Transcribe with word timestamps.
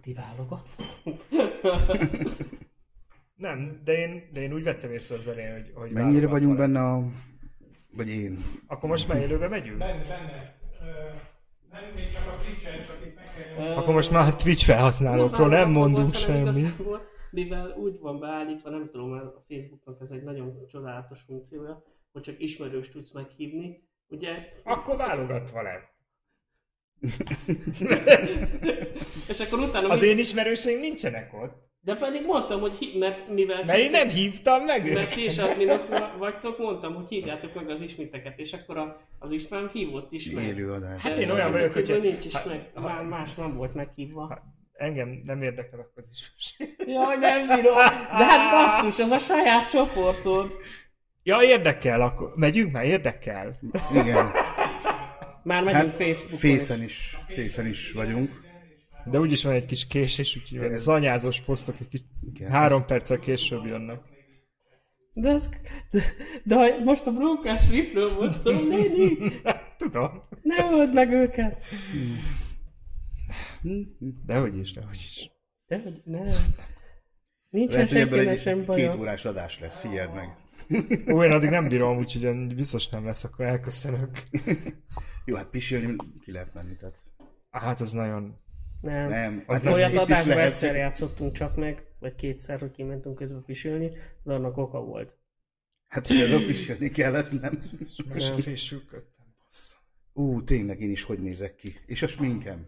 Ti 0.00 0.12
válogat. 0.12 0.68
Nem, 3.36 3.80
de 3.84 3.92
én, 3.92 4.28
de 4.32 4.40
én 4.40 4.52
úgy 4.52 4.62
vettem 4.62 4.92
észre 4.92 5.16
az 5.16 5.28
elején, 5.28 5.52
hogy, 5.52 5.70
hogy 5.74 5.90
Mennyire 5.90 6.26
vagyunk 6.26 6.56
benne 6.56 6.80
a... 6.80 7.02
Vagy 7.96 8.10
én. 8.10 8.44
Akkor 8.66 8.88
most 8.88 9.08
már 9.08 9.18
élőbe 9.20 9.48
megyünk? 9.48 9.78
Benne, 9.78 10.02
benne. 10.02 10.60
Nem, 11.70 11.82
még 11.94 12.10
csak 12.10 12.26
a 12.26 12.42
Twitch-en, 12.44 12.82
csak 12.82 13.06
itt 13.06 13.14
meg 13.14 13.56
kell. 13.56 13.72
Akkor 13.74 13.94
most 13.94 14.10
már 14.10 14.32
a 14.32 14.36
Twitch 14.36 14.64
felhasználókról 14.64 15.48
nem 15.48 15.72
válogatva 15.72 15.80
mondunk 15.80 16.14
semmit. 16.14 16.76
Mivel 17.30 17.70
úgy 17.70 17.98
van 17.98 18.20
beállítva, 18.20 18.70
nem 18.70 18.88
tudom, 18.90 19.10
mert 19.10 19.24
a 19.24 19.44
Facebooknak 19.48 20.00
ez 20.00 20.10
egy 20.10 20.22
nagyon 20.22 20.66
csodálatos 20.66 21.20
funkciója, 21.20 21.82
hogy 22.12 22.22
csak 22.22 22.40
ismerős 22.40 22.88
tudsz 22.88 23.10
meghívni. 23.10 23.88
Ugye 24.08 24.32
Akkor 24.64 24.96
válogatva 24.96 25.62
lett. 25.62 25.91
És 29.28 29.40
akkor 29.40 29.58
utána... 29.58 29.88
Az 29.88 30.00
mi- 30.00 30.06
én 30.06 30.18
ismerőseim 30.18 30.78
nincsenek 30.78 31.30
ott. 31.42 31.70
De 31.80 31.96
pedig 31.96 32.24
mondtam, 32.26 32.60
hogy 32.60 32.72
hi- 32.78 32.98
mert 32.98 33.28
mivel... 33.28 33.64
Mert 33.64 33.78
én 33.78 33.90
nem 33.90 34.08
hívtam 34.08 34.64
meg 34.64 34.84
Mert 34.84 34.96
őket. 34.98 35.14
ti 35.14 35.24
is 35.24 35.38
adminok 35.38 35.88
va- 35.88 36.16
vagytok, 36.18 36.58
mondtam, 36.58 36.94
hogy 36.94 37.08
hívjátok 37.08 37.54
meg 37.54 37.70
az 37.70 37.80
ismiteket, 37.80 38.38
és 38.38 38.52
akkor 38.52 38.76
a, 38.76 39.00
az 39.18 39.32
István 39.32 39.70
hívott 39.72 40.12
is 40.12 40.30
meg. 40.30 40.44
Élő 40.44 40.72
adás. 40.72 41.02
Hát 41.02 41.18
én 41.18 41.30
olyan 41.30 41.50
vagyok, 41.50 41.72
hogy... 41.72 41.98
nincs 42.02 42.24
is 42.24 42.34
Hát- 42.34 42.46
meg, 42.46 42.70
már 42.74 43.02
más 43.04 43.34
nem 43.34 43.56
volt 43.56 43.74
meghívva. 43.74 44.26
Hát, 44.30 44.42
engem 44.72 45.20
nem 45.24 45.42
érdekel 45.42 45.78
akkor 45.80 45.92
az 46.02 46.08
ismerőség. 46.12 46.88
Jaj, 46.94 47.16
nem 47.16 47.46
bírom. 47.56 47.74
De 48.18 48.24
hát 48.24 48.50
basszus, 48.50 49.04
az 49.04 49.10
a 49.10 49.18
saját 49.18 49.70
csoportod. 49.70 50.50
Ja, 51.22 51.36
érdekel, 51.42 52.00
akkor 52.00 52.32
megyünk 52.34 52.72
már, 52.72 52.84
érdekel. 52.84 53.54
Igen. 53.92 54.30
Már 55.42 55.62
megyünk 55.62 55.82
Hát 55.84 55.94
Facebookon. 55.94 56.38
Fészen 56.38 56.82
is, 56.82 57.16
Fészen 57.26 57.66
is 57.66 57.92
vagyunk. 57.92 58.40
De 59.04 59.18
úgyis 59.18 59.42
van 59.42 59.52
egy 59.52 59.64
kis 59.66 59.86
késés, 59.86 60.36
úgyhogy 60.36 60.58
ez- 60.58 60.82
zanyázós 60.82 61.40
posztok 61.40 61.80
egy 61.80 61.88
kis 61.88 62.00
Igen, 62.20 62.50
három 62.50 62.80
ez- 62.80 62.86
perccel 62.86 63.18
később 63.18 63.66
jönnek. 63.66 64.00
De, 65.14 65.28
ez, 65.28 65.48
de, 65.90 66.02
de 66.44 66.78
most 66.84 67.06
a 67.06 67.12
Broncos 67.12 67.70
Ripről 67.70 68.14
volt 68.14 68.40
szó, 68.40 68.50
néni, 68.68 69.16
Tudom. 69.78 70.22
ne 70.42 70.70
öld 70.70 70.94
meg 70.94 71.12
őket. 71.12 71.64
Dehogy 74.26 74.58
is, 74.58 74.72
dehogy 74.72 74.94
is. 74.94 75.30
De, 75.66 75.80
hogy 75.82 76.00
ne. 76.04 76.20
Nincsen 77.48 77.74
Lehet, 77.84 77.88
hogy 77.88 78.00
ebből 78.00 78.28
egy 78.28 78.66
két 78.68 78.94
órás 78.94 79.24
adás 79.24 79.60
lesz, 79.60 79.78
figyeld 79.78 80.14
meg. 80.14 80.28
Ó, 81.12 81.24
én 81.24 81.32
addig 81.32 81.50
nem 81.50 81.68
bírom, 81.68 81.96
úgyhogy 81.96 82.54
biztos 82.54 82.88
nem 82.88 83.04
lesz, 83.04 83.24
akkor 83.24 83.44
elköszönök. 83.44 84.22
Jó, 85.24 85.36
hát 85.36 85.46
pisilni 85.46 85.96
ki 86.20 86.32
lehet 86.32 86.54
menni, 86.54 86.76
tehát. 86.76 87.02
Hát 87.50 87.80
az 87.80 87.92
nagyon... 87.92 88.40
Nem. 88.80 89.08
Nem, 89.08 89.42
Az 89.46 89.58
az 89.58 89.62
nem, 89.62 89.72
olyat 89.72 89.96
adásban 89.96 90.36
lehet, 90.36 90.50
egyszer 90.50 90.74
játszottunk 90.74 91.32
csak 91.32 91.56
meg, 91.56 91.86
vagy 91.98 92.14
kétszer, 92.14 92.60
hogy 92.60 92.70
kimentünk 92.70 93.14
közben 93.14 93.44
pisilni, 93.44 93.90
de 94.22 94.32
annak 94.32 94.56
oka 94.56 94.80
volt. 94.80 95.16
Hát 95.88 96.06
hogy 96.06 96.20
előbb 96.20 96.46
pisilni 96.46 96.90
kellett, 96.90 97.40
nem? 97.40 97.62
Most 98.08 98.40
frissülködtem, 98.40 99.34
bassza. 99.44 99.76
Ú, 100.12 100.44
tényleg 100.44 100.80
én 100.80 100.90
is 100.90 101.02
hogy 101.02 101.18
nézek 101.18 101.54
ki. 101.54 101.80
És 101.86 102.02
a 102.02 102.06
sminkem. 102.06 102.66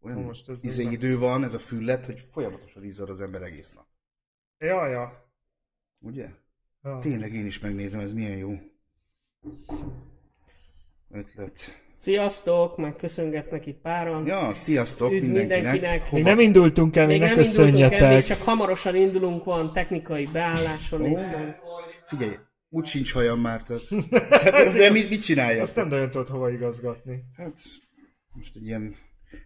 Olyan 0.00 0.22
most 0.22 0.48
ez 0.48 0.64
izé 0.64 0.82
idő 0.90 1.18
van, 1.18 1.44
ez 1.44 1.54
a 1.54 1.58
füllet, 1.58 2.06
hogy 2.06 2.20
folyamatosan 2.20 2.84
izzad 2.84 3.08
az 3.08 3.20
ember 3.20 3.42
egész 3.42 3.72
nap. 3.72 3.86
Ja, 4.58 4.86
ja. 4.86 5.30
Ugye? 5.98 6.30
Tényleg 7.00 7.34
én 7.34 7.46
is 7.46 7.58
megnézem, 7.58 8.00
ez 8.00 8.12
milyen 8.12 8.36
jó. 8.36 8.52
Ötlet. 11.10 11.84
Sziasztok, 11.96 12.76
meg 12.76 12.96
köszöngetnek 12.96 13.66
itt 13.66 13.80
páran. 13.80 14.26
Ja, 14.26 14.52
sziasztok 14.52 15.12
Üdv 15.12 15.22
mindenkinek. 15.22 15.72
mindenkinek. 15.72 16.12
Még 16.12 16.22
nem 16.22 16.40
indultunk 16.40 16.96
el, 16.96 17.06
még, 17.06 17.20
Még 17.20 17.28
ne 17.28 17.34
nem 17.34 17.44
indultunk 17.44 17.66
el, 17.68 17.80
még 17.80 17.88
köszönjetek. 17.90 18.24
csak 18.24 18.42
hamarosan 18.42 18.96
indulunk, 18.96 19.44
van 19.44 19.72
technikai 19.72 20.24
beálláson. 20.32 21.00
Minden. 21.00 21.56
Figyelj, 22.04 22.34
úgy 22.68 22.86
sincs 22.86 23.12
hajam 23.12 23.40
már, 23.40 23.62
tehát, 23.62 23.82
tehát 24.42 24.54
ezzel 24.54 24.92
mit, 24.92 25.08
mit 25.08 25.22
csinálja? 25.22 25.62
Azt 25.62 25.76
nem 25.76 25.88
nagyon 25.88 26.10
tudod 26.10 26.28
hova 26.28 26.50
igazgatni. 26.50 27.22
Hát, 27.36 27.58
most 28.32 28.56
egy 28.56 28.66
ilyen 28.66 28.94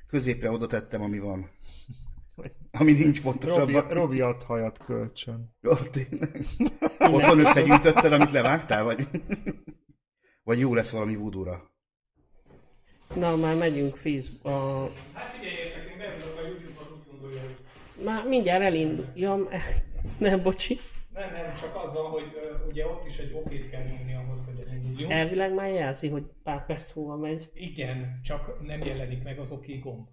középre 0.06 0.50
oda 0.50 0.66
tettem, 0.66 1.02
ami 1.02 1.18
van. 1.18 1.50
Ami 2.78 2.92
nincs 2.92 3.22
Robi, 3.22 3.38
pontosabban. 3.38 3.88
Robi 3.88 4.20
ad 4.20 4.42
hajat 4.42 4.78
kölcsön. 4.84 5.56
Jó, 5.60 5.72
tényleg. 5.74 6.46
Otthon 6.98 7.38
összegyűjtötted, 7.38 8.12
amit 8.12 8.30
levágtál, 8.32 8.84
vagy? 8.84 9.08
Vagy 10.42 10.58
jó 10.58 10.74
lesz 10.74 10.90
valami 10.90 11.16
vúdúra. 11.16 11.70
Na, 13.14 13.36
már 13.36 13.56
megyünk 13.56 13.96
Facebook. 13.96 14.44
A... 14.44 14.90
Hát 15.12 15.32
figyeljetek, 15.34 15.90
én 15.90 15.98
beülök 15.98 16.38
a 16.38 16.46
YouTube, 16.46 16.80
az 16.80 16.86
úgy 16.92 17.10
gondolja, 17.10 17.40
hogy 17.40 18.04
Már 18.04 18.26
mindjárt 18.28 18.62
elindul. 18.62 19.06
Ja, 19.14 19.36
nem, 20.18 20.42
bocsi. 20.42 20.78
nem, 21.12 21.32
nem, 21.32 21.54
csak 21.54 21.80
az 21.84 21.92
van, 21.92 22.10
hogy 22.10 22.32
ö, 22.34 22.66
ugye 22.70 22.86
ott 22.86 23.06
is 23.06 23.18
egy 23.18 23.32
okét 23.34 23.70
kell 23.70 23.82
nyomni 23.82 24.14
ahhoz, 24.14 24.38
hogy 24.44 24.64
elinduljunk. 24.68 25.12
Elvileg 25.12 25.54
már 25.54 25.68
jelzi, 25.70 26.08
hogy 26.08 26.24
pár 26.42 26.66
perc 26.66 26.94
múlva 26.94 27.16
megy. 27.16 27.50
Igen, 27.54 28.20
csak 28.22 28.62
nem 28.66 28.80
jelenik 28.80 29.22
meg 29.22 29.38
az 29.38 29.50
oké 29.50 29.78
gomb. 29.78 30.08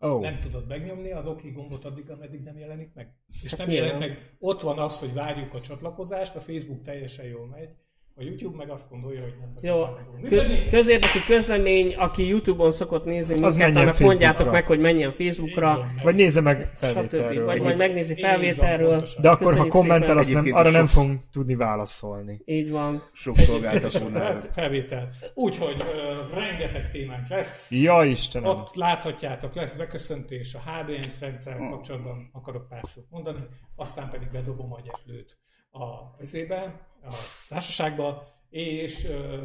Oh. 0.00 0.20
Nem 0.20 0.40
tudod 0.40 0.66
megnyomni 0.66 1.12
az 1.12 1.26
oké 1.26 1.50
gombot 1.50 1.84
addig, 1.84 2.10
ameddig 2.10 2.42
nem 2.42 2.58
jelenik 2.58 2.94
meg. 2.94 3.14
És 3.42 3.50
Hát 3.50 3.60
nem 3.60 3.70
jelenik 3.70 3.98
meg. 3.98 4.36
Ott 4.38 4.60
van 4.60 4.78
az, 4.78 4.98
hogy 4.98 5.14
várjuk 5.14 5.54
a 5.54 5.60
csatlakozást, 5.60 6.34
a 6.36 6.40
Facebook 6.40 6.82
teljesen 6.82 7.26
jól 7.26 7.46
megy, 7.46 7.70
a 8.18 8.22
YouTube 8.22 8.56
meg 8.56 8.70
azt 8.70 8.90
gondolja, 8.90 9.22
hogy 9.22 9.34
nem 9.40 9.52
Jó, 9.60 9.84
kö- 10.28 10.68
közérdekű 10.68 11.18
közlemény, 11.26 11.94
aki 11.94 12.26
Youtube-on 12.26 12.70
szokott 12.70 13.04
nézni 13.04 13.32
minket, 13.34 13.56
menjen 13.56 13.76
annak 13.76 13.98
mondjátok 13.98 14.36
Facebookra. 14.36 14.52
meg, 14.52 14.66
hogy 14.66 14.78
menjen 14.78 15.12
Facebookra. 15.12 15.84
Vagy 16.02 16.14
nézze 16.14 16.40
meg 16.40 16.70
stb. 16.72 16.84
felvételről. 16.84 17.44
Vagy 17.44 17.62
majd 17.62 17.76
megnézi 17.76 18.14
felvételről. 18.14 19.02
De 19.20 19.28
akkor, 19.28 19.44
ha 19.46 19.48
Köszönjük 19.48 19.72
kommentel, 19.72 20.18
azt 20.18 20.32
nem, 20.32 20.48
arra 20.50 20.70
nem 20.70 20.86
fogunk 20.86 21.20
tudni 21.32 21.54
válaszolni. 21.54 22.40
Így 22.44 22.70
van. 22.70 23.02
Sok 23.12 23.36
szolgáltatónál. 23.36 24.40
Fel- 24.40 24.52
Felvétel. 24.52 25.08
Úgyhogy 25.34 25.76
ö, 25.80 26.34
rengeteg 26.34 26.90
témánk 26.90 27.28
lesz. 27.28 27.70
Ja, 27.70 28.04
Istenem. 28.04 28.48
Ott 28.50 28.74
láthatjátok, 28.74 29.54
lesz 29.54 29.74
beköszöntés 29.74 30.54
a 30.54 30.58
HBN 30.70 31.08
rendszer 31.20 31.56
kapcsolatban 31.56 32.30
akarok 32.32 32.68
pár 32.68 32.80
szót 32.82 33.06
mondani, 33.10 33.40
aztán 33.76 34.10
pedig 34.10 34.30
bedobom 34.30 34.72
a 34.72 34.80
gyeplőt 34.84 35.38
a 35.70 36.16
vizébe, 36.18 36.87
a 37.04 37.14
társaságba, 37.48 38.26
és 38.50 39.04
ö, 39.04 39.36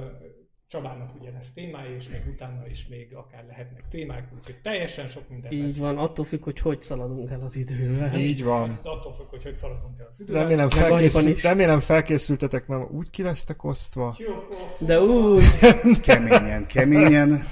Csabának 0.67 1.15
ugye 1.19 1.31
lesz 1.31 1.51
témája, 1.53 1.95
és 1.95 2.09
még 2.09 2.21
utána 2.33 2.67
is 2.69 2.87
még 2.87 3.15
akár 3.15 3.45
lehetnek 3.47 3.83
témák, 3.89 4.27
úgyhogy 4.37 4.55
teljesen 4.63 5.07
sok 5.07 5.29
minden 5.29 5.51
Így 5.51 5.61
lesz. 5.61 5.79
van, 5.79 5.97
attól 5.97 6.25
függ, 6.25 6.43
hogy 6.43 6.59
hogy 6.59 6.81
szaladunk 6.81 7.29
el 7.31 7.41
az 7.41 7.55
idővel. 7.55 8.19
Így 8.19 8.43
van. 8.43 8.79
Attól 8.83 9.13
függ, 9.13 9.27
hogy 9.29 9.43
hogy 9.43 9.57
szaladunk 9.57 9.99
el 9.99 10.07
az 10.09 10.19
idővel. 10.19 10.41
Remélem, 10.41 10.67
Meg 10.67 10.77
annyiban 10.77 10.97
felkészül, 10.99 11.31
is. 11.31 11.43
remélem 11.43 11.79
felkészültetek, 11.79 12.67
mert 12.67 12.91
úgy 12.91 13.09
ki 13.09 13.23
lesztek 13.23 13.63
osztva. 13.63 14.15
Jó, 14.19 14.33
De 14.77 15.01
úgy, 15.01 15.43
Keményen, 16.05 16.65
keményen. 16.65 17.47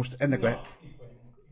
Most 0.00 0.14
ennek 0.18 0.42
a... 0.42 0.60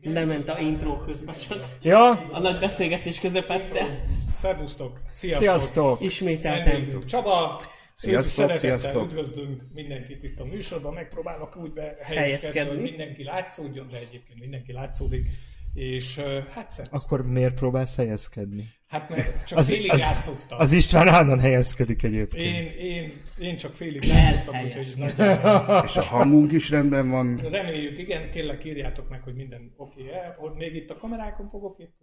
lement 0.01 0.49
a 0.49 0.59
intro 0.59 0.97
közben 1.05 1.35
csak 1.47 1.77
Ja, 1.81 2.09
a 2.11 2.39
nagy 2.39 2.59
beszélgetés 2.59 3.19
közepette. 3.19 4.03
szervusztok, 4.33 5.01
sziasztok! 5.11 5.43
sziasztok! 5.43 6.01
Ismételten. 6.01 6.99
Csaba! 7.05 7.61
Sziasztok, 7.93 8.33
Szeretettel 8.51 8.79
sziasztok. 8.79 9.03
Üdvözlünk 9.11 9.61
mindenkit 9.73 10.23
itt 10.23 10.39
a 10.39 10.45
műsorban, 10.45 10.93
megpróbálok 10.93 11.57
úgy 11.57 11.71
behelyezkedni, 11.73 12.15
Helyezkedni. 12.15 12.69
hogy 12.69 12.81
mindenki 12.81 13.23
látszódjon, 13.23 13.87
de 13.87 13.97
egyébként 13.97 14.39
mindenki 14.39 14.73
látszódik. 14.73 15.27
És 15.73 16.17
hát 16.53 16.71
szervusz. 16.71 17.03
Akkor 17.03 17.27
miért 17.27 17.53
próbálsz 17.53 17.95
helyezkedni? 17.95 18.63
Hát 18.87 19.09
mert 19.09 19.47
csak 19.47 19.57
Az- 19.57 19.67
félig 19.69 19.91
az- 19.91 19.99
játszottam. 19.99 20.59
Az 20.59 20.71
István 20.71 21.07
állandóan 21.07 21.39
helyezkedik 21.39 22.03
egyébként. 22.03 22.43
Én, 22.55 22.65
én, 22.65 23.13
én 23.39 23.57
csak 23.57 23.73
félig 23.73 24.05
játszottam, 24.05 24.61
úgyhogy 24.63 24.87
nagyon 24.97 25.83
És 25.85 25.97
a 25.97 26.01
hangunk 26.01 26.51
is 26.51 26.69
rendben 26.69 27.09
van. 27.09 27.39
reméljük, 27.51 27.97
igen, 27.97 28.29
tényleg 28.29 28.65
írjátok 28.65 29.09
meg, 29.09 29.21
hogy 29.21 29.35
minden 29.35 29.73
oké 29.77 30.01
okay 30.01 30.17
hogy 30.37 30.53
még 30.53 30.75
itt 30.75 30.89
a 30.89 30.97
kamerákon 30.97 31.47
fogok 31.47 31.79
itt 31.79 31.97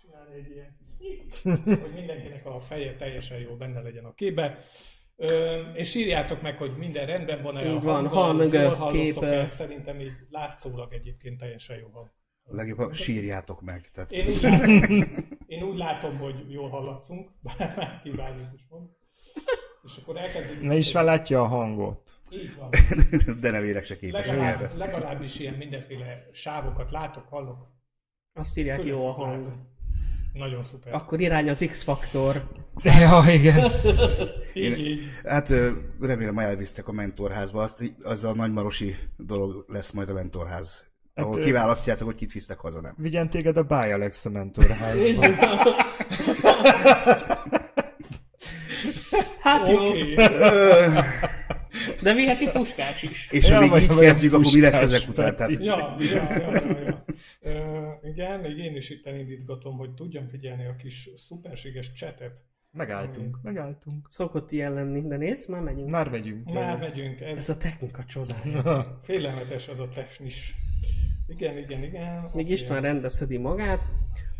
csinálni 0.00 0.34
egy 0.34 0.50
ilyen, 0.50 0.76
hogy 1.80 1.92
mindenkinek 1.94 2.46
a 2.46 2.58
feje 2.60 2.94
teljesen 2.94 3.38
jól 3.38 3.56
benne 3.56 3.80
legyen 3.80 4.04
a 4.04 4.14
képbe. 4.14 4.58
Ö, 5.16 5.60
és 5.74 5.94
írjátok 5.94 6.42
meg, 6.42 6.56
hogy 6.56 6.76
minden 6.76 7.06
rendben 7.06 7.42
van-e 7.42 7.60
Így 7.60 7.66
a 7.66 7.80
van, 7.80 7.94
hanggal, 8.08 8.24
hang, 8.36 8.52
jól 8.54 8.74
hallottok 8.74 9.00
képe. 9.00 9.26
el, 9.26 9.46
szerintem 9.46 10.00
így 10.00 10.12
látszólag 10.30 10.92
egyébként 10.92 11.38
teljesen 11.38 11.76
jó 11.76 11.86
van. 11.92 12.12
Legjobban 12.44 12.92
sírjátok 12.94 13.60
meg. 13.60 13.90
Tehát 13.92 14.12
Én 14.12 14.26
úgy, 14.26 14.42
látom, 14.42 14.70
én 15.46 15.62
úgy 15.62 15.76
látom, 15.76 16.18
hogy 16.18 16.52
jól 16.52 16.68
hallatszunk, 16.68 17.28
bár 17.58 18.00
kívánjuk 18.02 18.48
is 18.54 18.62
mond. 18.70 18.88
És 19.84 19.96
akkor 20.02 20.16
elkezdjük. 20.16 20.62
Ne 20.62 20.76
is 20.76 20.92
látja 20.92 21.40
a 21.42 21.46
hangot. 21.46 22.20
Így 22.30 22.56
van. 22.56 22.70
De 23.40 23.50
nem 23.50 23.64
érek 23.64 23.84
se 23.84 23.96
erre. 24.00 24.18
Legalább, 24.18 24.76
legalábbis 24.76 25.38
ilyen 25.38 25.54
mindenféle 25.54 26.28
sávokat 26.32 26.90
látok, 26.90 27.28
hallok. 27.28 27.70
Azt 28.32 28.58
írják, 28.58 28.84
jó 28.84 29.06
a 29.06 29.12
hang. 29.12 29.42
látom. 29.42 29.70
Nagyon 30.32 30.62
szuper. 30.62 30.94
Akkor 30.94 31.20
irány 31.20 31.48
az 31.48 31.64
X-faktor. 31.68 32.48
Ja, 32.82 33.22
igen. 33.32 33.70
Így, 34.54 34.78
így. 34.78 35.02
Hát 35.24 35.52
remélem 36.00 36.38
elvisztek 36.38 36.88
a 36.88 36.92
mentorházba, 36.92 37.62
azt, 37.62 37.94
az 38.02 38.24
a 38.24 38.34
nagymarosi 38.34 38.94
dolog 39.16 39.64
lesz 39.68 39.90
majd 39.90 40.08
a 40.08 40.12
mentorház. 40.12 40.84
Ahol 41.14 41.38
ö- 41.38 41.44
kiválasztjátok, 41.44 42.06
hogy 42.06 42.16
kit 42.16 42.32
visztek 42.32 42.58
haza, 42.58 42.80
nem? 42.80 42.94
Vigyen 42.96 43.30
téged 43.30 43.56
a 43.56 43.62
Báj 43.62 43.92
Alexa 43.92 44.30
mentorházba. 44.30 45.26
Hát 49.40 49.68
jó, 49.68 49.88
Oké. 49.88 50.14
de 52.02 52.14
viheti 52.14 52.48
puskás 52.50 53.02
is. 53.02 53.28
És 53.30 53.48
Ja, 53.48 53.54
ha 53.54 53.60
még 53.60 53.70
vagy 53.70 53.82
így 53.82 53.98
kezdjük, 53.98 54.32
akkor 54.32 54.52
mi 54.52 54.60
lesz 54.60 54.80
ezek 54.80 55.08
után? 55.08 55.36
Tehát. 55.36 55.52
Ja, 55.58 55.96
ja, 55.98 56.22
ja, 56.36 56.52
ja, 56.52 56.78
ja. 56.84 57.04
Ö, 57.40 57.50
igen, 58.02 58.40
még 58.40 58.58
én 58.58 58.76
is 58.76 58.90
itt 58.90 59.06
elindítgatom, 59.06 59.76
hogy 59.76 59.90
tudjam 59.94 60.28
figyelni 60.28 60.66
a 60.66 60.76
kis 60.76 61.08
szuperséges 61.16 61.92
csetet. 61.92 62.44
Megálltunk, 62.70 63.38
megálltunk. 63.42 64.08
Szokott 64.10 64.52
ilyen 64.52 64.72
lenni, 64.72 65.06
de 65.08 65.16
nézd, 65.16 65.48
már 65.48 65.60
megyünk. 65.60 65.88
Már 65.90 66.10
vegyünk. 66.10 66.52
Már 66.52 66.78
megyünk, 66.78 67.20
Ez 67.20 67.38
ez 67.38 67.48
a 67.48 67.56
technika 67.56 68.04
csodája. 68.04 68.86
félelmetes 69.04 69.68
az 69.68 69.78
a 69.80 69.88
technis. 69.88 70.54
Igen, 71.26 71.58
igen, 71.58 71.82
igen. 71.82 72.30
Míg 72.34 72.44
Oké. 72.44 72.52
István 72.52 72.82
rendbe 72.82 73.08
szedi 73.08 73.36
magát, 73.36 73.82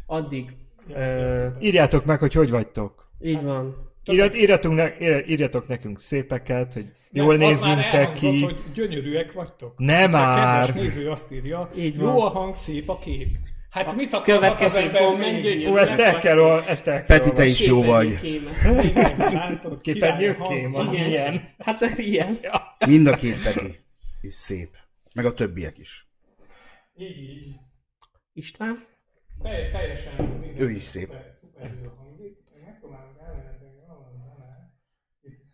addig 0.07 0.57
Ja, 0.89 0.97
ö. 0.97 1.47
Írjátok 1.61 2.05
meg, 2.05 2.19
hogy 2.19 2.33
hogy 2.33 2.51
vagytok. 2.51 3.11
így 3.21 3.43
van. 3.43 3.91
Írjat, 4.11 4.37
írjatunk 4.37 4.75
ne, 4.77 4.89
ír- 5.01 5.29
írjatok 5.29 5.69
nekünk 5.69 6.01
szépeket, 6.01 6.73
hogy 6.73 6.85
Nem, 7.11 7.25
jól 7.25 7.43
az 7.43 7.65
elhangzott, 7.65 8.13
ki. 8.15 8.43
hogy 8.43 8.57
gyönyörűek 8.75 9.33
vagytok. 9.33 9.75
Nem 9.79 10.15
A 10.15 10.17
már. 10.17 10.67
kedves 10.67 10.83
néző 10.85 11.11
azt 11.11 11.33
írja, 11.33 11.71
Így 11.77 11.97
jó 11.97 12.05
van. 12.07 12.17
a 12.17 12.29
hang, 12.29 12.55
szép 12.55 12.89
a 12.89 12.99
kép. 12.99 13.29
Hát 13.71 13.95
mit 13.97 14.13
akarhat 14.15 14.43
az 14.43 14.57
következő 14.57 14.79
ember 14.87 15.03
komment 15.03 15.43
még? 15.43 15.69
Ó, 15.69 15.77
ezt 15.77 15.99
el 15.99 16.19
kell, 16.19 16.39
ol- 16.39 16.67
ezt 16.69 16.87
el 16.87 17.05
kell 17.05 17.19
Peti, 17.19 17.33
te 17.33 17.47
is 17.47 17.67
jó 17.67 17.83
vagy. 17.83 18.21
Képernyő 18.21 18.51
kéme. 18.63 18.83
Igen, 18.85 19.33
látod, 19.33 19.81
Képernyő 19.81 20.19
király 20.33 20.41
a 20.41 20.45
hang. 20.45 20.61
kém, 20.61 20.75
az 20.75 20.93
Igen. 20.93 21.07
ilyen. 21.09 21.49
Hát 21.59 21.83
ez 21.83 21.99
ilyen. 21.99 22.39
Mind 22.87 23.07
a 23.07 23.17
két 23.17 23.43
Peti. 23.43 23.79
És 24.21 24.35
szép. 24.35 24.69
Meg 25.15 25.25
a 25.25 25.35
többiek 25.35 25.79
is. 25.79 26.07
Így, 26.97 27.19
így. 27.19 27.55
István? 28.33 28.87
Telj- 29.43 29.73
Teljesen 29.73 30.25
minden 30.25 30.61
Ő 30.61 30.71
is 30.71 30.83
szép. 30.83 31.07
Szuper, 31.07 31.33
szuper 31.41 31.79
jól 31.83 31.95
hangzik. 31.97 32.39
Én 32.57 32.63
megpróbálom 32.65 33.13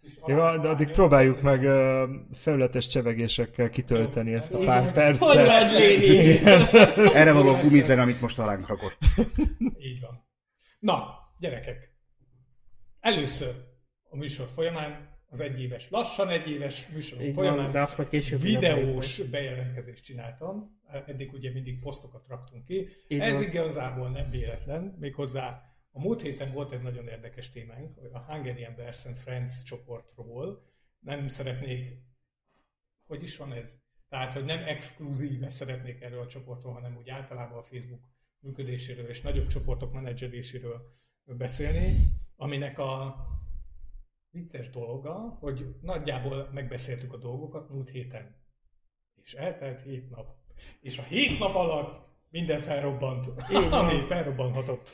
kis 0.09 0.19
Jó, 0.27 0.37
de 0.37 0.69
addig 0.69 0.91
próbáljuk 0.91 1.41
meg 1.41 1.65
ö, 1.65 2.07
felületes 2.33 2.87
csevegésekkel 2.87 3.71
kitölteni 3.71 4.35
ezt 4.35 4.53
a 4.53 4.59
pár 4.59 4.93
percet. 4.93 5.49
Erre 7.15 7.33
való 7.33 7.53
gumizen, 7.63 7.99
amit 7.99 8.21
most 8.21 8.39
alánk 8.39 8.67
rakott. 8.67 8.99
Így 9.79 10.01
van. 10.01 10.27
Na, 10.79 11.15
gyerekek. 11.39 11.93
Először 13.01 13.55
a 14.11 14.17
műsor 14.17 14.49
folyamán, 14.49 15.17
az 15.31 15.41
egyéves, 15.41 15.91
lassan 15.91 16.29
egyéves 16.29 16.89
műsor 16.89 17.21
Így 17.21 17.35
folyamán 17.35 17.63
van, 17.63 17.73
de 17.73 17.81
azt 17.81 17.97
majd 17.97 18.09
később 18.09 18.43
ünnepelünk 18.45 18.85
videós 18.87 19.19
bejelentkezést 19.19 20.05
csináltam. 20.05 20.78
Eddig 21.07 21.33
ugye 21.33 21.53
mindig 21.53 21.79
posztokat 21.79 22.27
raktunk 22.29 22.65
ki. 22.65 22.89
Így 23.09 23.21
Ez 23.21 23.33
van. 23.33 23.43
igazából 23.43 24.11
nem 24.11 24.31
véletlen, 24.31 24.97
méghozzá 24.99 25.63
a 25.91 26.01
múlt 26.01 26.23
héten 26.23 26.53
volt 26.53 26.73
egy 26.73 26.83
nagyon 26.83 27.09
érdekes 27.09 27.51
témánk, 27.51 27.97
a 28.13 28.19
Hungarian 28.19 28.75
Bears 28.75 29.05
and 29.05 29.17
Friends 29.17 29.63
csoportról. 29.63 30.63
Nem 30.99 31.29
szeretnék, 31.29 32.03
hogy 33.07 33.23
is 33.23 33.37
van 33.37 33.53
ez? 33.53 33.81
Tehát, 34.09 34.35
hogy 34.35 34.45
nem 34.45 34.63
exkluzíve 34.63 35.49
szeretnék 35.49 36.01
erről 36.01 36.21
a 36.21 36.27
csoportról, 36.27 36.73
hanem 36.73 36.97
úgy 36.97 37.09
általában 37.09 37.59
a 37.59 37.63
Facebook 37.63 38.01
működéséről 38.41 39.09
és 39.09 39.21
nagyobb 39.21 39.47
csoportok 39.47 39.93
menedzseléséről 39.93 40.97
beszélni, 41.25 41.97
aminek 42.37 42.79
a 42.79 43.17
vicces 44.31 44.71
dolga, 44.71 45.13
hogy 45.13 45.75
nagyjából 45.81 46.51
megbeszéltük 46.53 47.13
a 47.13 47.17
dolgokat 47.17 47.71
múlt 47.71 47.89
héten. 47.89 48.37
És 49.15 49.35
eltelt 49.35 49.81
hét 49.81 50.11
nap. 50.11 50.38
És 50.81 50.99
a 50.99 51.03
hét 51.03 51.39
nap 51.39 51.55
alatt 51.55 52.01
minden 52.31 52.61
felrobbant, 52.61 53.27
ami 53.71 54.05
felrobbanhatott. 54.05 54.89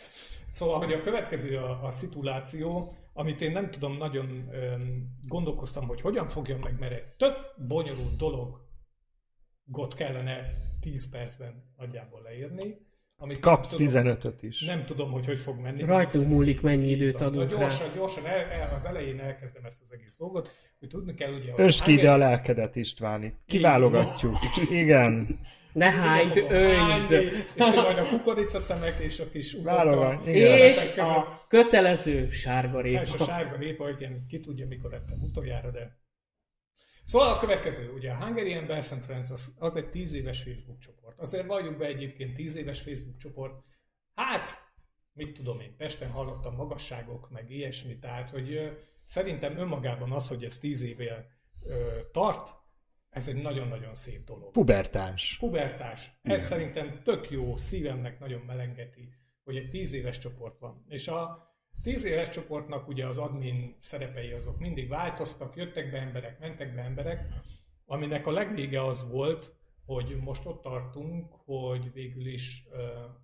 Szóval, 0.50 0.78
hogy 0.78 0.93
a 0.93 1.00
következő 1.00 1.56
a, 1.56 1.84
a 1.84 1.90
szituáció, 1.90 2.94
amit 3.12 3.40
én 3.40 3.52
nem 3.52 3.70
tudom, 3.70 3.96
nagyon 3.96 4.49
öm, 4.52 5.08
gondolkoztam, 5.28 5.87
hogy 5.87 6.00
hogyan 6.00 6.26
fogjam 6.26 6.61
meg, 6.61 6.78
mert 6.78 6.93
egy 6.93 7.14
tök 7.16 7.37
bonyolult 7.69 8.16
dologot 8.16 9.94
kellene 9.94 10.52
10 10.81 11.11
percben 11.11 11.72
nagyjából 11.76 12.22
leírni. 12.22 12.76
Amit 13.24 13.38
Kapsz 13.38 13.76
nem 13.76 13.86
tudom, 13.86 14.16
15-öt 14.16 14.42
is. 14.42 14.64
nem 14.64 14.82
tudom, 14.82 15.10
hogy 15.10 15.26
hogy 15.26 15.38
fog 15.38 15.58
menni. 15.60 15.82
Rajtunk 15.82 16.28
múlik, 16.28 16.60
mennyi 16.60 16.90
időt 16.90 17.20
adunk 17.20 17.50
rá. 17.52 17.58
gyorsan, 17.58 17.86
gyorsan 17.94 18.26
el, 18.26 18.38
el, 18.38 18.72
az 18.74 18.84
elején 18.84 19.20
elkezdem 19.20 19.64
ezt 19.64 19.82
az 19.84 19.92
egész 19.92 20.16
dolgot, 20.18 20.50
hogy 20.78 20.88
tudni 20.88 21.14
kell 21.14 21.32
ugye, 21.32 21.52
Ösd 21.56 21.82
ki 21.82 21.92
ide 21.92 22.12
a 22.12 22.16
lelkedet, 22.16 22.76
Istváni. 22.76 23.34
Kiválogatjuk. 23.46 24.36
Igen. 24.70 25.38
Ne 25.72 25.90
hányni, 25.90 26.40
öntsd. 26.40 27.10
És 27.54 27.64
te 27.64 27.80
majd 27.82 27.98
a 27.98 28.04
kukorica 28.08 28.58
szemek 28.58 28.98
és 28.98 29.20
a 29.20 29.28
kis 29.28 29.56
Válogat. 29.62 30.26
És 30.26 30.96
a 30.96 31.44
kötelező 31.48 32.30
sárga 32.30 32.80
És 32.86 32.98
a 32.98 33.12
répa. 33.12 33.24
sárga 33.24 33.56
répa, 33.56 33.84
hogy 33.84 34.00
ilyen, 34.00 34.24
ki 34.28 34.40
tudja, 34.40 34.66
mikor 34.66 34.94
ettem 34.94 35.18
utoljára, 35.22 35.70
de... 35.70 36.02
Szóval 37.04 37.28
a 37.28 37.36
következő, 37.36 37.92
ugye 37.92 38.10
a 38.10 38.24
Hungarian 38.24 38.66
Bears 38.66 38.92
and 38.92 39.02
Friends 39.02 39.30
az, 39.30 39.54
az 39.58 39.76
egy 39.76 39.90
10 39.90 40.12
éves 40.12 40.42
Facebook 40.42 40.78
csoport. 40.78 41.18
Azért 41.18 41.46
valljuk 41.46 41.76
be 41.76 41.86
egyébként 41.86 42.34
10 42.34 42.56
éves 42.56 42.80
Facebook 42.80 43.16
csoport. 43.16 43.64
Hát, 44.14 44.72
mit 45.12 45.32
tudom 45.32 45.60
én, 45.60 45.76
Pesten 45.76 46.10
hallottam 46.10 46.54
magasságok, 46.54 47.30
meg 47.30 47.50
ilyesmi, 47.50 47.98
tehát, 47.98 48.30
hogy 48.30 48.52
ö, 48.52 48.70
szerintem 49.02 49.58
önmagában 49.58 50.12
az, 50.12 50.28
hogy 50.28 50.44
ez 50.44 50.58
10 50.58 50.82
éve 50.82 51.26
ö, 51.64 52.00
tart, 52.12 52.54
ez 53.14 53.28
egy 53.28 53.42
nagyon-nagyon 53.42 53.94
szép 53.94 54.24
dolog. 54.24 54.50
Pubertás. 54.50 55.36
Pubertás. 55.38 56.10
Igen. 56.22 56.36
Ez 56.36 56.44
szerintem 56.44 57.02
tök 57.02 57.30
jó, 57.30 57.56
szívemnek 57.56 58.18
nagyon 58.18 58.40
melengeti, 58.40 59.14
hogy 59.44 59.56
egy 59.56 59.68
tíz 59.68 59.92
éves 59.92 60.18
csoport 60.18 60.58
van. 60.58 60.84
És 60.88 61.08
a 61.08 61.48
tíz 61.84 62.04
éves 62.04 62.28
csoportnak 62.28 62.88
ugye 62.88 63.06
az 63.06 63.19
admin 63.19 63.74
szerepei 63.79 64.31
azok 64.31 64.58
mindig 64.58 64.88
változtak, 64.88 65.56
jöttek 65.56 65.91
be 65.91 65.98
emberek, 65.98 66.38
mentek 66.41 66.74
be 66.74 66.82
emberek, 66.82 67.26
aminek 67.86 68.26
a 68.26 68.31
legvége 68.31 68.84
az 68.86 69.10
volt, 69.10 69.56
hogy 69.86 70.17
most 70.20 70.46
ott 70.46 70.62
tartunk, 70.62 71.32
hogy 71.44 71.93
végül 71.93 72.26
is, 72.26 72.69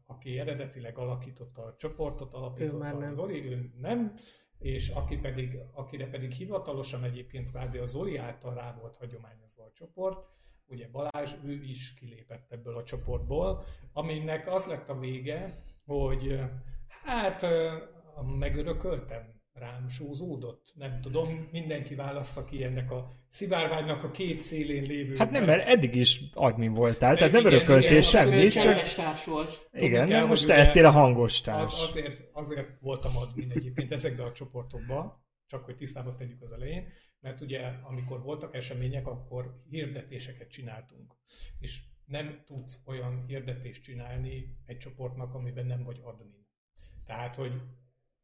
aki 0.06 0.38
eredetileg 0.38 0.98
alakította 0.98 1.62
a 1.62 1.74
csoportot, 1.76 2.28
Ő 2.28 2.36
már 2.36 2.42
alapította 2.42 2.88
nem. 2.88 3.02
a 3.02 3.08
Zoli, 3.08 3.44
ő 3.44 3.70
nem, 3.80 4.12
és 4.58 4.88
aki 4.88 5.16
pedig, 5.16 5.58
akire 5.72 6.06
pedig 6.08 6.32
hivatalosan 6.32 7.04
egyébként 7.04 7.50
kvázi 7.50 7.78
a 7.78 7.86
Zoli 7.86 8.16
által 8.16 8.54
rá 8.54 8.76
volt 8.80 8.96
hagyományozva 8.96 9.64
a 9.64 9.72
csoport, 9.72 10.26
ugye 10.66 10.88
Balázs, 10.88 11.34
ő 11.44 11.62
is 11.62 11.94
kilépett 11.94 12.52
ebből 12.52 12.76
a 12.76 12.84
csoportból, 12.84 13.64
aminek 13.92 14.48
az 14.48 14.66
lett 14.66 14.88
a 14.88 14.98
vége, 14.98 15.62
hogy 15.84 16.40
hát 16.88 17.46
megörököltem, 18.22 19.40
rám 19.52 19.88
sózódott, 19.88 20.72
nem 20.74 20.98
tudom, 20.98 21.48
mindenki 21.52 21.94
válassza 21.94 22.44
ki 22.44 22.64
ennek 22.64 22.90
a 22.90 23.12
szivárványnak 23.28 24.04
a 24.04 24.10
két 24.10 24.40
szélén 24.40 24.82
lévő. 24.82 25.16
Hát 25.16 25.30
nem, 25.30 25.44
mert 25.44 25.68
eddig 25.68 25.94
is 25.94 26.20
admin 26.34 26.72
voltál, 26.72 27.16
tehát 27.16 27.32
nem 27.32 27.40
Igen, 27.40 27.52
örököltél 27.52 27.90
igen, 27.90 28.02
semmit, 28.02 28.52
csak... 28.52 28.82
társ 28.82 29.24
volt. 29.24 29.68
Igen, 29.72 30.06
kell, 30.08 30.18
nem, 30.18 30.28
most 30.28 30.46
te 30.46 30.56
lettél 30.56 30.84
a 30.86 30.90
hangos 30.90 31.40
társ. 31.40 31.82
Azért, 31.82 32.28
azért 32.32 32.80
voltam 32.80 33.16
admin 33.16 33.50
egyébként 33.50 33.92
ezekben 33.92 34.26
a 34.26 34.32
csoportokban, 34.32 35.24
csak 35.46 35.64
hogy 35.64 35.76
tisztába 35.76 36.14
tegyük 36.14 36.42
az 36.42 36.52
elején, 36.52 36.92
mert 37.20 37.40
ugye 37.40 37.60
amikor 37.82 38.22
voltak 38.22 38.54
események, 38.54 39.06
akkor 39.06 39.62
hirdetéseket 39.70 40.50
csináltunk. 40.50 41.14
És 41.58 41.82
nem 42.04 42.42
tudsz 42.46 42.80
olyan 42.86 43.24
hirdetést 43.26 43.82
csinálni 43.82 44.56
egy 44.66 44.78
csoportnak, 44.78 45.34
amiben 45.34 45.66
nem 45.66 45.82
vagy 45.82 46.00
admin. 46.02 46.48
Tehát, 47.06 47.36
hogy 47.36 47.52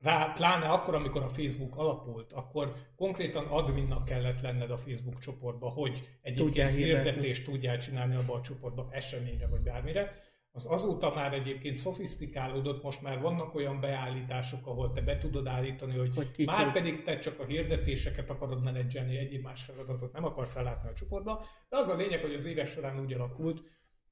rá, 0.02 0.32
pláne 0.34 0.68
akkor, 0.68 0.94
amikor 0.94 1.22
a 1.22 1.28
Facebook 1.28 1.76
alapult, 1.76 2.32
akkor 2.32 2.72
konkrétan 2.96 3.46
adminnak 3.46 4.04
kellett 4.04 4.40
lenned 4.40 4.70
a 4.70 4.76
Facebook 4.76 5.18
csoportba, 5.18 5.68
hogy 5.68 6.10
egyébként 6.22 6.74
hirdetést 6.74 7.44
tudjál 7.44 7.78
csinálni 7.78 8.14
abba 8.14 8.34
a 8.34 8.40
csoportba, 8.40 8.88
eseményre 8.90 9.46
vagy 9.46 9.60
bármire. 9.60 10.24
Az 10.52 10.66
azóta 10.70 11.14
már 11.14 11.32
egyébként 11.32 11.74
szofisztikálódott, 11.74 12.82
most 12.82 13.02
már 13.02 13.20
vannak 13.20 13.54
olyan 13.54 13.80
beállítások, 13.80 14.66
ahol 14.66 14.92
te 14.92 15.00
be 15.00 15.18
tudod 15.18 15.46
állítani, 15.46 15.98
hogy, 15.98 16.14
Hogy 16.14 16.46
már 16.46 16.64
tud. 16.64 16.72
pedig 16.72 17.02
te 17.02 17.18
csak 17.18 17.40
a 17.40 17.44
hirdetéseket 17.44 18.30
akarod 18.30 18.62
menedzselni, 18.62 19.16
egyéb 19.16 19.42
más 19.42 19.64
feladatot 19.64 20.12
nem 20.12 20.24
akarsz 20.24 20.56
ellátni 20.56 20.88
a 20.88 20.92
csoportba. 20.92 21.44
De 21.68 21.76
az 21.76 21.88
a 21.88 21.96
lényeg, 21.96 22.20
hogy 22.20 22.34
az 22.34 22.44
évek 22.44 22.66
során 22.66 23.00
úgy 23.00 23.12
alakult, 23.12 23.62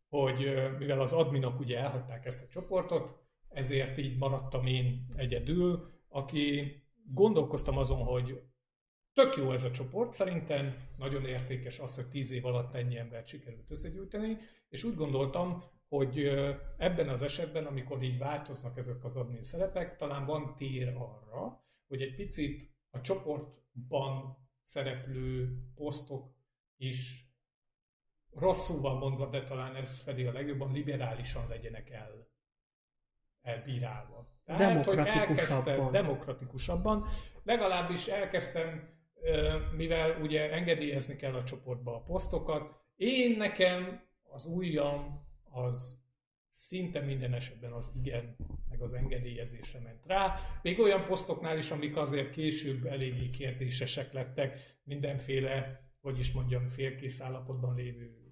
hogy 0.09 0.55
mivel 0.79 1.01
az 1.01 1.13
adminok 1.13 1.61
ugye 1.61 1.79
elhagyták 1.79 2.27
ezt 2.27 2.43
a 2.43 2.49
csoportot, 2.49 3.24
ezért 3.55 3.99
így 3.99 4.19
maradtam 4.19 4.67
én 4.67 5.07
egyedül, 5.17 5.93
aki 6.09 6.73
gondolkoztam 7.13 7.79
azon, 7.79 8.05
hogy 8.05 8.41
tök 9.13 9.37
jó 9.37 9.53
ez 9.53 9.65
a 9.65 9.71
csoport, 9.71 10.13
szerintem 10.13 10.77
nagyon 10.97 11.25
értékes 11.25 11.79
az, 11.79 11.95
hogy 11.95 12.09
tíz 12.09 12.33
év 12.33 12.45
alatt 12.45 12.75
ennyi 12.75 12.99
embert 12.99 13.27
sikerült 13.27 13.71
összegyűjteni, 13.71 14.37
és 14.69 14.85
úgy 14.85 14.95
gondoltam, 14.95 15.65
hogy 15.89 16.19
ebben 16.79 17.09
az 17.09 17.23
esetben, 17.23 17.67
amikor 17.67 18.03
így 18.03 18.19
változnak 18.19 18.79
ezek 18.79 19.05
az 19.05 19.17
admin 19.17 19.43
szerepek, 19.43 19.97
talán 19.97 20.27
van 20.27 20.55
tér 20.57 20.89
arra, 20.89 21.65
hogy 21.87 22.03
egy 22.03 22.15
picit 22.15 22.73
a 22.91 23.01
csoportban 23.01 24.37
szereplő 24.63 25.59
posztok 25.75 26.35
is 26.77 27.29
rosszul 28.31 28.81
mondva, 28.99 29.27
de 29.27 29.43
talán 29.43 29.75
ez 29.75 30.03
felé 30.03 30.27
a 30.27 30.33
legjobban 30.33 30.73
liberálisan 30.73 31.49
legyenek 31.49 31.91
el, 31.91 32.33
elbírálva. 33.45 34.33
Tehát, 34.45 34.85
hogy 34.85 34.99
elkezdtem 34.99 35.91
demokratikusabban, 35.91 37.07
legalábbis 37.43 38.07
elkezdtem, 38.07 38.89
mivel 39.77 40.21
ugye 40.21 40.53
engedélyezni 40.53 41.17
kell 41.17 41.35
a 41.35 41.45
csoportba 41.45 41.95
a 41.95 42.03
posztokat, 42.03 42.83
én 42.97 43.37
nekem 43.37 44.03
az 44.23 44.47
ujjam 44.47 45.27
az 45.51 46.03
szinte 46.51 47.01
minden 47.01 47.35
esetben 47.35 47.73
az 47.73 47.91
igen, 47.97 48.37
meg 48.69 48.81
az 48.81 48.93
engedélyezésre 48.93 49.81
ment 49.81 50.07
rá. 50.07 50.35
Még 50.63 50.81
olyan 50.81 51.07
posztoknál 51.07 51.59
is, 51.59 51.71
amik 51.71 51.97
azért 51.97 52.31
később 52.31 52.87
eléggé 52.87 53.31
kérdésesek 53.31 54.13
lettek, 54.13 54.79
mindenféle, 54.85 55.81
hogy 56.01 56.19
is 56.19 56.33
mondjam, 56.33 56.69
félkész 56.69 57.21
állapotban 57.21 57.75
lévő 57.75 58.25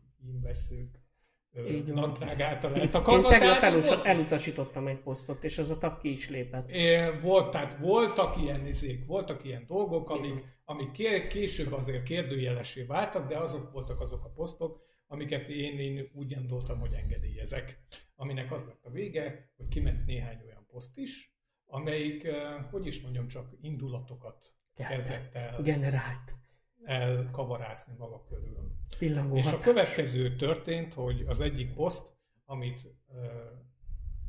inveszők 1.54 1.94
nadrág 1.94 2.40
által 2.40 2.74
eltakarva. 2.74 3.32
Én 3.32 3.38
tegnap 3.38 3.62
elutas, 3.62 4.04
elutasítottam 4.04 4.86
egy 4.86 4.98
posztot, 4.98 5.44
és 5.44 5.58
az 5.58 5.70
a 5.70 5.78
tag 5.78 6.00
ki 6.00 6.10
is 6.10 6.28
lépett. 6.28 6.68
É, 6.70 7.10
volt, 7.22 7.50
tehát 7.50 7.76
voltak 7.78 8.42
ilyen 8.42 8.66
izék, 8.66 9.06
voltak 9.06 9.44
ilyen 9.44 9.64
dolgok, 9.66 10.10
amik, 10.10 10.44
amik 10.64 10.90
később 11.28 11.72
azért 11.72 12.02
kérdőjelesé 12.02 12.82
váltak, 12.82 13.28
de 13.28 13.36
azok 13.36 13.72
voltak 13.72 14.00
azok 14.00 14.24
a 14.24 14.28
posztok, 14.28 14.80
amiket 15.06 15.48
én, 15.48 15.78
én 15.78 16.10
úgy 16.14 16.34
gondoltam, 16.34 16.80
hogy 16.80 16.92
engedélyezek. 16.92 17.80
Aminek 18.16 18.52
az 18.52 18.64
lett 18.64 18.84
a 18.84 18.90
vége, 18.90 19.52
hogy 19.56 19.68
kiment 19.68 20.06
néhány 20.06 20.40
olyan 20.44 20.66
poszt 20.70 20.98
is, 20.98 21.36
amelyik, 21.66 22.28
hogy 22.70 22.86
is 22.86 23.00
mondjam, 23.00 23.28
csak 23.28 23.56
indulatokat 23.60 24.54
kezdett 24.74 25.34
el. 25.34 25.62
Generált 25.62 26.34
elkavarászni 26.84 27.94
maga 27.98 28.24
körül. 28.24 28.70
Pillangó 28.98 29.36
és 29.36 29.44
hatás. 29.44 29.60
a 29.60 29.64
következő 29.64 30.36
történt, 30.36 30.94
hogy 30.94 31.24
az 31.26 31.40
egyik 31.40 31.72
poszt, 31.74 32.16
amit, 32.44 32.88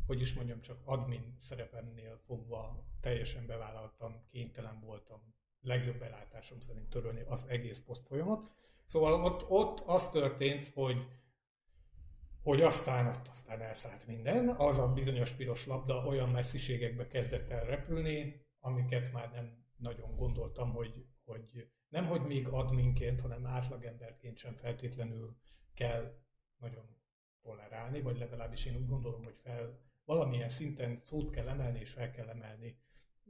hogy 0.06 0.22
is 0.22 0.34
mondjam, 0.34 0.62
csak 0.62 0.78
admin 0.86 1.36
szerepemnél 1.38 2.22
fogva 2.26 2.86
teljesen 3.02 3.46
bevállaltam, 3.46 4.24
kénytelen 4.32 4.80
voltam 4.80 5.34
legjobb 5.62 5.98
belátásom 5.98 6.60
szerint 6.60 6.90
törölni 6.90 7.22
az 7.28 7.46
egész 7.50 7.80
poszt 7.80 8.08
folyamat. 8.08 8.52
Szóval 8.86 9.24
ott, 9.24 9.50
ott 9.50 9.80
az 9.80 10.10
történt, 10.10 10.72
hogy 10.74 11.08
hogy 12.44 12.62
aztán 12.62 13.08
ott 13.08 13.28
aztán 13.28 13.62
elszállt 13.62 14.08
minden, 14.08 14.50
az 14.50 14.78
a 14.78 14.94
bizonyos 14.94 15.32
piros 15.32 15.66
labda 15.66 16.06
olyan 16.06 16.30
messziségekbe 16.30 17.08
kezdett 17.08 17.50
el 17.50 17.66
repülni, 17.66 18.46
amiket 18.60 19.12
már 19.12 19.32
nem 19.32 19.66
nagyon 19.78 20.16
gondoltam, 20.16 20.72
hogy, 20.72 21.06
hogy 21.24 21.68
nem 21.94 22.06
hogy 22.06 22.22
még 22.22 22.48
adminként, 22.48 23.22
hanem 23.22 23.46
átlagemberként 23.46 24.38
sem 24.38 24.56
feltétlenül 24.56 25.36
kell 25.74 26.14
nagyon 26.58 26.84
tolerálni, 27.42 28.02
vagy 28.02 28.18
legalábbis 28.18 28.66
én 28.66 28.76
úgy 28.76 28.88
gondolom, 28.88 29.24
hogy 29.24 29.38
fel 29.44 29.80
valamilyen 30.06 30.50
szinten 30.50 31.02
szót 31.04 31.30
kell 31.30 31.48
emelni, 31.48 31.80
és 31.80 31.92
fel 31.92 32.12
kell 32.12 32.28
emelni, 32.28 32.78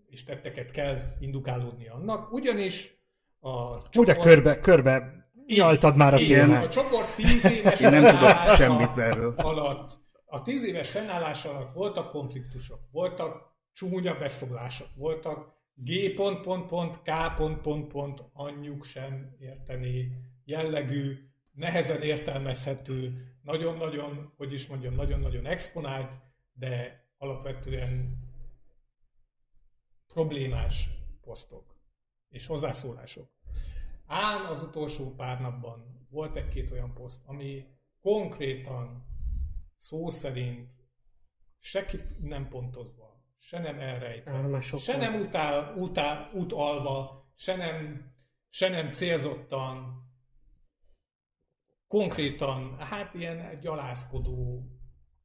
és 0.06 0.24
tetteket 0.24 0.72
kell 0.72 1.16
indukálódni 1.20 1.88
annak, 1.88 2.32
ugyanis 2.32 2.98
a 3.40 3.82
csoport... 3.90 3.98
Ugye 3.98 4.16
körbe, 4.16 4.60
körbe 4.60 5.22
Jaltad 5.46 5.96
már 5.96 6.14
a 6.14 6.18
témát. 6.18 6.66
A 6.66 6.70
csoport 6.70 7.16
tíz 7.16 7.52
éves 7.52 7.82
Én 7.82 7.90
nem 7.90 8.18
tudok 8.18 8.56
semmit 8.56 8.98
erről. 8.98 9.34
Alatt, 9.36 10.00
a 10.26 10.42
tíz 10.42 10.64
éves 10.64 10.90
fennállás 10.90 11.46
alatt 11.46 11.72
voltak 11.72 12.10
konfliktusok, 12.10 12.80
voltak 12.92 13.52
csúnya 13.74 14.18
beszólások, 14.18 14.88
voltak 14.96 15.53
G 15.76 16.14
pont, 16.16 16.42
pont, 16.42 16.66
pont, 16.66 17.02
K 17.02 17.36
pont, 17.36 17.62
pont, 17.62 17.88
pont, 17.88 18.24
anyjuk 18.34 18.84
sem 18.84 19.36
érteni 19.40 20.12
jellegű, 20.46 21.28
nehezen 21.52 22.02
értelmezhető, 22.02 23.28
nagyon-nagyon, 23.42 24.34
hogy 24.38 24.54
is 24.54 24.68
mondjam, 24.68 24.94
nagyon-nagyon 24.94 25.46
exponált, 25.46 26.20
de 26.54 27.04
alapvetően 27.18 28.18
problémás 30.08 30.90
posztok 31.22 31.76
és 32.30 32.46
hozzászólások. 32.46 33.30
Ám 34.06 34.46
az 34.50 34.64
utolsó 34.64 35.16
pár 35.16 35.42
napban 35.42 36.08
volt 36.10 36.36
egy-két 36.36 36.72
olyan 36.72 36.94
poszt, 36.94 37.22
ami 37.26 37.66
konkrétan 38.02 39.06
szó 39.78 40.10
szerint 40.10 40.72
se 41.60 41.86
nem 42.20 42.48
pontozva, 42.50 43.23
se 43.44 43.60
nem 43.60 43.80
elrejtve, 43.80 44.62
se 44.62 44.98
nem 44.98 45.16
utál, 45.16 45.76
utál, 45.76 46.32
utalva, 46.34 47.28
se 47.36 47.56
nem, 47.56 48.12
se 48.50 48.70
nem 48.70 48.92
célzottan, 48.92 50.04
konkrétan, 51.88 52.78
hát 52.78 53.14
ilyen 53.14 53.60
gyalászkodó 53.60 54.68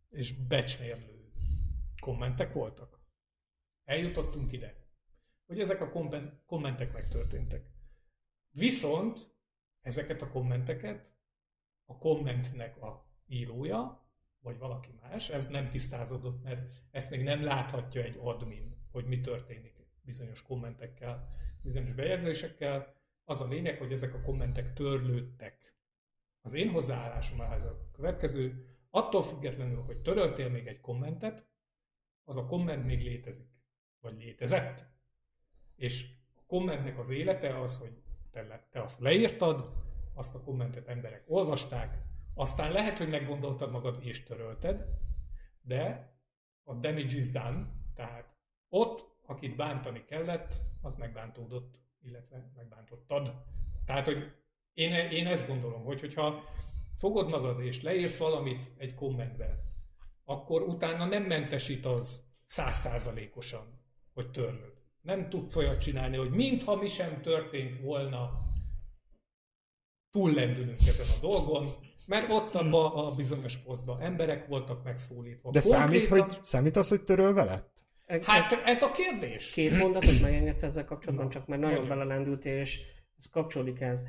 és 0.09 0.33
becsmérlő 0.33 1.33
kommentek 2.01 2.53
voltak. 2.53 3.01
Eljutottunk 3.85 4.53
ide, 4.53 4.77
hogy 5.47 5.61
ezek 5.61 5.81
a 5.81 5.91
kommentek 6.47 6.93
megtörténtek. 6.93 7.71
Viszont 8.51 9.35
ezeket 9.81 10.23
a 10.23 10.29
kommenteket 10.29 11.17
a 11.87 11.99
kommentnek 11.99 12.83
a 12.83 13.07
írója 13.27 14.08
vagy 14.49 14.59
valaki 14.59 14.91
más, 15.03 15.31
ez 15.31 15.47
nem 15.47 15.69
tisztázódott, 15.69 16.43
mert 16.43 16.75
ezt 16.91 17.11
még 17.11 17.23
nem 17.23 17.45
láthatja 17.45 18.03
egy 18.03 18.19
admin, 18.23 18.77
hogy 18.91 19.05
mi 19.05 19.21
történik 19.21 19.75
bizonyos 20.03 20.43
kommentekkel, 20.43 21.29
bizonyos 21.63 21.93
bejegyzésekkel. 21.93 22.95
Az 23.25 23.41
a 23.41 23.49
lényeg, 23.49 23.79
hogy 23.79 23.93
ezek 23.93 24.15
a 24.15 24.21
kommentek 24.21 24.73
törlődtek. 24.73 25.77
Az 26.41 26.55
én 26.55 26.71
hozzáállásom 26.71 27.41
ehhez 27.41 27.65
a 27.65 27.91
következő, 27.93 28.67
attól 28.91 29.23
függetlenül, 29.23 29.83
hogy 29.83 29.99
töröltél 29.99 30.49
még 30.49 30.67
egy 30.67 30.81
kommentet, 30.81 31.47
az 32.25 32.37
a 32.37 32.47
komment 32.47 32.85
még 32.85 33.03
létezik, 33.03 33.51
vagy 34.01 34.17
létezett. 34.19 34.87
És 35.77 36.09
a 36.35 36.43
kommentnek 36.47 36.99
az 36.99 37.11
élete 37.11 37.61
az, 37.61 37.79
hogy 37.79 38.03
te, 38.31 38.69
te 38.71 38.83
azt 38.83 39.01
leírtad, 39.01 39.73
azt 40.15 40.35
a 40.35 40.43
kommentet 40.43 40.89
emberek 40.89 41.25
olvasták, 41.27 41.99
aztán 42.39 42.73
lehet, 42.73 42.99
hogy 42.99 43.09
meggondoltad 43.09 43.71
magad 43.71 43.99
és 44.01 44.23
törölted, 44.23 44.85
de 45.61 46.13
a 46.65 46.75
damage 46.75 47.17
is 47.17 47.31
done, 47.31 47.67
tehát 47.95 48.37
ott, 48.69 49.17
akit 49.27 49.57
bántani 49.57 50.05
kellett, 50.05 50.55
az 50.83 50.95
megbántódott, 50.95 51.79
illetve 52.03 52.53
megbántottad. 52.57 53.35
Tehát, 53.85 54.07
hogy 54.07 54.33
én, 54.73 54.93
én 54.93 55.27
ezt 55.27 55.47
gondolom, 55.47 55.85
hogy 55.85 56.01
hogyha 56.01 56.45
fogod 56.97 57.29
magad 57.29 57.61
és 57.61 57.83
leírsz 57.83 58.19
valamit 58.19 58.71
egy 58.77 58.95
kommentbe, 58.95 59.65
akkor 60.25 60.63
utána 60.63 61.05
nem 61.05 61.23
mentesít 61.23 61.87
az 61.87 62.27
százszázalékosan, 62.47 63.81
hogy 64.15 64.31
törlöd. 64.31 64.73
Nem 65.01 65.29
tudsz 65.29 65.57
olyat 65.57 65.81
csinálni, 65.81 66.17
hogy 66.17 66.31
mintha 66.31 66.77
mi 66.77 66.87
sem 66.87 67.21
történt 67.21 67.81
volna, 67.81 68.47
túllendülünk 70.11 70.81
ezen 70.81 71.07
a 71.17 71.21
dolgon, 71.21 71.87
mert 72.09 72.31
ott 72.31 72.55
abban 72.55 72.93
a 72.93 73.15
bizonyos 73.15 73.57
posztban 73.57 74.01
emberek 74.01 74.47
voltak 74.47 74.85
megszólítva. 74.85 75.51
De 75.51 75.61
számít, 75.61 76.07
hogy, 76.07 76.39
számít 76.43 76.77
az, 76.77 76.89
hogy 76.89 77.03
törölve 77.03 77.45
lett? 77.45 77.87
Hát 78.23 78.63
ez 78.65 78.83
a 78.83 78.91
kérdés. 78.91 79.53
Két 79.53 79.77
mondatot 79.83 80.21
megengedsz 80.21 80.63
ezzel 80.63 80.85
kapcsolatban, 80.85 81.29
csak 81.29 81.47
mert 81.47 81.63
nagyon 81.63 81.89
belelendültél, 81.89 82.59
és 82.59 82.81
ez 83.19 83.27
kapcsolódik 83.31 83.81
ez. 83.81 84.03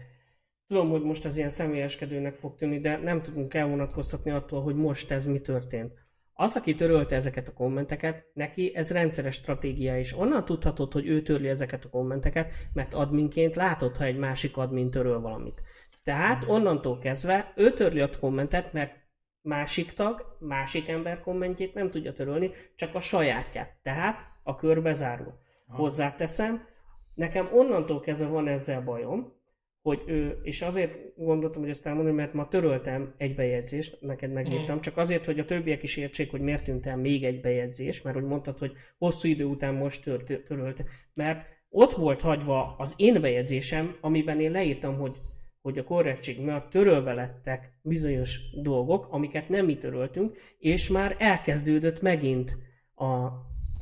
Tudom, 0.68 0.90
hogy 0.90 1.04
most 1.04 1.26
ez 1.26 1.38
ilyen 1.38 1.50
személyeskedőnek 1.50 2.36
fog 2.36 2.56
tűnni, 2.56 2.80
de 2.80 2.98
nem 2.98 3.22
tudunk 3.22 3.54
elvonatkoztatni 3.54 4.32
attól, 4.32 4.62
hogy 4.62 4.76
most 4.76 5.12
ez 5.12 5.26
mi 5.26 5.40
történt. 5.40 5.94
Az, 6.34 6.56
aki 6.56 6.76
törölte 6.76 7.16
ezeket 7.16 7.48
a 7.48 7.54
kommenteket, 7.54 8.26
neki 8.34 8.76
ez 8.76 8.92
rendszeres 8.92 9.36
stratégia, 9.36 9.98
és 9.98 10.18
onnan 10.18 10.46
tudhatod, 10.46 10.94
hogy 10.94 11.08
ő 11.08 11.22
törli 11.22 11.48
ezeket 11.48 11.86
a 11.86 11.90
kommenteket, 11.90 12.54
mert 12.74 12.94
adminként 12.94 13.56
látod, 13.56 13.96
ha 13.96 14.04
egy 14.04 14.18
másik 14.18 14.58
admin 14.58 14.92
töröl 14.92 15.20
valamit. 15.20 15.62
Tehát 16.04 16.44
onnantól 16.48 16.98
kezdve 16.98 17.54
ő 17.56 17.74
törli 17.74 18.00
a 18.00 18.10
kommentet, 18.20 18.74
mert 18.74 18.96
másik 19.42 19.94
tag, 19.94 20.38
másik 20.40 20.88
ember 20.88 21.20
kommentjét 21.20 21.74
nem 21.74 21.90
tudja 21.90 22.14
törölni, 22.14 22.52
csak 22.76 22.96
a 22.96 23.02
sajátját. 23.02 23.78
Tehát 23.82 24.22
a 24.44 24.56
kör 24.56 24.82
bezárul. 24.82 25.40
Hozzáteszem, 25.68 26.68
nekem 27.14 27.50
onnantól 27.54 28.00
kezdve 28.00 28.28
van 28.28 28.48
ezzel 28.48 28.82
bajom, 28.82 29.38
hogy 29.82 30.04
ő, 30.06 30.40
és 30.44 30.62
azért 30.62 31.16
gondoltam, 31.16 31.62
hogy 31.62 31.72
ezt 31.72 31.88
elmondani, 31.88 32.16
mert 32.16 32.34
ma 32.34 32.48
töröltem 32.48 33.14
egy 33.18 33.36
bejegyzést, 33.36 33.98
neked 34.02 34.32
megírtam, 34.32 34.76
mm. 34.76 34.80
csak 34.80 34.98
azért, 34.98 35.26
hogy 35.26 35.40
a 35.40 35.46
többiek 35.46 35.84
is 35.84 35.98
értsék, 35.98 36.32
hogy 36.32 36.42
miért 36.42 36.64
tűnt 36.64 36.86
el 36.86 36.98
még 36.98 37.24
egy 37.24 37.42
bejegyzés, 37.42 38.02
mert 38.02 38.16
hogy 38.16 38.26
mondtad, 38.26 38.58
hogy 38.58 38.72
hosszú 38.98 39.28
idő 39.28 39.44
után 39.46 39.74
most 39.74 40.04
tör, 40.04 40.24
tör, 40.24 40.44
törölte. 40.44 40.84
Mert 41.14 41.46
ott 41.70 41.92
volt 41.92 42.22
hagyva 42.22 42.76
az 42.78 42.94
én 42.98 43.22
bejegyzésem, 43.22 43.98
amiben 44.02 44.40
én 44.40 44.52
leírtam, 44.52 44.98
hogy 44.98 45.18
hogy 45.62 45.78
a 45.78 45.84
korrektség 45.84 46.42
miatt 46.42 46.70
törölve 46.70 47.14
lettek 47.14 47.74
bizonyos 47.82 48.40
dolgok, 48.62 49.08
amiket 49.12 49.50
nem 49.50 49.66
mi 49.66 49.78
töröltünk, 49.78 50.38
és 50.58 50.90
már 50.90 51.16
elkezdődött 51.20 52.02
megint 52.02 52.58
a, 52.96 53.28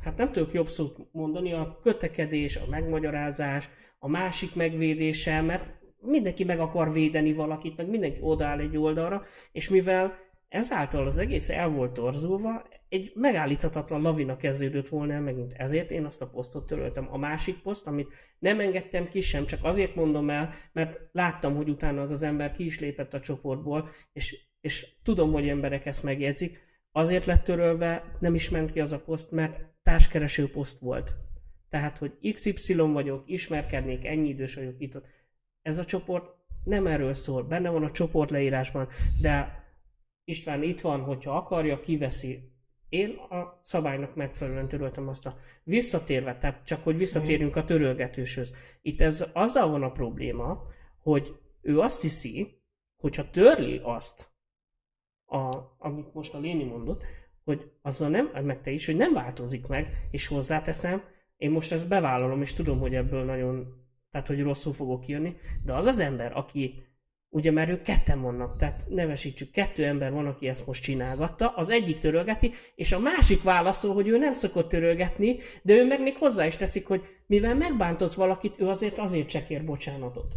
hát 0.02 0.16
nem 0.16 0.32
tudok 0.32 0.52
jobb 0.52 0.68
szót 0.68 0.96
mondani, 1.12 1.52
a 1.52 1.78
kötekedés, 1.82 2.56
a 2.56 2.68
megmagyarázás, 2.70 3.68
a 3.98 4.08
másik 4.08 4.54
megvédése, 4.54 5.40
mert 5.40 5.78
mindenki 6.00 6.44
meg 6.44 6.60
akar 6.60 6.92
védeni 6.92 7.32
valakit, 7.32 7.76
meg 7.76 7.88
mindenki 7.88 8.18
odaáll 8.22 8.58
egy 8.58 8.76
oldalra, 8.76 9.22
és 9.52 9.68
mivel 9.68 10.16
ezáltal 10.48 11.06
az 11.06 11.18
egész 11.18 11.50
el 11.50 11.68
volt 11.68 11.92
torzulva, 11.92 12.68
egy 12.88 13.12
megállíthatatlan 13.14 14.02
lavina 14.02 14.36
kezdődött 14.36 14.88
volna 14.88 15.12
el 15.12 15.20
megint. 15.20 15.52
Ezért 15.52 15.90
én 15.90 16.04
azt 16.04 16.22
a 16.22 16.28
posztot 16.28 16.66
töröltem. 16.66 17.08
A 17.12 17.16
másik 17.16 17.62
poszt, 17.62 17.86
amit 17.86 18.12
nem 18.38 18.60
engedtem 18.60 19.08
ki 19.08 19.20
sem, 19.20 19.46
csak 19.46 19.64
azért 19.64 19.94
mondom 19.94 20.30
el, 20.30 20.50
mert 20.72 21.00
láttam, 21.12 21.56
hogy 21.56 21.68
utána 21.68 22.00
az 22.00 22.10
az 22.10 22.22
ember 22.22 22.50
ki 22.50 22.64
is 22.64 22.80
lépett 22.80 23.14
a 23.14 23.20
csoportból, 23.20 23.88
és, 24.12 24.46
és 24.60 24.94
tudom, 25.02 25.32
hogy 25.32 25.48
emberek 25.48 25.86
ezt 25.86 26.02
megjegyzik, 26.02 26.66
azért 26.92 27.26
lett 27.26 27.44
törölve, 27.44 28.16
nem 28.20 28.34
is 28.34 28.50
ment 28.50 28.70
ki 28.70 28.80
az 28.80 28.92
a 28.92 29.00
poszt, 29.00 29.30
mert 29.30 29.60
társkereső 29.82 30.50
poszt 30.50 30.78
volt. 30.78 31.16
Tehát, 31.70 31.98
hogy 31.98 32.32
XY 32.32 32.74
vagyok, 32.74 33.22
ismerkednék, 33.26 34.04
ennyi 34.04 34.28
idős 34.28 34.54
vagyok 34.54 34.74
itt. 34.78 35.02
Ez 35.62 35.78
a 35.78 35.84
csoport 35.84 36.36
nem 36.64 36.86
erről 36.86 37.14
szól, 37.14 37.42
benne 37.42 37.70
van 37.70 37.82
a 37.82 37.90
csoport 37.90 38.30
leírásban, 38.30 38.88
de 39.20 39.66
István 40.28 40.62
itt 40.62 40.80
van, 40.80 41.00
hogyha 41.00 41.36
akarja, 41.36 41.80
kiveszi. 41.80 42.52
Én 42.88 43.16
a 43.16 43.60
szabálynak 43.62 44.14
megfelelően 44.14 44.68
töröltem 44.68 45.08
azt 45.08 45.26
a 45.26 45.36
visszatérve, 45.64 46.36
tehát 46.36 46.64
csak 46.64 46.84
hogy 46.84 46.96
visszatérjünk 46.96 47.56
a 47.56 47.64
törölgetőshöz. 47.64 48.54
Itt 48.82 49.00
ez 49.00 49.24
azzal 49.32 49.68
van 49.70 49.82
a 49.82 49.92
probléma, 49.92 50.66
hogy 51.02 51.38
ő 51.60 51.80
azt 51.80 52.02
hiszi, 52.02 52.62
hogyha 52.96 53.30
törli 53.30 53.80
azt, 53.82 54.30
a, 55.26 55.56
amit 55.78 56.14
most 56.14 56.34
a 56.34 56.38
Léni 56.38 56.64
mondott, 56.64 57.04
hogy 57.44 57.70
azzal 57.82 58.08
nem, 58.08 58.30
meg 58.44 58.62
te 58.62 58.70
is, 58.70 58.86
hogy 58.86 58.96
nem 58.96 59.12
változik 59.12 59.66
meg, 59.66 60.08
és 60.10 60.26
hozzáteszem, 60.26 61.02
én 61.36 61.50
most 61.50 61.72
ezt 61.72 61.88
bevállalom, 61.88 62.40
és 62.40 62.52
tudom, 62.52 62.78
hogy 62.78 62.94
ebből 62.94 63.24
nagyon, 63.24 63.86
tehát 64.10 64.26
hogy 64.26 64.42
rosszul 64.42 64.72
fogok 64.72 65.06
jönni, 65.06 65.36
de 65.64 65.74
az 65.74 65.86
az 65.86 66.00
ember, 66.00 66.36
aki 66.36 66.82
Ugye, 67.30 67.50
mert 67.50 67.70
ők 67.70 67.82
ketten 67.82 68.20
vannak, 68.20 68.56
tehát 68.56 68.84
nevesítsük, 68.88 69.50
kettő 69.50 69.84
ember 69.84 70.12
van, 70.12 70.26
aki 70.26 70.48
ezt 70.48 70.66
most 70.66 70.82
csinálgatta, 70.82 71.48
az 71.48 71.70
egyik 71.70 71.98
törölgeti, 71.98 72.50
és 72.74 72.92
a 72.92 72.98
másik 72.98 73.42
válaszol, 73.42 73.94
hogy 73.94 74.08
ő 74.08 74.18
nem 74.18 74.32
szokott 74.32 74.68
törölgetni, 74.68 75.36
de 75.62 75.74
ő 75.74 75.86
meg 75.86 76.02
még 76.02 76.16
hozzá 76.16 76.46
is 76.46 76.56
teszik, 76.56 76.86
hogy 76.86 77.02
mivel 77.26 77.54
megbántott 77.54 78.14
valakit, 78.14 78.60
ő 78.60 78.68
azért 78.68 78.98
azért 78.98 79.28
csekér 79.28 79.64
bocsánatot. 79.64 80.34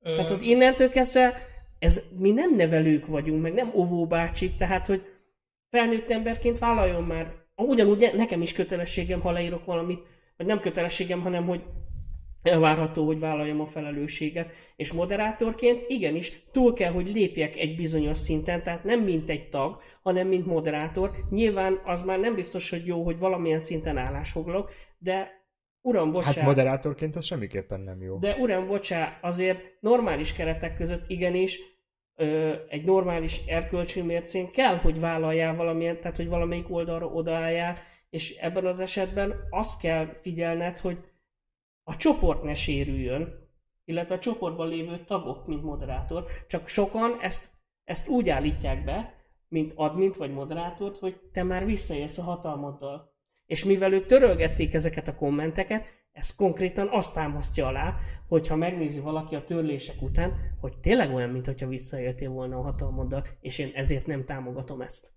Ö... 0.00 0.14
Tehát, 0.14 0.30
hogy 0.30 0.46
innentől 0.46 0.88
kezdve, 0.88 1.34
ez, 1.78 2.02
mi 2.18 2.30
nem 2.30 2.54
nevelők 2.54 3.06
vagyunk, 3.06 3.42
meg 3.42 3.52
nem 3.52 3.70
óvóbácsik, 3.74 4.54
tehát, 4.54 4.86
hogy 4.86 5.02
felnőtt 5.70 6.10
emberként 6.10 6.58
vállaljon 6.58 7.04
már, 7.04 7.34
ugyanúgy 7.56 8.10
nekem 8.16 8.42
is 8.42 8.52
kötelességem, 8.52 9.20
ha 9.20 9.30
leírok 9.30 9.64
valamit, 9.64 10.00
vagy 10.36 10.46
nem 10.46 10.60
kötelességem, 10.60 11.20
hanem 11.20 11.46
hogy 11.46 11.62
elvárható, 12.42 13.06
hogy 13.06 13.18
vállaljam 13.18 13.60
a 13.60 13.66
felelősséget, 13.66 14.52
és 14.76 14.92
moderátorként 14.92 15.84
igenis 15.88 16.42
túl 16.52 16.72
kell, 16.72 16.92
hogy 16.92 17.08
lépjek 17.08 17.56
egy 17.56 17.76
bizonyos 17.76 18.16
szinten, 18.16 18.62
tehát 18.62 18.84
nem 18.84 19.00
mint 19.00 19.30
egy 19.30 19.48
tag, 19.48 19.80
hanem 20.02 20.28
mint 20.28 20.46
moderátor. 20.46 21.10
Nyilván 21.30 21.80
az 21.84 22.02
már 22.02 22.18
nem 22.18 22.34
biztos, 22.34 22.70
hogy 22.70 22.86
jó, 22.86 23.04
hogy 23.04 23.18
valamilyen 23.18 23.58
szinten 23.58 23.96
állásfoglalok, 23.96 24.72
de 24.98 25.38
uram, 25.80 26.12
bocsánat. 26.12 26.36
Hát 26.36 26.44
moderátorként 26.44 27.16
az 27.16 27.24
semmiképpen 27.24 27.80
nem 27.80 28.02
jó. 28.02 28.18
De 28.18 28.36
uram, 28.36 28.66
bocsánat, 28.66 29.18
azért 29.20 29.60
normális 29.80 30.32
keretek 30.32 30.74
között 30.74 31.04
igenis 31.10 31.60
ö, 32.14 32.54
egy 32.68 32.84
normális 32.84 33.40
erkölcsi 33.46 34.02
mércén 34.02 34.50
kell, 34.50 34.76
hogy 34.76 35.00
vállaljál 35.00 35.54
valamilyen, 35.54 36.00
tehát 36.00 36.16
hogy 36.16 36.28
valamelyik 36.28 36.70
oldalra 36.70 37.06
odaálljál, 37.06 37.78
és 38.10 38.36
ebben 38.36 38.66
az 38.66 38.80
esetben 38.80 39.34
azt 39.50 39.80
kell 39.80 40.14
figyelned, 40.14 40.78
hogy 40.78 40.98
a 41.88 41.96
csoport 41.96 42.42
ne 42.42 42.54
sérüljön, 42.54 43.48
illetve 43.84 44.14
a 44.14 44.18
csoportban 44.18 44.68
lévő 44.68 45.04
tagok, 45.04 45.46
mint 45.46 45.62
moderátor, 45.62 46.24
csak 46.46 46.68
sokan 46.68 47.18
ezt, 47.20 47.50
ezt 47.84 48.08
úgy 48.08 48.28
állítják 48.28 48.84
be, 48.84 49.14
mint 49.48 49.72
admint 49.76 50.16
vagy 50.16 50.32
moderátort, 50.32 50.98
hogy 50.98 51.20
te 51.32 51.42
már 51.42 51.64
visszaélsz 51.64 52.18
a 52.18 52.22
hatalmaddal. 52.22 53.12
És 53.46 53.64
mivel 53.64 53.92
ők 53.92 54.06
törölgették 54.06 54.74
ezeket 54.74 55.08
a 55.08 55.14
kommenteket, 55.14 55.86
ez 56.12 56.34
konkrétan 56.34 56.88
azt 56.90 57.14
támasztja 57.14 57.66
alá, 57.66 57.96
hogyha 58.28 58.56
megnézi 58.56 59.00
valaki 59.00 59.34
a 59.34 59.44
törlések 59.44 60.02
után, 60.02 60.56
hogy 60.60 60.78
tényleg 60.78 61.14
olyan, 61.14 61.30
mintha 61.30 61.66
visszaéltél 61.66 62.30
volna 62.30 62.58
a 62.58 62.62
hatalmaddal, 62.62 63.26
és 63.40 63.58
én 63.58 63.70
ezért 63.74 64.06
nem 64.06 64.24
támogatom 64.24 64.80
ezt. 64.80 65.12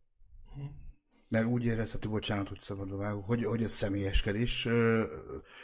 Meg 1.32 1.48
úgy 1.52 1.66
érezhető, 1.66 2.10
bocsánat, 2.10 2.48
hogy 2.48 2.60
szabadba 2.60 2.98
vágok, 2.98 3.26
hogy, 3.26 3.46
hogy 3.46 3.64
ez 3.64 3.72
személyeskedés 3.72 4.68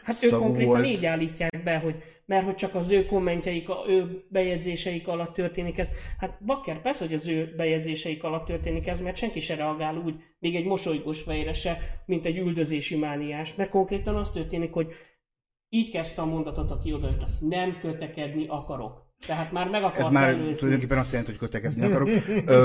Hát 0.03 0.23
ők 0.23 0.35
konkrétan 0.35 0.69
volt. 0.71 0.85
így 0.85 1.05
állítják 1.05 1.63
be, 1.63 1.77
hogy 1.77 1.95
mert 2.25 2.45
hogy 2.45 2.55
csak 2.55 2.75
az 2.75 2.89
ő 2.89 3.05
kommentjeik, 3.05 3.67
ő 3.87 4.23
bejegyzéseik 4.29 5.07
alatt 5.07 5.33
történik 5.33 5.77
ez. 5.77 5.89
Hát 6.19 6.37
bakker, 6.45 6.81
persze, 6.81 7.05
hogy 7.05 7.13
az 7.13 7.27
ő 7.27 7.53
bejegyzéseik 7.57 8.23
alatt 8.23 8.45
történik 8.45 8.87
ez, 8.87 9.01
mert 9.01 9.15
senki 9.17 9.39
se 9.39 9.55
reagál 9.55 9.95
úgy, 9.97 10.15
még 10.39 10.55
egy 10.55 10.65
mosolygós 10.65 11.21
fejre 11.21 11.53
se, 11.53 11.77
mint 12.05 12.25
egy 12.25 12.37
üldözési 12.37 12.97
mániás, 12.97 13.55
mert 13.55 13.69
konkrétan 13.69 14.15
az 14.15 14.29
történik, 14.29 14.73
hogy 14.73 14.93
így 15.69 15.91
kezdte 15.91 16.21
a 16.21 16.25
mondatot, 16.25 16.71
aki 16.71 16.93
odaült, 16.93 17.25
nem 17.39 17.77
kötekedni 17.81 18.45
akarok. 18.47 19.05
Tehát 19.27 19.51
már 19.51 19.69
meg 19.69 19.83
Ez 19.95 20.07
már 20.07 20.29
előzni. 20.29 20.53
tulajdonképpen 20.55 20.97
azt 20.97 21.11
jelenti, 21.11 21.31
hogy 21.31 21.39
kötekedni 21.39 21.85
akarok. 21.85 22.09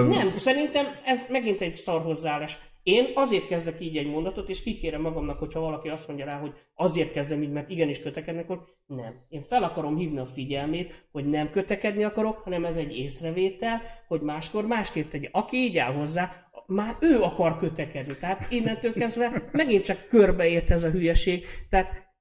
nem, 0.08 0.36
szerintem 0.36 0.86
ez 1.04 1.20
megint 1.28 1.60
egy 1.60 1.74
szar 1.74 2.02
hozzáállás. 2.02 2.58
Én 2.82 3.10
azért 3.14 3.46
kezdek 3.46 3.80
így 3.80 3.96
egy 3.96 4.06
mondatot, 4.06 4.48
és 4.48 4.62
kikérem 4.62 5.00
magamnak, 5.00 5.38
hogyha 5.38 5.60
valaki 5.60 5.88
azt 5.88 6.06
mondja 6.08 6.24
rá, 6.24 6.38
hogy 6.38 6.52
azért 6.74 7.12
kezdem 7.12 7.42
így, 7.42 7.50
mert 7.50 7.68
igenis 7.68 8.00
kötekednek, 8.00 8.46
hogy 8.46 8.60
nem. 8.86 9.24
Én 9.28 9.42
fel 9.42 9.62
akarom 9.62 9.96
hívni 9.96 10.18
a 10.18 10.24
figyelmét, 10.24 11.08
hogy 11.12 11.28
nem 11.28 11.50
kötekedni 11.50 12.04
akarok, 12.04 12.38
hanem 12.38 12.64
ez 12.64 12.76
egy 12.76 12.96
észrevétel, 12.96 13.82
hogy 14.08 14.20
máskor 14.20 14.66
másképp 14.66 15.08
tegye. 15.08 15.28
Aki 15.32 15.56
így 15.56 15.78
áll 15.78 15.92
hozzá, 15.92 16.50
már 16.66 16.96
ő 17.00 17.20
akar 17.20 17.58
kötekedni. 17.58 18.16
Tehát 18.20 18.50
innentől 18.50 18.92
kezdve 18.92 19.48
megint 19.52 19.84
csak 19.84 20.06
körbeért 20.08 20.70
ez 20.70 20.84
a 20.84 20.90
hülyeség. 20.90 21.44
Tehát 21.68 22.14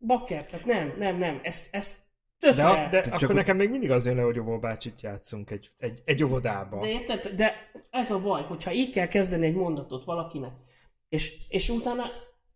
bakker, 0.00 0.44
tehát 0.44 0.66
nem, 0.66 0.94
nem, 0.98 1.18
nem, 1.18 1.40
ez, 1.42 1.68
ez 1.70 2.05
Tökre. 2.38 2.62
De, 2.62 2.88
de 2.90 3.00
Csak 3.02 3.22
akkor 3.22 3.34
nekem 3.34 3.56
még 3.56 3.70
mindig 3.70 3.90
az 3.90 4.06
jön 4.06 4.16
le, 4.16 4.22
hogy 4.22 4.38
óvóbácsit 4.38 5.02
játszunk 5.02 5.50
egy, 5.50 5.70
egy, 5.78 6.02
egy 6.04 6.24
óvodába. 6.24 6.80
De 6.80 6.88
érted? 6.88 7.28
De 7.28 7.54
ez 7.90 8.10
a 8.10 8.20
baj, 8.20 8.42
hogyha 8.42 8.72
így 8.72 8.90
kell 8.90 9.06
kezdeni 9.06 9.46
egy 9.46 9.54
mondatot 9.54 10.04
valakinek, 10.04 10.52
és, 11.08 11.34
és 11.48 11.68
utána 11.68 12.04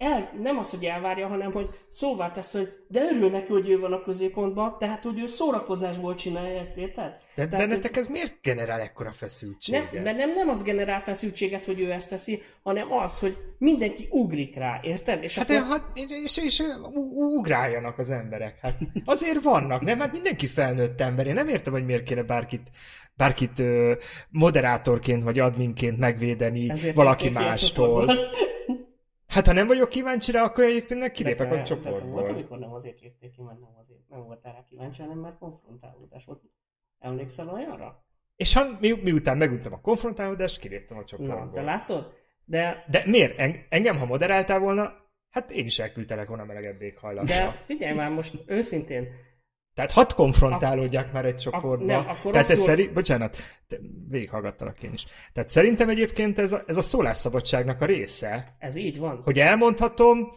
el, 0.00 0.30
nem 0.42 0.58
az, 0.58 0.70
hogy 0.70 0.84
elvárja, 0.84 1.26
hanem 1.26 1.52
hogy 1.52 1.68
szóvá 1.88 2.30
tesz, 2.30 2.52
hogy 2.52 2.72
de 2.88 3.02
örül 3.02 3.30
neki, 3.30 3.52
hogy 3.52 3.68
ő 3.68 3.78
van 3.78 3.92
a 3.92 4.02
középpontban, 4.02 4.76
tehát 4.78 5.02
hogy 5.02 5.18
ő 5.18 5.26
szórakozásból 5.26 6.14
csinálja 6.14 6.58
ezt, 6.58 6.76
érted? 6.76 7.16
De, 7.34 7.46
tehát, 7.46 7.66
de 7.66 7.74
nektek 7.74 7.96
ez 7.96 8.06
miért 8.06 8.34
generál 8.42 8.80
ekkora 8.80 9.12
feszültséget? 9.12 9.92
Nem, 9.92 10.02
mert 10.02 10.16
nem, 10.16 10.32
nem 10.32 10.48
az 10.48 10.62
generál 10.62 11.00
feszültséget, 11.00 11.64
hogy 11.64 11.80
ő 11.80 11.90
ezt 11.90 12.08
teszi, 12.08 12.42
hanem 12.62 12.92
az, 12.92 13.18
hogy 13.18 13.36
mindenki 13.58 14.08
ugrik 14.10 14.56
rá, 14.56 14.80
érted? 14.82 15.22
És 15.22 15.38
hát 15.38 15.50
akkor... 15.50 15.62
hát, 15.68 15.82
és, 16.24 16.36
és, 16.36 16.62
ugráljanak 17.14 17.98
az 17.98 18.10
emberek. 18.10 18.58
Hát 18.62 18.74
azért 19.04 19.42
vannak, 19.42 19.82
nem? 19.82 20.00
Hát 20.00 20.12
mindenki 20.12 20.46
felnőtt 20.46 21.00
ember. 21.00 21.26
Én 21.26 21.34
nem 21.34 21.48
értem, 21.48 21.72
hogy 21.72 21.84
miért 21.84 22.02
kéne 22.02 22.22
bárkit 22.22 22.70
bárkit 23.14 23.58
uh, 23.58 23.92
moderátorként 24.28 25.22
vagy 25.22 25.38
adminként 25.38 25.98
megvédeni 25.98 26.70
Ezért 26.70 26.94
valaki 26.94 27.28
mástól. 27.28 28.18
Hát 29.30 29.46
ha 29.46 29.52
nem 29.52 29.66
vagyok 29.66 29.88
kíváncsi 29.88 30.32
rá, 30.32 30.42
akkor 30.42 30.64
egyébként 30.64 31.00
meg 31.00 31.12
kilépek 31.12 31.52
a 31.52 31.62
csoportból. 31.62 32.10
Volt, 32.10 32.28
amikor 32.28 32.58
nem 32.58 32.72
azért 32.72 33.00
lépték 33.00 33.30
ki, 33.30 33.42
mert 33.42 33.60
nem, 33.60 33.70
azért, 33.80 34.00
nem 34.08 34.22
voltál 34.22 34.52
rá 34.52 34.64
kíváncsi, 34.64 35.00
hanem 35.00 35.18
mert 35.18 35.38
konfrontálódás 35.38 36.24
volt. 36.24 36.42
Emlékszel 36.98 37.48
olyanra? 37.48 38.04
És 38.36 38.52
ha 38.52 38.76
mi, 38.80 38.90
miután 39.02 39.36
megültem 39.36 39.72
a 39.72 39.80
konfrontálódást, 39.80 40.58
kiléptem 40.58 40.98
a 40.98 41.04
csoportból. 41.04 41.44
Na, 41.44 41.50
te 41.50 41.62
látod? 41.62 42.12
De... 42.44 42.84
De 42.88 43.02
miért? 43.06 43.38
Engem, 43.68 43.98
ha 43.98 44.04
moderáltál 44.04 44.58
volna, 44.58 44.92
hát 45.30 45.50
én 45.50 45.64
is 45.64 45.78
elküldtelek 45.78 46.28
volna 46.28 46.44
melegebb 46.44 46.82
éghajlatra. 46.82 47.34
De 47.34 47.50
figyelj 47.50 47.94
már 47.94 48.10
most 48.10 48.34
őszintén, 48.46 49.08
tehát 49.74 49.92
hadd 49.92 50.14
konfrontálódjak 50.14 51.08
a, 51.08 51.10
már 51.12 51.24
egy 51.24 51.36
csoportba. 51.36 51.94
A, 51.94 52.00
nem, 52.00 52.08
akkor 52.08 52.32
Tehát 52.32 52.50
ez 52.50 52.60
szeri... 52.60 52.88
Bocsánat, 52.88 53.36
végighallgattalak 54.08 54.82
én 54.82 54.92
is. 54.92 55.06
Tehát 55.32 55.48
szerintem 55.48 55.88
egyébként 55.88 56.38
ez 56.38 56.52
a, 56.52 56.62
ez 56.66 56.76
a 56.76 56.82
szólásszabadságnak 56.82 57.80
a 57.80 57.84
része. 57.84 58.46
Ez 58.58 58.76
így 58.76 58.98
van. 58.98 59.20
Hogy 59.24 59.38
elmondhatom, 59.38 60.32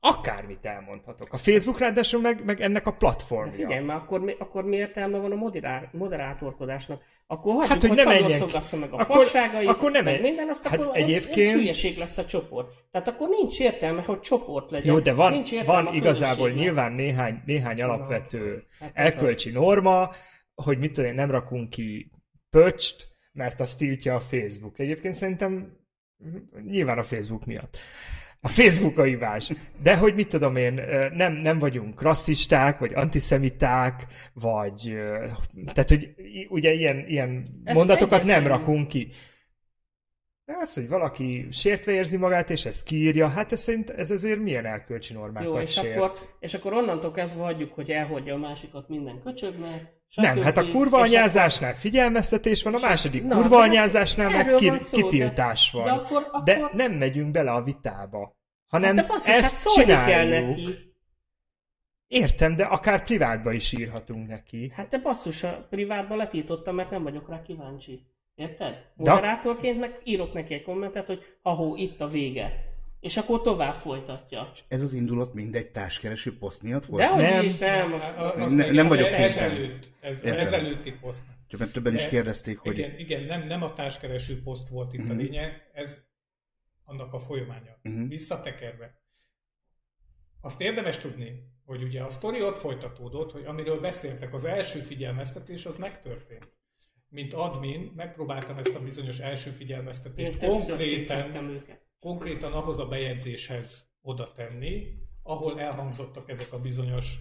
akármit 0.00 0.64
elmondhatok. 0.64 1.32
A 1.32 1.36
Facebook 1.36 1.78
ráadásul 1.78 2.20
meg, 2.20 2.44
meg 2.44 2.60
ennek 2.60 2.86
a 2.86 2.90
De 2.90 2.96
platformja. 2.96 3.52
figyelj, 3.52 3.84
már 3.84 3.96
akkor, 3.96 4.20
mi, 4.20 4.34
akkor 4.38 4.64
mi 4.64 4.76
értelme 4.76 5.18
van 5.18 5.32
a 5.32 5.34
moderá, 5.34 5.88
moderátorkodásnak? 5.92 7.02
Akkor 7.26 7.52
hagyjuk, 7.54 7.70
Hát, 7.70 7.80
hogy 7.80 7.88
hogy 7.88 7.96
ne 7.96 8.78
meg 8.78 8.92
a 8.92 8.94
Akkor- 8.94 9.16
fasságait, 9.16 9.68
akkor 9.68 9.90
nem 9.90 10.04
meg 10.04 10.20
minden, 10.20 10.48
azt 10.48 10.66
Hát 10.66 10.80
akkor 10.80 10.96
egyébként- 10.96 11.48
egy 11.54 11.60
hülyeség 11.60 11.96
lesz 11.98 12.18
a 12.18 12.24
csoport. 12.24 12.84
Tehát 12.90 13.08
akkor 13.08 13.28
nincs 13.28 13.60
értelme, 13.60 14.02
hogy 14.02 14.20
csoport 14.20 14.70
legyen. 14.70 14.92
Jó, 14.92 15.00
de 15.00 15.12
van, 15.12 15.32
nincs 15.32 15.64
van 15.64 15.94
igazából 15.94 16.50
nyilván 16.50 16.92
néhány, 16.92 17.42
néhány 17.46 17.82
alapvető 17.82 18.64
hát 18.80 18.90
elkölcsi 18.94 19.50
norma, 19.50 20.10
hogy 20.54 20.78
mit 20.78 20.92
tudom 20.92 21.10
én, 21.10 21.14
nem 21.16 21.30
rakunk 21.30 21.70
ki 21.70 22.10
pöcst, 22.50 23.08
mert 23.32 23.60
azt 23.60 23.78
tiltja 23.78 24.14
a 24.14 24.20
Facebook. 24.20 24.78
Egyébként 24.78 25.14
szerintem 25.14 25.76
nyilván 26.64 26.98
a 26.98 27.02
Facebook 27.02 27.46
miatt. 27.46 27.78
A 28.40 28.48
Facebook 28.48 28.98
a 28.98 29.02
hibás. 29.02 29.52
De 29.82 29.96
hogy 29.96 30.14
mit 30.14 30.28
tudom 30.28 30.56
én, 30.56 30.80
nem, 31.14 31.32
nem 31.32 31.58
vagyunk 31.58 32.02
rasszisták, 32.02 32.78
vagy 32.78 32.94
antiszemiták, 32.94 34.06
vagy... 34.32 34.96
Tehát, 35.64 35.88
hogy 35.88 36.14
ugye 36.48 36.72
ilyen, 36.72 37.04
ilyen 37.06 37.62
mondatokat 37.64 38.24
nem 38.24 38.46
rakunk 38.46 38.88
ki. 38.88 39.08
De 40.44 40.54
az, 40.56 40.74
hogy 40.74 40.88
valaki 40.88 41.48
sértve 41.50 41.92
érzi 41.92 42.16
magát, 42.16 42.50
és 42.50 42.64
ezt 42.66 42.82
kiírja, 42.82 43.28
hát 43.28 43.52
ez 43.52 43.60
szerint 43.60 43.90
ez 43.90 44.10
azért 44.10 44.40
milyen 44.40 44.66
elkölcsi 44.66 45.12
normákat 45.12 45.48
Jó, 45.48 45.60
és 45.60 45.72
sért. 45.72 45.96
akkor, 45.96 46.12
és 46.40 46.54
akkor 46.54 46.72
onnantól 46.72 47.10
kezdve 47.10 47.42
hagyjuk, 47.42 47.72
hogy 47.72 47.90
elhordja 47.90 48.34
a 48.34 48.38
másikat 48.38 48.88
minden 48.88 49.20
köcsögnek. 49.24 49.97
Nem, 50.14 50.40
hát 50.40 50.56
a 50.56 50.68
kurva 50.70 50.98
anyázásnál 51.00 51.74
figyelmeztetés 51.74 52.62
van, 52.62 52.74
a 52.74 52.78
második 52.80 53.22
Na, 53.24 53.34
kurva 53.34 53.48
de 53.56 53.56
hát 53.62 53.68
anyázásnál 53.68 54.30
meg 54.30 54.46
erről 54.46 54.58
ki, 54.58 54.68
van 54.68 54.78
szó, 54.78 54.96
de- 54.96 55.02
kitiltás 55.02 55.70
De 55.72 55.78
van. 55.78 55.88
akkor, 55.88 56.22
akkor... 56.32 56.42
De 56.42 56.70
nem 56.72 56.92
megyünk 56.92 57.30
bele 57.30 57.50
a 57.50 57.62
vitába, 57.62 58.36
hanem 58.66 58.94
de 58.94 59.02
basszus, 59.02 59.34
hát 59.34 59.42
ezt 59.42 59.74
kell 59.74 59.84
csináljuk. 59.84 60.48
neki. 60.48 60.92
Értem, 62.06 62.56
de 62.56 62.64
akár 62.64 63.02
privátba 63.04 63.52
is 63.52 63.72
írhatunk 63.72 64.28
neki. 64.28 64.72
Hát 64.74 64.88
te 64.88 64.98
basszus, 64.98 65.42
a 65.44 65.66
privátba 65.70 66.16
letiltottam, 66.16 66.74
mert 66.74 66.90
nem 66.90 67.02
vagyok 67.02 67.28
rá 67.28 67.42
kíváncsi. 67.42 68.06
Érted? 68.34 68.72
De- 68.96 69.10
Moderátorként 69.10 69.80
meg 69.80 69.98
írok 70.04 70.32
neki 70.32 70.54
egy 70.54 70.62
kommentet, 70.62 71.06
hogy 71.06 71.24
ahó, 71.42 71.76
itt 71.76 72.00
a 72.00 72.06
vége. 72.08 72.67
És 73.00 73.16
akkor 73.16 73.40
tovább 73.40 73.78
folytatja. 73.78 74.52
Ez 74.68 74.82
az 74.82 74.92
indulat 74.92 75.34
mindegy 75.34 75.70
társkereső 75.70 76.38
poszt 76.38 76.62
miatt 76.62 76.86
volt? 76.86 77.08
De 77.08 77.16
Nem. 77.16 77.44
is, 77.44 77.56
nem. 77.58 77.92
Az, 77.92 78.14
A- 78.16 78.34
az 78.34 78.52
Ne- 78.52 78.64
még 78.64 78.74
nem 78.74 78.88
vagyok 78.88 79.08
ez 79.08 79.36
előtt, 79.36 79.92
ez, 80.00 80.24
Értem. 80.24 80.40
ezelőtti 80.40 80.90
poszt. 80.92 81.24
Csak 81.48 81.60
mert 81.60 81.72
többen 81.72 81.94
is 81.94 82.02
De- 82.02 82.08
kérdezték, 82.08 82.58
hogy 82.58 82.78
Igen, 82.78 82.98
igen 82.98 83.22
nem, 83.22 83.46
nem 83.46 83.62
a 83.62 83.72
társkereső 83.72 84.42
poszt 84.42 84.68
volt 84.68 84.92
itt 84.92 85.00
a 85.00 85.12
Mhm. 85.12 85.16
lényeg, 85.16 85.70
ez 85.74 86.00
annak 86.84 87.12
a 87.12 87.18
folyamánya. 87.18 87.78
Mhm. 87.82 88.08
Visszatekerve. 88.08 89.02
Azt 90.40 90.60
érdemes 90.60 90.98
tudni, 90.98 91.32
hogy 91.64 91.82
ugye 91.82 92.02
a 92.02 92.10
sztori 92.10 92.42
ott 92.42 92.56
folytatódott, 92.58 93.32
hogy 93.32 93.44
amiről 93.44 93.80
beszéltek, 93.80 94.34
az 94.34 94.44
első 94.44 94.78
figyelmeztetés 94.80 95.66
az 95.66 95.76
megtörtént. 95.76 96.56
Mint 97.08 97.34
admin 97.34 97.92
megpróbáltam 97.96 98.58
ezt 98.58 98.74
a 98.74 98.80
bizonyos 98.82 99.18
első 99.18 99.50
én 99.50 99.56
figyelmeztetést 99.56 100.38
többször 100.38 100.48
konkrétan. 100.76 101.56
Konkrétan 102.00 102.52
ahhoz 102.52 102.78
a 102.78 102.86
bejegyzéshez 102.86 103.86
oda 104.02 104.26
tenni, 104.32 104.86
ahol 105.22 105.60
elhangzottak 105.60 106.30
ezek 106.30 106.52
a 106.52 106.58
bizonyos 106.58 107.14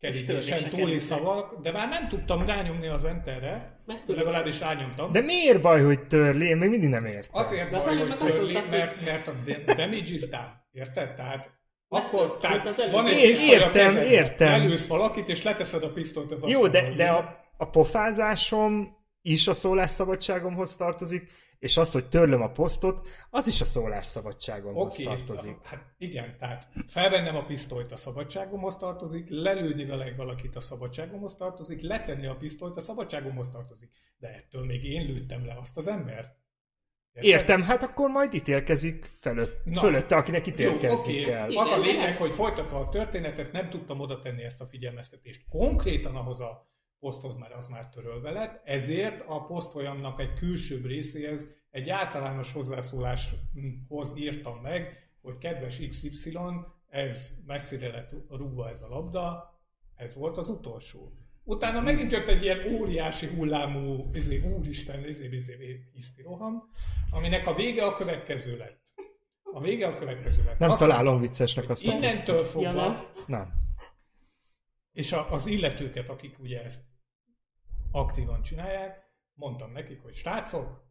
kerítésen 0.00 0.70
túli 0.70 0.98
szavak, 0.98 1.60
de 1.60 1.72
már 1.72 1.88
nem 1.88 2.08
tudtam 2.08 2.46
rányomni 2.46 2.86
az 2.86 3.04
enterre, 3.04 3.82
legalábbis 4.06 4.60
rányomtam. 4.60 5.12
De 5.12 5.20
miért 5.20 5.60
baj, 5.60 5.82
hogy 5.82 6.06
törli? 6.06 6.46
Én 6.46 6.56
még 6.56 6.68
mindig 6.68 6.88
nem 6.88 7.04
értem. 7.04 7.30
Azért 7.42 7.70
De 7.70 7.76
baj, 7.76 7.96
hogy 7.96 8.18
törli, 8.18 8.52
mert, 8.52 9.04
mert 9.04 9.28
a 9.28 9.32
da- 9.46 9.74
damage 9.74 10.14
is 10.14 10.28
done. 10.28 10.68
Érted? 10.72 11.14
Tehát 11.14 11.50
akkor, 11.88 12.38
tehát 12.38 12.66
az 12.66 12.82
van 12.90 13.06
egy 13.06 13.16
É- 13.16 13.28
pisztoly 13.28 13.56
a 13.56 13.60
értem, 13.60 13.96
értem. 13.96 14.48
Lelősz 14.48 14.86
valakit, 14.86 15.28
és 15.28 15.42
leteszed 15.42 15.82
a 15.82 15.92
pisztolyt 15.92 16.32
az 16.32 16.44
Jó, 16.46 16.66
de, 16.68 16.94
de 16.94 17.08
a, 17.08 17.36
a 17.56 17.70
pofázásom 17.70 18.96
is 19.22 19.48
a 19.48 19.54
szólásszabadságomhoz 19.54 20.76
tartozik, 20.76 21.30
és 21.60 21.76
az, 21.76 21.92
hogy 21.92 22.08
törlöm 22.08 22.42
a 22.42 22.50
posztot, 22.50 23.08
az 23.30 23.46
is 23.46 23.60
a 23.60 23.64
szólásszabadságomhoz 23.64 24.94
Oké, 24.94 25.02
tartozik. 25.02 25.56
hát 25.64 25.94
igen, 25.98 26.36
tehát 26.38 26.68
felvennem 26.86 27.36
a 27.36 27.44
pisztolyt 27.44 27.92
a 27.92 27.96
szabadságomhoz 27.96 28.76
tartozik, 28.76 29.26
lelőni 29.28 29.84
vele 29.84 30.12
valakit 30.16 30.56
a 30.56 30.60
szabadságomhoz 30.60 31.34
tartozik, 31.34 31.80
letenni 31.80 32.26
a 32.26 32.36
pisztolyt 32.36 32.76
a 32.76 32.80
szabadságomhoz 32.80 33.48
tartozik. 33.48 33.90
De 34.18 34.28
ettől 34.28 34.64
még 34.64 34.84
én 34.84 35.06
lőttem 35.06 35.46
le 35.46 35.56
azt 35.60 35.76
az 35.76 35.86
embert. 35.86 36.38
Érted? 37.12 37.30
Értem, 37.30 37.62
hát 37.62 37.82
akkor 37.82 38.10
majd 38.10 38.34
ítélkezik 38.34 39.16
felött, 39.20 39.64
Na. 39.64 39.80
fölötte, 39.80 40.16
akinek 40.16 40.46
Jó, 40.46 40.52
ítélkezni 40.52 41.12
oké. 41.12 41.24
kell. 41.24 41.56
Az 41.56 41.70
a 41.70 41.78
lényeg, 41.78 42.08
nem. 42.08 42.16
hogy 42.16 42.30
folytatva 42.30 42.78
a 42.78 42.88
történetet 42.88 43.52
nem 43.52 43.70
tudtam 43.70 44.00
oda 44.00 44.18
tenni 44.18 44.42
ezt 44.42 44.60
a 44.60 44.64
figyelmeztetést. 44.64 45.44
Konkrétan 45.48 46.16
ahhoz 46.16 46.40
a 46.40 46.68
poszthoz 47.00 47.36
már 47.36 47.52
az 47.52 47.66
már 47.66 47.88
törölve 47.88 48.30
lett, 48.30 48.60
ezért 48.64 49.24
a 49.26 49.44
posztfolyamnak 49.44 50.20
egy 50.20 50.32
külsőbb 50.32 50.84
részéhez 50.84 51.48
egy 51.70 51.88
általános 51.88 52.52
hozzászóláshoz 52.52 54.16
írtam 54.16 54.58
meg, 54.62 55.10
hogy 55.22 55.38
kedves 55.38 55.88
XY, 55.88 56.38
ez 56.88 57.36
messzire 57.46 57.88
lett 57.88 58.14
rúgva 58.28 58.68
ez 58.68 58.82
a 58.82 58.88
labda, 58.88 59.54
ez 59.96 60.16
volt 60.16 60.38
az 60.38 60.48
utolsó. 60.48 61.12
Utána 61.44 61.80
megint 61.80 62.12
jött 62.12 62.28
egy 62.28 62.42
ilyen 62.42 62.74
óriási 62.74 63.26
hullámú, 63.26 64.10
izé, 64.12 64.40
úristen, 64.56 65.08
izé, 65.08 65.28
izé, 65.32 65.88
hisztiroham, 65.92 66.70
aminek 67.10 67.46
a 67.46 67.54
vége 67.54 67.84
a 67.84 67.92
következő 67.92 68.56
lett. 68.56 68.78
A 69.52 69.60
vége 69.60 69.86
a 69.86 69.98
következő 69.98 70.42
lett. 70.44 70.58
Nem 70.58 70.70
Azt 70.70 70.80
találom 70.80 71.20
viccesnek 71.20 71.68
azt 71.68 71.86
a 71.86 71.92
Innentől 71.92 72.36
Ja, 72.36 72.44
fogva, 72.44 72.72
nem? 72.72 73.04
Nem. 73.26 73.52
És 74.92 75.12
a, 75.12 75.32
az 75.32 75.46
illetőket, 75.46 76.08
akik 76.08 76.38
ugye 76.38 76.64
ezt 76.64 76.82
aktívan 77.90 78.42
csinálják, 78.42 79.10
mondtam 79.32 79.72
nekik, 79.72 80.02
hogy 80.02 80.14
srácok, 80.14 80.88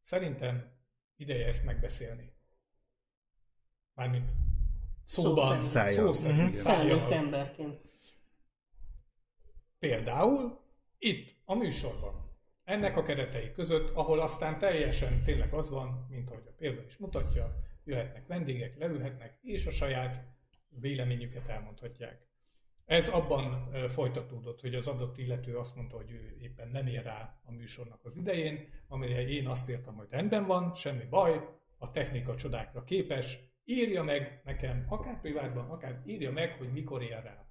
szerintem 0.00 0.72
ideje 1.16 1.46
ezt 1.46 1.64
megbeszélni. 1.64 2.32
Mármint 3.94 4.32
szóban, 5.04 5.60
Szó 5.60 6.12
szerint. 6.12 6.56
szájjal. 6.56 7.12
emberként. 7.12 7.80
Például 9.78 10.60
itt 10.98 11.34
a 11.44 11.54
műsorban. 11.54 12.22
Ennek 12.64 12.96
a 12.96 13.02
keretei 13.02 13.52
között, 13.52 13.90
ahol 13.90 14.20
aztán 14.20 14.58
teljesen 14.58 15.22
tényleg 15.22 15.52
az 15.52 15.70
van, 15.70 16.06
mint 16.10 16.30
ahogy 16.30 16.46
a 16.46 16.52
példa 16.56 16.82
is 16.84 16.96
mutatja, 16.96 17.56
jöhetnek 17.84 18.26
vendégek, 18.26 18.78
leülhetnek, 18.78 19.38
és 19.42 19.66
a 19.66 19.70
saját 19.70 20.24
véleményüket 20.68 21.48
elmondhatják. 21.48 22.26
Ez 22.84 23.08
abban 23.08 23.70
folytatódott, 23.88 24.60
hogy 24.60 24.74
az 24.74 24.88
adott 24.88 25.18
illető 25.18 25.56
azt 25.56 25.76
mondta, 25.76 25.96
hogy 25.96 26.10
ő 26.10 26.36
éppen 26.40 26.68
nem 26.68 26.86
ér 26.86 27.02
rá 27.02 27.40
a 27.44 27.52
műsornak 27.52 28.00
az 28.04 28.16
idején, 28.16 28.68
amire 28.88 29.28
én 29.28 29.46
azt 29.46 29.70
írtam, 29.70 29.94
hogy 29.94 30.06
rendben 30.10 30.46
van, 30.46 30.74
semmi 30.74 31.04
baj, 31.04 31.48
a 31.78 31.90
technika 31.90 32.34
csodákra 32.34 32.82
képes, 32.82 33.38
írja 33.64 34.02
meg 34.02 34.40
nekem, 34.44 34.84
akár 34.88 35.20
privátban, 35.20 35.70
akár 35.70 36.02
írja 36.06 36.30
meg, 36.32 36.56
hogy 36.58 36.72
mikor 36.72 37.02
ér 37.02 37.22
rá. 37.22 37.46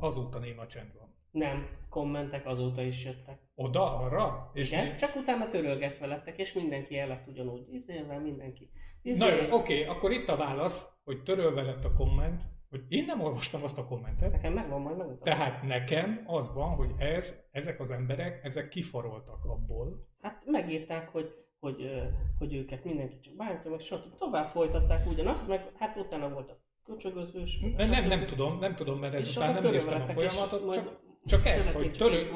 Azóta 0.00 0.38
néma 0.38 0.66
csend 0.66 0.92
van. 0.98 1.14
Nem, 1.30 1.68
kommentek 1.88 2.46
azóta 2.46 2.82
is 2.82 3.04
jöttek. 3.04 3.38
Oda, 3.54 3.98
arra? 3.98 4.50
És 4.54 4.72
Igen, 4.72 4.86
mi- 4.86 4.94
csak 4.94 5.16
utána 5.16 5.48
törölgetve 5.48 6.06
lettek, 6.06 6.38
és 6.38 6.52
mindenki 6.52 6.98
el 6.98 7.08
lett 7.08 7.26
ugyanúgy. 7.26 7.72
Izélvel 7.72 8.20
mindenki. 8.20 8.70
Na 9.02 9.10
Izé, 9.10 9.26
jó, 9.46 9.56
oké, 9.56 9.84
akkor 9.84 10.10
itt 10.12 10.28
a 10.28 10.36
válasz, 10.36 10.88
hogy 11.04 11.22
törölve 11.22 11.62
lett 11.62 11.84
a 11.84 11.92
komment, 11.92 12.42
hogy 12.70 12.84
én 12.88 13.04
nem 13.04 13.20
olvastam 13.20 13.62
azt 13.62 13.78
a 13.78 13.84
kommentet, 13.84 14.32
Nekem 14.32 14.52
megvan, 14.52 14.80
majd 14.80 14.96
megmutatom. 14.96 15.34
tehát 15.34 15.62
nekem 15.62 16.22
az 16.26 16.54
van, 16.54 16.68
hogy 16.68 16.90
ez, 16.98 17.40
ezek 17.50 17.80
az 17.80 17.90
emberek, 17.90 18.44
ezek 18.44 18.68
kifaroltak 18.68 19.44
abból. 19.44 20.06
Hát 20.20 20.42
megírták, 20.46 21.08
hogy, 21.08 21.34
hogy, 21.60 21.90
hogy 22.38 22.54
őket 22.54 22.84
mindenki 22.84 23.18
csak 23.20 23.36
bántja, 23.36 23.70
meg 23.70 23.80
stb. 23.80 24.14
Tovább 24.18 24.46
folytatták 24.46 25.06
ugyanazt, 25.08 25.48
meg 25.48 25.72
hát 25.78 25.96
utána 25.96 26.28
volt 26.28 26.50
a 26.50 26.60
köcsögözős. 26.84 27.60
Nem, 27.76 27.90
nem, 27.90 28.06
nem 28.06 28.26
tudom, 28.26 28.58
nem 28.58 28.74
tudom, 28.74 28.98
mert 28.98 29.14
ezután 29.14 29.62
nem 29.62 29.72
néztem 29.72 30.02
a 30.02 30.06
folyamatot, 30.06 30.74
csak, 30.74 31.00
csak 31.24 31.46
ez, 31.46 31.74
hogy 31.74 31.90
törő, 31.92 32.30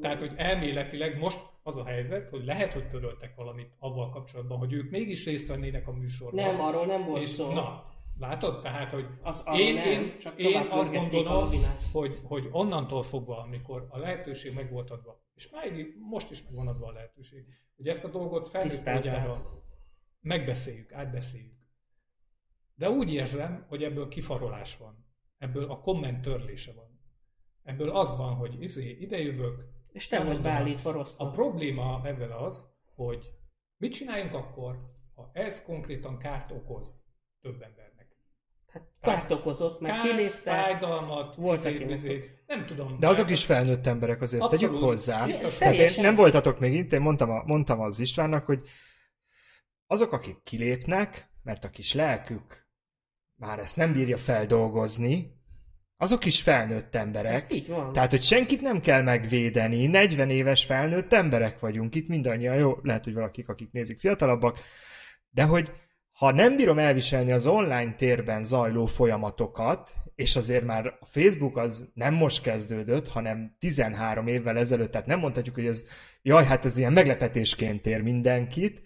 tehát, 0.00 0.20
hogy 0.20 0.32
elméletileg 0.36 1.18
most 1.18 1.40
az 1.62 1.76
a 1.76 1.84
helyzet, 1.84 2.30
hogy 2.30 2.44
lehet, 2.44 2.72
hogy 2.72 2.88
töröltek 2.88 3.34
valamit 3.36 3.74
avval 3.78 4.10
kapcsolatban, 4.10 4.58
hogy 4.58 4.72
ők 4.72 4.90
mégis 4.90 5.24
részt 5.24 5.48
vennének 5.48 5.88
a 5.88 5.92
műsorban. 5.92 6.44
Nem, 6.44 6.60
arról 6.60 6.86
nem 6.86 7.04
volt 7.04 7.22
és 7.22 7.28
szó. 7.28 7.52
na, 7.52 7.91
látod? 8.22 8.60
Tehát, 8.60 8.92
hogy 8.92 9.06
Az 9.22 9.44
én, 9.54 9.74
nem, 9.74 9.86
én, 9.88 10.18
csak 10.18 10.38
én 10.38 10.66
azt 10.70 10.94
a 10.94 10.98
gondolom, 10.98 11.50
hogy, 11.92 12.20
hogy 12.24 12.48
onnantól 12.50 13.02
fogva, 13.02 13.38
amikor 13.38 13.86
a 13.88 13.98
lehetőség 13.98 14.54
meg 14.54 14.70
volt 14.70 14.90
adva, 14.90 15.20
és 15.34 15.50
máig 15.50 15.96
most 16.10 16.30
is 16.30 16.42
meg 16.42 16.54
van 16.54 16.68
adva 16.68 16.86
a 16.86 16.92
lehetőség, 16.92 17.44
hogy 17.76 17.88
ezt 17.88 18.04
a 18.04 18.08
dolgot 18.08 18.48
felnőtt 18.48 18.70
Tisztázzák. 18.70 19.12
módjára 19.26 19.62
megbeszéljük, 20.20 20.92
átbeszéljük. 20.92 21.60
De 22.74 22.90
úgy 22.90 23.12
érzem, 23.12 23.60
hogy 23.68 23.82
ebből 23.84 24.08
kifarolás 24.08 24.76
van. 24.76 25.06
Ebből 25.38 25.70
a 25.70 25.80
komment 25.80 26.20
törlése 26.22 26.72
van. 26.72 27.00
Ebből 27.62 27.90
az 27.90 28.16
van, 28.16 28.34
hogy 28.34 28.62
izé, 28.62 28.90
idejövök. 28.90 29.64
És 29.92 30.06
te 30.08 30.24
vagy 30.24 30.40
beállítva 30.40 30.90
A 30.90 30.92
rosszul. 30.92 31.30
probléma 31.30 32.00
ezzel 32.04 32.32
az, 32.32 32.66
hogy 32.94 33.32
mit 33.76 33.92
csináljunk 33.92 34.34
akkor, 34.34 34.78
ha 35.14 35.30
ez 35.32 35.64
konkrétan 35.64 36.18
kárt 36.18 36.50
okoz 36.50 37.04
több 37.40 37.62
embernek. 37.62 37.91
Kárt 39.02 39.30
okozott, 39.30 39.80
meg 39.80 39.90
Kárt, 39.90 40.02
kilépte. 40.02 40.36
fájdalmat, 40.50 41.34
Volt, 41.36 41.58
izé, 41.58 41.74
akinek. 41.74 41.96
izé, 41.96 42.30
nem 42.46 42.66
tudom. 42.66 42.96
De 42.98 43.08
azok 43.08 43.30
is 43.30 43.44
felnőtt 43.44 43.86
emberek, 43.86 44.20
azért 44.22 44.42
Abszolút. 44.42 44.64
tegyük 44.64 44.84
hozzá. 44.84 45.24
Biztos. 45.26 45.58
Tehát 45.58 45.74
én 45.78 46.02
nem 46.02 46.14
voltatok 46.14 46.58
még 46.58 46.74
itt, 46.74 46.92
én 46.92 47.00
mondtam, 47.00 47.30
a, 47.30 47.42
mondtam 47.46 47.80
az 47.80 48.00
Istvánnak, 48.00 48.46
hogy 48.46 48.60
azok, 49.86 50.12
akik 50.12 50.36
kilépnek, 50.42 51.30
mert 51.42 51.64
a 51.64 51.70
kis 51.70 51.94
lelkük 51.94 52.66
már 53.36 53.58
ezt 53.58 53.76
nem 53.76 53.92
bírja 53.92 54.16
feldolgozni, 54.18 55.40
azok 55.96 56.24
is 56.24 56.42
felnőtt 56.42 56.94
emberek. 56.94 57.32
Ez 57.32 57.46
így 57.50 57.68
van. 57.68 57.92
Tehát, 57.92 58.10
hogy 58.10 58.22
senkit 58.22 58.60
nem 58.60 58.80
kell 58.80 59.02
megvédeni, 59.02 59.86
40 59.86 60.30
éves 60.30 60.64
felnőtt 60.64 61.12
emberek 61.12 61.60
vagyunk 61.60 61.94
itt 61.94 62.08
mindannyian, 62.08 62.54
jó, 62.56 62.76
lehet, 62.82 63.04
hogy 63.04 63.14
valakik, 63.14 63.48
akik 63.48 63.70
nézik 63.72 64.00
fiatalabbak, 64.00 64.58
de 65.30 65.44
hogy 65.44 65.72
ha 66.12 66.32
nem 66.32 66.56
bírom 66.56 66.78
elviselni 66.78 67.32
az 67.32 67.46
online 67.46 67.94
térben 67.94 68.42
zajló 68.42 68.86
folyamatokat, 68.86 69.92
és 70.14 70.36
azért 70.36 70.64
már 70.64 70.86
a 71.00 71.06
Facebook 71.06 71.56
az 71.56 71.90
nem 71.94 72.14
most 72.14 72.42
kezdődött, 72.42 73.08
hanem 73.08 73.56
13 73.58 74.26
évvel 74.26 74.58
ezelőtt, 74.58 74.90
tehát 74.90 75.06
nem 75.06 75.18
mondhatjuk, 75.18 75.54
hogy 75.54 75.66
ez, 75.66 75.84
jaj, 76.22 76.44
hát 76.44 76.64
ez 76.64 76.78
ilyen 76.78 76.92
meglepetésként 76.92 77.86
ér 77.86 78.02
mindenkit, 78.02 78.82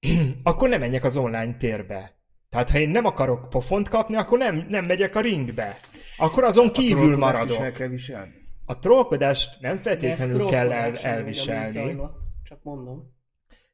akkor 0.42 0.68
nem 0.68 0.80
menjek 0.80 1.04
az 1.04 1.16
online 1.16 1.56
térbe. 1.56 2.16
Tehát 2.50 2.70
ha 2.70 2.78
én 2.78 2.88
nem 2.88 3.04
akarok 3.04 3.48
pofont 3.48 3.88
kapni, 3.88 4.16
akkor 4.16 4.38
nem, 4.38 4.66
nem 4.68 4.84
megyek 4.84 5.14
a 5.14 5.20
ringbe. 5.20 5.76
Akkor 6.16 6.44
azon 6.44 6.72
kívül 6.72 7.12
is 7.12 7.18
maradok. 7.18 7.56
el 7.56 7.72
kell 7.72 7.88
viselni. 7.88 8.32
A 8.64 8.78
trollkodást 8.78 9.60
nem 9.60 9.78
feltétlenül 9.78 10.46
kell 10.46 10.72
el, 10.72 10.96
elviselni. 10.96 11.96
Csak 12.42 12.62
mondom. 12.62 13.16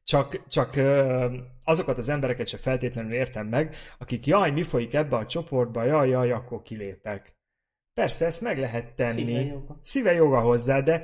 Csak, 0.05 0.47
csak 0.47 0.73
azokat 1.63 1.97
az 1.97 2.09
embereket 2.09 2.47
se 2.47 2.57
feltétlenül 2.57 3.13
értem 3.13 3.47
meg, 3.47 3.75
akik 3.99 4.25
jaj, 4.25 4.51
mi 4.51 4.63
folyik 4.63 4.93
ebbe 4.93 5.15
a 5.15 5.25
csoportba, 5.25 5.83
jaj, 5.83 6.09
jaj, 6.09 6.31
akkor 6.31 6.61
kilépek. 6.61 7.33
Persze, 7.93 8.25
ezt 8.25 8.41
meg 8.41 8.57
lehet 8.57 8.95
tenni. 8.95 9.21
Szíve 9.21 9.41
joga. 9.41 9.79
Szíve 9.81 10.13
joga 10.13 10.41
hozzá, 10.41 10.81
de 10.81 11.01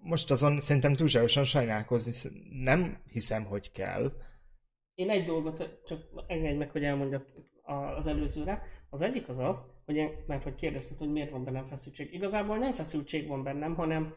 most 0.00 0.30
azon 0.30 0.60
szerintem 0.60 0.94
túlságosan 0.94 1.44
sajnálkozni 1.44 2.30
nem 2.50 3.02
hiszem, 3.10 3.44
hogy 3.44 3.72
kell. 3.72 4.12
Én 4.94 5.10
egy 5.10 5.24
dolgot 5.24 5.82
csak 5.86 6.00
engedj 6.26 6.56
meg, 6.56 6.70
hogy 6.70 6.84
elmondjak 6.84 7.26
az 7.96 8.06
előzőre. 8.06 8.62
Az 8.90 9.02
egyik 9.02 9.28
az 9.28 9.38
az, 9.38 9.66
hogy 9.84 9.96
én, 9.96 10.10
mert 10.26 10.42
hogy 10.42 10.54
kérdezted, 10.54 10.98
hogy 10.98 11.12
miért 11.12 11.30
van 11.30 11.44
bennem 11.44 11.64
feszültség. 11.64 12.12
Igazából 12.12 12.58
nem 12.58 12.72
feszültség 12.72 13.26
van 13.26 13.42
bennem, 13.42 13.74
hanem 13.74 14.14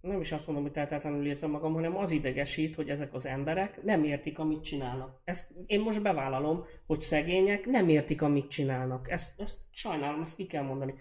nem 0.00 0.20
is 0.20 0.32
azt 0.32 0.46
mondom, 0.46 0.64
hogy 0.64 0.74
tehetetlenül 0.74 1.26
érzem 1.26 1.50
magam, 1.50 1.72
hanem 1.72 1.96
az 1.96 2.10
idegesít, 2.10 2.74
hogy 2.74 2.88
ezek 2.88 3.14
az 3.14 3.26
emberek 3.26 3.82
nem 3.82 4.04
értik, 4.04 4.38
amit 4.38 4.62
csinálnak. 4.62 5.20
Ezt 5.24 5.52
én 5.66 5.80
most 5.80 6.02
bevállalom, 6.02 6.64
hogy 6.86 7.00
szegények 7.00 7.66
nem 7.66 7.88
értik, 7.88 8.22
amit 8.22 8.50
csinálnak. 8.50 9.10
Ezt, 9.10 9.40
ezt 9.40 9.58
sajnálom, 9.70 10.20
ezt 10.20 10.36
ki 10.36 10.46
kell 10.46 10.62
mondani. 10.62 10.94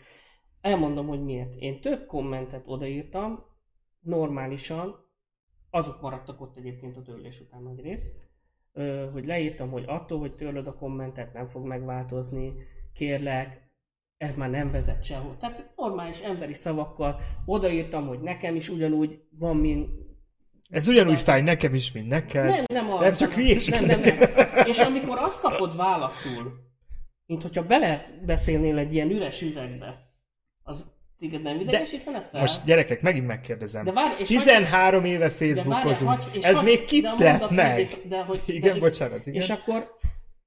Elmondom, 0.62 1.08
hogy 1.08 1.24
miért. 1.24 1.56
Én 1.60 1.82
több 1.82 2.06
kommentet 2.06 2.64
odaírtam, 2.66 3.44
normálisan, 4.00 5.08
azok 5.70 6.02
maradtak 6.02 6.42
ott 6.42 6.58
egyébként 6.58 6.98
a 6.98 7.02
törlés 7.02 7.40
után 7.40 7.64
nagy 7.64 7.82
részt, 7.82 8.10
hogy 9.12 9.26
leírtam, 9.26 9.70
hogy 9.70 9.84
attól, 9.88 10.20
hogy 10.20 10.36
törlöd 10.36 10.68
a 10.68 10.74
kommentet, 10.74 11.34
nem 11.34 11.46
fog 11.46 11.66
megváltozni, 11.66 12.54
kérlek, 12.94 13.69
ez 14.20 14.34
már 14.36 14.50
nem 14.50 14.72
vezet 14.72 15.04
sehol. 15.04 15.38
Tehát 15.40 15.72
normális 15.76 16.20
emberi 16.20 16.54
szavakkal 16.54 17.20
odaírtam, 17.46 18.08
hogy 18.08 18.20
nekem 18.20 18.56
is 18.56 18.70
ugyanúgy 18.70 19.22
van, 19.40 19.56
mint 19.58 19.90
Ez 20.70 20.88
ugyanúgy 20.88 21.20
fáj 21.22 21.42
nekem 21.42 21.74
is, 21.74 21.92
mint 21.92 22.08
neked. 22.08 22.46
nem, 22.46 22.64
nem 22.68 22.92
az. 22.92 23.00
Nem, 23.00 23.16
csak 23.16 23.34
hülyéskedek. 23.34 23.88
nem, 23.88 24.00
nem, 24.18 24.30
nem. 24.36 24.66
És 24.66 24.80
amikor 24.80 25.20
azt 25.20 25.42
kapod 25.42 25.76
válaszul, 25.76 26.54
mint 27.26 27.42
hogyha 27.42 27.64
belebeszélnél 27.66 28.78
egy 28.78 28.94
ilyen 28.94 29.10
üres 29.10 29.42
üvegbe, 29.42 30.14
az 30.64 30.92
téged 31.18 31.42
nem 31.42 31.60
idegesítene 31.60 32.22
fel? 32.22 32.40
Most 32.40 32.66
gyerekek, 32.66 33.02
megint 33.02 33.28
megkérdezem. 33.28 33.86
De 33.86 33.92
várj, 33.92 34.22
és 34.22 34.28
13 34.28 35.04
éve 35.06 35.18
de 35.18 35.20
várj, 35.20 35.34
Facebookozunk. 35.34 36.10
hagy- 36.12 36.36
és 36.36 36.44
Ez 36.44 36.56
hagy- 36.56 36.64
még 36.66 36.84
kit 36.84 37.02
de 37.04 37.10
a 37.10 37.16
lep 37.18 37.30
mondat 37.40 37.52
meg? 37.52 37.92
De, 38.08 38.22
hogy, 38.24 38.42
Igen, 38.46 38.74
de, 38.74 38.80
bocsánat, 38.80 39.26
igen. 39.26 39.42
És 39.42 39.50
akkor 39.50 39.96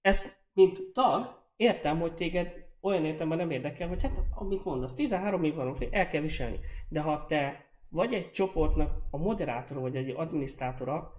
ezt, 0.01 0.37
mint 0.53 0.79
tag, 0.93 1.43
értem, 1.57 2.01
hogy 2.01 2.15
téged 2.15 2.62
olyan 2.83 3.05
értelemben 3.05 3.39
nem 3.39 3.51
érdekel, 3.51 3.89
hogy 3.89 4.03
hát 4.03 4.23
amit 4.35 4.65
mondasz, 4.65 4.95
13 4.95 5.45
év 5.45 5.55
van, 5.55 5.77
el 5.91 6.07
kell 6.07 6.21
viselni. 6.21 6.59
De 6.89 7.01
ha 7.01 7.27
te 7.27 7.71
vagy 7.93 8.15
egy 8.15 8.31
csoportnak 8.31 8.91
a 9.11 9.17
moderátora, 9.17 9.81
vagy 9.81 9.97
egy 9.97 10.11
adminisztrátora, 10.17 11.13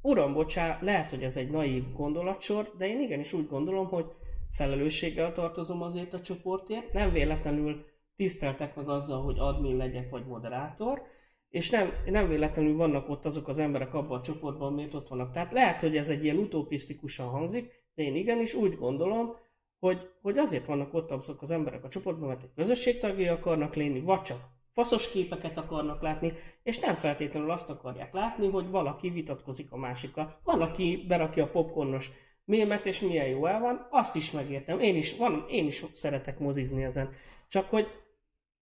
uram, 0.00 0.32
bocsá, 0.32 0.78
lehet, 0.80 1.10
hogy 1.10 1.22
ez 1.22 1.36
egy 1.36 1.50
naív 1.50 1.92
gondolatsor, 1.92 2.72
de 2.78 2.88
én 2.88 3.00
igenis 3.00 3.32
úgy 3.32 3.46
gondolom, 3.46 3.86
hogy 3.86 4.06
felelősséggel 4.50 5.32
tartozom 5.32 5.82
azért 5.82 6.14
a 6.14 6.20
csoportért, 6.20 6.92
nem 6.92 7.12
véletlenül 7.12 7.84
tiszteltek 8.16 8.76
meg 8.76 8.88
azzal, 8.88 9.22
hogy 9.22 9.38
admin 9.38 9.76
legyek, 9.76 10.10
vagy 10.10 10.26
moderátor, 10.26 11.02
és 11.48 11.70
nem, 11.70 11.92
nem 12.06 12.28
véletlenül 12.28 12.76
vannak 12.76 13.08
ott 13.08 13.24
azok 13.24 13.48
az 13.48 13.58
emberek 13.58 13.94
abban 13.94 14.18
a 14.18 14.22
csoportban, 14.22 14.72
miért 14.72 14.94
ott 14.94 15.08
vannak. 15.08 15.32
Tehát 15.32 15.52
lehet, 15.52 15.80
hogy 15.80 15.96
ez 15.96 16.10
egy 16.10 16.24
ilyen 16.24 16.36
utopisztikusan 16.36 17.28
hangzik, 17.28 17.70
de 17.94 18.02
én 18.02 18.14
igenis 18.14 18.54
úgy 18.54 18.76
gondolom, 18.76 19.36
hogy, 19.82 20.10
hogy 20.20 20.38
azért 20.38 20.66
vannak 20.66 20.94
ott 20.94 21.10
azok 21.10 21.42
az 21.42 21.50
emberek 21.50 21.84
a 21.84 21.88
csoportban, 21.88 22.28
mert 22.28 22.42
egy 22.42 22.52
közösségtagjai 22.54 23.28
akarnak 23.28 23.74
lenni, 23.74 24.00
vagy 24.00 24.22
csak 24.22 24.38
faszos 24.72 25.10
képeket 25.10 25.58
akarnak 25.58 26.02
látni, 26.02 26.32
és 26.62 26.78
nem 26.78 26.94
feltétlenül 26.94 27.50
azt 27.50 27.70
akarják 27.70 28.12
látni, 28.12 28.50
hogy 28.50 28.70
valaki 28.70 29.10
vitatkozik 29.10 29.72
a 29.72 29.76
másikkal. 29.76 30.40
Valaki 30.44 31.04
berakja 31.08 31.44
a 31.44 31.50
popcornos 31.50 32.10
mémet, 32.44 32.86
és 32.86 33.00
milyen 33.00 33.26
jó 33.26 33.46
el 33.46 33.60
van, 33.60 33.86
azt 33.90 34.16
is 34.16 34.30
megértem. 34.30 34.80
Én 34.80 34.96
is, 34.96 35.16
van, 35.16 35.46
én 35.48 35.66
is 35.66 35.84
szeretek 35.92 36.38
mozizni 36.38 36.84
ezen. 36.84 37.10
Csak 37.48 37.70
hogy, 37.70 37.86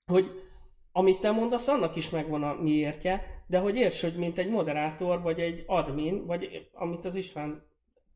hogy 0.06 0.42
amit 0.92 1.20
te 1.20 1.30
mondasz, 1.30 1.68
annak 1.68 1.96
is 1.96 2.11
megvan 2.11 2.42
a 2.42 2.54
miértje, 2.54 3.44
de 3.46 3.59
hogy 3.59 3.76
érts, 3.76 4.00
hogy 4.00 4.16
mint 4.16 4.38
egy 4.38 4.48
moderátor, 4.48 5.22
vagy 5.22 5.40
egy 5.40 5.64
admin, 5.66 6.26
vagy 6.26 6.68
amit 6.72 7.04
az 7.04 7.14
István 7.14 7.62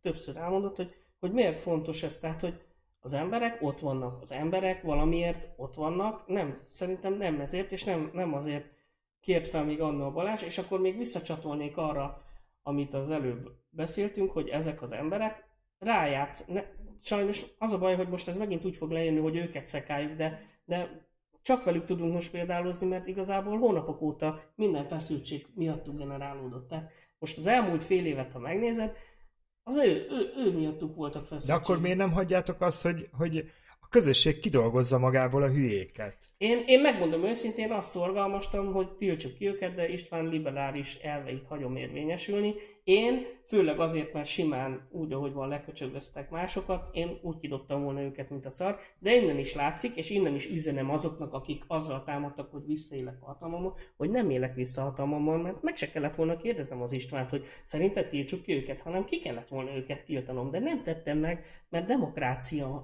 többször 0.02 0.36
elmondott, 0.36 0.76
hogy, 0.76 0.94
hogy 1.20 1.32
miért 1.32 1.58
fontos 1.58 2.02
ez, 2.02 2.18
tehát, 2.18 2.40
hogy 2.40 2.60
az 3.04 3.14
emberek 3.14 3.62
ott 3.62 3.80
vannak, 3.80 4.22
az 4.22 4.32
emberek 4.32 4.82
valamiért 4.82 5.48
ott 5.56 5.74
vannak, 5.74 6.26
nem, 6.26 6.62
szerintem 6.66 7.14
nem 7.14 7.40
ezért, 7.40 7.72
és 7.72 7.84
nem, 7.84 8.10
nem 8.12 8.34
azért 8.34 8.66
kért 9.20 9.48
fel 9.48 9.64
még 9.64 9.80
Anna 9.80 10.06
a 10.06 10.12
Balázs, 10.12 10.42
és 10.42 10.58
akkor 10.58 10.80
még 10.80 10.96
visszacsatolnék 10.96 11.76
arra, 11.76 12.22
amit 12.62 12.94
az 12.94 13.10
előbb 13.10 13.50
beszéltünk, 13.70 14.30
hogy 14.30 14.48
ezek 14.48 14.82
az 14.82 14.92
emberek 14.92 15.44
rájátsz, 15.78 16.44
ne, 16.46 16.62
sajnos 17.02 17.46
az 17.58 17.72
a 17.72 17.78
baj, 17.78 17.96
hogy 17.96 18.08
most 18.08 18.28
ez 18.28 18.36
megint 18.36 18.64
úgy 18.64 18.76
fog 18.76 18.90
lejönni, 18.90 19.20
hogy 19.20 19.36
őket 19.36 19.66
szekáljuk, 19.66 20.12
de, 20.12 20.40
de 20.64 21.08
csak 21.42 21.64
velük 21.64 21.84
tudunk 21.84 22.12
most 22.12 22.30
példálozni, 22.30 22.86
mert 22.86 23.06
igazából 23.06 23.58
hónapok 23.58 24.00
óta 24.00 24.40
minden 24.54 24.86
feszültség 24.86 25.46
miattuk 25.54 25.98
generálódott. 25.98 26.68
Tehát 26.68 26.90
most 27.18 27.38
az 27.38 27.46
elmúlt 27.46 27.84
fél 27.84 28.06
évet, 28.06 28.32
ha 28.32 28.38
megnézed, 28.38 28.96
az 29.64 29.76
ő, 29.76 30.06
ő, 30.10 30.32
ő 30.36 30.52
miattuk 30.52 30.94
voltak 30.94 31.22
De 31.22 31.28
feszültségek. 31.28 31.62
akkor 31.62 31.80
miért 31.80 31.98
nem 31.98 32.12
hagyjátok 32.12 32.60
azt, 32.60 32.82
hogy, 32.82 33.08
hogy 33.12 33.52
közösség 33.94 34.40
kidolgozza 34.40 34.98
magából 34.98 35.42
a 35.42 35.48
hülyéket? 35.48 36.16
Én, 36.38 36.62
én 36.66 36.80
megmondom 36.80 37.24
őszintén, 37.24 37.72
azt 37.72 37.90
szorgalmastam, 37.90 38.72
hogy 38.72 38.88
tiltsuk 38.88 39.34
ki 39.34 39.46
őket, 39.46 39.74
de 39.74 39.88
István 39.88 40.28
liberális 40.28 40.94
elveit 40.94 41.46
hagyom 41.46 41.76
érvényesülni. 41.76 42.54
Én, 42.84 43.26
főleg 43.46 43.80
azért, 43.80 44.12
mert 44.12 44.26
simán 44.26 44.88
úgy, 44.90 45.12
ahogy 45.12 45.32
van, 45.32 45.48
leköcsögöztek 45.48 46.30
másokat, 46.30 46.88
én 46.92 47.18
úgy 47.22 47.38
kidobtam 47.38 47.82
volna 47.82 48.00
őket, 48.00 48.30
mint 48.30 48.46
a 48.46 48.50
szar, 48.50 48.78
de 48.98 49.14
innen 49.14 49.38
is 49.38 49.54
látszik, 49.54 49.96
és 49.96 50.10
innen 50.10 50.34
is 50.34 50.50
üzenem 50.50 50.90
azoknak, 50.90 51.32
akik 51.32 51.64
azzal 51.66 52.04
támadtak, 52.04 52.50
hogy 52.50 52.66
visszaélek 52.66 53.16
a 53.20 53.26
hatalmamon, 53.26 53.72
hogy 53.96 54.10
nem 54.10 54.30
élek 54.30 54.54
vissza 54.54 54.82
a 54.82 54.84
hatalmamon, 54.84 55.40
mert 55.40 55.62
meg 55.62 55.76
se 55.76 55.90
kellett 55.90 56.14
volna 56.14 56.36
kérdeznem 56.36 56.82
az 56.82 56.92
Istvánt, 56.92 57.30
hogy 57.30 57.44
szerinted 57.64 58.08
tiltsuk 58.08 58.42
ki 58.42 58.54
őket, 58.54 58.80
hanem 58.80 59.04
ki 59.04 59.18
kellett 59.18 59.48
volna 59.48 59.76
őket 59.76 60.04
tiltanom, 60.04 60.50
de 60.50 60.58
nem 60.58 60.82
tettem 60.82 61.18
meg, 61.18 61.44
mert 61.68 61.86
demokrácia. 61.86 62.80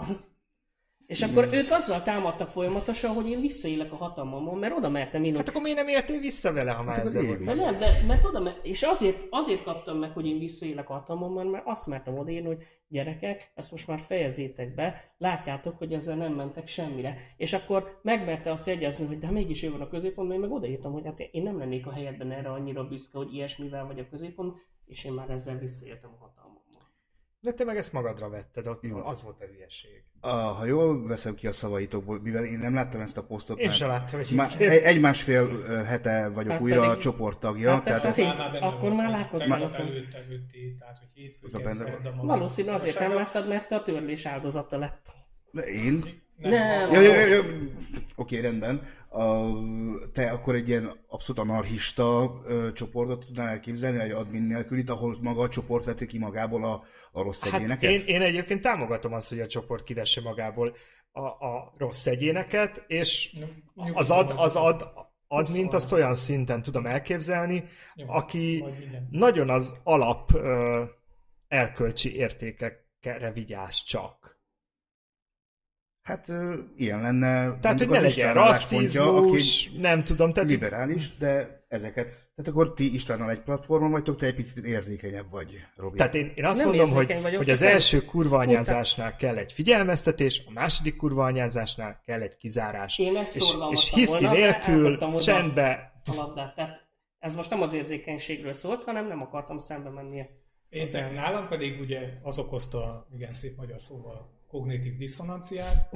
És 1.10 1.22
akkor 1.22 1.48
ők 1.52 1.70
azzal 1.70 2.02
támadtak 2.02 2.48
folyamatosan, 2.48 3.10
hogy 3.14 3.28
én 3.30 3.40
visszaélek 3.40 3.92
a 3.92 3.96
hatalmamon, 3.96 4.58
mert 4.58 4.76
oda 4.76 4.88
mertem 4.88 5.24
én 5.24 5.36
Hát 5.36 5.48
akkor 5.48 5.62
miért 5.62 5.76
nem 5.76 5.88
éltél 5.88 6.18
vissza 6.20 6.52
vele, 6.52 6.70
ha 6.70 6.82
már 6.82 6.96
Hát 6.96 7.04
ezzel 7.04 7.22
évi. 7.24 7.44
volt? 7.44 7.44
de 7.44 7.54
nem, 7.54 7.78
de 7.78 8.02
mert 8.06 8.24
oda, 8.24 8.40
mer- 8.40 8.58
és 8.62 8.82
azért, 8.82 9.16
azért 9.30 9.62
kaptam 9.62 9.98
meg, 9.98 10.10
hogy 10.12 10.26
én 10.26 10.38
visszaélek 10.38 10.90
a 10.90 10.92
hatalmamon, 10.92 11.46
mert 11.46 11.66
azt 11.66 11.86
mertem 11.86 12.18
odaírni, 12.18 12.46
hogy 12.46 12.62
gyerekek, 12.88 13.52
ezt 13.54 13.70
most 13.70 13.86
már 13.86 13.98
fejezzétek 13.98 14.74
be, 14.74 15.14
látjátok, 15.18 15.78
hogy 15.78 15.92
ezzel 15.92 16.16
nem 16.16 16.32
mentek 16.32 16.66
semmire. 16.66 17.16
És 17.36 17.52
akkor 17.52 17.98
megmerte 18.02 18.50
azt 18.50 18.66
jegyezni, 18.66 19.06
hogy 19.06 19.18
de 19.18 19.30
mégis 19.30 19.62
ő 19.62 19.70
van 19.70 19.80
a 19.80 19.88
középpontban, 19.88 20.36
én 20.36 20.42
meg 20.42 20.52
odaírtam, 20.52 20.92
hogy 20.92 21.04
hát 21.04 21.18
én 21.20 21.42
nem 21.42 21.58
lennék 21.58 21.86
a 21.86 21.92
helyedben 21.92 22.30
erre 22.32 22.50
annyira 22.50 22.84
büszke, 22.88 23.18
hogy 23.18 23.34
ilyesmivel 23.34 23.86
vagy 23.86 23.98
a 23.98 24.08
középpont, 24.10 24.56
és 24.86 25.04
én 25.04 25.12
már 25.12 25.30
ezzel 25.30 25.58
visszaéltem 25.58 26.10
a 26.18 26.22
hatalmamon. 26.24 26.49
De 27.42 27.52
te 27.52 27.64
meg 27.64 27.76
ezt 27.76 27.92
magadra 27.92 28.28
vetted, 28.28 28.66
az, 28.66 28.78
Jó. 28.82 29.04
az 29.06 29.22
volt 29.22 29.40
a 29.40 29.44
hülyeség. 29.44 30.04
A, 30.20 30.28
ha 30.28 30.64
jól 30.64 31.06
veszem 31.06 31.34
ki 31.34 31.46
a 31.46 31.52
szavaitokból, 31.52 32.20
mivel 32.22 32.44
én 32.44 32.58
nem 32.58 32.74
láttam 32.74 33.00
ezt 33.00 33.18
a 33.18 33.22
posztot, 33.24 33.58
Én 33.58 33.70
sem 33.70 33.88
láttam 33.88 34.20
Má, 34.34 34.44
egyébként. 34.44 34.70
egy, 34.70 34.82
egy 34.82 35.00
másfél 35.00 35.62
hete 35.84 36.28
vagyok 36.28 36.52
Hát 36.52 36.60
újra 36.60 36.80
pedig- 36.80 36.96
a 36.96 36.98
csoporttagja, 37.00 37.70
Hát 37.70 37.84
tehát 37.84 38.04
ezt 38.04 38.18
ezt, 38.18 38.36
benne 38.36 38.58
akkor 38.66 38.92
már 38.92 39.10
látod 39.10 39.46
rajta. 39.46 39.74
előtt 39.76 40.14
előtti, 40.14 40.76
tehát 40.78 40.98
hogy 40.98 41.08
hétfőn. 41.14 42.26
Valószínű 42.26 42.68
azért 42.70 42.98
nem 42.98 43.14
láttad, 43.14 43.48
mert 43.48 43.68
te 43.68 43.74
a 43.76 43.82
törlés 43.82 44.26
áldozata 44.26 44.78
lett. 44.78 45.06
De 45.50 45.62
én? 45.62 46.02
Nem. 46.36 46.90
Ja, 46.90 47.00
ja, 47.00 47.14
ja, 47.16 47.26
ja. 47.26 47.42
Oké, 48.16 48.38
rendben. 48.40 48.82
A, 49.08 49.46
te 50.12 50.30
akkor 50.30 50.54
egy 50.54 50.68
ilyen 50.68 50.90
abszolút 51.08 51.42
anarchista 51.42 52.40
ö, 52.46 52.72
csoportot 52.72 53.26
tudnál 53.26 53.48
elképzelni, 53.48 53.98
egy 53.98 54.10
admin 54.10 54.42
nélkül 54.42 54.78
itt, 54.78 54.88
ahol 54.90 55.18
maga 55.22 55.42
a 55.42 55.48
csoport 55.48 55.84
veti 55.84 56.06
ki 56.06 56.18
magából 56.18 56.64
a, 56.64 56.84
a 57.12 57.22
rossz 57.22 57.44
Hát 57.44 57.54
egyéneket? 57.54 57.90
én, 57.90 58.02
én 58.06 58.22
egyébként 58.22 58.60
támogatom 58.60 59.12
azt, 59.12 59.28
hogy 59.28 59.40
a 59.40 59.46
csoport 59.46 59.84
kivesse 59.84 60.20
magából 60.20 60.76
a, 61.12 61.20
a 61.20 61.74
rossz 61.78 62.06
egyéneket, 62.06 62.84
és 62.86 63.36
az 63.74 64.10
ad, 64.10 64.32
az 64.36 64.56
ad, 64.56 64.90
admint 65.28 65.74
azt 65.74 65.92
olyan 65.92 66.14
szinten 66.14 66.62
tudom 66.62 66.86
elképzelni, 66.86 67.64
aki 68.06 68.64
nagyon 69.10 69.50
az 69.50 69.80
alap 69.82 70.34
ö, 70.34 70.84
erkölcsi 71.48 72.16
értékekre 72.16 73.32
vigyáz 73.32 73.82
csak. 73.82 74.38
Hát 76.02 76.28
ö, 76.28 76.58
ilyen 76.76 77.00
lenne 77.00 77.58
Tehát, 77.58 77.78
hogy 77.78 77.88
ne 77.88 78.00
legyen 78.00 78.28
álláspontja, 78.28 79.16
aki 79.16 79.26
rasszizmus, 79.26 79.70
nem 79.70 80.04
tudom, 80.04 80.32
tehát 80.32 80.48
liberális, 80.48 81.16
de 81.16 81.59
ezeket... 81.70 82.06
Tehát 82.06 82.50
akkor 82.50 82.72
ti 82.72 82.94
Istvánnal 82.94 83.30
egy 83.30 83.40
platformon 83.40 83.90
vagytok, 83.90 84.16
te 84.16 84.26
egy 84.26 84.34
picit 84.34 84.64
érzékenyebb 84.64 85.30
vagy, 85.30 85.66
Robi. 85.76 85.96
Tehát 85.96 86.14
én, 86.14 86.32
én 86.34 86.44
azt 86.44 86.58
Nem 86.58 86.68
mondom, 86.68 86.90
hogy, 86.90 87.20
vagyok, 87.22 87.36
hogy 87.36 87.50
az 87.50 87.62
első 87.62 88.04
kurva 88.04 88.38
anyázásnál 88.38 89.16
kell 89.16 89.36
egy 89.36 89.52
figyelmeztetés, 89.52 90.42
a 90.46 90.50
második 90.52 90.96
kurva 90.96 91.24
anyázásnál 91.24 92.00
kell 92.04 92.20
egy 92.20 92.36
kizárás. 92.36 92.98
Én 92.98 93.16
ezt 93.16 93.36
és, 93.36 93.54
és 93.70 93.90
hiszti 93.90 94.24
volna, 94.24 94.38
nélkül, 94.38 95.18
csendbe, 95.18 95.92
a 96.04 96.14
labdát. 96.14 96.54
Tehát 96.54 96.88
ez 97.18 97.34
most 97.34 97.50
nem 97.50 97.62
az 97.62 97.72
érzékenységről 97.72 98.52
szólt, 98.52 98.84
hanem 98.84 99.06
nem 99.06 99.22
akartam 99.22 99.58
szembe 99.58 99.90
mennie. 99.90 100.28
Én 100.68 100.88
nem, 100.92 101.12
nálam 101.12 101.48
pedig 101.48 101.80
ugye 101.80 102.00
az 102.22 102.38
okozta, 102.38 103.06
igen 103.14 103.32
szép 103.32 103.56
magyar 103.56 103.80
szóval, 103.80 104.39
kognitív 104.50 104.96
diszonanciát, 104.96 105.88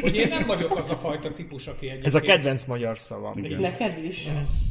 hogy 0.00 0.14
én 0.14 0.28
nem 0.28 0.46
vagyok 0.46 0.76
az 0.76 0.90
a 0.90 0.94
fajta 0.94 1.32
típus, 1.32 1.66
aki 1.66 1.86
egyébként... 1.86 2.06
ez 2.06 2.14
a 2.14 2.20
kedvenc 2.20 2.64
magyar 2.64 2.98
szavam. 2.98 3.38
Igen. 3.38 3.60
Neked 3.60 4.04
is? 4.04 4.28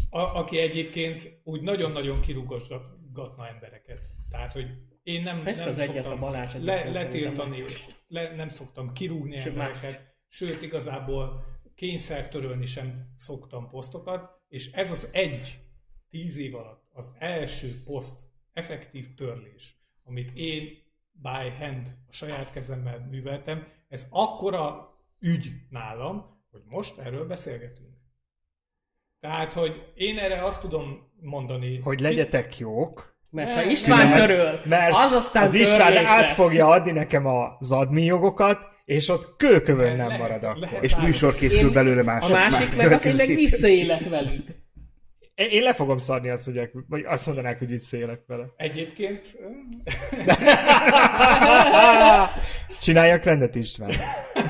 a, 0.10 0.20
aki 0.20 0.60
egyébként 0.60 1.42
úgy 1.44 1.62
nagyon-nagyon 1.62 2.22
kirúgosgatna 2.22 3.48
embereket. 3.48 4.12
Tehát, 4.30 4.54
hogy 4.54 4.66
én 5.04 5.24
nem, 5.24 5.42
Ezt 5.46 5.60
nem 5.60 5.70
az 5.70 5.78
egyet 5.78 5.96
szoktam 5.96 6.24
a 6.24 6.26
Balázs 6.26 6.54
le, 6.62 6.90
letiltani, 6.90 7.58
is. 7.70 7.86
le, 8.08 8.36
nem 8.36 8.48
szoktam 8.48 8.94
kirúgni 8.94 9.40
Sőt, 9.40 9.56
más 9.56 9.76
embereket, 9.76 10.16
sőt, 10.28 10.62
igazából 10.62 11.46
kényszertörölni 11.76 12.66
sem 12.66 13.14
szoktam 13.16 13.68
posztokat, 13.68 14.30
és 14.48 14.72
ez 14.72 14.92
az 14.92 15.10
egy 15.12 15.60
tíz 16.10 16.38
év 16.38 16.56
alatt 16.56 16.90
az 16.94 17.14
első 17.20 17.82
poszt 17.86 18.22
effektív 18.54 19.14
törlés, 19.16 19.76
amit 20.04 20.32
én 20.36 20.88
by 21.22 21.50
hand 21.60 21.88
a 22.08 22.12
saját 22.14 22.52
kezemmel 22.52 23.08
műveltem, 23.12 23.68
ez 23.90 24.08
akkora 24.10 24.94
ügy 25.20 25.52
nálam, 25.70 26.26
hogy 26.52 26.62
most 26.66 26.98
erről 26.98 27.28
beszélgetünk. 27.28 27.88
Tehát, 29.20 29.54
hogy 29.54 29.92
én 29.96 30.18
erre 30.18 30.44
azt 30.44 30.62
tudom 30.62 31.12
mondani, 31.22 31.80
Hogy 31.80 32.00
legyetek 32.00 32.58
jók, 32.58 33.18
Mert 33.32 33.54
ha 33.54 33.64
István 33.64 34.08
ne, 34.08 34.16
töröl, 34.18 34.60
mert 34.66 34.94
az 34.96 35.12
aztán 35.12 35.44
az 35.48 35.54
István 35.54 35.98
át 35.98 36.22
lesz. 36.22 36.32
fogja 36.34 36.68
adni 36.68 36.92
nekem 36.92 37.26
az 37.26 37.72
admin 37.72 38.06
jogokat, 38.06 38.60
és 38.86 39.10
ott 39.10 39.36
kőkövön 39.36 39.96
nem 39.96 40.08
Lehet- 40.08 40.22
marad 40.22 40.44
akkor. 40.44 40.58
lehet- 40.58 40.84
És 40.84 40.96
műsor 40.96 41.36
készül 41.36 41.68
Én- 41.68 41.74
belőle 41.74 42.02
A 42.02 42.04
mások. 42.04 42.32
másik 42.32 42.76
meg 42.76 42.92
azt 42.92 43.06
én 43.06 43.16
meg 43.16 43.28
visszaélek 43.28 44.10
velük. 44.10 44.48
Én 45.40 45.64
le 45.64 45.74
fogom 45.74 45.98
szarni 45.98 46.30
azt, 46.30 46.46
hogy, 46.46 46.70
vagy 46.88 47.04
azt 47.08 47.26
mondanák, 47.26 47.58
hogy 47.58 47.68
visszaélek 47.68 48.22
vele. 48.28 48.46
Egyébként 48.58 49.38
Csináljak 52.82 53.24
rendet 53.24 53.56
István. 53.56 53.90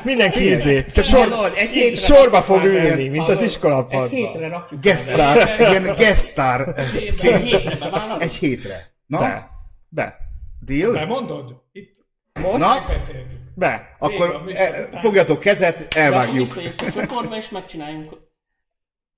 Mindenki 0.04 0.50
izé. 0.50 0.76
Egy 0.76 1.70
hétre 1.70 1.96
sorba 1.96 2.42
fog 2.42 2.64
ülni, 2.64 3.08
mint 3.08 3.30
az 3.30 3.42
iskolapadban. 3.42 4.04
Egy 4.04 4.10
hétre 4.10 4.48
rakjuk 4.48 4.82
Gesztár, 4.82 5.60
ilyen 5.60 5.96
gesztár. 5.96 6.74
Egy 6.78 7.20
hétre 7.20 7.76
bevállalod? 7.76 8.22
Egy 8.22 8.34
hétre. 8.36 8.94
Na, 9.06 9.20
Be. 9.20 9.50
Be. 9.90 10.18
deal? 10.66 10.92
bemondod? 10.94 11.56
Itt 11.72 11.94
Most? 12.42 12.58
Na, 12.58 12.86
beszéltük. 12.88 13.40
Be. 13.56 13.96
akkor 14.00 14.42
után. 14.48 14.90
fogjatok 14.92 15.40
kezet, 15.40 15.94
elvágjuk. 15.96 16.48
Visszajössz 16.54 16.82
a 16.82 16.92
csoportba, 17.00 17.36
és 17.36 17.50
megcsináljuk. 17.50 18.29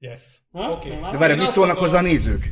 Yes. 0.04 0.22
Ha? 0.52 0.80
Nem 1.02 1.12
De 1.12 1.18
várj, 1.18 1.34
mit 1.34 1.50
szólnak 1.50 1.78
hozzá 1.78 2.00
a 2.00 2.02
nézők? 2.02 2.50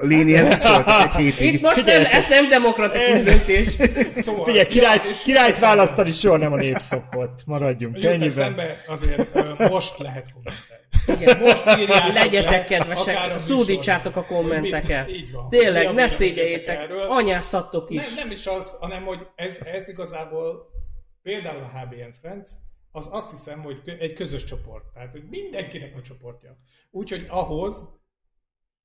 Léni 0.00 0.34
ez 0.36 0.46
mit 0.46 0.58
szóltak 0.58 1.00
egy 1.02 1.12
hétig? 1.14 1.54
Itt 1.54 1.60
most 1.62 1.84
nem, 1.84 2.04
ez 2.10 2.26
nem 2.28 2.48
demokratikus 2.48 3.06
Ez- 3.08 3.24
döntés. 3.46 3.68
Szóval, 4.24 4.44
Figyelj, 4.44 4.66
király, 4.66 4.96
ja, 4.96 5.10
királyt 5.24 5.58
választani 5.58 6.10
soha 6.10 6.36
nem 6.36 6.52
a 6.52 6.56
nép 6.56 6.78
szokott. 6.78 7.40
Maradjunk 7.46 8.04
ennyiben. 8.04 8.60
azért 8.86 9.34
most 9.70 9.98
lehet 9.98 10.32
kommentelni. 10.32 11.22
Igen, 11.22 11.38
most 11.38 11.78
írjátok 11.80 12.12
legyetek 12.12 12.64
kedvesek, 12.64 13.38
szúdítsátok 13.38 14.16
a 14.16 14.24
kommenteket. 14.24 15.06
mit- 15.06 15.16
így 15.16 15.32
van. 15.32 15.48
Tényleg, 15.48 15.86
Mi 15.88 15.94
ne 15.94 16.08
szégyeljétek, 16.08 16.90
anyászattok 17.08 17.90
is. 17.90 18.04
Nem, 18.04 18.14
nem 18.16 18.30
is 18.30 18.46
az, 18.46 18.76
hanem 18.80 19.04
hogy 19.04 19.18
ez, 19.36 19.60
ez 19.72 19.88
igazából 19.88 20.70
például 21.22 21.62
a 21.62 21.78
HBN 21.78 22.10
Friends, 22.20 22.50
az 22.92 23.08
azt 23.10 23.30
hiszem, 23.30 23.62
hogy 23.62 23.96
egy 23.98 24.12
közös 24.12 24.44
csoport. 24.44 24.92
Tehát, 24.92 25.12
hogy 25.12 25.28
mindenkinek 25.28 25.96
a 25.96 26.02
csoportja. 26.02 26.56
Úgyhogy 26.90 27.26
ahhoz, 27.28 27.98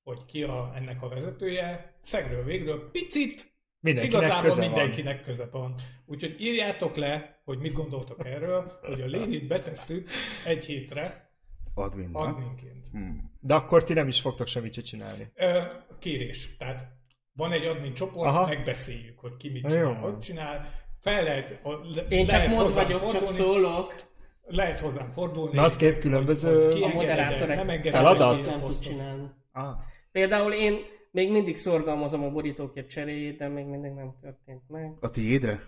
hogy 0.03 0.25
ki 0.25 0.43
a, 0.43 0.71
ennek 0.75 1.01
a 1.01 1.07
vezetője, 1.07 1.99
szegről 2.01 2.43
végről 2.43 2.89
picit 2.91 3.53
Mindenkinek 3.85 4.21
Igazából 4.21 4.49
köze 4.49 4.65
mindenkinek 4.65 5.19
köze 5.19 5.45
van. 5.51 5.73
Úgyhogy 6.05 6.41
írjátok 6.41 6.95
le, 6.95 7.41
hogy 7.43 7.59
mit 7.59 7.73
gondoltok 7.73 8.25
erről, 8.25 8.79
hogy 8.81 9.01
a 9.01 9.05
Lénit 9.05 9.47
betesszük 9.47 10.09
egy 10.45 10.65
hétre 10.65 11.31
Admin. 11.73 12.09
na. 12.09 12.19
adminként. 12.19 12.87
Hmm. 12.91 13.31
De 13.39 13.53
akkor 13.53 13.83
ti 13.83 13.93
nem 13.93 14.07
is 14.07 14.21
fogtok 14.21 14.47
semmit 14.47 14.73
se 14.73 14.81
csinálni. 14.81 15.31
Kérés. 15.99 16.57
Tehát 16.57 16.87
van 17.33 17.51
egy 17.51 17.65
admin 17.65 17.93
csoport, 17.93 18.27
Aha. 18.27 18.47
megbeszéljük, 18.47 19.19
hogy 19.19 19.37
ki 19.37 19.49
mit 19.49 19.67
csinál, 19.67 19.83
jó. 19.83 19.93
hogy 19.93 20.17
csinál. 20.17 20.69
Fel 21.05 21.23
lehet, 21.23 21.59
le, 21.95 22.01
Én 22.09 22.27
csak 22.27 22.37
lehet 22.39 22.55
mod 22.55 22.73
vagyok, 22.73 23.05
csak 23.05 23.09
fordulni, 23.25 23.35
szólok. 23.37 23.93
Lehet 24.47 24.79
hozzám 24.79 25.09
fordulni. 25.11 25.55
Na, 25.55 25.63
az 25.63 25.75
két 25.75 25.99
különböző- 25.99 26.65
A 26.65 26.67
kiengeded-e, 26.67 26.95
moderátor 26.95 27.47
nem 27.47 27.59
egy 27.69 27.75
engeded 27.75 27.91
feladat? 27.93 28.45
Nem 28.45 28.59
tud 28.59 28.79
csinálni. 28.79 29.27
Ah. 29.51 29.65
Például 30.11 30.53
én 30.53 30.77
még 31.11 31.31
mindig 31.31 31.55
szorgalmazom 31.55 32.23
a 32.23 32.29
borítókép 32.29 32.87
cseréjét, 32.87 33.37
de 33.37 33.47
még 33.47 33.65
mindig 33.65 33.91
nem 33.91 34.13
történt 34.21 34.61
meg. 34.67 34.93
A 34.99 35.09
tiédre? 35.09 35.59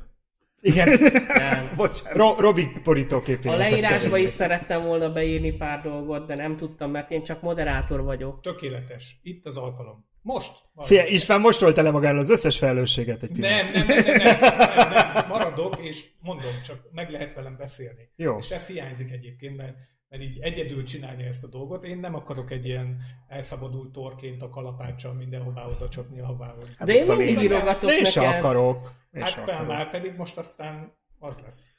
Igen. 0.62 0.90
Nem. 1.38 1.72
Bocsánat. 1.78 2.18
Ro- 2.18 2.40
Robi 2.40 2.68
borítóképének 2.84 3.58
A 3.58 3.60
leírásba 3.60 4.18
is 4.18 4.30
szerettem 4.30 4.84
volna 4.84 5.12
beírni 5.12 5.52
pár 5.52 5.82
dolgot, 5.82 6.28
de 6.28 6.36
nem 6.36 6.56
tudtam, 6.58 6.92
mert 6.92 7.12
én 7.12 7.24
csak 7.24 7.42
moderátor 7.42 8.04
vagyok. 8.04 8.42
Tökéletes. 8.42 9.20
Itt 9.24 9.46
az 9.46 9.58
alkalom. 9.58 10.06
Most. 10.28 10.52
Figyelj, 10.82 11.10
István 11.10 11.40
most 11.42 11.60
volt 11.60 11.76
le 11.76 11.92
magáról 11.92 12.20
az 12.20 12.30
összes 12.30 12.58
felelősséget 12.58 13.24
egy 13.24 13.32
pillanat. 13.32 13.74
Nem, 13.74 13.88
nem, 13.88 13.88
nem, 13.88 14.06
nem, 14.06 14.18
nem, 14.18 14.90
nem, 14.90 15.12
nem, 15.14 15.28
maradok, 15.28 15.78
és 15.80 16.06
mondom, 16.20 16.52
csak 16.66 16.80
meg 16.92 17.10
lehet 17.12 17.34
velem 17.34 17.58
beszélni. 17.58 18.10
Jó. 18.16 18.38
És 18.38 18.52
ez 18.52 18.68
hiányzik 18.68 19.12
egyébként, 19.12 19.58
mert, 19.58 19.76
mert 20.10 20.24
így 20.24 20.40
egyedül 20.40 20.84
csinálni 20.84 21.24
ezt 21.24 21.44
a 21.44 21.48
dolgot. 21.48 21.84
Én 21.84 21.98
nem 21.98 22.16
akarok 22.16 22.52
egy 22.52 22.66
ilyen 22.66 22.98
elszabadult 23.28 23.92
torként 23.92 24.42
a 24.42 24.50
kalapáccsal 24.50 25.14
mindenhová 25.14 25.66
oda 25.66 25.90
csapni, 25.90 26.20
ahová. 26.20 26.54
Hogy... 26.56 26.86
De 26.88 26.94
én 26.94 27.06
mindig 27.06 27.42
írogatok 27.42 27.90
De 27.90 27.96
én 27.98 28.06
se 28.06 28.22
neked. 28.22 28.40
akarok. 28.40 28.92
Hát 29.14 29.38
akarok. 29.38 29.68
már 29.68 29.90
pedig 29.90 30.14
most 30.18 30.38
aztán 30.38 30.94
az 31.20 31.40
lesz. 31.44 31.72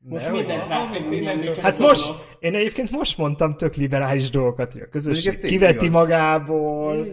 Most 0.00 0.24
Nehogy 0.24 0.46
mindent 1.08 1.56
Hát 1.56 1.74
szólok. 1.74 1.90
most, 1.90 2.10
én 2.38 2.54
egyébként 2.54 2.90
most 2.90 3.18
mondtam 3.18 3.56
tök 3.56 3.74
liberális 3.74 4.30
dolgokat, 4.30 4.72
hogy 4.72 4.80
a 4.80 4.88
közösség 4.88 5.40
kiveti 5.40 5.84
igaz. 5.84 5.94
magából. 6.00 7.06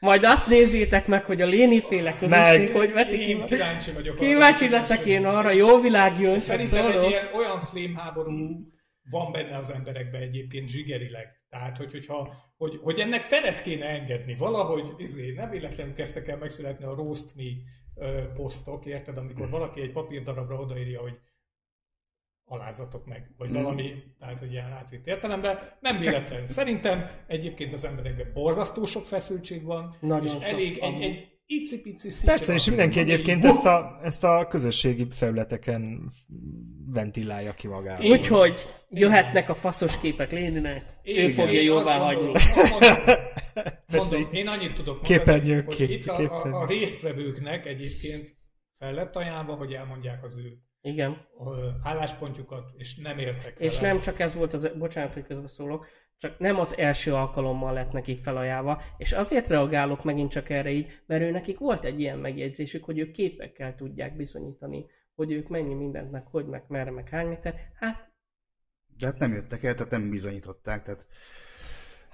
Majd 0.00 0.24
azt 0.24 0.46
nézzétek 0.46 1.06
meg, 1.06 1.24
hogy 1.24 1.40
a 1.40 1.46
Léni 1.46 1.80
féle 1.80 2.18
közösség, 2.18 2.60
Meg. 2.60 2.72
hogy 2.72 2.92
veti 2.92 3.18
ki. 3.18 3.44
Kíváncsi 3.44 3.90
vagyok. 3.90 4.18
Kíváncsi 4.18 4.68
leszek 4.68 5.04
én 5.04 5.26
arra, 5.26 5.50
jó 5.50 5.80
világ 5.80 6.20
jön, 6.20 6.32
csak 6.32 6.40
Szerintem 6.40 6.86
egy 6.86 7.08
ilyen, 7.08 7.28
olyan 7.34 7.60
flame 7.60 8.00
háború 8.00 8.32
van 9.10 9.32
benne 9.32 9.56
az 9.56 9.70
emberekben 9.70 10.22
egyébként 10.22 10.68
zsigerileg. 10.68 11.26
Tehát, 11.48 11.76
hogy, 11.76 11.90
hogyha, 11.92 12.34
hogy, 12.56 12.78
hogy 12.82 12.98
ennek 12.98 13.26
teret 13.26 13.62
kéne 13.62 13.86
engedni. 13.86 14.34
Valahogy 14.34 14.84
izé, 14.96 15.32
nem 15.32 15.50
véletlenül 15.50 15.94
kezdtek 15.94 16.28
el 16.28 16.36
megszületni 16.36 16.84
a 16.84 16.94
roast 16.94 17.34
me 17.34 17.44
posztok, 18.34 18.86
érted? 18.86 19.16
Amikor 19.16 19.50
valaki 19.50 19.80
egy 19.80 19.92
papírdarabra 19.92 20.56
odaírja, 20.56 21.00
hogy 21.00 21.18
alázatok 22.48 23.06
meg, 23.06 23.30
vagy 23.36 23.52
valami, 23.52 23.92
tehát 24.18 24.38
hogy 24.38 24.52
ilyen 24.52 24.72
átvitt 24.72 25.06
értelemben. 25.06 25.58
Nem 25.80 25.98
véletlen. 25.98 26.48
Szerintem 26.58 27.10
egyébként 27.26 27.74
az 27.74 27.84
emberekben 27.84 28.30
borzasztó 28.34 28.84
sok 28.84 29.04
feszültség 29.04 29.64
van, 29.64 29.96
Nagyon 30.00 30.24
és 30.24 30.32
sok, 30.32 30.42
elég 30.42 30.78
egy, 30.78 31.02
egy 31.02 31.28
icipici 31.46 32.10
szikra. 32.10 32.32
Persze, 32.32 32.54
és 32.54 32.66
mindenki 32.68 32.98
egyébként 32.98 33.44
ezt 33.44 33.64
a, 33.64 34.00
ezt 34.02 34.24
a 34.24 34.46
közösségi 34.48 35.06
felületeken 35.10 36.10
ventilálja 36.90 37.52
ki 37.52 37.68
magát. 37.68 38.04
Úgyhogy 38.04 38.66
jöhetnek 38.90 39.48
a 39.48 39.54
faszos 39.54 39.98
képek 40.00 40.30
Léninek, 40.32 40.84
ő 41.02 41.12
Igen, 41.12 41.30
fogja 41.30 41.60
jóvá 41.60 41.98
hagyni. 41.98 42.32
mondom, 43.92 44.32
én 44.32 44.48
annyit 44.48 44.74
tudok 44.74 45.08
mondani, 45.08 45.52
hogy 45.52 45.74
kép- 45.74 45.90
itt 45.90 46.06
a, 46.06 46.44
a, 46.44 46.60
a 46.60 46.66
résztvevőknek 46.66 47.66
egyébként 47.66 48.36
fel 48.78 48.92
lett 48.92 49.16
ajánlva, 49.16 49.54
hogy 49.54 49.72
elmondják 49.72 50.24
az 50.24 50.36
ő 50.36 50.65
Igen. 50.80 51.26
álláspontjukat, 51.82 52.70
és 52.76 52.96
nem 52.96 53.18
értek 53.18 53.58
És 53.58 53.76
vele. 53.76 53.88
nem 53.92 54.00
csak 54.00 54.18
ez 54.18 54.34
volt 54.34 54.52
az, 54.52 54.70
bocsánat, 54.78 55.12
hogy 55.12 55.26
közbeszólok, 55.26 55.86
csak 56.18 56.38
nem 56.38 56.58
az 56.58 56.76
első 56.78 57.14
alkalommal 57.14 57.72
lett 57.72 57.92
nekik 57.92 58.18
felajánlva, 58.18 58.82
és 58.96 59.12
azért 59.12 59.46
reagálok 59.48 60.04
megint 60.04 60.30
csak 60.30 60.48
erre 60.48 60.70
így, 60.70 61.00
mert 61.06 61.22
ő 61.22 61.30
nekik 61.30 61.58
volt 61.58 61.84
egy 61.84 62.00
ilyen 62.00 62.18
megjegyzésük, 62.18 62.84
hogy 62.84 62.98
ők 62.98 63.10
képekkel 63.10 63.74
tudják 63.74 64.16
bizonyítani, 64.16 64.86
hogy 65.14 65.32
ők 65.32 65.48
mennyi 65.48 65.74
mindent, 65.74 66.10
meg 66.10 66.26
hogy, 66.26 66.46
meg 66.46 66.64
merre, 66.68 66.90
meg 66.90 67.08
hány 67.08 67.26
méter. 67.26 67.54
Hát 67.74 68.10
De 68.98 69.06
hát 69.06 69.18
nem 69.18 69.34
jöttek 69.34 69.62
el, 69.62 69.74
tehát 69.74 69.92
nem 69.92 70.10
bizonyították, 70.10 70.82
tehát 70.82 71.00
Hát, 71.00 71.06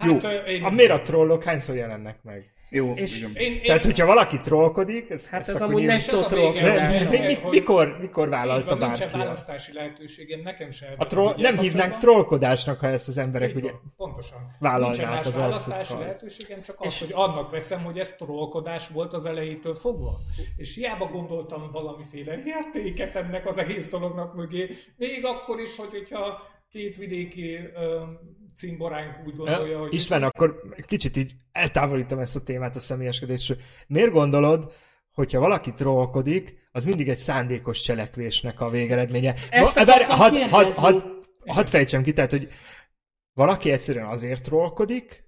Jó. 0.07 0.17
ö, 0.23 0.29
én, 0.31 0.65
A 0.65 0.71
miért 0.71 0.91
a 0.91 1.03
trollok 1.03 1.45
hányszor 1.45 1.75
jelennek 1.77 2.23
meg? 2.23 2.47
jó, 2.75 2.93
És- 2.95 3.19
igen. 3.19 3.33
én, 3.35 3.53
én, 3.53 3.63
Tehát, 3.63 3.85
hogyha 3.85 4.07
valaki 4.07 4.41
trollkodik, 4.41 5.11
ez, 5.11 5.29
Hát 5.29 5.49
ez 5.49 5.63
amúgy 5.63 5.85
De, 5.87 5.97
trollkodás. 5.99 7.09
mikor, 7.51 7.97
mikor 8.01 8.29
vállalta 8.29 8.69
van, 8.77 8.79
nincsen 8.79 9.07
bárki? 9.07 9.19
választási 9.19 9.73
lehetőségem, 9.73 10.41
nekem 10.41 10.71
se. 10.71 10.95
A 10.97 11.07
troll, 11.07 11.35
nem 11.37 11.59
hívnánk 11.59 11.97
trollkodásnak, 11.97 12.81
ha 12.81 12.87
ezt 12.87 13.09
az 13.09 13.19
emberek 13.19 13.57
ugye... 13.57 13.71
pontosan. 13.97 14.39
vállalnák 14.59 15.27
az 15.27 15.37
választási 15.37 15.79
arcukkal. 15.81 16.03
lehetőségem, 16.03 16.63
csak 16.63 16.77
az, 16.81 16.87
És- 16.93 17.01
hogy 17.01 17.11
annak 17.13 17.51
veszem, 17.51 17.83
hogy 17.85 17.99
ez 17.99 18.13
trollkodás 18.13 18.89
volt 18.89 19.13
az 19.13 19.27
elejétől 19.27 19.75
fogva. 19.75 20.19
És 20.57 20.75
hiába 20.75 21.07
gondoltam 21.07 21.69
valamiféle 21.73 22.43
értéket 22.45 23.17
ennek 23.17 23.47
az 23.49 23.59
egész 23.59 23.89
dolognak 23.89 24.35
mögé, 24.35 24.69
még 24.97 25.25
akkor 25.25 25.61
is, 25.61 25.77
hogy, 25.77 25.91
hogyha 25.91 26.43
két 26.71 26.97
vidéki 26.97 27.59
cimboránk 28.57 29.27
úgy 29.27 29.37
gondolja, 29.37 29.79
hogy... 29.79 29.95
István, 29.95 30.23
akkor 30.23 30.63
kicsit 30.87 31.17
így 31.17 31.35
eltávolítom 31.53 32.19
ezt 32.19 32.37
a 32.37 32.43
témát 32.43 32.77
a 32.77 32.79
személyeskedésről. 32.79 33.59
Miért 33.87 34.13
gondolod, 34.13 34.73
hogyha 35.13 35.41
valaki 35.41 35.75
trollkodik, 35.75 36.69
az 36.73 36.85
mindig 36.85 37.09
egy 37.09 37.19
szándékos 37.19 37.81
cselekvésnek 37.81 38.61
a 38.61 38.71
végeredménye? 38.71 39.35
Ezt 39.51 39.77
akartam 39.77 40.17
hadd 40.17 40.35
had, 40.35 40.73
had, 40.73 41.05
had 41.47 41.69
fejtsem 41.69 42.03
ki, 42.03 42.13
tehát, 42.13 42.31
hogy 42.31 42.49
valaki 43.33 43.71
egyszerűen 43.71 44.07
azért 44.07 44.43
trollkodik, 44.43 45.25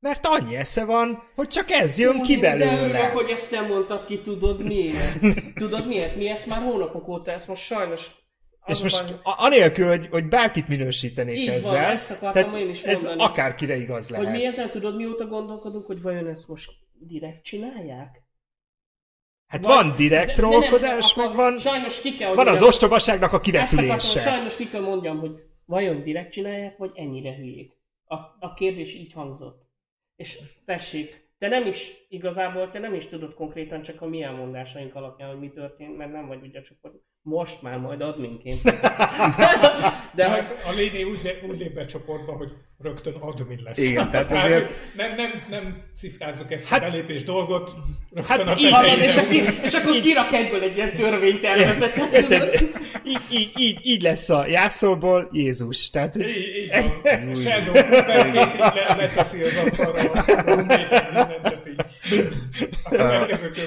mert 0.00 0.26
annyi 0.26 0.56
esze 0.56 0.84
van, 0.84 1.22
hogy 1.34 1.48
csak 1.48 1.70
ez 1.70 1.98
jön 1.98 2.22
ki 2.22 2.36
De 2.36 2.54
örülök, 2.54 2.80
belőle. 2.80 3.08
hogy 3.08 3.30
ezt 3.30 3.50
nem 3.50 3.66
mondtad 3.66 4.04
ki, 4.04 4.20
tudod 4.20 4.62
miért? 4.66 5.18
Tudod 5.54 5.86
miért? 5.86 6.16
Mi 6.16 6.28
ezt 6.28 6.46
már 6.46 6.62
hónapok 6.62 7.08
óta, 7.08 7.30
ezt 7.30 7.48
most 7.48 7.62
sajnos... 7.62 8.10
És 8.68 8.78
a 8.78 8.82
most 8.82 9.04
a- 9.22 9.34
anélkül, 9.44 9.88
hogy, 9.88 10.08
hogy 10.10 10.28
bárkit 10.28 10.68
minősítenék 10.68 11.36
Így 11.38 11.48
ezzel, 11.48 11.70
van, 11.70 11.80
ezt 11.80 12.10
akartam 12.10 12.42
tehát 12.50 12.58
én 12.60 12.68
is 12.70 12.82
ez 12.82 13.04
mondani. 13.04 13.30
akárkire 13.30 13.76
igaz 13.76 14.08
lehet. 14.08 14.26
Hogy 14.26 14.34
mi 14.34 14.44
ezen 14.46 14.70
tudod, 14.70 14.96
mióta 14.96 15.26
gondolkodunk, 15.26 15.86
hogy 15.86 16.02
vajon 16.02 16.26
ezt 16.26 16.48
most 16.48 16.72
direkt 16.92 17.42
csinálják? 17.42 18.22
Hát 19.46 19.64
Vagy- 19.64 19.74
van 19.74 19.94
direkt 19.96 20.32
trollkodás, 20.34 21.14
meg 21.14 21.34
van, 21.34 21.58
Sajnos 21.58 22.00
ki 22.00 22.14
kell, 22.16 22.34
van 22.34 22.48
az 22.48 22.62
ostobaságnak 22.62 23.32
a 23.32 23.36
Ezt 23.36 23.44
akartam, 23.46 23.78
kivetülése. 23.84 24.20
sajnos 24.20 24.56
ki 24.56 24.68
kell 24.68 24.80
mondjam, 24.82 25.18
hogy 25.18 25.42
vajon 25.64 26.02
direkt 26.02 26.32
csinálják, 26.32 26.76
vagy 26.76 26.90
ennyire 26.94 27.34
hülyék. 27.36 27.72
A, 28.04 28.14
a 28.38 28.54
kérdés 28.54 28.94
így 28.94 29.12
hangzott. 29.12 29.66
És 30.16 30.38
tessék, 30.64 31.26
te 31.38 31.48
nem 31.48 31.66
is, 31.66 31.90
igazából 32.08 32.68
te 32.68 32.78
nem 32.78 32.94
is 32.94 33.06
tudod 33.06 33.34
konkrétan 33.34 33.82
csak 33.82 34.02
a 34.02 34.06
mi 34.06 34.22
elmondásaink 34.22 34.94
alapján, 34.94 35.28
hogy 35.30 35.38
mi 35.38 35.50
történt, 35.50 35.96
mert 35.96 36.12
nem 36.12 36.26
vagy 36.26 36.42
ugye 36.42 36.60
csak 36.60 36.76
most 37.28 37.62
már 37.62 37.78
majd 37.78 38.00
adminként. 38.00 38.62
De 40.14 40.24
hogy 40.28 40.38
hát 40.38 40.54
a 40.66 40.72
lény 40.72 41.02
úgy, 41.02 41.38
úgy 41.50 41.58
lép 41.58 41.74
be 41.74 41.84
csoportba, 41.84 42.32
hogy 42.32 42.48
rögtön 42.82 43.14
admin 43.20 43.60
lesz. 43.64 43.78
Igen, 43.78 44.10
tehát 44.10 44.30
azért- 44.32 44.70
nem, 44.96 45.14
nem, 45.16 45.30
nem 45.50 45.82
cifrázzuk 45.96 46.52
ezt 46.52 46.66
Hát- 46.68 46.82
a 46.82 46.86
belépés 46.86 47.22
dolgot, 47.24 47.70
rögtön 48.14 48.36
Hát 48.46 48.48
a 48.48 48.60
így- 48.60 48.70
tetejére. 48.70 49.04
és, 49.04 49.16
akkor, 49.16 49.34
és 49.62 49.72
akkor 49.74 50.00
kirak 50.00 50.32
egyből 50.32 50.62
egy 50.62 50.76
ilyen 50.76 50.92
törvénytervezetet. 50.92 52.60
Így, 53.04 53.18
így, 53.30 53.50
így, 53.56 53.78
így 53.82 54.02
lesz 54.02 54.28
a 54.28 54.46
jászolból 54.46 55.28
Jézus. 55.32 55.90
Tehát, 55.90 56.14
hogy- 56.14 56.28
Így, 56.28 56.56
így 56.56 56.70
van. 57.24 57.34
Sheldon 57.42 57.72
Cooperként 57.74 58.34
így 58.54 58.58
le, 58.58 58.94
lecseszi 58.96 59.42
az 59.42 59.56
asztalra 59.56 60.24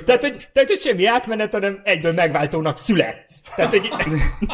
tehát, 0.05 0.22
hogy, 0.22 0.47
tehát, 0.53 0.70
hogy 0.70 0.80
semmi 0.80 1.05
átmenet, 1.05 1.51
hanem 1.53 1.82
egyből 1.84 2.14
megváltónak 2.14 2.78
születsz. 2.78 3.36
Tehát, 3.56 3.72
hogy 3.72 3.89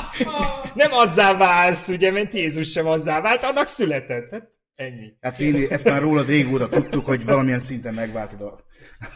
nem 0.84 0.92
azzá 0.92 1.38
válsz, 1.38 1.88
ugye, 1.88 2.12
mert 2.12 2.34
Jézus 2.34 2.72
sem 2.72 2.88
azzá 2.88 3.22
vált, 3.22 3.44
annak 3.44 3.68
született. 3.68 4.30
Hát 4.30 4.52
ennyi. 4.76 5.14
Hát 5.22 5.40
én 5.40 5.66
ezt 5.70 5.90
már 5.90 6.02
rólad 6.02 6.28
régóta 6.28 6.70
tudtuk, 6.70 7.06
hogy 7.06 7.26
valamilyen 7.26 7.60
szinten 7.60 7.94
megváltod 7.94 8.42
a, 8.42 8.60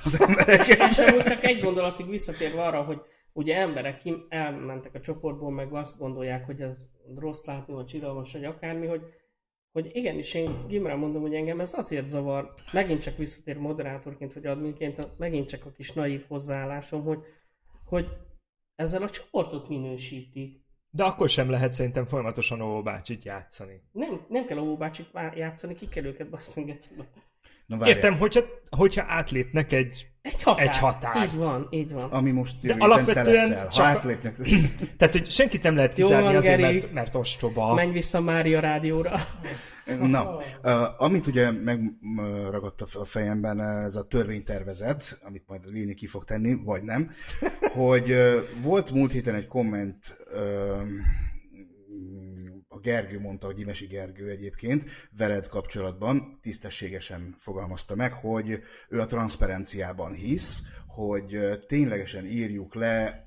az 0.04 0.22
embereket. 0.22 0.92
És 0.92 0.98
amúgy 0.98 1.24
csak 1.24 1.44
egy 1.44 1.60
gondolatig 1.60 2.10
visszatérve 2.10 2.64
arra, 2.64 2.82
hogy 2.82 3.02
ugye 3.34 3.56
emberek 3.56 3.98
kim 3.98 4.26
elmentek 4.30 4.96
a 4.96 5.00
csoportból, 5.00 5.52
meg 5.52 5.74
azt 5.74 5.98
gondolják, 5.98 6.46
hogy 6.46 6.62
ez 6.62 6.86
rossz 7.18 7.46
látni, 7.46 7.74
vagy 7.74 7.86
csiralmas, 7.86 8.32
vagy 8.32 8.46
akármi, 8.46 8.88
hogy, 8.88 9.02
hogy 9.72 9.90
igenis 9.94 10.34
én 10.34 10.66
Gimrán 10.68 10.98
mondom, 10.98 11.22
hogy 11.22 11.34
engem 11.34 11.60
ez 11.60 11.74
azért 11.74 12.06
zavar, 12.06 12.54
megint 12.72 13.02
csak 13.02 13.18
visszatér 13.18 13.58
moderátorként, 13.58 14.34
vagy 14.34 14.46
adminként, 14.46 15.08
megint 15.18 15.50
csak 15.50 15.66
a 15.66 15.72
kis 15.72 15.92
naív 15.92 16.26
hozzáállásom, 16.28 17.04
hogy, 17.04 17.20
hogy 17.86 18.10
ezzel 18.76 19.02
a 19.02 19.10
csoportot 19.10 19.70
minősítik. 19.70 20.60
De 20.90 21.04
akkor 21.04 21.30
sem 21.30 21.50
lehet 21.50 21.74
szerintem 21.74 22.06
folyamatosan 22.06 22.62
Ó 22.62 22.82
bácsit 22.82 23.24
játszani. 23.24 23.82
Nem, 23.92 24.26
nem 24.30 24.46
kell 24.46 24.58
a 24.58 24.62
óbácsit 24.62 25.10
játszani, 25.36 25.74
ki 25.74 25.88
kell 25.88 26.06
őket 26.06 26.30
basztingetni. 26.30 26.96
Na, 27.66 27.78
várjál. 27.78 27.96
Értem, 27.98 28.18
hogyha, 28.18 28.42
hogyha 28.70 29.04
átlépnek 29.08 29.72
egy... 29.72 30.08
Egy 30.22 30.44
határt. 30.44 30.68
Egy 30.70 30.78
határt. 30.78 31.32
Így 31.32 31.38
van, 31.38 31.68
így 31.70 31.92
van. 31.94 32.12
Ami 32.12 32.32
most 32.32 32.64
jövő 32.64 32.78
De 32.78 32.84
alapvetően 32.84 33.26
leszel. 33.26 33.66
Ha 33.66 33.72
csak- 33.72 33.86
átlépnek... 33.86 34.36
Tehát, 34.98 35.14
hogy 35.14 35.32
senkit 35.32 35.64
nem 35.64 35.76
lehet 35.76 35.98
Jó 35.98 36.06
kizárni 36.06 36.28
van, 36.28 36.36
azért, 36.36 36.60
Geri. 36.60 36.74
mert, 36.74 36.94
mert 36.94 37.16
ostoba. 37.16 37.74
Menj 37.74 37.92
vissza 37.92 38.22
Mária 38.22 38.60
rádióra. 38.60 39.12
Na, 40.00 40.36
amit 40.98 41.28
ugye 41.28 41.52
megragadt 41.52 42.82
a 42.82 43.06
fejemben, 43.06 43.62
ez 43.62 43.96
a 43.96 44.08
törvénytervezet, 44.08 45.20
amit 45.24 45.44
majd 45.48 45.62
Léni 45.66 45.94
ki 45.94 46.08
fog 46.08 46.24
tenni, 46.24 46.64
vagy 46.64 46.84
nem, 46.84 47.12
hogy 47.74 48.16
volt 48.62 48.92
múlt 48.92 49.12
héten 49.12 49.36
egy 49.36 49.48
komment, 49.48 50.16
a 52.74 52.80
Gergő 52.80 53.20
mondta, 53.20 53.46
hogy 53.46 53.60
Imesi 53.60 53.86
Gergő 53.86 54.30
egyébként, 54.30 54.84
veled 55.18 55.48
kapcsolatban 55.48 56.40
tisztességesen 56.42 57.36
fogalmazta 57.40 57.96
meg, 57.96 58.14
hogy 58.14 58.60
ő 58.90 59.00
a 59.00 59.06
transzparenciában 59.06 60.14
hisz, 60.14 60.62
hogy 60.88 61.40
ténylegesen 61.68 62.26
írjuk 62.26 62.76
le 62.76 63.26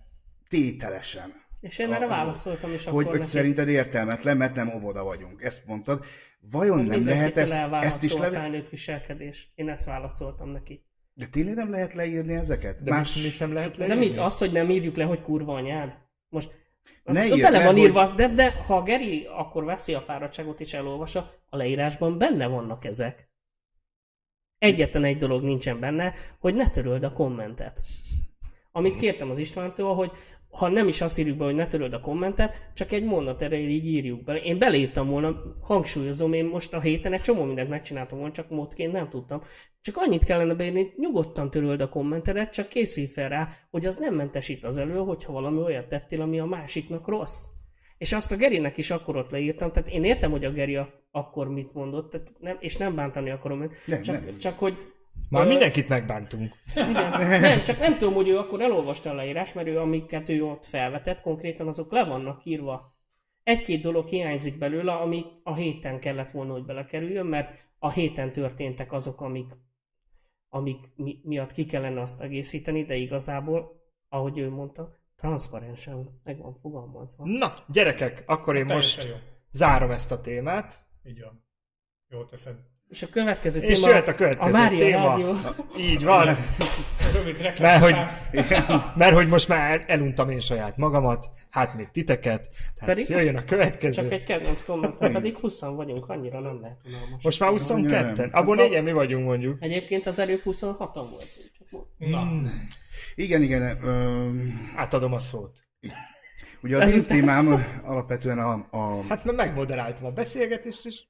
tételesen 0.49 1.33
És 1.61 1.79
én 1.79 1.93
erre 1.93 2.05
A- 2.05 2.09
válaszoltam 2.09 2.73
is 2.73 2.85
hogy, 2.85 2.93
akkor 2.93 3.05
hogy 3.05 3.13
neki. 3.13 3.27
szerinted 3.27 3.69
értelmetlen, 3.69 4.37
mert 4.37 4.55
nem 4.55 4.75
óvoda 4.75 5.05
vagyunk. 5.05 5.43
Ezt 5.43 5.67
mondtad. 5.67 6.05
Vajon 6.51 6.85
nem 6.85 7.05
lehet 7.07 7.37
ezt, 7.37 7.55
ezt 7.73 8.03
is 8.03 8.15
a 8.15 8.19
le... 8.19 8.31
felnőtt 8.31 8.69
viselkedés. 8.69 9.53
Én 9.55 9.69
ezt 9.69 9.85
válaszoltam 9.85 10.49
neki. 10.49 10.83
De 11.15 11.27
tényleg 11.27 11.55
nem 11.55 11.71
lehet 11.71 11.95
leírni 11.95 12.35
ezeket? 12.35 12.83
De 12.83 12.91
Más... 12.91 13.23
mit 13.23 13.39
nem 13.41 13.53
lehet 13.53 13.77
De 13.77 13.87
leírni? 13.87 14.09
mit? 14.09 14.19
Az, 14.19 14.39
hogy 14.39 14.53
nem 14.53 14.71
írjuk 14.71 14.97
le, 14.97 15.05
hogy 15.05 15.21
kurva 15.21 15.55
anyád? 15.55 15.99
Most 16.29 16.63
az 17.05 17.17
Ne 17.17 17.27
írd 17.27 17.41
bele 17.41 17.59
le, 17.59 17.65
van 17.65 17.75
hogy- 17.75 17.83
írva, 17.83 18.09
de, 18.09 18.29
de 18.29 18.51
ha 18.53 18.77
a 18.77 18.83
Geri 18.83 19.27
akkor 19.37 19.65
veszi 19.65 19.95
a 19.95 20.01
fáradtságot 20.01 20.61
és 20.61 20.75
elolvassa, 20.75 21.35
a 21.49 21.57
leírásban 21.57 22.19
benne 22.19 22.47
vannak 22.47 22.85
ezek. 22.85 23.29
Egyetlen 24.59 25.05
egy 25.05 25.17
dolog 25.17 25.43
nincsen 25.43 25.81
benne, 25.81 26.15
hogy 26.39 26.55
ne 26.55 26.71
töröld 26.71 27.03
a 27.03 27.13
kommentet. 27.13 27.81
Amit 28.73 28.97
kértem 28.97 29.31
az 29.31 29.39
Istvántól, 29.39 29.95
hogy 29.95 30.11
ha 30.55 30.69
nem 30.69 30.89
is 30.89 31.01
azt 31.01 31.19
írjuk 31.19 31.37
be, 31.37 31.45
hogy 31.45 31.55
ne 31.55 31.67
töröld 31.67 31.93
a 31.93 32.01
kommentet, 32.01 32.71
csak 32.75 32.93
egy 32.93 33.05
mondat 33.05 33.43
erejéig 33.43 33.85
írjuk 33.85 34.25
be. 34.25 34.37
Én 34.37 34.59
beleírtam 34.59 35.07
volna, 35.07 35.43
hangsúlyozom, 35.63 36.33
én 36.33 36.45
most 36.45 36.75
a 36.75 36.81
héten 36.81 37.13
egy 37.13 37.21
csomó 37.21 37.45
mindent 37.45 37.69
megcsináltam 37.69 38.19
volna, 38.19 38.33
csak 38.33 38.51
módként 38.51 38.93
nem 38.93 39.09
tudtam. 39.09 39.41
Csak 39.81 39.97
annyit 39.97 40.25
kellene 40.25 40.55
beírni, 40.55 40.83
hogy 40.83 40.93
nyugodtan 40.97 41.51
töröld 41.51 41.81
a 41.81 41.89
kommentedet, 41.89 42.53
csak 42.53 42.69
készülj 42.69 43.07
fel 43.07 43.29
rá, 43.29 43.49
hogy 43.71 43.87
az 43.87 43.97
nem 43.97 44.15
mentesít 44.15 44.65
az 44.65 44.79
elő, 44.79 44.97
hogyha 44.97 45.33
valami 45.33 45.61
olyat 45.61 45.89
tettél, 45.89 46.21
ami 46.21 46.41
a 46.41 46.45
másiknak 46.45 47.09
rossz. 47.09 47.45
És 47.99 48.13
azt 48.13 48.33
a 48.33 48.37
Gerinek 48.37 48.77
is 48.77 48.91
akkor 48.91 49.17
ott 49.17 49.31
leírtam, 49.31 49.73
tehát 49.73 49.89
én 49.89 50.05
értem, 50.05 50.31
hogy 50.31 50.45
a 50.45 50.53
Geri 50.53 50.79
akkor 51.11 51.49
mit 51.49 51.75
mondott, 51.75 52.11
tehát 52.11 52.33
nem, 52.39 52.57
és 52.61 52.77
nem 52.77 52.95
bántani 52.95 53.31
akarom 53.31 53.71
Nem, 53.87 54.03
csak, 54.03 54.25
nem. 54.25 54.39
csak 54.39 54.59
hogy 54.59 54.77
Már 55.35 55.47
mindenkit 55.47 55.89
megbántunk. 55.89 56.55
igen. 56.75 57.41
Nem, 57.41 57.63
csak 57.63 57.79
nem 57.79 57.99
tudom, 57.99 58.15
hogy 58.15 58.29
ő 58.29 58.39
akkor 58.39 58.61
elolvasta 58.61 59.11
a 59.11 59.15
leírás, 59.15 59.53
mert 59.53 59.67
ő, 59.67 59.79
amiket 59.79 60.29
ő 60.29 60.45
ott 60.45 60.65
felvetett, 60.65 61.21
konkrétan 61.21 61.69
azok 61.69 61.93
le 61.93 62.05
vannak 62.05 62.45
írva. 62.45 62.93
Egy-két 63.43 63.83
dolog 63.83 64.07
hiányzik 64.07 64.59
belőle, 64.59 64.93
ami 64.93 65.25
a 65.43 65.55
héten 65.55 66.01
kellett 66.01 66.31
volna, 66.31 66.53
hogy 66.53 66.65
belekerüljön, 66.65 67.27
mert 67.27 67.51
a 67.79 67.91
héten 67.91 68.33
történtek 68.33 68.93
azok, 68.93 69.21
amik, 69.21 69.49
amik 70.49 70.79
mi, 70.97 71.21
miatt 71.23 71.53
ki 71.53 71.65
kellene 71.65 72.01
azt 72.01 72.21
egészíteni, 72.21 72.85
de 72.85 72.95
igazából, 72.95 73.83
ahogy 74.09 74.39
ő 74.39 74.51
mondta, 74.51 74.99
transzparensen 75.17 76.21
meg 76.25 76.39
van 76.39 76.55
fogalmazva. 76.61 77.25
Na, 77.27 77.51
gyerekek, 77.69 78.23
akkor 78.27 78.57
én 78.57 78.67
Teljesen 78.67 79.07
most 79.07 79.17
jó. 79.17 79.21
zárom 79.51 79.91
ezt 79.91 80.13
a 80.13 80.21
témát. 80.21 80.87
Így 81.05 81.21
van. 81.21 81.45
Jó 82.09 82.25
teszed. 82.25 82.57
És 82.89 83.03
a 83.03 83.07
következő 83.09 83.61
És 83.61 83.75
téma 83.81 83.89
jöhet 83.89 84.09
a 84.09 84.15
következő 84.15 84.51
a 84.51 84.53
Mária 84.59 84.79
téma. 84.79 85.09
Rádió. 85.09 85.37
Így 85.79 86.05
van. 86.05 86.37
Rövid 87.15 87.53
Mert 87.61 87.83
hogy, 87.83 87.97
mert 88.97 89.15
hogy 89.15 89.29
most 89.29 89.49
már 89.49 89.71
el- 89.71 89.85
eluntam 89.87 90.31
én 90.31 90.41
saját 90.41 90.77
magamat, 90.77 91.31
hát 91.51 91.75
még 91.75 91.89
titeket, 91.93 92.49
tehát 92.79 92.95
Pedig 92.95 93.09
jöjjön 93.09 93.37
a 93.37 93.45
következő. 93.45 94.03
Csak 94.03 94.13
egy 94.13 94.23
kedvenc 94.25 94.65
kommentar, 94.65 95.13
pedig 95.13 95.37
20 95.37 95.61
vagyunk, 95.61 96.09
annyira 96.09 96.41
nem 96.41 96.61
lehet 96.61 96.81
unalmas. 96.87 97.23
Most 97.23 97.41
már 97.41 97.51
22-en, 97.55 98.17
Nem. 98.17 98.29
abból 98.33 98.57
négyen 98.57 98.85
mi 98.85 98.93
vagyunk 98.93 99.25
mondjuk. 99.27 99.57
Egyébként 99.63 100.07
az 100.07 100.19
előbb 100.19 100.41
26-an 100.45 101.07
volt. 101.11 101.29
Csak 101.71 101.81
Na, 101.99 102.31
Igen, 103.15 103.43
igen. 103.43 103.85
Ö, 103.85 104.31
Átadom 104.77 105.13
a 105.13 105.19
szót. 105.19 105.53
ugye 106.63 106.77
az 106.77 106.95
én 106.97 107.05
témám 107.05 107.65
alapvetően 107.85 108.39
a, 108.39 108.67
a 108.71 109.03
Hát 109.09 109.25
mert 109.25 109.37
megmoderáltam 109.37 110.05
a 110.05 110.11
beszélgetést 110.11 110.87
is. 110.87 111.09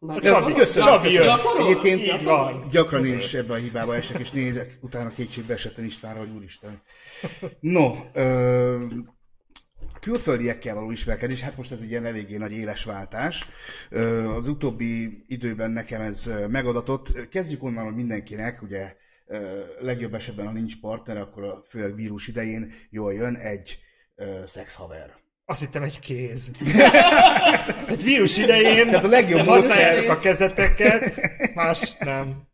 Már 0.00 0.20
Csabi, 0.20 0.52
köszönöm, 0.52 0.88
Csabi 0.88 1.08
köszönöm. 1.08 1.38
Egyébként 1.58 2.00
így 2.00 2.24
van. 2.24 2.62
Gyakran 2.72 3.06
én 3.06 3.16
is 3.16 3.34
ebbe 3.34 3.52
a 3.52 3.56
hibába 3.56 3.94
esek, 3.96 4.18
és 4.18 4.30
nézek, 4.30 4.78
utána 4.80 5.10
kétségbe 5.10 5.52
esetten 5.52 5.84
Istvánra, 5.84 6.18
hogy 6.18 6.30
úristen. 6.36 6.80
No, 7.60 7.94
ö, 8.12 8.84
külföldiekkel 10.00 10.74
való 10.74 10.90
ismerkedés, 10.90 11.40
hát 11.40 11.56
most 11.56 11.72
ez 11.72 11.80
egy 11.80 11.90
ilyen 11.90 12.04
eléggé 12.04 12.36
nagy 12.36 12.52
éles 12.52 12.84
váltás. 12.84 13.46
Ö, 13.90 14.28
az 14.34 14.48
utóbbi 14.48 15.24
időben 15.26 15.70
nekem 15.70 16.00
ez 16.00 16.30
megadatott. 16.48 17.28
Kezdjük 17.28 17.62
onnan, 17.62 17.84
hogy 17.84 17.94
mindenkinek, 17.94 18.62
ugye 18.62 18.96
ö, 19.26 19.60
legjobb 19.80 20.14
esetben, 20.14 20.46
ha 20.46 20.52
nincs 20.52 20.80
partner, 20.80 21.16
akkor 21.16 21.44
a 21.44 21.62
főleg 21.68 21.94
vírus 21.94 22.28
idején 22.28 22.72
jól 22.90 23.14
jön 23.14 23.34
egy 23.34 23.78
ö, 24.14 24.40
szexhaver. 24.46 25.24
Azt 25.48 25.60
hittem 25.60 25.82
egy 25.82 25.98
kéz. 26.00 26.50
egy 27.88 28.02
vírus 28.10 28.36
idején 28.36 28.88
Tehát 28.88 29.04
a 29.04 29.08
legjobb 29.08 29.46
használjátok 29.46 30.10
a 30.10 30.18
kezeteket, 30.18 31.20
más 31.54 31.96
nem. 31.98 32.44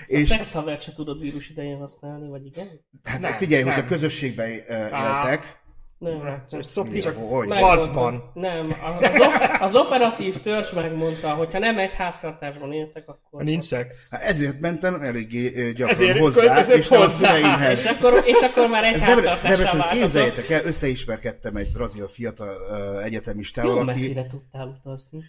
A 0.00 0.06
És 0.06 0.28
szexhavert 0.28 0.82
se 0.82 0.92
tudod 0.92 1.20
vírus 1.20 1.48
idején 1.50 1.76
használni, 1.76 2.28
vagy 2.28 2.46
igen? 2.46 2.66
hát 3.04 3.20
Nem, 3.20 3.32
figyelj, 3.32 3.62
nem. 3.62 3.72
hogy 3.72 3.82
a 3.82 3.86
közösségben 3.86 4.48
éltek, 4.48 5.62
Nem. 5.98 6.22
Nem, 6.22 6.44
csak 6.50 6.64
szokni 6.64 6.98
csak 6.98 7.16
Hogy? 7.16 7.48
Macban. 7.48 8.30
Nem, 8.34 8.66
az, 9.00 9.20
op- 9.20 9.60
az 9.60 9.74
operatív 9.74 10.40
törzs 10.40 10.72
megmondta, 10.72 11.28
hogy 11.28 11.52
ha 11.52 11.58
nem 11.58 11.78
egy 11.78 11.94
háztartásban 11.94 12.72
éltek, 12.72 13.08
akkor... 13.08 13.42
Nincs 13.42 13.64
szex. 13.64 14.10
Hát 14.10 14.22
ezért 14.22 14.60
mentem 14.60 14.94
eléggé 14.94 15.70
gyakran 15.72 15.88
Ezért 15.88 16.18
hozzá, 16.18 16.58
és 16.74 16.88
nem 16.88 17.00
a 17.00 17.02
hozzá. 17.02 17.06
És 17.06 17.12
szüleimhez. 17.42 17.86
akkor, 17.86 18.22
és 18.26 18.40
akkor 18.40 18.68
már 18.68 18.84
egy 18.84 18.94
Ez 18.94 19.00
nem, 19.00 19.08
nem 19.08 19.24
háztartással 19.24 19.78
változott. 19.78 20.00
képzeljétek 20.00 20.50
el, 20.50 20.64
összeismerkedtem 20.64 21.56
egy 21.56 21.72
brazil 21.72 22.06
fiatal 22.06 22.54
ö, 22.70 23.00
egyetemistával, 23.00 23.70
Jó 23.72 23.76
aki... 23.76 23.86
messzire 23.86 24.26
tudtál 24.26 24.66
utazni. 24.66 25.22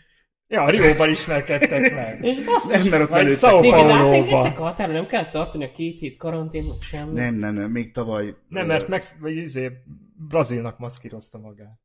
Ja, 0.47 0.69
Rióban 0.69 1.09
ismerkedtek 1.09 1.93
meg. 1.93 2.17
És 2.23 2.43
basszus, 2.45 2.89
Nem, 2.89 2.99
mert 3.07 3.11
ott. 3.11 3.37
Sao 3.37 3.61
Paulo-ba. 3.61 4.73
nem 4.77 5.07
kell 5.07 5.29
tartani 5.29 5.63
a 5.63 5.71
két 5.71 5.99
hét 5.99 6.17
karantén, 6.17 6.63
meg 6.63 6.77
semmi. 6.81 7.19
Nem, 7.19 7.33
nem, 7.35 7.53
nem, 7.53 7.71
még 7.71 7.91
tavaly... 7.91 8.35
Nem, 8.47 8.65
mert 8.65 8.87
meg, 8.87 9.03
vagy 9.19 9.35
izé, 9.35 9.71
Brazilnak 10.17 10.77
maszkírozta 10.79 11.37
magát. 11.37 11.79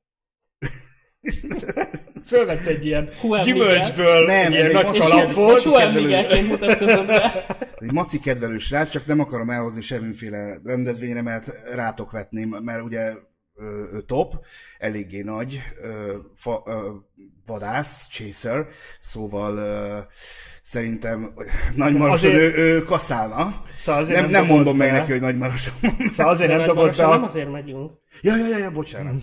Fölvett 2.26 2.66
egy 2.66 2.86
ilyen 2.86 3.10
gyümölcsből 3.42 4.24
Nem, 4.26 4.46
egy 4.46 4.52
ilyen 4.52 4.72
nagy 4.72 4.84
maci- 4.84 4.98
kalapot. 4.98 5.94
Miguelként 5.94 6.48
mutatkozott 6.60 7.06
be. 7.06 7.46
Egy 7.78 7.92
maci 7.92 8.18
kedvelő 8.18 8.58
srác, 8.58 8.90
csak 8.90 9.06
nem 9.06 9.20
akarom 9.20 9.50
elhozni 9.50 9.80
semmiféle 9.80 10.60
rendezvényre, 10.64 11.22
mert 11.22 11.52
rátok 11.74 12.10
vetném, 12.10 12.48
mert 12.48 12.82
ugye 12.82 13.14
top, 14.06 14.44
eléggé 14.78 15.20
nagy, 15.20 15.62
fa, 16.36 16.62
vadász, 17.46 18.08
chaser, 18.08 18.66
szóval 18.98 20.06
szerintem 20.62 21.34
nagy 21.74 21.94
marason 21.96 22.30
Azért- 22.30 22.56
ő, 22.56 22.74
ő 22.74 22.82
kaszálna. 22.82 23.62
Szóval 23.78 24.02
azért 24.02 24.20
nem, 24.20 24.30
nem 24.30 24.44
nem 24.44 24.54
mondom 24.54 24.76
meg 24.76 24.90
be. 24.90 24.98
neki, 24.98 25.10
hogy 25.12 25.20
nagy 25.20 25.36
marason. 25.36 25.74
Szóval 26.10 26.32
azért 26.32 26.50
nem 26.50 26.64
dobott 26.64 26.96
be 26.96 27.06
nem 27.06 27.22
azért 27.22 27.50
megyünk, 27.50 27.92
ja, 28.22 28.36
ja, 28.36 28.46
ja, 28.46 28.58
ja, 28.58 28.70
bocsánat. 28.70 29.20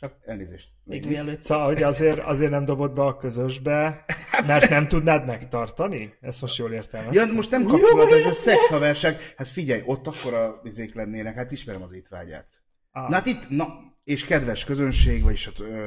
Csak 0.00 0.14
Elnézést. 0.24 0.68
még 0.84 1.06
mielőtt. 1.06 1.42
Szóval, 1.42 1.66
hogy 1.66 1.82
azért, 1.82 2.18
azért 2.18 2.50
nem 2.50 2.64
dobott 2.64 2.92
be 2.92 3.02
a 3.02 3.16
közösbe, 3.16 4.04
mert 4.46 4.68
nem 4.68 4.88
tudnád 4.88 5.26
megtartani? 5.26 6.14
Ezt 6.20 6.40
most 6.40 6.56
jól 6.56 6.72
értelmeztem. 6.72 7.28
Ja, 7.28 7.34
most 7.34 7.50
nem 7.50 7.64
kapcsolat, 7.64 8.12
ez 8.12 8.24
a 8.24 8.30
szexhaverság. 8.30 9.34
Hát 9.36 9.48
figyelj, 9.48 9.82
ott 9.84 10.06
akkor 10.06 10.34
a 10.34 10.60
vizék 10.62 10.94
lennének, 10.94 11.34
hát 11.34 11.52
ismerem 11.52 11.82
az 11.82 11.92
étvágyát. 11.92 12.48
Ah. 12.92 13.08
Na 13.08 13.14
hát 13.14 13.26
itt, 13.26 13.48
na, 13.48 13.66
és 14.04 14.24
kedves 14.24 14.64
közönség, 14.64 15.22
vagyis 15.22 15.44
hát, 15.44 15.60
ö, 15.60 15.86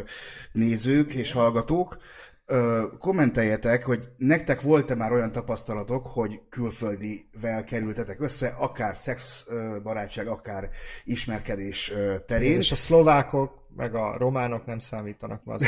nézők 0.52 1.14
és 1.14 1.32
hallgatók, 1.32 1.98
ö, 2.46 2.84
kommenteljetek, 3.00 3.86
hogy 3.86 4.10
nektek 4.18 4.62
volt-e 4.62 4.96
már 4.96 5.12
olyan 5.12 5.32
tapasztalatok, 5.32 6.06
hogy 6.06 6.42
külföldivel 6.50 7.64
kerültetek 7.64 8.22
össze, 8.22 8.48
akár 8.48 8.98
szex 8.98 9.46
ö, 9.50 9.78
barátság, 9.84 10.28
akár 10.28 10.70
ismerkedés 11.04 11.92
ö, 11.92 12.16
terén. 12.28 12.60
És 12.60 12.72
a 12.72 12.76
szlovákok, 12.76 13.63
meg 13.76 13.96
a 13.96 14.16
románok 14.18 14.66
nem 14.66 14.80
számítanak 14.80 15.42
ma. 15.44 15.54
Az. 15.54 15.66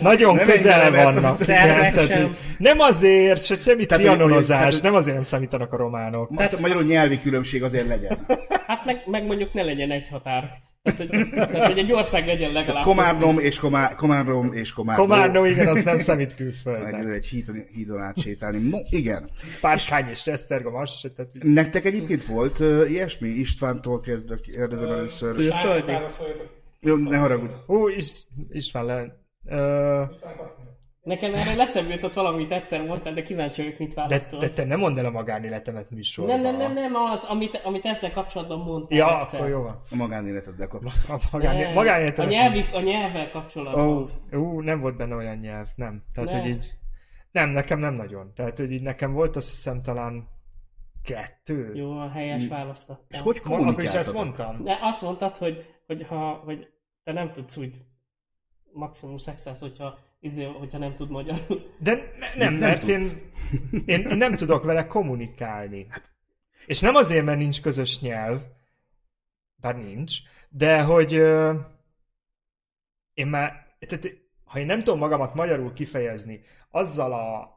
Nagyon 0.00 0.34
Nem 0.34 0.46
közel 0.46 0.80
engem, 0.80 0.92
mert 0.92 1.20
vannak. 1.20 1.40
igen, 1.40 1.92
tehát, 1.92 2.36
Nem 2.58 2.78
azért, 2.80 3.44
se 3.44 3.54
semmi 3.54 3.86
Tehát, 3.86 4.04
trianonozás, 4.04 4.58
tehát, 4.58 4.82
nem 4.82 4.94
azért 4.94 5.14
nem 5.14 5.22
számítanak 5.22 5.72
a 5.72 5.76
románok. 5.76 6.34
Tehát 6.36 6.60
magyarul 6.60 6.82
nyelvi 6.82 7.20
különbség 7.20 7.62
azért 7.62 7.86
legyen. 7.86 8.18
Hát 8.66 8.84
meg, 8.84 9.02
meg 9.06 9.26
mondjuk 9.26 9.52
ne 9.52 9.62
legyen 9.62 9.90
egy 9.90 10.08
határ. 10.08 10.50
Tehát, 10.82 11.14
hogy, 11.14 11.28
tehát, 11.30 11.66
hogy 11.66 11.78
egy 11.78 11.92
ország 11.92 12.26
legyen 12.26 12.52
legalább. 12.52 12.82
Komárnom 12.84 13.38
és 13.38 13.58
komá, 13.58 13.94
Komárnom 13.94 14.52
és 14.52 14.72
Komárnom. 14.72 15.08
Komárnó, 15.08 15.44
igen, 15.44 15.66
az 15.66 15.82
nem 15.82 15.98
számít 15.98 16.26
Meg 16.28 16.36
külföldnek. 16.36 17.04
ő 17.04 17.12
egy 17.12 17.26
hídon, 17.26 17.64
hídon 17.74 18.02
átsétálni. 18.02 18.68
No, 18.68 18.78
igen. 18.90 19.30
Párkány 19.60 20.08
és 20.08 20.26
Esztergom, 20.26 20.74
az 20.74 20.98
se, 20.98 21.10
tehát 21.10 21.32
Nektek 21.42 21.84
egyébként 21.84 22.24
volt 22.24 22.58
uh, 22.58 22.90
ilyesmi? 22.90 23.28
Istvántól 23.28 24.00
kezdve 24.00 24.36
kérdezem 24.40 24.90
először. 24.90 25.38
Srácok, 25.40 25.86
válaszoljatok. 25.86 26.55
Jó, 26.86 26.96
ne 26.96 27.16
haragudj. 27.18 27.52
Hú, 27.66 27.88
Ist- 27.88 28.26
István 28.50 28.84
le... 28.84 29.04
Ö, 29.44 30.02
Nekem 31.02 31.34
erre 31.34 31.54
leszembe 31.54 31.94
jutott 31.94 32.14
valamit 32.14 32.52
egyszer 32.52 32.86
mondtál, 32.86 33.14
de 33.14 33.22
kíváncsi 33.22 33.62
vagyok, 33.62 33.78
mit 33.78 33.88
de, 33.88 34.00
válaszolsz. 34.00 34.42
de 34.42 34.62
te 34.62 34.68
nem 34.68 34.78
mondd 34.78 34.98
el 34.98 35.04
a 35.04 35.10
magánéletemet 35.10 35.90
műsorban. 35.90 36.40
nem, 36.40 36.56
nem, 36.56 36.72
nem, 36.74 36.92
nem, 36.92 36.94
az, 36.94 37.24
amit, 37.24 37.60
amit 37.64 37.84
ezzel 37.84 38.12
kapcsolatban 38.12 38.58
mondtál 38.58 38.98
Ja, 38.98 39.20
egyszer. 39.20 39.38
akkor 39.40 39.50
jó 39.52 39.62
van. 39.62 39.80
A 39.90 39.96
magánéleteddel 39.96 40.66
kapcsolatban. 40.66 41.16
A 41.16 41.28
magáné, 41.32 41.62
Nem, 41.62 41.76
a, 42.16 42.24
nyelvi, 42.24 42.64
a 42.72 42.80
nyelvvel 42.80 43.30
kapcsolatban. 43.30 43.88
Ó, 43.88 44.06
Ú, 44.38 44.60
nem 44.60 44.80
volt 44.80 44.96
benne 44.96 45.14
olyan 45.14 45.36
nyelv, 45.36 45.66
nem. 45.76 46.02
Tehát, 46.14 46.30
Ne. 46.32 46.40
hogy 46.40 46.48
így... 46.50 46.72
Nem, 47.30 47.48
nekem 47.50 47.78
nem 47.78 47.94
nagyon. 47.94 48.32
Tehát, 48.34 48.58
hogy 48.58 48.70
így 48.72 48.82
nekem 48.82 49.12
volt 49.12 49.36
azt 49.36 49.48
hiszem 49.50 49.82
talán 49.82 50.28
kettő. 51.04 51.74
Jó, 51.74 51.98
a 51.98 52.10
helyes 52.10 52.48
választottam. 52.48 53.04
és 53.08 53.20
hogy 53.20 53.40
Akkor 53.44 53.82
is 53.82 53.92
ezt 53.94 54.12
mondtam. 54.14 54.64
De 54.64 54.78
azt 54.82 55.02
mondtad, 55.02 55.36
hogy, 55.36 55.64
hogy, 55.86 56.06
ha, 56.08 56.42
hogy 56.44 56.68
te 57.06 57.12
nem 57.12 57.32
tudsz 57.32 57.56
úgy 57.56 57.76
maximum 58.72 59.18
szexelsz, 59.18 59.58
hogyha, 59.60 59.98
izé, 60.20 60.44
hogyha 60.44 60.78
nem 60.78 60.94
tud 60.94 61.10
magyarul. 61.10 61.74
De 61.78 61.94
ne, 61.94 62.34
nem, 62.34 62.52
Nem 62.52 62.54
mert 62.54 62.88
én, 62.88 62.98
tudsz. 62.98 63.22
én 63.86 64.16
nem 64.16 64.32
tudok 64.34 64.64
vele 64.64 64.86
kommunikálni. 64.86 65.86
És 66.66 66.80
nem 66.80 66.94
azért, 66.94 67.24
mert 67.24 67.38
nincs 67.38 67.60
közös 67.60 68.00
nyelv, 68.00 68.40
bár 69.56 69.76
nincs, 69.76 70.18
de 70.48 70.82
hogy 70.82 71.14
ö, 71.14 71.54
én 73.14 73.26
már, 73.26 73.76
tehát, 73.78 74.08
ha 74.44 74.58
én 74.58 74.66
nem 74.66 74.78
tudom 74.80 74.98
magamat 74.98 75.34
magyarul 75.34 75.72
kifejezni, 75.72 76.40
azzal 76.70 77.12
a 77.12 77.55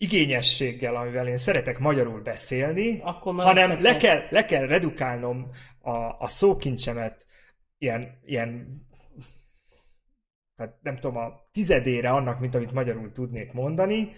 igényességgel, 0.00 0.96
amivel 0.96 1.28
én 1.28 1.36
szeretek 1.36 1.78
magyarul 1.78 2.20
beszélni, 2.20 3.00
Akkor 3.02 3.34
hanem 3.34 3.82
le 3.82 3.96
kell, 3.96 4.22
le 4.30 4.44
kell 4.44 4.66
redukálnom 4.66 5.50
a, 5.80 5.90
a 6.18 6.28
szókincsemet 6.28 7.26
ilyen, 7.78 8.20
ilyen 8.24 8.82
tehát 10.56 10.78
nem 10.82 10.98
tudom, 10.98 11.16
a 11.16 11.48
tizedére 11.52 12.10
annak, 12.10 12.40
mint 12.40 12.54
amit 12.54 12.72
magyarul 12.72 13.12
tudnék 13.12 13.52
mondani, 13.52 14.12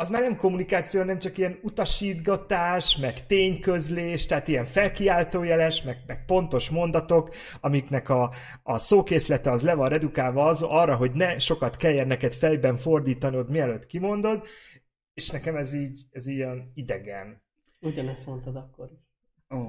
az 0.00 0.10
már 0.10 0.22
nem 0.22 0.36
kommunikáció, 0.36 1.02
nem 1.02 1.18
csak 1.18 1.38
ilyen 1.38 1.58
utasítgatás, 1.62 2.96
meg 2.96 3.26
tényközlés, 3.26 4.26
tehát 4.26 4.48
ilyen 4.48 4.64
felkiáltójeles, 4.64 5.82
meg, 5.82 6.02
meg 6.06 6.24
pontos 6.24 6.70
mondatok, 6.70 7.34
amiknek 7.60 8.08
a, 8.08 8.32
a 8.62 8.78
szókészlete 8.78 9.50
az 9.50 9.62
le 9.62 9.74
van 9.74 9.88
redukálva 9.88 10.44
az 10.44 10.62
arra, 10.62 10.96
hogy 10.96 11.12
ne 11.12 11.38
sokat 11.38 11.76
kelljen 11.76 12.06
neked 12.06 12.34
fejben 12.34 12.76
fordítanod, 12.76 13.50
mielőtt 13.50 13.86
kimondod, 13.86 14.46
és 15.14 15.30
nekem 15.30 15.56
ez 15.56 15.74
így, 15.74 16.00
ez 16.10 16.26
ilyen 16.26 16.72
idegen. 16.74 17.42
Ugyanezt 17.80 18.26
mondtad 18.26 18.56
akkor 18.56 18.90
is. 18.92 18.98
Ó, 19.58 19.62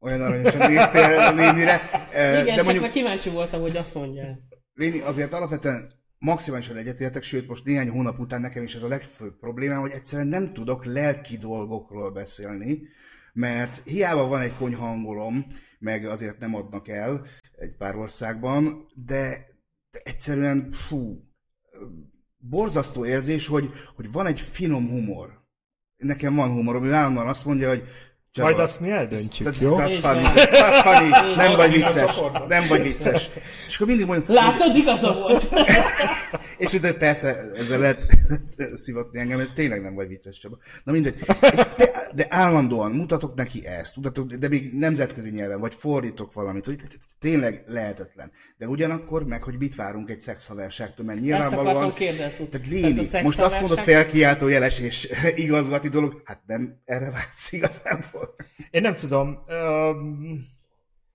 olyan 0.00 0.22
aranyosan 0.22 0.70
néztél 0.72 1.18
a 1.18 1.30
nénire. 1.30 1.80
Igen, 2.10 2.44
De 2.44 2.54
csak 2.54 2.64
mondjuk, 2.64 2.84
meg 2.84 2.92
kíváncsi 2.92 3.30
voltam, 3.30 3.60
hogy 3.60 3.76
azt 3.76 3.94
mondja. 3.94 4.24
Léni, 4.74 5.00
azért 5.00 5.32
alapvetően 5.32 5.90
maximálisan 6.18 6.76
egyetértek, 6.76 7.22
sőt 7.22 7.48
most 7.48 7.64
néhány 7.64 7.88
hónap 7.88 8.18
után 8.18 8.40
nekem 8.40 8.62
is 8.62 8.74
ez 8.74 8.82
a 8.82 8.88
legfőbb 8.88 9.38
problémám, 9.38 9.80
hogy 9.80 9.90
egyszerűen 9.90 10.28
nem 10.28 10.52
tudok 10.52 10.84
lelki 10.84 11.36
dolgokról 11.36 12.10
beszélni, 12.10 12.82
mert 13.32 13.82
hiába 13.84 14.26
van 14.26 14.40
egy 14.40 14.54
konyhangolom, 14.54 15.46
meg 15.78 16.04
azért 16.04 16.38
nem 16.38 16.54
adnak 16.54 16.88
el 16.88 17.26
egy 17.56 17.76
pár 17.76 17.96
országban, 17.96 18.86
de, 18.94 19.46
de 19.90 20.00
egyszerűen 20.04 20.72
fú, 20.72 21.26
borzasztó 22.36 23.06
érzés, 23.06 23.46
hogy, 23.46 23.70
hogy 23.94 24.12
van 24.12 24.26
egy 24.26 24.40
finom 24.40 24.88
humor. 24.88 25.44
Nekem 25.96 26.34
van 26.34 26.50
humorom, 26.50 26.84
ő 26.84 26.92
állandóan 26.92 27.28
azt 27.28 27.44
mondja, 27.44 27.68
hogy 27.68 27.88
Csaba, 28.36 28.48
Majd 28.48 28.60
azt 28.60 28.80
mi 28.80 28.90
eldöntjük, 28.90 29.48
that's, 29.48 29.60
jó? 29.60 29.76
That's 29.78 29.98
funny, 30.00 30.22
that's 30.34 30.80
funny, 30.82 31.34
nem 31.36 31.56
vagy 31.56 31.72
vicces, 31.72 32.20
nem 32.48 32.66
vagy 32.68 32.82
vicces. 32.82 33.28
És 33.66 33.74
akkor 33.74 33.86
mindig 33.86 34.06
mondja... 34.06 34.34
Látod, 34.34 34.76
igaza 34.76 35.12
volt. 35.12 35.48
és 36.58 36.72
utána 36.72 36.94
persze 36.94 37.36
ezzel 37.56 37.78
lehet 37.78 38.06
szivatni 38.84 39.18
engem, 39.18 39.38
mert 39.38 39.52
tényleg 39.52 39.82
nem 39.82 39.94
vagy 39.94 40.08
vicces 40.08 40.38
Csaba. 40.38 40.58
Na 40.84 40.92
mindegy. 40.92 41.14
De, 41.76 41.95
de 42.14 42.26
állandóan 42.28 42.90
mutatok 42.90 43.34
neki 43.34 43.66
ezt, 43.66 43.96
mutatok, 43.96 44.26
de 44.26 44.48
még 44.48 44.72
nemzetközi 44.72 45.30
nyelven, 45.30 45.60
vagy 45.60 45.74
fordítok 45.74 46.32
valamit, 46.32 46.64
hogy 46.64 46.76
tényleg 47.18 47.64
lehetetlen. 47.66 48.32
De 48.56 48.66
ugyanakkor 48.66 49.26
meg, 49.26 49.42
hogy 49.42 49.54
mit 49.58 49.74
várunk 49.74 50.10
egy 50.10 50.20
szexhaverságtól, 50.20 51.04
mert 51.04 51.20
nyilvánvalóan... 51.20 51.94
kérdezni. 51.94 52.48
Tehát 52.48 52.66
Léni, 52.66 53.06
tehát 53.06 53.26
most 53.26 53.40
azt 53.40 53.60
mondod 53.60 53.78
felkiáltó 53.78 54.48
jeles 54.48 54.78
és 54.78 55.08
igazgati 55.46 55.88
dolog, 55.88 56.22
hát 56.24 56.40
nem 56.46 56.80
erre 56.84 57.10
vársz 57.10 57.52
igazából. 57.52 58.34
Én 58.70 58.80
nem 58.80 58.96
tudom. 58.96 59.38
Um... 59.48 60.54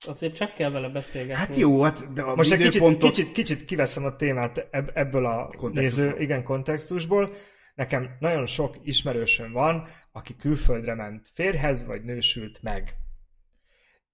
Azért 0.07 0.35
csak 0.35 0.53
kell 0.53 0.71
vele 0.71 0.89
beszélgetni. 0.89 1.35
Hát 1.35 1.55
jó, 1.55 1.81
hát 1.81 2.13
de 2.13 2.21
a 2.21 2.35
Most 2.35 2.51
egy 2.51 2.59
kicsit, 2.59 2.97
kicsit, 2.97 3.31
kicsit 3.31 3.65
kiveszem 3.65 4.05
a 4.05 4.15
témát 4.15 4.67
ebből 4.93 5.25
a 5.25 5.49
néző, 5.71 6.15
igen, 6.17 6.43
kontextusból. 6.43 7.33
Nekem 7.75 8.15
nagyon 8.19 8.47
sok 8.47 8.77
ismerősöm 8.83 9.51
van, 9.51 9.87
aki 10.11 10.35
külföldre 10.35 10.93
ment 10.93 11.31
férhez, 11.33 11.85
vagy 11.85 12.03
nősült 12.03 12.61
meg. 12.61 12.95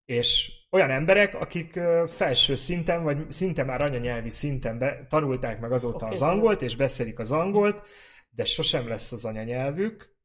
És 0.06 0.52
olyan 0.72 0.90
emberek, 0.90 1.36
akik 1.36 1.80
felső 2.08 2.56
szinten, 2.56 3.04
vagy 3.04 3.32
szinte 3.32 3.64
már 3.64 3.82
anyanyelvi 3.82 4.30
szinten 4.30 4.78
be, 4.78 5.06
tanulták 5.10 5.60
meg 5.60 5.72
azóta 5.72 5.96
okay, 5.96 6.10
az 6.10 6.22
angolt, 6.22 6.62
és 6.62 6.76
beszélik 6.76 7.20
az 7.20 7.32
angolt, 7.32 7.88
de 8.30 8.46
sosem 8.46 8.88
lesz 8.88 9.12
az 9.12 9.26
anyanyelvük, 9.26 10.16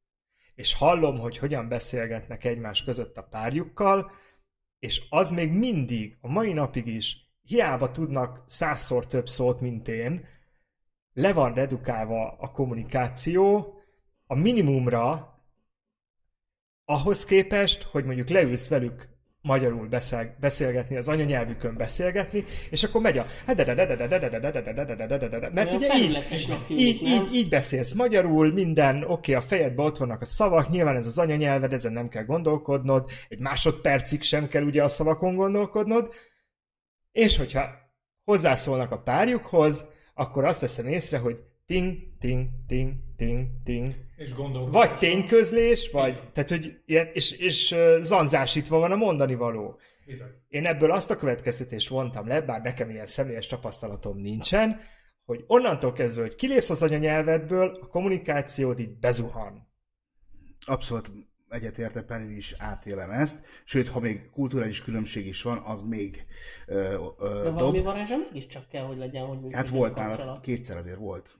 és 0.55 0.75
hallom, 0.75 1.19
hogy 1.19 1.39
hogyan 1.39 1.69
beszélgetnek 1.69 2.45
egymás 2.45 2.85
között 2.85 3.17
a 3.17 3.23
párjukkal, 3.23 4.13
és 4.79 5.03
az 5.11 5.31
még 5.31 5.53
mindig, 5.53 6.17
a 6.21 6.29
mai 6.29 6.53
napig 6.53 6.87
is, 6.87 7.17
hiába 7.43 7.91
tudnak 7.91 8.45
százszor 8.47 9.07
több 9.07 9.29
szót, 9.29 9.61
mint 9.61 9.89
én, 9.89 10.27
le 11.13 11.33
van 11.33 11.55
redukálva 11.55 12.37
a 12.39 12.51
kommunikáció 12.51 13.75
a 14.27 14.35
minimumra, 14.35 15.31
ahhoz 16.85 17.25
képest, 17.25 17.83
hogy 17.83 18.05
mondjuk 18.05 18.29
leülsz 18.29 18.69
velük 18.69 19.09
magyarul 19.43 19.89
beszél, 19.89 20.37
beszélgetni, 20.41 20.97
az 20.97 21.09
anyanyelvükön 21.09 21.77
beszélgetni, 21.77 22.45
és 22.71 22.85
akkor 22.85 23.01
megy 23.01 23.19
a 23.19 23.27
mert 25.53 25.73
ugye 25.73 25.97
így, 25.97 26.25
így, 26.69 27.03
így, 27.03 27.35
így 27.35 27.49
beszélsz 27.49 27.93
magyarul, 27.93 28.53
minden, 28.53 29.05
oké, 29.05 29.35
a 29.35 29.41
fejedben 29.41 29.87
ott 29.87 29.97
vannak 29.97 30.21
a 30.21 30.25
szavak, 30.25 30.71
nyilván 30.71 30.97
ez 30.97 31.07
az 31.07 31.19
anyanyelved, 31.19 31.73
ezen 31.73 31.93
nem 31.93 32.09
kell 32.09 32.25
gondolkodnod, 32.25 33.11
egy 33.29 33.41
másodpercig 33.41 34.23
sem 34.23 34.49
kell 34.49 34.63
ugye 34.63 34.83
a 34.83 34.89
szavakon 34.89 35.35
gondolkodnod, 35.35 36.15
és 37.13 37.37
hogyha 37.37 37.69
hozzászólnak 38.25 38.91
a 38.91 39.03
párjukhoz, 39.03 39.85
akkor 40.15 40.45
azt 40.45 40.61
veszem 40.61 40.87
észre, 40.87 41.19
hogy 41.19 41.37
ting, 41.67 41.99
ting, 42.19 42.49
ting, 42.67 42.95
ting, 43.17 43.47
ting. 43.65 43.95
És 44.17 44.35
Vagy 44.71 44.95
tényközlés, 44.95 45.91
vagy, 45.91 46.13
Igen. 46.13 46.33
tehát, 46.33 46.49
hogy 46.49 46.83
ilyen, 46.87 47.09
és, 47.13 47.33
és 47.33 47.75
zanzásítva 48.01 48.79
van 48.79 48.93
a 48.93 48.97
mondani 48.97 49.35
való. 49.35 49.79
Bizony. 50.07 50.29
Én 50.49 50.67
ebből 50.67 50.91
azt 50.91 51.11
a 51.11 51.17
következtetést 51.17 51.89
vontam 51.89 52.27
le, 52.27 52.41
bár 52.41 52.63
nekem 52.63 52.91
ilyen 52.91 53.07
személyes 53.07 53.47
tapasztalatom 53.47 54.19
nincsen, 54.19 54.81
hogy 55.25 55.45
onnantól 55.47 55.93
kezdve, 55.93 56.23
hogy 56.23 56.35
kilépsz 56.35 56.71
az 56.71 56.83
anyanyelvedből, 56.83 57.79
a 57.83 57.87
kommunikációd 57.87 58.79
így 58.81 58.99
bezuhan. 58.99 59.71
Abszolút 60.67 61.11
egyetértek, 61.53 62.11
én 62.11 62.37
is 62.37 62.55
átélem 62.59 63.11
ezt, 63.11 63.45
sőt, 63.65 63.89
ha 63.89 64.01
még 64.01 64.31
kulturális 64.31 64.83
különbség 64.83 65.27
is 65.27 65.43
van, 65.43 65.59
az 65.59 65.83
még 65.83 66.27
ö, 66.67 67.05
ö, 67.19 67.43
De 67.43 67.51
valami 67.51 67.77
dob. 67.77 67.85
varázsa 67.85 68.17
mégiscsak 68.17 68.69
kell, 68.69 68.85
hogy 68.85 68.99
legyen, 68.99 69.25
hogy 69.27 69.53
Hát 69.53 69.69
volt 69.69 69.95
nálad, 69.97 70.41
kétszer 70.41 70.77
azért 70.77 70.99
volt. 70.99 71.37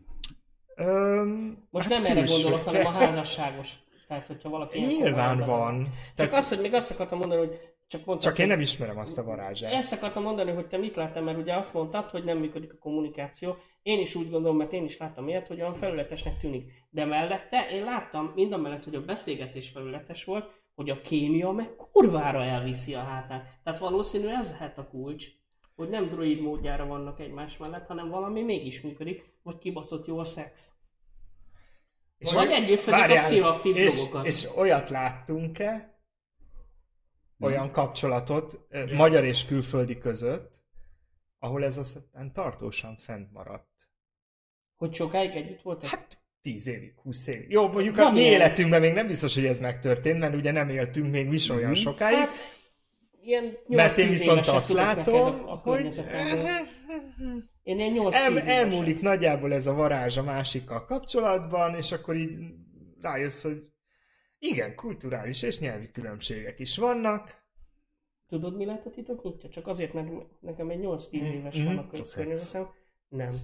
Öm, 0.77 1.67
Most 1.71 1.93
hát 1.93 2.03
nem 2.03 2.17
erre 2.17 2.27
gondolok, 2.27 2.65
hanem 2.65 2.87
a 2.87 2.91
házasságos. 2.91 3.73
Tehát, 4.09 4.27
hogyha 4.27 4.49
valaki... 4.49 4.81
Nyilván 4.81 5.39
van. 5.39 5.83
Csak 5.85 6.15
Tehát... 6.15 6.33
azt, 6.33 6.49
hogy 6.49 6.61
még 6.61 6.75
azt 6.75 6.91
akartam 6.91 7.19
mondani, 7.19 7.47
hogy 7.47 7.72
csak, 7.93 8.05
mondtad, 8.05 8.29
csak 8.29 8.39
én 8.39 8.47
nem 8.47 8.61
ismerem 8.61 8.99
azt 8.99 9.19
a 9.19 9.25
varázsát. 9.25 9.73
Ezt 9.73 9.93
akartam 9.93 10.23
mondani, 10.23 10.51
hogy 10.51 10.67
te 10.67 10.77
mit 10.77 10.97
láttál, 10.97 11.23
mert 11.23 11.39
ugye 11.39 11.55
azt 11.55 11.75
mondtad, 11.75 12.11
hogy 12.11 12.25
nem 12.25 12.39
működik 12.39 12.73
a 12.73 12.79
kommunikáció. 12.79 13.57
Én 13.83 14.01
is 14.01 14.15
úgy 14.15 14.31
gondolom, 14.31 14.57
mert 14.57 14.73
én 14.73 14.85
is 14.85 14.99
láttam 14.99 15.29
ilyet, 15.29 15.49
hogy 15.49 15.61
olyan 15.61 15.73
felületesnek 15.73 16.37
tűnik. 16.37 16.73
De 16.91 17.05
mellette 17.05 17.69
én 17.71 17.85
láttam, 17.85 18.33
mind 18.35 18.53
a 18.53 18.57
mellett, 18.57 18.85
hogy 18.85 18.95
a 18.95 19.05
beszélgetés 19.05 19.71
felületes 19.71 20.25
volt, 20.25 20.53
hogy 20.75 20.91
a 20.91 21.01
kémia 21.01 21.51
meg 21.51 21.77
kurvára 21.93 22.43
elviszi 22.43 22.95
a 22.95 23.03
hátán. 23.03 23.43
Tehát 23.65 23.79
valószínű 23.79 24.27
ez 24.27 24.53
lehet 24.53 24.79
a 24.79 24.89
kulcs 24.89 25.27
hogy 25.77 25.89
nem 25.89 26.09
droid 26.09 26.41
módjára 26.41 26.87
vannak 26.87 27.21
egymás 27.21 27.57
mellett, 27.57 27.87
hanem 27.87 28.09
valami 28.09 28.43
mégis 28.43 28.81
működik, 28.81 29.33
vagy 29.43 29.59
kibaszott 29.59 30.07
jó 30.07 30.19
a 30.19 30.25
szex. 30.25 30.73
És 32.19 32.33
vagy 32.33 32.51
együtt 32.51 32.79
szedik 32.79 33.17
a 33.17 33.21
pszichoaktív 33.21 33.77
és, 33.77 33.95
drogokat. 33.95 34.27
És 34.27 34.49
olyat 34.57 34.91
láttunk-e, 34.91 35.92
olyan 37.43 37.71
kapcsolatot 37.71 38.59
magyar 38.93 39.25
és 39.25 39.45
külföldi 39.45 39.99
között, 39.99 40.63
ahol 41.39 41.65
ez 41.65 41.77
aztán 41.77 42.33
tartósan 42.33 42.97
fent 42.97 43.33
maradt. 43.33 43.69
Hogy 44.77 44.95
sokáig 44.95 45.31
együtt 45.31 45.63
voltak? 45.63 45.89
Hát 45.89 46.23
10 46.43 46.67
évig, 46.67 46.95
20 47.03 47.27
évig. 47.27 47.51
Jó, 47.51 47.69
mondjuk 47.69 47.97
Van 47.97 48.07
a 48.07 48.11
mi 48.11 48.21
életünkben 48.21 48.81
még 48.81 48.93
nem 48.93 49.07
biztos, 49.07 49.35
hogy 49.35 49.45
ez 49.45 49.59
megtörtént, 49.59 50.19
mert 50.19 50.35
ugye 50.35 50.51
nem 50.51 50.69
éltünk 50.69 51.11
még 51.11 51.29
mi 51.29 51.39
olyan 51.51 51.63
mm-hmm. 51.63 51.73
sokáig. 51.73 52.17
Hát, 52.17 52.31
ilyen 53.23 53.59
Mert 53.67 53.99
én 53.99 54.09
viszont 54.09 54.47
azt 54.47 54.73
látom, 54.73 55.49
a, 55.49 55.55
hogy 55.55 56.03
én 57.63 57.79
ilyen 57.79 57.93
8 57.93 58.15
el, 58.15 58.41
elmúlik 58.41 59.01
nagyjából 59.01 59.53
ez 59.53 59.67
a 59.67 59.75
varázs 59.75 60.17
a 60.17 60.23
másikkal 60.23 60.85
kapcsolatban, 60.85 61.75
és 61.75 61.93
akkor 61.93 62.17
így 62.17 62.39
rájössz, 63.01 63.43
hogy 63.43 63.72
igen, 64.43 64.75
kulturális 64.75 65.43
és 65.43 65.59
nyelvi 65.59 65.91
különbségek 65.91 66.59
is 66.59 66.77
vannak. 66.77 67.43
Tudod, 68.27 68.57
mi 68.57 68.65
lehet 68.65 68.87
a 68.87 68.91
titok 68.91 69.23
nyitja? 69.23 69.49
Csak 69.49 69.67
azért, 69.67 69.93
mert 69.93 70.41
nekem 70.41 70.71
egy 70.71 70.81
8-10 70.83 71.17
mm. 71.17 71.25
éves 71.25 71.59
mm. 71.59 71.65
van 71.65 71.79
a 71.83 71.87
környezetem. 71.87 72.69
Nem. 73.09 73.35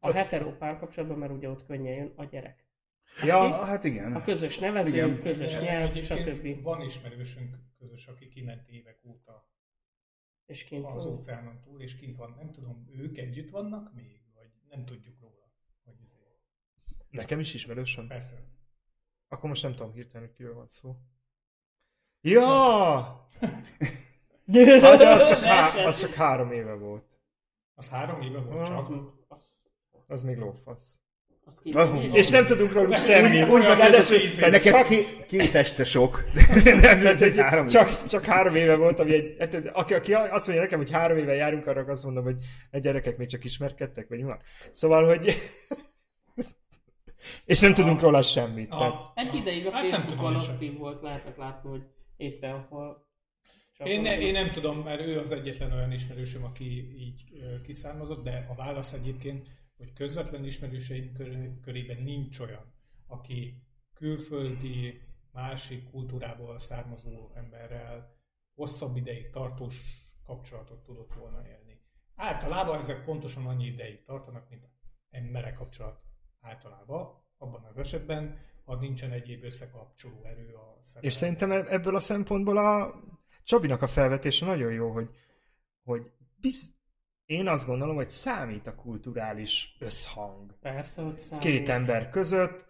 A 0.00 0.12
hetero 0.12 0.56
párkapcsolatban, 0.56 1.18
mert 1.18 1.32
ugye 1.32 1.48
ott 1.48 1.66
könnyen 1.66 1.94
jön 1.94 2.12
a 2.16 2.24
gyerek. 2.24 2.66
Ja, 3.24 3.48
hát, 3.48 3.62
hát 3.62 3.84
igen. 3.84 4.14
A 4.14 4.22
közös 4.22 4.58
nevező, 4.58 4.92
igen. 4.92 5.20
közös 5.20 5.58
nyelv, 5.60 5.94
stb. 5.94 6.62
Van 6.62 6.80
ismerősünk 6.80 7.56
közös, 7.78 8.06
aki 8.06 8.28
kiment 8.28 8.68
évek 8.68 9.00
óta 9.04 9.50
és 10.46 10.64
kint 10.64 10.86
az 10.86 11.04
van. 11.04 11.14
óceánon 11.14 11.60
túl, 11.60 11.80
és 11.80 11.96
kint 11.96 12.16
van. 12.16 12.34
Nem 12.36 12.50
tudom, 12.50 12.88
ők 12.96 13.16
együtt 13.18 13.50
vannak 13.50 13.94
még, 13.94 14.20
vagy 14.34 14.50
nem 14.68 14.84
tudjuk 14.84 15.20
róla. 15.20 15.52
Hogy 15.84 15.94
ezért. 16.02 16.40
Nekem 17.10 17.38
is 17.40 17.54
ismerősöm? 17.54 18.06
Persze. 18.06 18.61
Akkor 19.32 19.48
most 19.48 19.62
nem 19.62 19.74
tudom 19.74 19.92
hirtelen, 19.92 20.26
hogy 20.26 20.36
kiről 20.36 20.54
van 20.54 20.68
szó. 20.68 20.96
Ja! 22.20 23.28
hát 24.82 25.02
az 25.02 25.28
csak, 25.28 25.42
há- 25.42 25.86
az 25.86 26.00
csak 26.00 26.14
három 26.14 26.52
éve 26.52 26.74
volt. 26.74 27.20
Az 27.74 27.90
három 27.90 28.20
éve 28.20 28.38
volt 28.38 28.66
csak? 28.66 28.88
Az, 29.28 29.44
az 30.06 30.22
még 30.22 30.36
lófasz. 30.36 31.00
Uh, 31.64 32.14
és 32.14 32.28
nem 32.28 32.46
tudunk 32.46 32.72
róluk 32.72 32.96
semmi. 32.96 33.42
Úgy, 33.42 33.50
úgy 33.50 34.36
neked 34.40 34.62
csak... 34.62 34.88
két 35.26 35.54
este 35.54 35.84
sok. 35.84 36.24
De 36.64 36.90
ez 36.90 37.22
egy, 37.22 37.36
három 37.38 37.66
csak, 37.66 38.04
csak 38.04 38.24
három 38.24 38.54
éve 38.54 38.76
volt, 38.76 39.00
ami 39.00 39.14
egy, 39.14 39.36
hát, 39.38 39.70
aki, 39.72 39.94
aki 39.94 40.14
azt 40.14 40.46
mondja 40.46 40.64
nekem, 40.64 40.78
hogy 40.78 40.90
három 40.90 41.16
éve 41.16 41.34
járunk, 41.34 41.66
arra 41.66 41.84
azt 41.86 42.04
mondom, 42.04 42.24
hogy 42.24 42.36
a 42.70 42.78
gyerekek 42.78 43.16
még 43.16 43.28
csak 43.28 43.44
ismerkedtek, 43.44 44.08
vagy 44.08 44.18
mi 44.18 44.24
van. 44.24 44.40
Szóval, 44.70 45.06
hogy... 45.06 45.36
és 47.44 47.60
nem 47.60 47.70
a, 47.70 47.74
tudunk 47.74 48.00
róla 48.00 48.22
semmit. 48.22 48.70
A, 48.70 48.76
tehát... 48.76 49.10
Egy 49.14 49.34
ideig 49.34 49.66
a 49.66 49.70
hát 49.70 49.86
Facebookon 49.86 50.34
aktív 50.34 50.78
volt, 50.78 51.02
lehetett 51.02 51.36
látni, 51.36 51.70
hogy 51.70 51.82
éppen 52.16 52.66
hol 52.68 53.10
én, 53.84 54.00
ne, 54.00 54.20
én 54.20 54.32
nem 54.32 54.50
tudom, 54.50 54.78
mert 54.78 55.00
ő 55.00 55.18
az 55.18 55.32
egyetlen 55.32 55.72
olyan 55.72 55.92
ismerősöm, 55.92 56.44
aki 56.44 56.96
így 57.00 57.24
kiszármazott, 57.62 58.24
de 58.24 58.46
a 58.50 58.54
válasz 58.54 58.92
egyébként 58.92 59.48
hogy 59.76 59.92
közvetlen 59.92 60.44
ismerőseim 60.44 61.12
körében 61.62 62.02
nincs 62.02 62.38
olyan, 62.38 62.74
aki 63.06 63.62
külföldi, 63.94 65.00
másik 65.32 65.90
kultúrából 65.90 66.58
származó 66.58 67.30
emberrel 67.34 68.16
hosszabb 68.54 68.96
ideig 68.96 69.30
tartós 69.30 69.76
kapcsolatot 70.24 70.84
tudott 70.84 71.12
volna 71.14 71.46
élni. 71.46 71.80
Általában 72.14 72.78
ezek 72.78 73.04
pontosan 73.04 73.46
annyi 73.46 73.66
ideig 73.66 74.04
tartanak, 74.04 74.48
mint 74.48 74.68
emberek 75.10 75.54
kapcsolat 75.54 76.00
általában, 76.42 77.22
abban 77.38 77.64
az 77.64 77.78
esetben, 77.78 78.38
ha 78.64 78.76
nincsen 78.76 79.10
egyéb 79.10 79.44
összekapcsoló 79.44 80.24
erő 80.24 80.54
a 80.54 80.78
szemben. 80.80 81.10
És 81.10 81.16
szerintem 81.16 81.50
ebből 81.50 81.96
a 81.96 82.00
szempontból 82.00 82.56
a 82.56 83.00
Csabinak 83.44 83.82
a 83.82 83.86
felvetése 83.86 84.46
nagyon 84.46 84.72
jó, 84.72 84.90
hogy, 84.90 85.08
hogy 85.82 86.02
biz, 86.36 86.74
én 87.24 87.48
azt 87.48 87.66
gondolom, 87.66 87.94
hogy 87.94 88.10
számít 88.10 88.66
a 88.66 88.74
kulturális 88.74 89.76
összhang. 89.78 90.58
Persze, 90.60 91.02
hogy 91.02 91.18
számít. 91.18 91.44
Két 91.44 91.68
ember 91.68 92.10
között, 92.10 92.66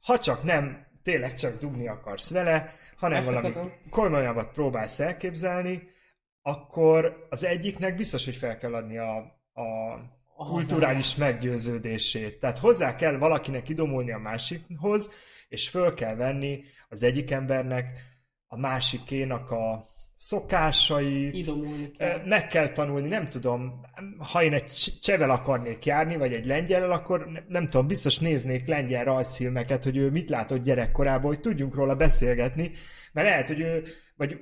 ha 0.00 0.18
csak 0.18 0.42
nem 0.42 0.86
tényleg 1.02 1.32
csak 1.32 1.60
dugni 1.60 1.88
akarsz 1.88 2.30
vele, 2.30 2.72
hanem 2.96 3.18
Ezt 3.18 3.30
valami 3.30 3.54
komolyabbat 3.90 4.52
próbálsz 4.52 4.98
elképzelni, 5.00 5.88
akkor 6.42 7.26
az 7.30 7.44
egyiknek 7.44 7.96
biztos, 7.96 8.24
hogy 8.24 8.36
fel 8.36 8.56
kell 8.56 8.74
adni 8.74 8.98
a, 8.98 9.16
a 9.52 9.98
A 10.40 10.44
kulturális 10.44 11.14
meggyőződését. 11.14 12.40
Tehát 12.40 12.58
hozzá 12.58 12.94
kell 12.96 13.16
valakinek 13.16 13.68
idomulni 13.68 14.12
a 14.12 14.18
másikhoz, 14.18 15.10
és 15.48 15.68
föl 15.68 15.94
kell 15.94 16.14
venni 16.14 16.62
az 16.88 17.02
egyik 17.02 17.30
embernek 17.30 17.98
a 18.46 18.58
másikénak 18.58 19.50
a 19.50 19.84
szokásait, 20.16 21.34
Idomulni 21.34 21.90
kell. 21.90 22.22
meg 22.24 22.46
kell 22.46 22.68
tanulni, 22.68 23.08
nem 23.08 23.28
tudom, 23.28 23.80
ha 24.18 24.42
én 24.42 24.52
egy 24.52 24.64
cs- 24.64 25.00
csevel 25.02 25.30
akarnék 25.30 25.84
járni, 25.84 26.16
vagy 26.16 26.32
egy 26.32 26.46
lengyellel, 26.46 26.90
akkor 26.90 27.26
ne- 27.26 27.42
nem 27.48 27.64
tudom, 27.66 27.86
biztos 27.86 28.18
néznék 28.18 28.68
lengyel 28.68 29.04
rajzfilmeket, 29.04 29.84
hogy 29.84 29.96
ő 29.96 30.10
mit 30.10 30.30
látott 30.30 30.62
gyerekkorában, 30.62 31.26
hogy 31.26 31.40
tudjunk 31.40 31.74
róla 31.74 31.94
beszélgetni, 31.94 32.70
mert 33.12 33.28
lehet, 33.28 33.46
hogy 33.46 33.60
ő, 33.60 33.84
vagy 34.16 34.36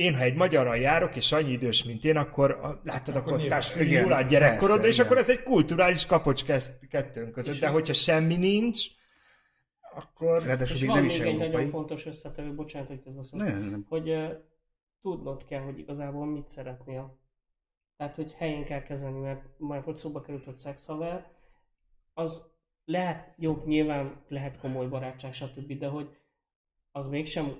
én, 0.00 0.14
ha 0.14 0.22
egy 0.22 0.34
magyarral 0.34 0.76
járok, 0.76 1.16
és 1.16 1.32
annyi 1.32 1.50
idős, 1.50 1.84
mint 1.84 2.04
én, 2.04 2.16
akkor 2.16 2.50
a, 2.50 2.80
láttad 2.84 3.14
a 3.14 3.18
Akkor 3.18 3.32
kockás 3.32 3.66
nyilván, 3.66 3.78
füli 3.78 3.90
igen, 3.90 4.02
nullát 4.02 4.28
gyerekkorodban, 4.28 4.76
persze, 4.76 4.88
és 4.88 4.94
igen. 4.94 5.06
akkor 5.06 5.18
ez 5.18 5.30
egy 5.30 5.42
kulturális 5.42 6.06
kapocs 6.06 6.44
kettőnk 6.88 7.32
között, 7.32 7.60
de 7.60 7.68
hogyha 7.68 7.92
semmi 7.92 8.36
nincs, 8.36 8.86
akkor... 9.94 10.42
Ráadásul 10.42 10.74
És 10.74 10.80
még 10.80 10.90
van 10.90 10.98
nem 10.98 11.06
még 11.06 11.16
is 11.16 11.22
egy 11.24 11.38
nagyon 11.38 11.66
fontos 11.66 12.06
összetevő, 12.06 12.54
bocsánat, 12.54 12.88
hogy 12.88 13.02
közbeszólok. 13.02 13.46
Nem, 13.46 13.62
nem. 13.62 13.86
hogy 13.88 14.10
uh, 14.10 14.30
tudnod 15.02 15.44
kell, 15.44 15.60
hogy 15.60 15.78
igazából 15.78 16.26
mit 16.26 16.48
szeretnél. 16.48 17.18
Tehát, 17.96 18.16
hogy 18.16 18.32
helyén 18.32 18.64
kell 18.64 18.82
kezelni, 18.82 19.18
mert 19.18 19.42
már 19.58 19.82
hogy 19.82 19.96
szóba 19.96 20.20
került, 20.20 20.44
hogy 20.44 20.58
szexhaver, 20.58 21.30
az 22.14 22.50
lehet, 22.84 23.34
jó, 23.36 23.62
nyilván 23.64 24.24
lehet 24.28 24.58
komoly 24.58 24.86
barátság, 24.86 25.32
stb., 25.32 25.78
de 25.78 25.86
hogy 25.86 26.16
az 26.90 27.08
mégsem, 27.08 27.56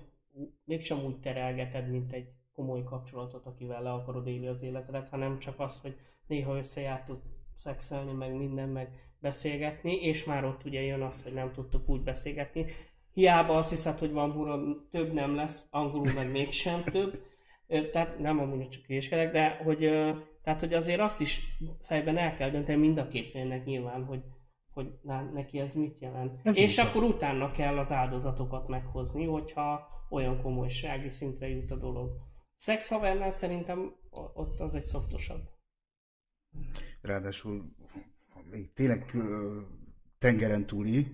mégsem 0.65 1.05
úgy 1.05 1.21
terelgeted, 1.21 1.91
mint 1.91 2.13
egy 2.13 2.29
komoly 2.53 2.83
kapcsolatot, 2.83 3.47
akivel 3.47 3.83
le 3.83 3.91
akarod 3.91 4.27
élni 4.27 4.47
az 4.47 4.63
életedet, 4.63 5.09
hanem 5.09 5.39
csak 5.39 5.61
az, 5.61 5.81
hogy 5.81 5.97
néha 6.27 6.57
összejártuk 6.57 7.23
szexelni, 7.55 8.13
meg 8.13 8.35
minden, 8.35 8.69
meg 8.69 9.11
beszélgetni, 9.21 9.95
és 9.95 10.25
már 10.25 10.45
ott 10.45 10.65
ugye 10.65 10.81
jön 10.81 11.03
az, 11.03 11.23
hogy 11.23 11.33
nem 11.33 11.53
tudtuk 11.53 11.89
úgy 11.89 12.03
beszélgetni. 12.03 12.67
Hiába 13.13 13.57
azt 13.57 13.71
hiszed, 13.71 13.99
hogy 13.99 14.13
van 14.13 14.33
huron, 14.33 14.87
több 14.91 15.13
nem 15.13 15.35
lesz, 15.35 15.67
angolul 15.71 16.13
meg 16.15 16.31
mégsem 16.31 16.83
több. 16.83 17.23
Tehát 17.93 18.19
nem 18.19 18.39
amúgy 18.39 18.69
csak 18.69 18.85
hülyéskedek, 18.85 19.33
de 19.33 19.61
hogy, 19.65 19.79
tehát, 20.43 20.61
hogy 20.61 20.75
azért 20.75 21.01
azt 21.01 21.21
is 21.21 21.59
fejben 21.81 22.17
el 22.17 22.35
kell 22.35 22.51
dönteni 22.51 22.79
mind 22.79 22.99
a 22.99 23.09
két 23.09 23.29
félnek 23.29 23.65
nyilván, 23.65 24.05
hogy, 24.05 24.23
hogy 24.73 24.87
na, 25.03 25.23
neki 25.23 25.59
ez 25.59 25.75
mit 25.75 26.01
jelent. 26.01 26.41
Ez 26.43 26.59
És 26.59 26.79
akkor 26.79 27.03
utána 27.03 27.51
kell 27.51 27.79
az 27.79 27.93
áldozatokat 27.93 28.69
meghozni, 28.69 29.25
hogyha 29.25 29.89
olyan 30.11 30.43
komolysági 30.43 31.09
szintre 31.09 31.49
jut 31.49 31.71
a 31.71 31.77
dolog. 31.77 32.11
Szexhavernál 32.57 33.31
szerintem 33.31 33.93
o- 34.11 34.31
ott 34.35 34.61
az 34.61 34.75
egy 34.75 34.83
szoftosabb. 34.83 35.41
Ráadásul 37.03 37.65
még 38.51 38.73
tényleg 38.73 39.15
tengeren 40.19 40.67
túli, 40.67 41.07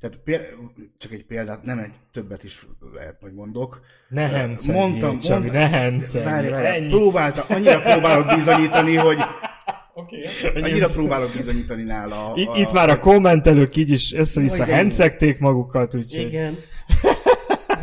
tehát 0.00 0.16
péld, 0.22 0.56
csak 0.98 1.12
egy 1.12 1.24
példát, 1.26 1.62
nem 1.62 1.78
egy 1.78 1.92
többet 2.12 2.44
is 2.44 2.66
lehet, 2.94 3.20
hogy 3.20 3.32
mondok. 3.32 3.80
Nehence, 4.08 4.72
Mondtam, 4.72 5.18
Csabi, 5.18 5.32
mondtam. 5.40 5.60
nehence. 5.60 6.22
Várj, 6.22 6.48
várj, 6.48 6.66
ennyi. 6.66 6.88
próbálta, 6.88 7.44
annyira 7.48 7.80
próbálok 7.80 8.34
bizonyítani, 8.34 8.94
hogy 8.94 9.18
okay. 9.94 10.22
annyira 10.62 10.88
próbálok 10.88 11.32
bizonyítani 11.32 11.82
nála. 11.82 12.32
I- 12.36 12.60
Itt 12.60 12.72
már 12.72 12.88
a 12.88 12.98
kommentelők 12.98 13.76
így 13.76 13.90
is 13.90 14.12
össze-vissza 14.12 14.64
hencegték 14.64 15.38
magukat, 15.38 15.94
úgyhogy... 15.94 16.22
Igen. 16.26 16.56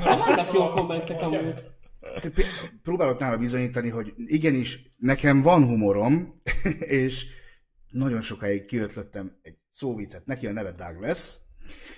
Na, 0.03 0.17
Vannak 0.17 0.53
jó 0.53 0.69
kommentek 0.69 1.21
amúgy. 1.21 1.63
Próbálok 2.83 3.19
nála 3.19 3.37
bizonyítani, 3.37 3.89
hogy 3.89 4.13
igenis, 4.17 4.89
nekem 4.97 5.41
van 5.41 5.65
humorom, 5.65 6.41
és 6.79 7.25
nagyon 7.89 8.21
sokáig 8.21 8.65
kiötlöttem 8.65 9.39
egy 9.41 9.57
szóvicet. 9.71 10.25
Neki 10.25 10.47
a 10.47 10.51
neve 10.51 10.71
Douglas, 10.71 11.37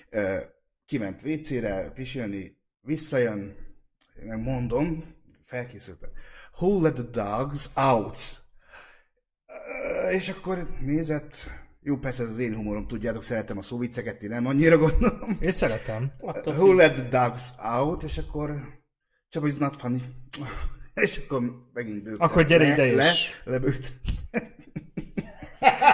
Ö, 0.10 0.38
kiment 0.86 1.22
WC-re 1.26 1.92
pisilni, 1.94 2.58
visszajön, 2.82 3.56
meg 4.26 4.40
mondom, 4.40 5.16
felkészültem. 5.44 6.10
Who 6.60 6.82
let 6.82 6.94
the 6.94 7.04
dogs 7.04 7.70
out? 7.76 8.18
És 10.12 10.30
akkor 10.30 10.68
nézett, 10.80 11.50
jó, 11.88 11.98
persze 11.98 12.24
ez 12.24 12.30
az 12.30 12.40
én 12.40 12.56
humorom, 12.56 12.88
tudjátok, 12.88 13.24
szeretem 13.24 13.58
a 13.58 13.62
szóviceket, 13.62 14.22
én 14.22 14.30
nem 14.30 14.46
annyira 14.46 14.78
gondolom. 14.78 15.38
Én 15.40 15.52
szeretem. 15.52 16.12
Who 16.46 16.74
let 16.74 16.94
the 16.94 17.20
dogs 17.20 17.44
out? 17.78 18.04
És 18.04 18.18
akkor 18.18 18.56
Csaba, 19.30 19.48
it's 19.48 19.60
not 19.60 19.76
funny. 19.76 20.02
És 20.94 21.22
akkor 21.26 21.42
megint 21.74 22.04
bőgtem. 22.04 22.28
Akkor 22.28 22.46
gyere 22.46 22.68
le, 22.68 22.74
ide 22.74 22.96
le, 22.96 23.12
is. 23.12 23.40
lebőgt. 23.44 23.92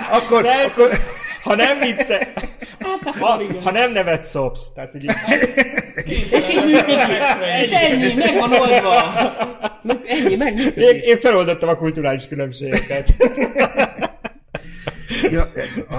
akkor, 0.09 0.45
akkor, 0.45 0.89
Ha 1.43 1.55
nem 1.55 1.79
vicce, 1.79 2.33
Hát 2.79 3.15
ha, 3.15 3.43
ha 3.63 3.71
nem 3.71 3.91
nevet 3.91 4.23
szopsz, 4.25 4.71
tehát 4.73 4.91
hogy 4.91 5.03
így, 5.03 5.11
És 6.31 6.49
így 6.49 6.65
működik. 6.65 6.97
És 7.61 7.71
ennyi, 7.71 8.13
meg 8.13 8.37
van 8.39 8.53
oldva. 8.53 9.01
Meg- 9.83 10.01
Ennyi, 10.05 10.61
én, 10.75 10.99
én 11.01 11.17
feloldottam 11.17 11.69
a 11.69 11.75
kulturális 11.75 12.27
különbségeket. 12.27 13.13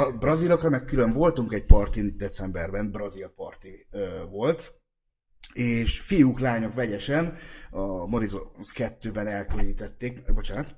A 0.03 0.19
brazilokra 0.19 0.69
meg 0.69 0.85
külön 0.85 1.13
voltunk 1.13 1.53
egy 1.53 1.67
partin 1.67 2.17
decemberben, 2.17 2.91
brazil 2.91 3.29
parti 3.29 3.87
ö, 3.91 4.25
volt, 4.31 4.73
és 5.53 6.01
fiúk, 6.01 6.41
lányok 6.41 6.75
vegyesen, 6.75 7.37
a 7.71 8.07
Morizos 8.07 8.43
2-ben 8.75 9.27
elkülönítették, 9.27 10.33
bocsánat, 10.33 10.75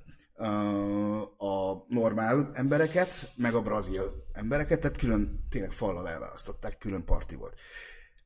a 1.37 1.85
normál 1.87 2.51
embereket, 2.53 3.33
meg 3.35 3.53
a 3.53 3.61
brazil 3.61 4.01
embereket, 4.33 4.79
tehát 4.79 4.97
külön, 4.97 5.45
tényleg 5.49 5.71
fallal 5.71 6.09
elválasztották, 6.09 6.77
külön 6.77 7.03
parti 7.05 7.35
volt. 7.35 7.53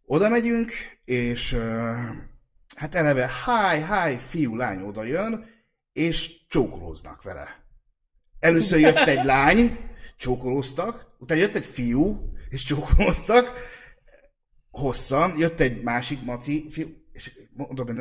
Oda 0.06 0.30
megyünk, 0.30 0.72
és 1.06 1.58
hát 2.76 2.96
eleve 2.96 3.30
háj, 3.46 3.82
háj, 3.82 4.18
fiú, 4.18 4.56
lány 4.56 4.82
oda 4.82 5.04
jön, 5.04 5.46
és 5.94 6.48
csókolóznak 6.48 7.24
vele. 7.24 7.64
Először 8.40 8.80
jött 8.80 9.08
egy 9.08 9.24
lány, 9.24 9.89
csókolóztak, 10.20 11.06
utána 11.20 11.40
jött 11.42 11.56
egy 11.56 11.66
fiú, 11.66 12.34
és 12.50 12.64
csókolóztak, 12.64 13.54
hosszan, 14.72 15.34
jött 15.38 15.60
egy 15.60 15.82
másik 15.82 16.22
maci 16.24 16.68
fiú, 16.72 16.88
és 17.12 17.32
mondom, 17.54 17.88
hogy 17.88 17.96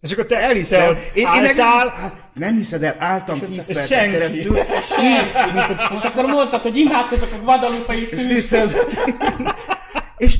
És 0.00 0.12
akkor 0.12 0.26
te 0.26 0.36
elhiszem, 0.36 0.94
te 0.94 1.00
én, 1.14 1.26
én 1.34 1.42
meg, 1.42 1.58
álltál, 1.58 1.88
hát 1.88 2.30
nem 2.34 2.56
hiszed 2.56 2.82
el, 2.82 2.96
álltam 2.98 3.38
10 3.38 3.48
és 3.50 3.64
percet 3.64 3.86
senki. 3.86 4.10
keresztül, 4.10 4.56
így, 5.02 5.52
mint 5.52 5.68
egy 5.68 5.80
És 5.92 6.02
akkor 6.02 6.24
mondtad, 6.24 6.62
hogy 6.62 6.76
imádkozok 6.76 7.32
a 7.32 7.38
Guadalupe-i 7.38 8.04
szűz. 8.04 8.26
Sziszez. 8.26 8.76
És 10.16 10.38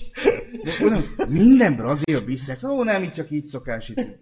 de 0.62 0.72
mondom, 0.80 1.02
minden 1.28 1.76
brazil 1.76 2.20
biszex, 2.20 2.62
ó, 2.62 2.82
nem, 2.82 3.02
így 3.02 3.12
csak 3.12 3.30
így 3.30 3.44
szokás 3.44 3.88
itt. 3.88 4.18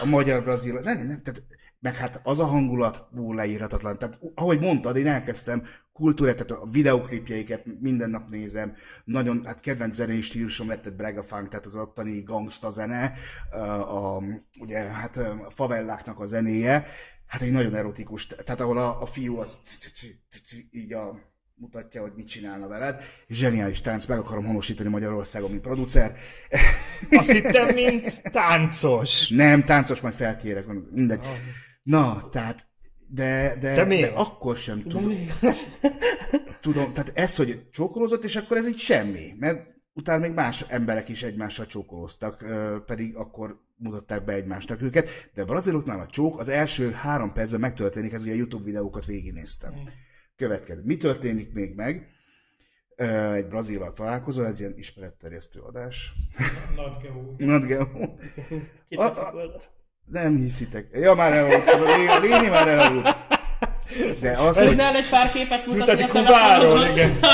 A 0.00 0.04
magyar 0.04 0.42
brazil, 0.42 0.72
nem, 0.72 0.96
nem, 0.96 1.22
tehát, 1.22 1.42
meg 1.80 1.96
hát 1.96 2.20
az 2.22 2.40
a 2.40 2.44
hangulat, 2.44 3.06
ú, 3.16 3.32
leírhatatlan. 3.32 3.98
Tehát, 3.98 4.18
ahogy 4.34 4.60
mondtad, 4.60 4.96
én 4.96 5.06
elkezdtem 5.06 5.62
kultúrát, 5.92 6.36
tehát 6.36 6.62
a 6.62 6.68
videoklipjeiket 6.70 7.64
minden 7.80 8.10
nap 8.10 8.28
nézem, 8.28 8.74
nagyon, 9.04 9.44
hát 9.44 9.60
kedvenc 9.60 9.94
zenei 9.94 10.20
stílusom 10.20 10.68
lett 10.68 10.86
egy 10.86 10.92
brega 10.92 11.22
funk, 11.22 11.48
tehát 11.48 11.66
az 11.66 11.76
ottani 11.76 12.22
gangsta 12.22 12.70
zene, 12.70 13.12
a, 13.50 13.56
a, 13.56 14.22
ugye, 14.60 14.78
hát 14.78 15.16
a 15.16 15.50
favelláknak 15.50 16.20
a 16.20 16.26
zenéje, 16.26 16.86
hát 17.26 17.40
egy 17.40 17.52
nagyon 17.52 17.74
erotikus, 17.74 18.26
tehát 18.26 18.60
ahol 18.60 18.78
a, 18.78 19.02
a 19.02 19.06
fiú 19.06 19.38
az 19.38 19.56
így 20.70 20.92
a, 20.92 21.28
mutatja, 21.60 22.00
hogy 22.00 22.12
mit 22.16 22.28
csinálna 22.28 22.68
veled. 22.68 23.02
Zseniális 23.28 23.80
tánc, 23.80 24.06
meg 24.06 24.18
akarom 24.18 24.46
honosítani 24.46 24.88
Magyarországon, 24.88 25.50
mint 25.50 25.62
producer. 25.62 26.16
azt 27.10 27.30
hittem, 27.30 27.74
mint 27.74 28.22
táncos. 28.22 29.28
Nem, 29.28 29.64
táncos, 29.64 30.00
majd 30.00 30.14
felkérek, 30.14 30.66
mindegy. 30.90 31.26
Na, 31.90 32.28
tehát, 32.30 32.66
de, 33.08 33.56
de, 33.60 33.74
De 33.74 33.84
miért? 33.84 34.12
de 34.12 34.18
akkor 34.18 34.56
sem 34.56 34.82
tudom. 34.82 35.12
tudom. 36.60 36.92
Tehát 36.92 37.12
ez, 37.14 37.36
hogy 37.36 37.68
csókolózott, 37.70 38.24
és 38.24 38.36
akkor 38.36 38.56
ez 38.56 38.68
így 38.68 38.78
semmi. 38.78 39.34
Mert 39.38 39.66
utána 39.92 40.20
még 40.20 40.32
más 40.32 40.60
emberek 40.68 41.08
is 41.08 41.22
egymással 41.22 41.66
csókolóztak, 41.66 42.44
pedig 42.86 43.16
akkor 43.16 43.60
mutatták 43.76 44.24
be 44.24 44.32
egymásnak 44.32 44.82
őket. 44.82 45.30
De 45.34 45.44
braziloknál 45.44 46.00
a 46.00 46.06
csók 46.06 46.38
az 46.38 46.48
első 46.48 46.90
három 46.90 47.32
percben 47.32 47.60
megtörténik, 47.60 48.12
ez 48.12 48.22
ugye 48.22 48.32
a 48.32 48.36
YouTube 48.36 48.64
videókat 48.64 49.04
végignéztem. 49.04 49.74
Következő. 50.36 50.80
Mi 50.84 50.96
történik 50.96 51.52
még 51.52 51.74
meg? 51.74 52.08
Egy 53.34 53.48
brazillal 53.48 53.92
találkozol, 53.92 54.46
ez 54.46 54.60
ilyen 54.60 54.76
ismeretterjesztő 54.76 55.60
adás. 55.60 56.12
Nagy 56.76 57.02
geó. 57.02 57.34
Not 57.38 57.66
geo. 57.66 57.86
A- 59.02 59.02
a-. 59.02 59.78
Nem 60.10 60.36
hiszitek. 60.36 60.86
Ja, 60.92 61.14
már 61.14 61.32
elaludtam. 61.32 61.80
A 62.08 62.18
Léni 62.18 62.48
már 62.48 62.68
elaludott. 62.68 63.18
De 64.20 64.30
az, 64.30 64.62
hogy... 64.62 64.78
Egy 64.78 65.08
pár 65.10 65.32
képet 65.32 65.66
mutatni 65.66 66.02
a 66.02 66.06
Kubáról, 66.06 66.86
igen. 66.86 67.18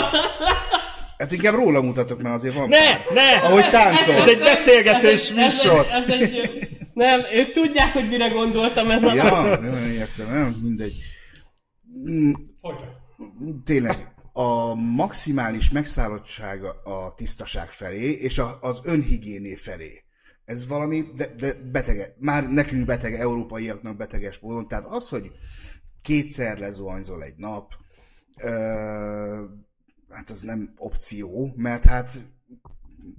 Hát 1.18 1.32
inkább 1.32 1.54
róla 1.54 1.80
mutatok, 1.80 2.22
mert 2.22 2.34
azért 2.34 2.54
van. 2.54 2.68
Ne, 2.68 2.90
ne! 3.14 3.46
Ahogy 3.48 3.70
táncol. 3.70 4.14
Ez 4.14 4.28
egy 4.28 4.38
beszélgetés 4.38 5.30
ez, 5.30 5.36
műsor. 5.36 5.86
Ez 5.90 6.08
egy, 6.08 6.22
ez 6.22 6.32
egy, 6.32 6.68
nem, 6.92 7.20
ők 7.32 7.50
tudják, 7.50 7.92
hogy 7.92 8.08
mire 8.08 8.28
gondoltam 8.28 8.90
ez 8.90 9.04
a... 9.04 9.14
Ja, 9.14 9.60
nem 9.60 9.90
értem, 9.90 10.30
nem, 10.30 10.56
mindegy. 10.62 10.94
Mm, 12.10 12.32
Folytatj. 12.60 12.90
Tényleg, 13.64 14.14
a 14.32 14.74
maximális 14.74 15.70
megszállottsága 15.70 16.70
a 16.84 17.14
tisztaság 17.14 17.70
felé, 17.70 18.10
és 18.10 18.38
a, 18.38 18.58
az 18.60 18.80
önhigiéné 18.84 19.54
felé. 19.54 20.05
Ez 20.46 20.66
valami 20.66 21.10
de, 21.14 21.34
de 21.36 21.54
betege, 21.72 22.14
már 22.18 22.50
nekünk 22.50 22.86
betege, 22.86 23.18
európaiaknak 23.18 23.96
beteges 23.96 24.38
módon. 24.38 24.68
Tehát 24.68 24.84
az, 24.84 25.08
hogy 25.08 25.32
kétszer 26.02 26.58
lezuhanyzol 26.58 27.22
egy 27.22 27.36
nap, 27.36 27.72
ö, 28.40 29.44
hát 30.08 30.30
az 30.30 30.42
nem 30.42 30.74
opció, 30.76 31.52
mert 31.56 31.84
hát 31.84 32.20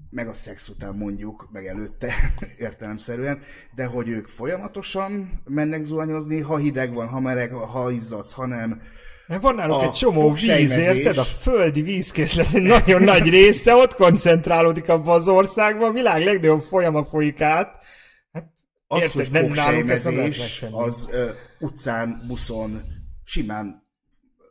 meg 0.09 0.27
a 0.27 0.33
szex 0.33 0.67
után 0.67 0.95
mondjuk, 0.95 1.49
meg 1.51 1.65
előtte 1.65 2.13
értelemszerűen, 2.57 3.41
de 3.75 3.85
hogy 3.85 4.07
ők 4.07 4.27
folyamatosan 4.27 5.41
mennek 5.45 5.81
zuhanyozni, 5.81 6.39
ha 6.39 6.57
hideg 6.57 6.93
van, 6.93 7.07
ha 7.07 7.19
meleg, 7.19 7.51
ha 7.51 7.91
izzadsz, 7.91 8.31
ha 8.31 8.45
nem. 8.45 8.81
Nem 9.27 9.39
van 9.39 9.55
náluk 9.55 9.81
egy 9.81 9.91
csomó 9.91 10.31
víz, 10.31 10.77
érted? 10.77 11.17
A 11.17 11.23
földi 11.23 11.81
vízkészlet 11.81 12.53
egy 12.53 12.61
nagyon 12.61 13.03
nagy 13.03 13.29
része 13.29 13.75
ott 13.75 13.93
koncentrálódik 13.93 14.89
abban 14.89 15.15
az 15.15 15.27
országban, 15.27 15.89
a 15.89 15.93
világ 15.93 16.23
legnagyobb 16.23 16.61
folyama 16.61 17.03
folyik 17.05 17.41
át. 17.41 17.85
Hát, 18.31 18.51
Az, 18.87 19.01
érted, 19.01 19.21
hogy 19.21 19.31
nem 19.31 19.53
lehet 19.53 19.87
fogsejmezés, 19.87 20.59
megtenni. 20.61 20.83
az 20.83 21.09
ö, 21.11 21.29
utcán, 21.59 22.23
buszon, 22.27 22.81
simán, 23.23 23.87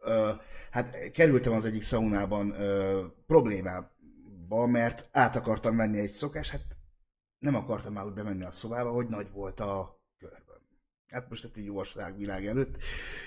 ö, 0.03 0.31
hát 0.71 1.11
kerültem 1.11 1.53
az 1.53 1.65
egyik 1.65 1.83
szaunában 1.83 2.55
ö, 2.61 3.01
problémába, 3.27 4.67
mert 4.67 5.09
át 5.13 5.37
akartam 5.37 5.77
venni 5.77 5.99
egy 5.99 6.13
szokás, 6.13 6.51
hát 6.51 6.65
nem 7.39 7.55
akartam 7.55 7.93
már 7.93 8.05
úgy 8.05 8.15
bemenni 8.15 8.45
a 8.45 8.53
szobába, 8.53 8.91
hogy 8.91 9.07
nagy 9.07 9.27
volt 9.33 9.61
a. 9.61 9.96
Hát 11.11 11.29
most 11.29 11.45
ezt 11.45 11.59
így 11.59 11.71
ország 11.71 12.17
világ 12.17 12.47
előtt. 12.47 12.77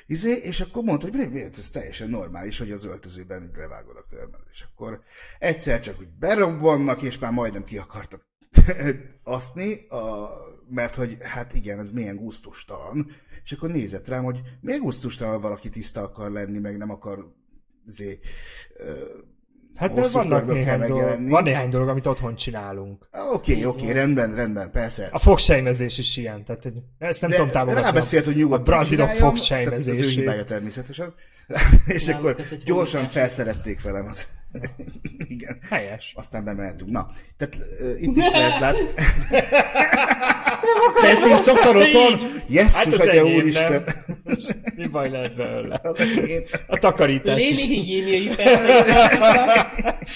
Izé, 0.06 0.32
és 0.32 0.62
akkor 0.62 0.84
mondta, 0.84 1.08
hogy 1.08 1.30
miért, 1.32 1.58
ez 1.58 1.70
teljesen 1.70 2.10
normális, 2.10 2.58
hogy 2.58 2.72
az 2.72 2.86
öltözőben 2.86 3.44
így 3.44 3.56
levágod 3.56 3.98
a 3.98 4.06
körben. 4.10 4.42
És 4.52 4.66
akkor 4.72 5.04
egyszer 5.40 5.80
csak 5.80 6.00
úgy 6.00 6.10
berobbannak, 6.10 7.02
és 7.02 7.20
már 7.20 7.32
majdnem 7.32 7.64
ki 7.64 7.78
akartak 7.78 8.28
aszni, 9.24 9.88
a, 9.88 10.30
mert 10.70 10.96
hogy 10.96 11.18
hát 11.22 11.54
igen, 11.54 11.80
ez 11.80 11.92
milyen 11.92 12.16
gusztustalan. 12.16 13.12
És 13.44 13.52
akkor 13.52 13.70
nézett 13.70 14.08
rám, 14.08 14.24
hogy 14.24 14.42
miért 14.62 14.82
gusztustalan, 14.82 15.42
valaki 15.42 15.70
tiszta 15.70 16.02
akar 16.02 16.32
lenni, 16.32 16.60
meg 16.60 16.78
nem 16.78 16.90
akar 16.90 17.36
zé, 17.86 18.20
ö, 18.76 19.18
hát 19.80 19.96
mert 19.96 20.12
vannak 20.12 20.48
néhány 20.54 20.80
dolog, 20.80 21.30
van 21.30 21.44
néhány 21.44 21.70
dolog, 21.70 21.88
amit 21.88 22.06
otthon 22.08 22.36
csinálunk. 22.36 23.10
Oké, 23.34 23.64
oké, 23.64 23.92
rendben, 23.92 24.36
rendben, 24.36 24.72
persze. 24.72 25.08
A 25.12 25.20
fogsejmezés 25.20 25.98
is 25.98 26.18
ilyen, 26.18 26.46
tehát 26.46 26.64
hogy 26.64 26.74
ezt 26.98 27.22
nem 27.22 27.32
tudom 27.32 27.50
támogatni. 27.50 27.84
rábeszélt, 27.84 28.26
hogy 28.26 28.36
nyugodtan 28.36 28.62
A 28.62 28.64
brazilok 28.64 29.10
tehát 29.10 29.74
Az 29.88 30.00
ő 30.00 30.10
hibája 30.10 30.44
természetesen. 30.44 31.14
És 31.86 32.08
Náluk 32.08 32.26
akkor 32.26 32.36
ez 32.40 32.64
gyorsan 32.66 33.08
felszerették 33.08 33.82
velem. 33.82 34.06
Az... 34.06 34.28
Igen. 35.28 35.58
Helyes. 35.70 36.14
Aztán 36.16 36.44
bemehetünk. 36.44 36.90
Na, 36.92 37.08
tehát 37.38 37.56
uh, 37.56 38.02
itt 38.02 38.18
is 38.18 38.30
lehet 38.32 38.60
látni. 38.60 38.88
Te 41.02 41.08
ezt 41.08 41.26
így 41.26 41.42
szoktad 41.42 41.76
otthon? 41.76 42.30
Jesszus, 42.48 42.98
Hát 42.98 43.08
atya 43.08 43.26
úristen. 43.26 43.84
Mi 44.76 44.88
baj 44.88 45.10
lehet 45.10 45.36
belőle? 45.36 45.82
A 46.68 46.78
takarítás 46.78 47.38
Léni 47.38 47.52
is. 47.52 47.66
higiéniai. 47.66 48.30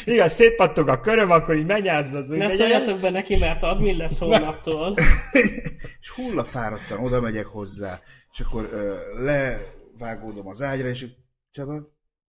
Igen, 0.05 0.29
szétpattog 0.29 0.87
a 0.87 0.99
köröm, 0.99 1.31
akkor 1.31 1.55
így 1.55 1.65
menyázd 1.65 2.15
az. 2.15 2.29
Ne 2.29 2.49
szóljatok 2.49 2.99
be 2.99 3.09
neki, 3.09 3.37
mert 3.39 3.63
admin 3.63 3.97
lesz 3.97 4.19
holnaptól. 4.19 4.95
És 6.01 6.09
hullafáradtan 6.09 6.99
oda 6.99 7.21
megyek 7.21 7.45
hozzá, 7.45 7.99
és 8.31 8.39
akkor 8.39 8.69
ö, 8.71 8.95
levágódom 9.23 10.47
az 10.47 10.61
ágyra, 10.61 10.87
és 10.87 11.05
Csaba, 11.51 11.73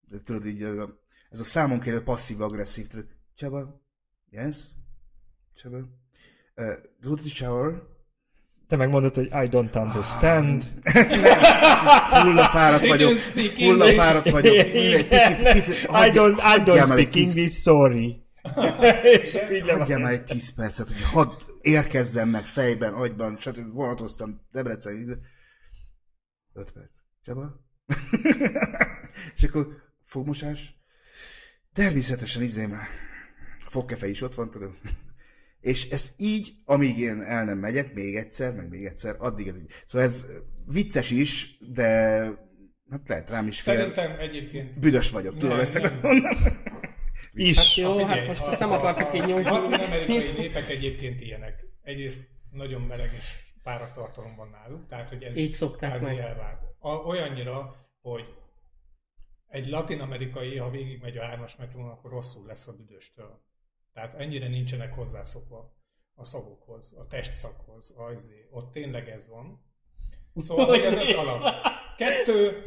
de 0.09 0.17
tudod 0.25 0.45
így 0.45 0.61
ez 0.61 0.77
a, 0.77 1.04
ez 1.35 1.41
a 1.41 1.43
számon 1.43 1.79
kérő 1.79 2.03
passzív-agresszív, 2.03 2.87
Csaba, 3.35 3.81
yes, 4.29 4.55
Csaba, 5.55 5.77
uh, 5.77 5.85
go 7.01 7.15
to 7.15 7.21
the 7.21 7.29
shower, 7.29 7.81
Te 8.67 8.75
megmondod, 8.75 9.15
hogy 9.15 9.25
I 9.25 9.47
don't 9.49 9.75
understand. 9.75 10.63
hullafáradt 12.23 12.79
They 12.79 12.89
vagyok, 12.89 13.17
hullafáradt 13.55 14.29
vagyok, 14.29 14.55
mindegy, 14.73 15.07
picit, 15.07 15.51
picit, 15.51 15.81
I 15.83 16.09
don't, 16.11 16.37
I 16.37 16.61
don't 16.63 16.83
speak 16.83 17.09
tíz- 17.09 17.35
English, 17.35 17.61
sorry. 17.61 18.23
És 19.21 19.37
Hagyjál 19.67 19.99
már 19.99 20.13
egy 20.13 20.23
10 20.23 20.53
percet, 20.53 20.87
hogy 20.87 21.01
hadd 21.01 21.31
érkezzem 21.61 22.29
meg 22.29 22.45
fejben, 22.45 22.93
agyban, 22.93 23.37
stb. 23.39 23.73
vonatoztam 23.73 24.41
Debrecen. 24.51 25.23
5 26.53 26.71
perc. 26.71 26.95
Csaba? 27.23 27.65
és 29.35 29.43
akkor 29.43 29.67
fogmosás. 30.03 30.84
Természetesen 31.75 32.41
izé 32.41 32.65
már 32.65 32.87
fogkefe 33.59 34.07
is 34.07 34.21
ott 34.21 34.35
van, 34.35 34.49
tudod. 34.49 34.71
És 35.61 35.89
ez 35.89 36.11
így, 36.17 36.51
amíg 36.65 36.97
én 36.97 37.21
el 37.21 37.45
nem 37.45 37.57
megyek, 37.57 37.93
még 37.93 38.15
egyszer, 38.15 38.53
meg 38.55 38.69
még 38.69 38.85
egyszer, 38.85 39.15
addig 39.19 39.47
ez 39.47 39.57
így. 39.57 39.71
Szóval 39.85 40.07
ez 40.07 40.25
vicces 40.65 41.09
is, 41.11 41.57
de 41.73 41.87
hát 42.89 43.07
lehet 43.07 43.29
rám 43.29 43.47
is 43.47 43.61
fél. 43.61 43.75
Szerintem 43.75 44.19
egyébként... 44.19 44.79
Büdös 44.79 45.11
vagyok, 45.11 45.37
tudom 45.37 45.59
ezt 45.59 45.75
akarom. 45.75 45.99
Is. 47.33 47.77
Jó, 47.77 47.91
Figyelj, 47.97 48.17
hát 48.19 48.27
most 48.27 48.41
a- 48.41 48.49
ezt 48.49 48.59
nem 48.59 48.71
a- 48.71 48.75
akartuk 48.77 49.13
így 49.15 49.21
A 49.21 49.25
nyújtani. 49.25 49.69
latin-amerikai 49.69 50.31
népek 50.37 50.69
egyébként 50.69 51.21
ilyenek. 51.21 51.65
Egyrészt 51.83 52.21
nagyon 52.51 52.81
meleg 52.81 53.13
és 53.17 53.35
páratartalom 53.63 54.35
van 54.35 54.49
náluk, 54.49 54.87
tehát 54.87 55.09
hogy 55.09 55.23
ez 55.23 55.37
Így 55.37 55.53
szokták 55.53 56.01
elvág. 56.01 56.57
A, 56.79 56.89
olyannyira, 56.89 57.75
hogy 58.01 58.23
egy 59.47 59.67
latin-amerikai, 59.67 60.57
ha 60.57 60.69
végigmegy 60.69 61.17
a 61.17 61.23
hármas 61.25 61.55
metrón, 61.55 61.89
akkor 61.89 62.11
rosszul 62.11 62.45
lesz 62.45 62.67
a 62.67 62.73
büdöstől. 62.73 63.41
Tehát 63.93 64.13
ennyire 64.13 64.47
nincsenek 64.47 64.93
hozzászokva 64.93 65.73
a 66.15 66.23
szagokhoz, 66.23 66.95
a 66.99 67.07
testszakhoz, 67.07 67.95
a 67.97 68.11
izé. 68.11 68.47
Ott 68.51 68.71
tényleg 68.71 69.09
ez 69.09 69.27
van. 69.27 69.63
Szóval 70.35 70.69
még 70.69 70.81
ez 70.81 70.93
öt 70.93 71.13
alap. 71.15 71.53
Kettő, 71.97 72.63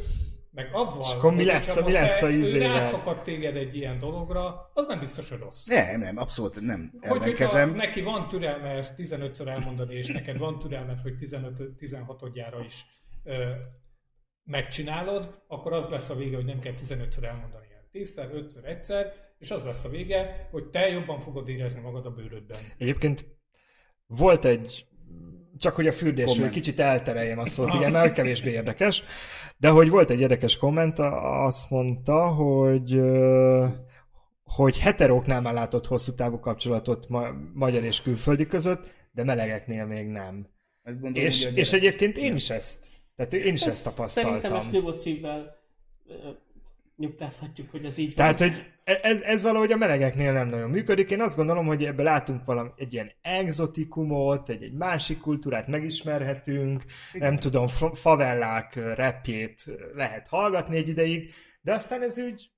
meg 0.50 0.68
avval, 0.74 1.00
És 1.00 1.12
akkor 1.12 1.30
mi 1.30 1.36
hogy 1.36 1.46
lesz- 1.46 1.84
mi 1.84 1.92
lesz 1.92 2.22
a 2.22 2.28
izével? 2.28 2.68
rászokott 2.68 3.22
téged 3.22 3.56
egy 3.56 3.76
ilyen 3.76 3.98
dologra, 3.98 4.70
az 4.74 4.86
nem 4.86 4.98
biztos, 4.98 5.28
hogy 5.30 5.38
rossz. 5.38 5.66
Nem, 5.66 6.00
nem, 6.00 6.16
abszolút 6.16 6.60
nem 6.60 6.92
Hogy, 7.00 7.20
ellenkezem. 7.20 7.74
neki 7.74 8.02
van 8.02 8.28
türelme 8.28 8.68
ezt 8.70 8.94
15-ször 8.98 9.46
elmondani, 9.46 9.94
és 9.94 10.06
neked 10.06 10.38
van 10.38 10.58
türelmed, 10.58 11.00
hogy 11.00 11.14
15-16-odjára 11.20 12.62
is 12.64 12.84
ö, 13.24 13.50
megcsinálod, 14.48 15.42
akkor 15.46 15.72
az 15.72 15.88
lesz 15.88 16.10
a 16.10 16.14
vége, 16.14 16.36
hogy 16.36 16.44
nem 16.44 16.58
kell 16.58 16.72
15-ször 16.82 17.22
elmondani 17.24 17.66
ilyen 17.68 18.04
10-szer, 18.06 18.26
5-ször, 18.34 18.64
egyszer, 18.64 19.12
és 19.38 19.50
az 19.50 19.64
lesz 19.64 19.84
a 19.84 19.88
vége, 19.88 20.48
hogy 20.50 20.64
te 20.66 20.88
jobban 20.88 21.18
fogod 21.18 21.48
érezni 21.48 21.80
magad 21.80 22.06
a 22.06 22.10
bőrödben. 22.10 22.58
Egyébként 22.78 23.24
volt 24.06 24.44
egy, 24.44 24.86
csak 25.58 25.74
hogy 25.74 25.86
a 25.86 25.92
fürdésről 25.92 26.34
Komment. 26.34 26.52
kicsit 26.54 26.80
eltereljem 26.80 27.38
a 27.38 27.46
szót, 27.46 27.74
igen, 27.74 27.90
mert 27.96 28.12
kevésbé 28.14 28.50
érdekes, 28.50 29.02
de 29.56 29.68
hogy 29.68 29.90
volt 29.90 30.10
egy 30.10 30.20
érdekes 30.20 30.56
komment, 30.56 30.98
a- 30.98 31.44
azt 31.44 31.70
mondta, 31.70 32.26
hogy 32.28 33.00
hogy 34.42 34.78
heteróknál 34.78 35.40
már 35.40 35.54
látott 35.54 35.86
hosszú 35.86 36.12
távú 36.14 36.38
kapcsolatot 36.40 37.08
ma- 37.08 37.32
magyar 37.54 37.82
és 37.84 38.02
külföldi 38.02 38.46
között, 38.46 38.86
de 39.12 39.24
melegeknél 39.24 39.86
még 39.86 40.06
nem. 40.06 40.48
Gondolom, 40.82 41.14
És, 41.14 41.44
és 41.54 41.72
egyébként 41.72 42.16
én 42.16 42.34
is 42.34 42.50
ezt, 42.50 42.86
tehát 43.18 43.32
én 43.32 43.52
is 43.54 43.62
ezt 43.62 43.76
Szerintem 43.82 44.04
ezt 44.04 44.14
tapasztaltam. 44.40 44.70
nyugodt 44.70 44.98
szívvel 44.98 45.56
ö, 46.08 46.14
nyugtázhatjuk, 46.96 47.70
hogy 47.70 47.84
ez 47.84 47.98
így 47.98 48.14
Tehát, 48.14 48.38
van. 48.38 48.48
hogy 48.50 48.64
e- 48.84 48.98
ez, 49.02 49.20
ez 49.20 49.42
valahogy 49.42 49.72
a 49.72 49.76
melegeknél 49.76 50.32
nem 50.32 50.48
nagyon 50.48 50.70
működik. 50.70 51.10
Én 51.10 51.20
azt 51.20 51.36
gondolom, 51.36 51.66
hogy 51.66 51.84
ebbe 51.84 52.02
látunk 52.02 52.44
valami, 52.44 52.70
egy 52.76 52.92
ilyen 52.92 53.12
exotikumot, 53.22 54.48
egy, 54.48 54.62
egy 54.62 54.72
másik 54.72 55.20
kultúrát 55.20 55.66
megismerhetünk, 55.66 56.84
nem 57.12 57.36
tudom, 57.38 57.68
fa- 57.68 57.98
favellák 57.98 58.74
repjét 58.74 59.64
lehet 59.94 60.28
hallgatni 60.28 60.76
egy 60.76 60.88
ideig, 60.88 61.32
de 61.60 61.74
aztán 61.74 62.02
ez 62.02 62.18
úgy 62.18 62.50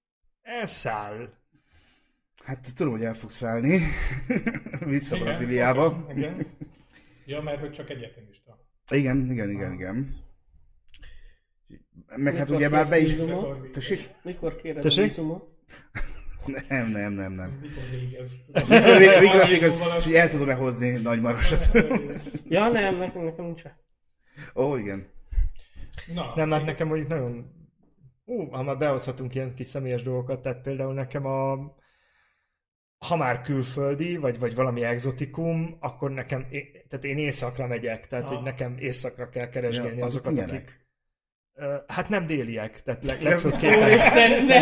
elszáll. 0.43 1.29
Hát 2.45 2.75
tudom, 2.75 2.93
hogy 2.93 3.05
el 3.05 3.15
fogsz 3.15 3.37
szállni. 3.37 3.81
Vissza 4.85 5.15
Igen, 5.17 5.27
Brazíliába. 5.27 5.91
pontosan, 5.91 6.17
Igen. 6.19 6.47
Ja, 7.27 7.41
mert 7.43 7.61
hogy 7.61 7.71
csak 7.73 7.91
egyetemista. 7.91 8.59
Igen, 8.91 9.31
igen, 9.31 9.51
igen, 9.51 9.73
igen. 9.73 10.17
Meg 12.17 12.35
hát 12.37 12.51
ugye 12.51 12.69
már 12.69 12.89
be 12.89 12.99
is... 12.99 13.17
Tessék? 13.73 13.99
Mikor 14.23 14.57
kéred 14.57 14.83
Tessék? 14.83 15.05
a 15.05 15.07
vízumot? 15.07 15.49
Nem, 16.69 16.91
nem, 16.91 17.13
nem, 17.13 17.33
nem. 17.33 17.59
Mikor 17.61 17.83
végez? 17.91 18.31
Mikor, 18.47 19.51
évvel 19.51 19.97
és 19.97 20.05
hogy 20.05 20.15
el 20.15 20.29
tudom-e 20.29 20.55
hozni 20.55 20.91
Nagymarosat. 20.91 21.69
Ja, 22.49 22.69
nem, 22.69 22.97
nekem, 22.97 23.23
nekem 23.23 23.45
nincs. 23.45 23.63
Ó, 24.55 24.77
igen. 24.77 25.07
Na, 26.15 26.33
Nem, 26.35 26.51
hát 26.51 26.65
nekem 26.65 26.87
mondjuk 26.89 27.09
nagyon 27.09 27.59
Ú, 28.25 28.51
ha 28.51 28.63
már 28.63 28.79
behozhatunk 28.79 29.35
ilyen 29.35 29.55
kis 29.55 29.67
személyes 29.67 30.03
dolgokat, 30.03 30.43
tehát 30.43 30.63
például 30.63 30.95
nekem 30.95 31.27
a 31.27 31.55
ha 33.07 33.17
már 33.17 33.41
külföldi, 33.41 34.17
vagy, 34.17 34.39
vagy 34.39 34.55
valami 34.55 34.83
exotikum, 34.83 35.77
akkor 35.81 36.11
nekem, 36.11 36.47
tehát 36.89 37.05
én 37.05 37.19
északra 37.19 37.67
megyek, 37.67 38.07
tehát 38.07 38.25
Ah. 38.25 38.35
hogy 38.35 38.43
nekem 38.45 38.77
északra 38.79 39.29
kell 39.29 39.49
keresgélni 39.49 39.99
Ja, 39.99 40.05
azok 40.05 40.27
azokat, 40.27 40.33
milyenek? 40.33 40.55
akik... 40.55 40.80
Hát 41.87 42.09
nem 42.09 42.27
déliek, 42.27 42.83
tehát 42.83 43.05
leg, 43.05 43.23
legfőképpen... 43.23 43.83
Úristen, 43.83 44.45
ne! 44.45 44.61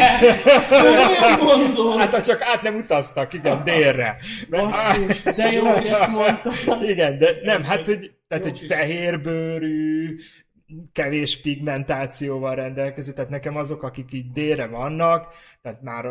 Hát 1.98 2.14
ha 2.14 2.22
csak 2.22 2.42
át 2.42 2.62
nem 2.62 2.76
utaztak, 2.76 3.32
igen, 3.32 3.64
délre. 3.64 4.16
Mert- 4.48 4.64
Basszus, 4.64 5.22
de 5.22 5.52
jó, 5.52 5.66
hogy 5.66 5.86
ezt 5.86 6.08
mondtad. 6.08 6.82
Igen, 6.82 7.18
de 7.18 7.30
nem, 7.42 7.64
hát 7.64 7.86
hogy, 7.86 8.12
tehát, 8.28 8.44
hogy 8.44 8.58
fehérbőrű, 8.58 10.16
kevés 10.92 11.40
pigmentációval 11.40 12.54
rendelkező, 12.54 13.12
tehát 13.12 13.30
nekem 13.30 13.56
azok, 13.56 13.82
akik 13.82 14.12
így 14.12 14.32
délre 14.32 14.66
vannak, 14.66 15.34
tehát 15.62 15.82
már 15.82 16.04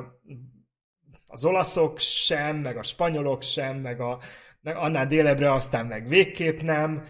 az 1.28 1.45
olaszok 1.45 1.99
sem, 1.99 2.55
meg 2.57 2.78
a 2.78 2.84
spanyolok 2.84 3.43
sem, 3.43 3.78
meg, 3.78 4.01
a, 4.01 4.19
meg 4.61 4.75
annál 4.75 5.07
délebbre 5.07 5.51
aztán 5.51 5.86
meg 5.86 6.07
végképp 6.07 6.61
nem. 6.61 7.03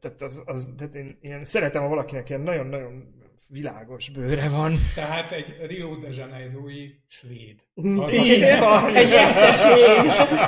Tehát, 0.00 0.22
az, 0.22 0.42
az, 0.44 0.68
tehát 0.78 0.94
én, 0.94 1.18
én 1.20 1.44
szeretem, 1.44 1.82
ha 1.82 1.88
valakinek 1.88 2.28
ilyen 2.28 2.40
nagyon-nagyon 2.40 3.22
világos 3.48 4.10
bőre 4.10 4.48
van. 4.48 4.74
Tehát 4.94 5.32
egy 5.32 5.46
Rio 5.66 5.94
de 5.96 6.08
Janeiro-i 6.10 7.00
svéd. 7.08 7.56
Így 8.12 8.58
van. 8.58 8.86
Egy 8.94 9.10
egyes 9.12 9.60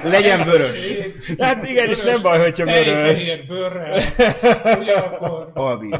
Legyen 0.02 0.44
vörös. 0.44 0.84
Svéd, 0.84 1.40
Hát 1.40 1.68
igen, 1.68 1.88
és 1.88 2.02
vörös, 2.02 2.12
nem 2.14 2.22
baj, 2.22 2.38
hogyha 2.38 2.64
vörös. 2.64 2.84
tejfehér 2.84 3.46
bőrrel, 3.46 4.02
ugyanakkor 4.80 5.50
Albino. 5.54 5.98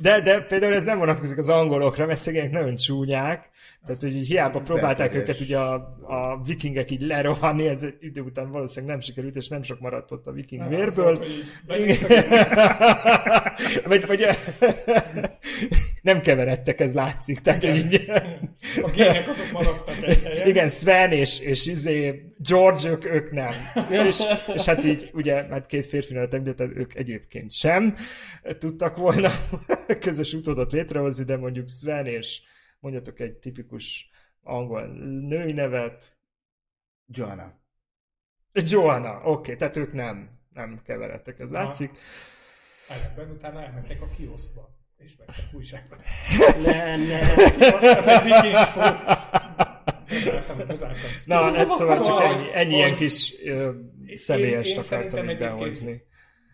De, 0.00 0.20
de 0.20 0.40
például 0.40 0.74
ez 0.74 0.84
nem 0.84 0.98
vonatkozik 0.98 1.38
az 1.38 1.48
angolokra, 1.48 2.06
mert 2.06 2.18
szegények 2.18 2.50
nagyon 2.50 2.76
csúnyák, 2.76 3.50
tehát 3.86 4.02
hogy 4.02 4.16
így 4.16 4.26
hiába 4.26 4.58
próbálták 4.58 5.12
Beteges. 5.12 5.22
őket 5.22 5.40
ugye 5.40 5.58
a, 5.58 5.74
a 6.02 6.42
vikingek 6.44 6.90
így 6.90 7.00
lerohanni, 7.00 7.66
ez 7.66 7.84
idő 8.00 8.20
után 8.20 8.50
valószínűleg 8.50 8.94
nem 8.94 9.00
sikerült, 9.04 9.36
és 9.36 9.48
nem 9.48 9.62
sok 9.62 9.80
maradt 9.80 10.10
ott 10.10 10.26
a 10.26 10.32
viking 10.32 10.60
Nem, 10.60 10.70
vérből. 10.70 11.18
vagy, 13.84 14.06
vagy 14.06 14.26
nem 16.02 16.20
keveredtek, 16.20 16.80
ez 16.80 16.94
látszik. 16.94 17.40
Tehát, 17.40 17.64
hogy 17.64 17.76
így, 17.76 18.04
a 18.82 18.90
gének 18.94 19.28
azok 19.28 19.50
maradtak 19.52 20.02
egy 20.02 20.22
helyen. 20.22 20.48
igen, 20.48 20.68
Sven 20.68 21.12
és, 21.12 21.38
és 21.38 21.66
izé, 21.66 22.27
George, 22.40 22.90
ők, 22.90 23.04
ők 23.04 23.30
nem. 23.30 23.52
és, 24.06 24.22
és 24.54 24.64
hát 24.64 24.84
így, 24.84 25.10
ugye, 25.12 25.46
mert 25.48 25.66
két 25.66 25.86
férfinak 25.86 26.32
említetted, 26.32 26.76
ők 26.76 26.94
egyébként 26.94 27.52
sem 27.52 27.94
tudtak 28.58 28.96
volna 28.96 29.30
közös 30.00 30.32
utódot 30.32 30.72
létrehozni, 30.72 31.24
de 31.24 31.36
mondjuk 31.36 31.68
Sven 31.68 32.06
és 32.06 32.42
mondjatok 32.80 33.20
egy 33.20 33.36
tipikus 33.36 34.10
angol 34.42 34.86
női 35.28 35.52
nevet, 35.52 36.16
Joanna. 37.06 37.56
Joanna, 38.52 39.16
oké, 39.18 39.28
okay, 39.28 39.56
tehát 39.56 39.76
ők 39.76 39.92
nem, 39.92 40.30
nem 40.52 40.80
keveredtek, 40.84 41.38
ez 41.38 41.50
látszik. 41.50 41.90
Ellenben 42.88 43.30
utána 43.30 43.62
elmentek 43.62 44.02
a 44.02 44.08
kioszba, 44.16 44.76
és 44.96 45.16
vettek 45.16 45.44
újságot. 45.52 45.98
Ne, 46.64 46.96
ne. 46.96 47.20
Az, 47.74 47.82
az 47.82 48.06
egy 48.06 48.22
viking 48.22 48.64
szó. 48.64 48.80
Bezártam, 50.08 50.56
bezártam. 50.66 51.10
Na, 51.24 51.34
hát 51.36 51.72
szóval 51.72 51.94
csak 51.94 52.04
Szóval, 52.04 52.22
ennyi, 52.22 52.48
ennyi 52.54 52.74
ilyen 52.74 52.88
hogy- 52.88 52.98
kis 52.98 53.42
ö, 53.44 53.70
Én- 54.06 54.16
személyest 54.16 54.70
én 54.70 54.78
akartam 54.78 54.82
szerintem 54.82 55.30
így 55.30 55.38
behozni. 55.38 56.02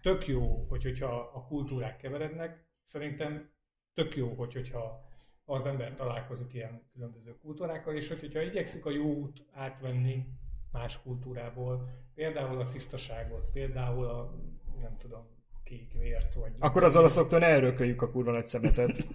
Tök 0.03 0.27
jó, 0.27 0.67
hogy, 0.69 0.83
hogyha 0.83 1.31
a 1.35 1.45
kultúrák 1.47 1.97
keverednek. 1.97 2.67
Szerintem 2.85 3.51
tök 3.95 4.17
jó, 4.17 4.35
hogy, 4.35 4.53
hogyha 4.53 5.03
az 5.45 5.67
ember 5.67 5.95
találkozik 5.97 6.55
ilyen 6.55 6.83
különböző 6.93 7.37
kultúrákkal, 7.43 7.97
és 7.97 8.09
hogy, 8.09 8.21
hogyha 8.21 8.41
igyekszik 8.43 8.87
a 8.87 8.91
jó 8.91 9.05
út 9.15 9.45
átvenni 9.53 10.27
más 10.73 11.03
kultúrából, 11.03 11.89
például 12.15 12.61
a 12.61 12.69
tisztaságot, 12.69 13.51
például 13.53 14.05
a, 14.07 14.35
nem 14.81 14.95
tudom, 15.01 15.27
kék 15.65 15.93
vért, 15.99 16.35
vagy... 16.35 16.53
Akkor 16.59 16.85
az 16.85 16.97
olaszoktól 16.97 17.39
ne 17.39 17.57
örököljük 17.57 18.03
a 18.03 18.11
kurva 18.11 18.33
nagy 18.33 18.47
szemetet. 18.47 19.07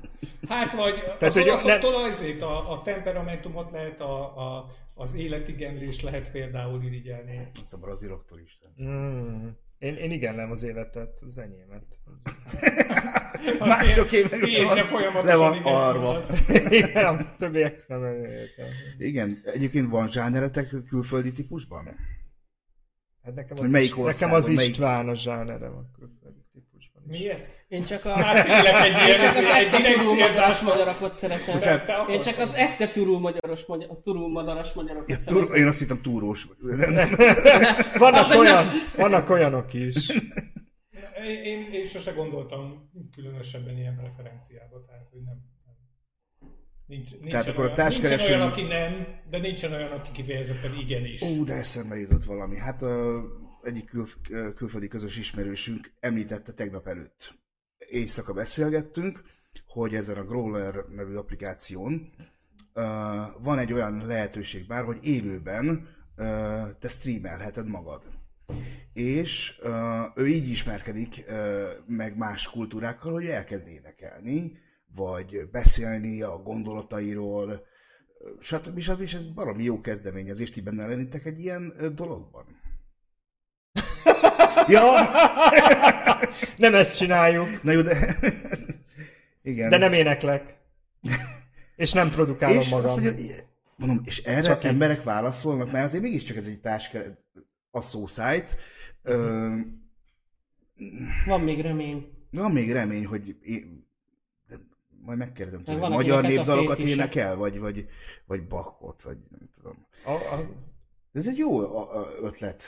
Hát 0.47 0.73
vagy 0.73 0.93
Tehát, 1.01 1.21
az 1.21 1.33
hogy 1.33 1.47
olaszoktól 1.47 1.95
azért 1.95 2.41
a, 2.41 2.71
a 2.71 2.81
temperamentumot 2.81 3.71
lehet, 3.71 3.99
a, 3.99 4.37
a, 4.37 4.65
az 4.93 5.15
életigenlést 5.15 6.01
lehet 6.01 6.31
például 6.31 6.83
irigyelni. 6.83 7.47
Azt 7.61 7.73
a 7.73 7.77
braziloktól 7.77 8.39
is. 8.39 8.59
Mm. 8.83 9.47
Én, 9.77 9.95
én 9.95 10.11
igellem 10.11 10.51
az 10.51 10.63
életet, 10.63 11.19
az 11.25 11.39
enyémet. 11.39 11.99
Mások 13.59 14.11
évek 14.11 14.39
Végre 14.39 14.83
le 15.23 15.35
van 15.35 15.55
igen, 15.55 15.73
arva. 15.73 16.19
Igen, 16.69 17.35
többiek 17.37 17.87
nem 17.87 18.03
értem. 18.03 18.65
Igen, 18.97 19.41
egyébként 19.43 19.89
van 19.89 20.09
zsáneretek 20.09 20.75
külföldi 20.87 21.31
típusban? 21.31 21.95
Hát 23.23 23.35
nekem 23.35 23.59
az, 23.59 23.71
melyik 23.71 23.95
is, 23.97 24.03
nekem 24.03 24.33
az 24.33 24.47
melyik- 24.47 24.71
István 24.71 25.09
a 25.09 25.15
zsánere 25.15 25.67
van 25.67 25.91
külföldi 25.99 26.18
típusban 26.18 26.18
is. 26.18 26.18
Miért? 27.09 27.63
Én 27.67 27.83
csak 27.83 28.05
a... 28.05 28.09
Hát 28.23 28.47
egy 28.47 28.93
Én 29.85 30.01
ilyen, 30.17 30.33
csak 30.33 30.47
az 30.47 30.61
madaras 30.61 30.95
szeretem. 31.17 31.53
Bocsánat, 31.55 32.09
Én 32.09 32.21
csak 32.21 32.37
az 32.37 32.53
ekte 32.53 32.87
turul 32.89 33.19
magyaros 33.19 33.65
magyar, 33.65 33.99
turul 34.03 34.29
madaras 34.31 34.73
magyarokat 34.73 35.09
Ja, 35.09 35.15
szeretem. 35.15 35.45
tur- 35.45 35.55
én 35.57 35.67
azt 35.67 35.79
hittem 35.79 36.01
túrós. 36.01 36.47
Nem, 36.59 36.91
nem. 36.91 37.09
Vannak, 37.97 38.23
Az, 38.23 38.31
olyan, 38.31 38.69
vannak 38.95 39.29
olyanok 39.29 39.73
is. 39.73 40.09
Én, 41.27 41.43
én, 41.43 41.67
én 41.71 41.83
sose 41.83 42.11
gondoltam 42.11 42.89
különösebben 43.15 43.77
ilyen 43.77 43.95
preferenciába, 43.95 44.83
tehát 44.87 45.07
hogy 45.11 45.21
nem. 45.25 45.35
nem. 45.65 45.75
Nincs, 46.85 47.09
nincsen 47.11 47.29
Tehát 47.29 47.47
akkor 47.47 47.59
a 47.59 47.63
olyan, 47.63 47.75
társkereső- 47.75 48.15
Nincsen 48.15 48.39
olyan, 48.39 48.51
aki 48.51 48.61
nem, 48.63 49.07
de 49.29 49.37
nincsen 49.37 49.73
olyan, 49.73 49.91
aki 49.91 50.09
kifejezetten 50.11 50.71
igenis. 50.79 51.21
Ú, 51.21 51.43
de 51.43 51.53
eszembe 51.53 51.95
jutott 51.95 52.23
valami. 52.23 52.57
Hát 52.57 52.81
a, 52.81 53.21
egyik 53.63 53.85
kül, 53.85 54.05
külföldi 54.55 54.87
közös 54.87 55.17
ismerősünk 55.17 55.91
említette 55.99 56.53
tegnap 56.53 56.87
előtt. 56.87 57.39
Éjszaka 57.77 58.33
beszélgettünk, 58.33 59.21
hogy 59.67 59.95
ezen 59.95 60.17
a 60.17 60.25
Growler 60.25 60.75
nevű 60.95 61.15
applikáción 61.15 62.13
van 63.41 63.57
egy 63.57 63.73
olyan 63.73 64.05
lehetőség 64.05 64.65
már, 64.67 64.83
hogy 64.83 64.97
élőben 65.01 65.87
te 66.79 66.87
streamelheted 66.87 67.67
magad. 67.67 68.07
És 68.93 69.61
ő 70.15 70.27
így 70.27 70.49
ismerkedik 70.49 71.25
meg 71.87 72.17
más 72.17 72.49
kultúrákkal, 72.49 73.11
hogy 73.11 73.25
elkezd 73.25 73.67
énekelni, 73.67 74.57
vagy 74.95 75.49
beszélni 75.51 76.21
a 76.21 76.37
gondolatairól, 76.37 77.65
stb. 78.39 78.79
stb. 78.79 79.01
És 79.01 79.13
ez 79.13 79.25
baromi 79.25 79.63
jó 79.63 79.81
kezdeményezés, 79.81 80.49
ti 80.49 80.61
benne 80.61 80.87
lennétek 80.87 81.25
egy 81.25 81.39
ilyen 81.39 81.73
dologban. 81.95 82.58
Ja, 84.69 84.91
Nem 86.57 86.75
ezt 86.75 86.97
csináljuk, 86.97 87.63
na 87.63 87.71
jó, 87.71 87.81
de... 87.81 88.17
Igen. 89.43 89.69
de 89.69 89.77
nem 89.77 89.93
éneklek. 89.93 90.57
És 91.75 91.91
nem 91.91 92.09
produkálom 92.09 92.57
és 92.59 92.69
magam. 92.69 92.85
azt 92.85 92.95
mondja, 93.03 93.35
mondom, 93.75 94.01
és 94.05 94.17
erre 94.23 94.41
Csak 94.41 94.45
Csak 94.53 94.63
így. 94.63 94.69
emberek 94.69 95.03
válaszolnak, 95.03 95.71
mert 95.71 95.85
azért 95.85 96.03
mégiscsak 96.03 96.37
ez 96.37 96.45
egy 96.45 96.59
táska 96.59 96.99
a 97.71 97.81
szószájt. 97.81 98.55
Ö, 99.03 99.55
Van 101.25 101.41
még 101.41 101.61
remény. 101.61 102.07
van 102.31 102.51
még 102.51 102.71
remény, 102.71 103.05
hogy 103.05 103.35
én, 103.41 103.87
de 104.47 104.55
majd 105.01 105.17
megkérdezem 105.17 105.79
van, 105.79 105.91
magyar 105.91 106.23
népdalokat 106.23 106.79
énekel, 106.79 107.35
vagy, 107.35 107.59
vagy, 107.59 107.85
vagy 108.25 108.47
Bachot, 108.47 109.01
vagy 109.01 109.17
nem 109.29 109.49
tudom. 109.57 109.85
A, 110.05 110.11
a, 110.11 110.49
De 111.11 111.19
ez 111.19 111.27
egy 111.27 111.37
jó 111.37 111.61
ötlet. 112.23 112.63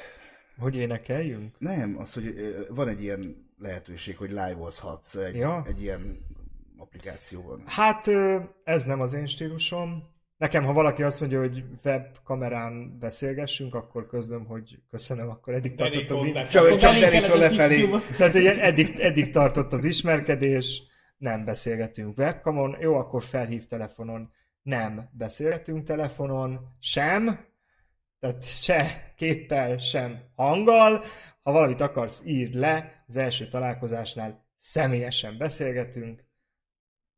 Hogy 0.62 0.76
énekeljünk? 0.76 1.56
Nem, 1.58 1.96
az, 2.00 2.14
hogy 2.14 2.56
van 2.70 2.88
egy 2.88 3.04
ilyen 3.04 3.50
lehetőség, 3.60 4.18
hogy 4.18 4.30
live-ozhatsz 4.30 5.16
egy, 5.16 5.36
Ja. 5.36 5.64
egy 5.68 5.82
ilyen 5.82 6.26
applikációban. 6.78 7.64
Hát 7.66 8.08
ez 8.64 8.86
nem 8.86 9.02
az 9.02 9.14
én 9.14 9.26
stílusom. 9.26 10.10
Nekem, 10.38 10.64
ha 10.64 10.74
valaki 10.74 11.04
azt 11.04 11.20
mondja, 11.20 11.40
hogy 11.40 11.64
webkamerán 11.84 12.98
beszélgessünk, 13.00 13.76
akkor 13.76 14.08
közlöm, 14.08 14.46
hogy 14.46 14.80
köszönöm, 14.90 15.30
akkor 15.30 15.54
eddig 15.54 15.76
tartott 15.76 16.10
az, 16.10 16.24
in... 16.24 16.34
Csak, 16.50 16.76
csak 16.76 17.00
derítől 17.00 17.36
a 17.36 17.40
lefelé. 17.40 17.90
Tehát 18.18 18.36
ugye 18.36 18.62
eddig, 18.62 19.00
eddig 19.00 19.30
tartott 19.30 19.74
az 19.74 19.84
ismerkedés, 19.84 20.84
nem 21.18 21.46
beszélgetünk 21.46 22.18
webkamon, 22.18 22.78
jó, 22.80 22.96
akkor 22.96 23.24
felhív 23.24 23.66
telefonon, 23.66 24.32
nem 24.62 25.10
beszélgetünk 25.12 25.84
telefonon, 25.84 26.60
sem, 26.80 27.46
tehát 28.22 28.44
se 28.44 29.12
képpel, 29.16 29.78
sem 29.78 30.20
hanggal. 30.36 31.04
Ha 31.44 31.52
valamit 31.52 31.82
akarsz, 31.82 32.22
írd 32.26 32.54
le, 32.54 33.04
az 33.08 33.18
első 33.18 33.48
találkozásnál 33.48 34.46
személyesen 34.58 35.38
beszélgetünk. 35.38 36.26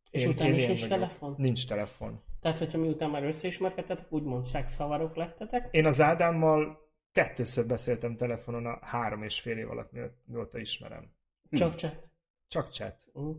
És 0.09 0.25
utána 0.25 0.55
is 0.55 0.67
nincs 0.67 0.87
telefon? 0.87 1.35
Nincs 1.37 1.67
telefon. 1.67 2.23
Tehát, 2.41 2.57
hogyha 2.57 2.77
miután 2.77 3.09
már 3.09 3.23
összeismerkedtetek, 3.23 4.11
úgymond 4.11 4.45
szexhavarok 4.45 5.15
lettetek, 5.15 5.67
Én 5.71 5.85
az 5.85 6.01
Ádámmal 6.01 6.77
kettőször 7.11 7.67
beszéltem 7.67 8.15
telefonon 8.15 8.65
a 8.65 8.79
három 8.81 9.23
és 9.23 9.39
fél 9.39 9.57
év 9.57 9.69
alatt, 9.69 9.91
mióta- 10.25 10.59
ismerem. 10.59 11.11
csak 11.51 11.75
chat. 11.75 12.09
Csak 12.47 12.71
chat. 12.71 13.11
Mm. 13.19 13.31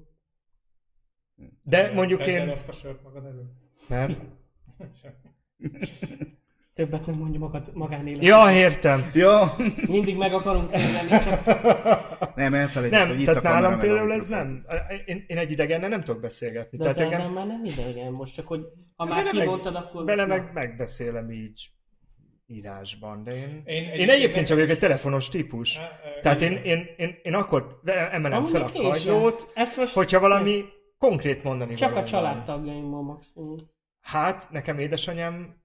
De 1.62 1.92
mondjuk 1.92 2.26
én... 2.26 2.48
azt 2.48 2.68
a 2.68 2.72
sört 2.72 3.02
magad 3.02 3.24
elő. 3.24 3.50
Nem? 3.88 4.38
Többet 6.74 7.06
nem 7.06 7.16
mondja 7.16 7.38
magad, 7.40 7.70
magánélet. 7.72 8.22
Ja, 8.24 8.52
értem. 8.52 9.10
Ja, 9.14 9.56
Mindig 9.88 10.16
meg 10.16 10.32
akarunk 10.32 10.70
lenni, 10.70 11.08
csak 11.24 11.44
nem, 12.36 12.54
elfelejtettem, 12.54 13.06
Nem, 13.06 13.08
hogy 13.08 13.20
itt 13.20 13.26
tehát 13.26 13.42
nálam 13.42 13.78
például 13.78 14.12
ez 14.12 14.26
nem. 14.26 14.64
Én, 15.06 15.24
én 15.26 15.38
egy 15.38 15.50
idegennel 15.50 15.88
nem 15.88 16.02
tudok 16.04 16.20
beszélgetni. 16.20 16.78
de 16.78 16.88
az 16.88 16.94
tehát 16.94 17.12
engem 17.12 17.26
engem 17.26 17.46
már 17.46 17.56
nem 17.56 17.64
idegen 17.64 18.12
most, 18.12 18.34
csak 18.34 18.46
hogy 18.46 18.60
ha 18.96 19.04
már 19.04 19.16
Vele 19.16 19.30
meg- 19.32 19.42
kimondtad, 19.42 19.74
akkor... 19.74 20.04
vele 20.04 20.26
meg 20.26 20.50
megbeszélem 20.52 21.30
így 21.30 21.70
írásban, 22.46 23.24
de 23.24 23.34
én... 23.34 23.62
Én, 23.64 23.82
Én 23.84 24.08
egyébként 24.10 24.46
csak 24.46 24.56
vagyok 24.56 24.70
egy 24.72 24.78
telefonos 24.78 25.28
típus. 25.28 25.78
Á, 25.78 25.82
á, 25.82 25.88
Tehát 26.22 26.42
én 26.42 26.52
én, 26.52 26.86
én, 26.96 27.18
én, 27.22 27.34
akkor 27.34 27.80
emelem 27.84 28.38
Amúgy 28.38 28.50
fel 28.50 28.62
a 28.62 28.72
kagylót, 28.72 29.52
hogyha 29.94 30.20
valami 30.20 30.64
konkrét 30.98 31.42
mondani 31.42 31.74
Csak 31.74 31.96
a 31.96 32.04
családtagjaimmal 32.04 33.02
maximum. 33.02 33.56
Hát, 34.00 34.48
nekem 34.50 34.78
édesanyám 34.78 35.62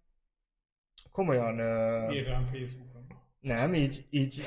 komolyan... 1.19 1.59
Uh, 1.59 2.15
Ír 2.15 2.27
rám 2.27 2.45
Facebookon. 2.45 3.07
nem, 3.39 3.73
így, 3.73 4.05
így, 4.09 4.41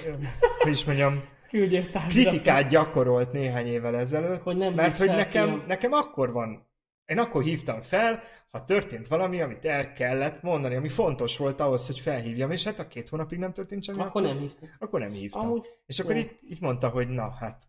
hogy 0.59 0.73
is 0.73 0.85
mondjam, 0.85 1.23
kritikát 2.09 2.69
gyakorolt 2.69 3.33
néhány 3.33 3.67
évvel 3.67 3.97
ezelőtt, 3.97 4.43
Hogy 4.43 4.57
nem 4.57 4.75
mert 4.75 4.99
hogy 4.99 5.09
nekem, 5.09 5.65
nekem 5.67 5.93
akkor 5.93 6.33
van, 6.33 6.69
én 7.07 7.19
akkor 7.19 7.43
hívtam 7.43 7.81
fel, 7.81 8.23
ha 8.51 8.65
történt 8.65 9.09
valami, 9.09 9.41
amit 9.41 9.65
el 9.65 9.93
kellett 9.93 10.43
mondani, 10.43 10.75
ami 10.75 10.89
fontos 10.89 11.37
volt 11.37 11.61
ahhoz, 11.61 11.87
hogy 11.87 12.01
felhívjam, 12.01 12.51
és 12.51 12.65
hát 12.65 12.79
a 12.79 12.89
két 12.89 13.09
hónapig 13.09 13.39
nem 13.39 13.53
történt 13.53 13.85
semmi, 13.85 14.01
Akkor 14.01 14.23
nem 14.23 14.39
hívtak. 14.39 14.77
akkor 14.79 15.01
nem 15.01 15.13
hívtam. 15.13 15.41
Amúgy 15.41 15.67
és 15.87 15.99
akkor 15.99 16.17
így, 16.17 16.39
így 16.49 16.61
mondta, 16.61 16.89
hogy 16.89 17.09
na 17.09 17.31
hát. 17.31 17.69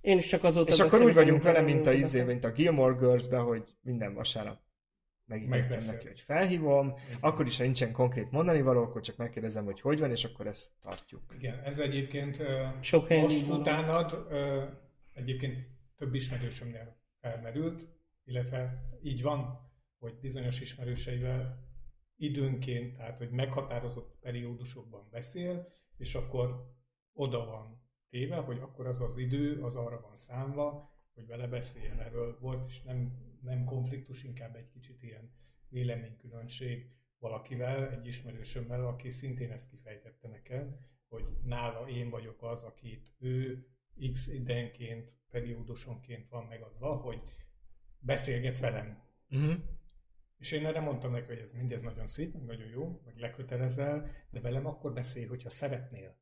én 0.00 0.16
is 0.16 0.26
csak 0.26 0.44
azóta 0.44 0.72
És 0.72 0.80
akkor 0.80 1.00
úgy 1.00 1.14
vagyunk 1.14 1.42
vele, 1.42 1.60
mint 1.60 1.86
a 1.86 1.92
izé, 1.92 2.22
mint 2.22 2.44
a 2.44 2.50
Gilmore 2.50 2.96
girls 2.98 3.28
hogy 3.28 3.74
minden 3.82 4.14
vasárnap 4.14 4.58
megígértem 5.30 5.84
neki, 5.86 6.06
hogy 6.06 6.20
felhívom, 6.20 6.94
akkor 7.20 7.46
is, 7.46 7.56
ha 7.56 7.64
nincsen 7.64 7.92
konkrét 7.92 8.30
mondani 8.30 8.62
való, 8.62 8.82
akkor 8.82 9.00
csak 9.00 9.16
megkérdezem, 9.16 9.64
hogy 9.64 9.80
hogy 9.80 9.98
van, 9.98 10.10
és 10.10 10.24
akkor 10.24 10.46
ezt 10.46 10.70
tartjuk. 10.82 11.22
Igen, 11.38 11.58
ez 11.64 11.78
egyébként 11.78 12.42
Sok 12.80 13.08
helyen 13.08 13.22
most 13.22 13.48
utánad 13.48 14.26
egyébként 15.14 15.66
több 15.96 16.14
ismerősömnél 16.14 16.96
felmerült, 17.20 17.88
illetve 18.24 18.82
így 19.02 19.22
van, 19.22 19.68
hogy 19.98 20.14
bizonyos 20.20 20.60
ismerőseivel 20.60 21.68
időnként, 22.16 22.96
tehát 22.96 23.18
hogy 23.18 23.30
meghatározott 23.30 24.18
periódusokban 24.20 25.08
beszél, 25.10 25.72
és 25.96 26.14
akkor 26.14 26.74
oda 27.12 27.44
van 27.44 27.82
téve, 28.10 28.36
hogy 28.36 28.58
akkor 28.58 28.86
az 28.86 29.00
az 29.00 29.16
idő, 29.16 29.62
az 29.62 29.76
arra 29.76 30.00
van 30.00 30.16
számva, 30.16 30.94
hogy 31.14 31.26
vele 31.26 31.46
beszéljen 31.46 32.00
erről. 32.00 32.38
Volt 32.40 32.70
is 32.70 32.82
nem, 32.82 33.12
nem 33.42 33.64
konfliktus, 33.64 34.24
inkább 34.24 34.56
egy 34.56 34.68
kicsit 34.68 35.02
ilyen 35.02 35.30
véleménykülönbség 35.68 36.90
valakivel, 37.18 37.90
egy 37.90 38.06
ismerősömmel, 38.06 38.86
aki 38.86 39.10
szintén 39.10 39.50
ezt 39.50 39.70
kifejtette 39.70 40.28
nekem, 40.28 40.76
hogy 41.08 41.24
nála 41.44 41.88
én 41.88 42.10
vagyok 42.10 42.42
az, 42.42 42.64
akit 42.64 43.14
ő 43.18 43.66
x 44.12 44.26
időnként, 44.26 45.14
periódusonként 45.30 46.28
van 46.28 46.44
megadva, 46.44 46.94
hogy 46.94 47.22
beszélget 47.98 48.58
velem. 48.58 49.02
Uh-huh. 49.30 49.54
És 50.38 50.52
én 50.52 50.66
erre 50.66 50.80
mondtam 50.80 51.12
neki, 51.12 51.26
hogy 51.26 51.38
ez 51.38 51.52
mindez 51.52 51.82
nagyon 51.82 52.06
szép, 52.06 52.32
meg 52.32 52.44
nagyon 52.44 52.68
jó, 52.68 53.00
meg 53.04 53.16
lekötelezel, 53.16 54.10
de 54.30 54.40
velem 54.40 54.66
akkor 54.66 54.92
beszélj, 54.92 55.26
hogyha 55.26 55.50
szeretnél. 55.50 56.16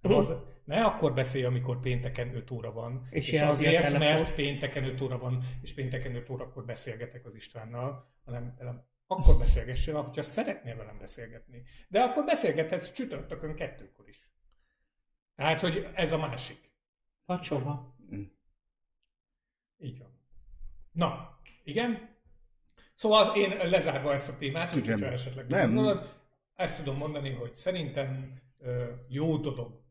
Nem 0.00 0.14
Az, 0.14 0.34
ne 0.64 0.84
akkor 0.84 1.12
beszélj, 1.12 1.44
amikor 1.44 1.80
pénteken 1.80 2.34
5 2.34 2.50
óra 2.50 2.72
van, 2.72 3.02
És 3.10 3.30
és, 3.30 3.40
azért, 3.40 3.98
mert 3.98 4.34
pénteken 4.34 4.84
5 4.84 5.00
óra 5.00 5.18
van, 5.18 5.42
és 5.62 5.74
pénteken 5.74 6.14
5 6.14 6.30
órakor 6.30 6.64
beszélgetek 6.64 7.26
az 7.26 7.34
Istvánnal, 7.34 8.12
hanem 8.24 8.54
velem 8.58 8.84
akkor 9.06 9.38
beszélgessél, 9.38 10.02
hogyha 10.02 10.22
szeretnél 10.22 10.76
velem 10.76 10.98
beszélgetni. 10.98 11.62
De 11.88 12.00
akkor 12.00 12.24
beszélgethetsz 12.24 12.92
csütörtökön 12.92 13.54
kettőkor 13.54 14.08
is. 14.08 14.30
Tehát, 15.34 15.60
hogy 15.60 15.88
ez 15.94 16.12
a 16.12 16.18
másik. 16.18 16.72
Vagy 17.24 17.42
soha. 17.42 17.96
Így 19.78 19.98
van. 19.98 20.20
Na, 20.92 21.38
igen? 21.64 22.16
Szóval 22.94 23.20
az 23.20 23.36
én 23.36 23.68
lezárva 23.68 24.12
ezt 24.12 24.28
a 24.28 24.36
témát, 24.36 24.74
Igen. 24.74 24.92
hogyha 24.92 25.12
esetleg 25.12 25.46
Nem. 25.46 25.74
gondolod, 25.74 26.22
ezt 26.54 26.78
tudom 26.78 26.98
mondani, 26.98 27.30
hogy 27.30 27.56
szerintem 27.56 28.40
jó 29.08 29.36
dolog 29.36 29.83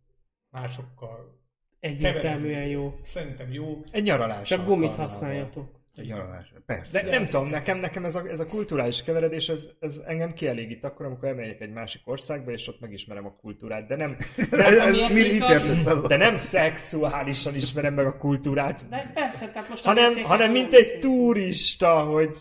másokkal. 0.54 1.42
Egyértelműen 1.80 2.68
jó. 2.68 3.00
Szerintem 3.02 3.52
jó. 3.52 3.84
Egy 3.92 4.04
nyaralás. 4.04 4.48
Csak 4.48 4.66
gumit 4.66 4.96
használjatok. 4.96 5.82
Egy 5.96 6.08
nyaralás. 6.08 6.54
Persze. 6.66 7.04
De 7.04 7.10
nem 7.10 7.26
tudom, 7.26 7.50
nekem, 7.50 7.78
nekem 7.78 8.06
ez, 8.06 8.16
a, 8.16 8.28
ez 8.28 8.40
a 8.40 8.46
kulturális 8.46 9.04
keveredés, 9.04 9.50
ez, 9.50 9.70
ez 9.80 10.02
engem 10.06 10.34
kielégít 10.34 10.84
akkor, 10.84 11.06
amikor 11.06 11.28
elmegyek 11.30 11.62
egy 11.62 11.72
másik 11.72 12.02
országba, 12.06 12.52
és 12.52 12.68
ott 12.68 12.80
megismerem 12.80 13.26
a 13.26 13.36
kultúrát, 13.36 13.88
de 13.88 13.96
nem, 13.96 14.18
ez, 14.52 14.78
nem, 14.78 14.88
ez 14.88 14.96
Miért 14.96 15.14
mi, 15.14 15.32
mit 15.32 15.42
az? 15.42 15.52
értesz 15.52 15.86
az? 15.86 16.02
de 16.02 16.18
nem 16.18 16.38
szexuálisan 16.38 17.56
ismerem 17.56 17.94
meg 17.94 18.06
a 18.06 18.18
kultúrát, 18.18 18.90
De 18.90 19.12
persze, 19.14 19.50
tehát 19.50 19.70
most... 19.70 19.84
hanem, 19.84 20.24
hanem 20.24 20.52
mint 20.52 20.74
egy 20.74 21.00
turista, 21.00 22.00
hogy 22.04 22.38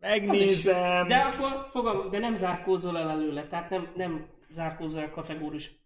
megnézem. 0.00 1.08
De 1.08 1.16
akkor 1.16 1.66
fogalmam, 1.70 2.10
de 2.10 2.18
nem 2.18 2.34
zárkózol 2.34 2.98
el 2.98 3.10
előle, 3.10 3.46
tehát 3.46 3.70
nem, 3.70 3.88
nem 3.96 4.26
zárkózol 4.50 5.02
el 5.02 5.10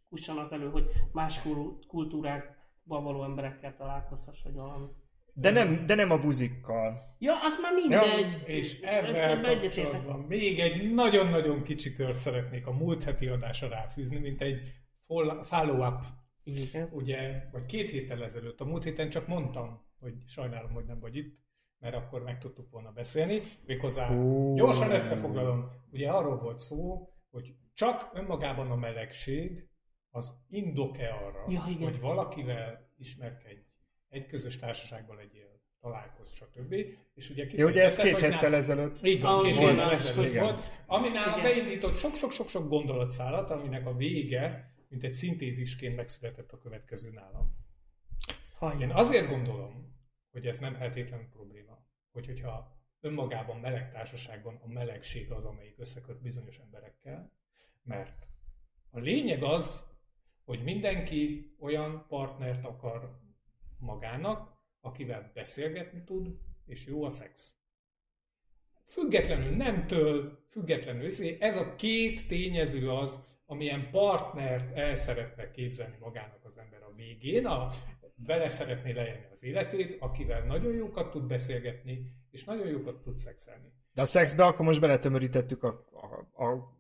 kategórikusan 0.09 0.39
az 0.39 0.53
elő, 0.53 0.71
hogy 0.71 0.87
más 1.13 1.43
kul- 1.43 1.87
kultúrákban 1.87 3.05
való 3.05 3.25
emberekkel 3.25 3.75
találkozhass, 3.77 4.43
vagy 4.43 4.55
valami. 4.55 4.87
De 5.33 5.51
nem, 5.51 5.87
de 5.87 5.95
nem 5.95 6.11
a 6.11 6.19
buzikkal. 6.19 7.17
Ja, 7.19 7.33
az 7.43 7.59
már 7.63 7.73
mindegy. 7.75 8.43
És 8.49 8.81
Ezzel 8.81 9.41
kapcsolatban 9.41 10.21
még 10.21 10.59
egy 10.59 10.95
nagyon-nagyon 10.95 11.63
kicsi 11.63 11.93
kört 11.93 12.19
szeretnék 12.19 12.67
a 12.67 12.73
múlt 12.73 13.03
heti 13.03 13.27
adásra 13.27 13.69
ráfűzni, 13.69 14.19
mint 14.19 14.41
egy 14.41 14.61
fol- 15.07 15.47
follow-up, 15.47 16.03
Igen. 16.45 16.89
ugye, 16.93 17.49
vagy 17.53 17.67
két 17.67 17.91
héttel 17.91 18.23
ezelőtt. 18.23 18.61
A 18.61 18.65
múlt 18.65 18.85
héten 18.85 19.09
csak 19.11 19.27
mondtam, 19.27 19.85
hogy 20.01 20.15
sajnálom, 20.27 20.73
hogy 20.73 20.85
nem 20.85 21.01
vagy 21.01 21.17
itt, 21.17 21.39
mert 21.79 21.95
akkor 21.95 22.23
meg 22.23 22.39
tudtuk 22.39 22.71
volna 22.71 22.91
beszélni. 22.91 23.43
Méghozzá 23.67 24.17
Ó. 24.17 24.55
gyorsan 24.55 24.91
összefoglalom. 24.91 25.71
Ugye 25.91 26.11
arról 26.11 26.39
volt 26.39 26.59
szó, 26.59 27.09
hogy 27.31 27.55
csak 27.75 28.11
önmagában 28.15 28.71
a 28.71 28.77
melegség 28.77 29.69
az 30.17 30.35
indok-e 30.49 31.15
arra, 31.15 31.45
Ja, 31.49 31.65
igen. 31.69 31.83
hogy 31.91 32.01
valakivel 32.01 32.91
ismerkedj, 32.99 33.59
egy 34.09 34.27
közös 34.27 34.57
társaságban 34.57 35.17
legyél, 35.17 35.61
találkozz, 35.81 36.33
stb. 36.35 36.73
És 37.15 37.31
ugye 37.31 37.47
Jó, 37.51 37.67
ugye 37.69 37.83
ez 37.85 37.97
két 37.97 38.13
hogy 38.13 38.23
héttel 38.23 38.41
nál- 38.51 38.53
ezelőtt. 38.61 39.07
így 39.07 39.21
van, 39.21 39.43
két 39.43 39.59
héttel 39.59 39.91
ezelőtt 39.91 40.33
volt, 40.35 40.61
ami 40.87 41.09
nálam 41.09 41.43
beindított 41.43 41.97
sok-sok-sok 41.97 42.69
gondolatszálat, 42.69 43.51
aminek 43.51 43.87
a 43.87 43.97
vége, 43.97 44.75
mint 44.89 45.05
egy 45.05 45.15
szintézisként 45.15 45.97
megszületett 45.97 46.53
a 46.53 46.59
következő 46.59 47.11
nálam. 47.11 47.57
Hallj. 48.59 48.83
Én 48.83 48.91
azért 48.91 49.29
gondolom, 49.29 49.95
hogy 50.33 50.47
ez 50.47 50.59
nem 50.59 50.75
feltétlenül 50.75 51.27
probléma, 51.33 51.85
hogy 52.13 52.27
hogyha 52.27 52.77
önmagában 53.01 53.57
meleg 53.57 53.91
társaságban 53.93 54.61
a 54.63 54.69
melegség 54.69 55.31
az, 55.31 55.45
amelyik 55.45 55.75
összeköt 55.79 56.21
bizonyos 56.23 56.59
emberekkel, 56.59 57.33
mert 57.83 58.29
a 58.91 58.99
lényeg 58.99 59.43
az, 59.43 59.95
hogy 60.47 60.63
mindenki 60.63 61.55
olyan 61.61 62.05
partnert 62.09 62.65
akar 62.65 63.19
magának, 63.79 64.55
akivel 64.81 65.31
beszélgetni 65.35 66.05
tud, 66.05 66.39
és 66.67 66.87
jó 66.87 67.05
a 67.05 67.11
szex. 67.11 67.55
Függetlenül 68.85 69.57
nemtől, 69.57 70.39
függetlenül 70.51 71.05
izé, 71.05 71.37
ez 71.41 71.57
a 71.57 71.75
két 71.75 72.27
tényező 72.27 72.91
az, 72.91 73.39
amilyen 73.47 73.91
partnert 73.91 74.77
el 74.77 74.95
szeretne 74.95 75.51
képzelni 75.51 75.97
magának 76.01 76.45
az 76.45 76.59
ember 76.59 76.83
a 76.83 76.93
végén, 76.97 77.47
a, 77.47 77.69
vele 78.27 78.49
szeretné 78.49 78.93
leélni 78.93 79.27
az 79.33 79.45
életét, 79.45 79.97
akivel 80.01 80.43
nagyon 80.43 80.73
jókat 80.73 81.11
tud 81.11 81.27
beszélgetni, 81.27 82.13
és 82.31 82.45
nagyon 82.45 82.67
jókat 82.67 83.03
tud 83.03 83.17
szexelni. 83.17 83.73
De 83.95 84.03
a 84.03 84.05
szexbe 84.05 84.45
akkor 84.45 84.65
most 84.65 84.81
beletömörítettük 84.81 85.63
a, 85.63 85.87
a, 85.93 86.45
a, 86.45 86.76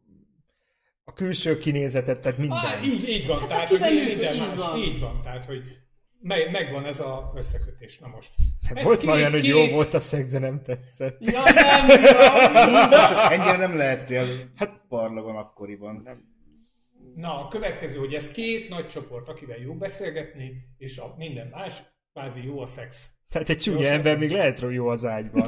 a 1.08 1.12
külső 1.12 1.58
kinézetet, 1.58 2.20
tehát 2.20 2.38
minden. 2.38 2.58
Ah, 2.58 2.86
így, 2.86 3.08
így 3.08 3.26
van, 3.26 3.48
tehát, 3.48 3.68
hogy 3.68 3.80
minden 3.80 4.34
így 4.34 4.40
más, 4.40 4.54
van. 4.66 4.78
így 4.78 5.00
van, 5.00 5.20
tehát, 5.22 5.44
hogy 5.44 5.62
me- 6.20 6.50
megvan 6.50 6.84
ez 6.84 7.00
a 7.00 7.32
összekötés. 7.36 7.98
Na 7.98 8.08
most. 8.08 8.30
ez 8.74 8.84
Volt 8.84 9.04
már 9.04 9.14
két- 9.14 9.22
olyan, 9.24 9.30
hogy 9.30 9.40
két- 9.40 9.50
jó 9.50 9.66
volt 9.74 9.94
a 9.94 9.98
szex, 9.98 10.28
de 10.28 10.38
nem 10.38 10.62
tetszett. 10.62 11.16
Ja, 11.30 11.42
nem. 11.54 11.88
Ennyire 13.30 13.56
nem 13.56 13.76
lehettél 13.76 14.26
Hát- 14.26 14.48
hát, 14.56 14.84
parlagon 14.88 15.36
akkoriban. 15.36 16.00
Nem. 16.04 16.34
Na, 17.14 17.44
a 17.44 17.48
következő, 17.48 17.98
hogy 17.98 18.14
ez 18.14 18.30
két 18.30 18.68
nagy 18.68 18.86
csoport, 18.86 19.28
akivel 19.28 19.58
jó 19.58 19.74
beszélgetni, 19.74 20.52
és 20.78 20.98
a 20.98 21.14
minden 21.18 21.46
más, 21.46 21.82
kvázi 22.12 22.44
jó 22.44 22.60
a 22.60 22.66
szex. 22.66 23.12
Tehát 23.28 23.48
egy 23.48 23.58
csúnya 23.58 23.86
ember 23.88 24.18
még 24.18 24.30
lehet, 24.30 24.58
hogy 24.58 24.74
jó 24.74 24.88
az 24.88 25.04
ágyban. 25.04 25.46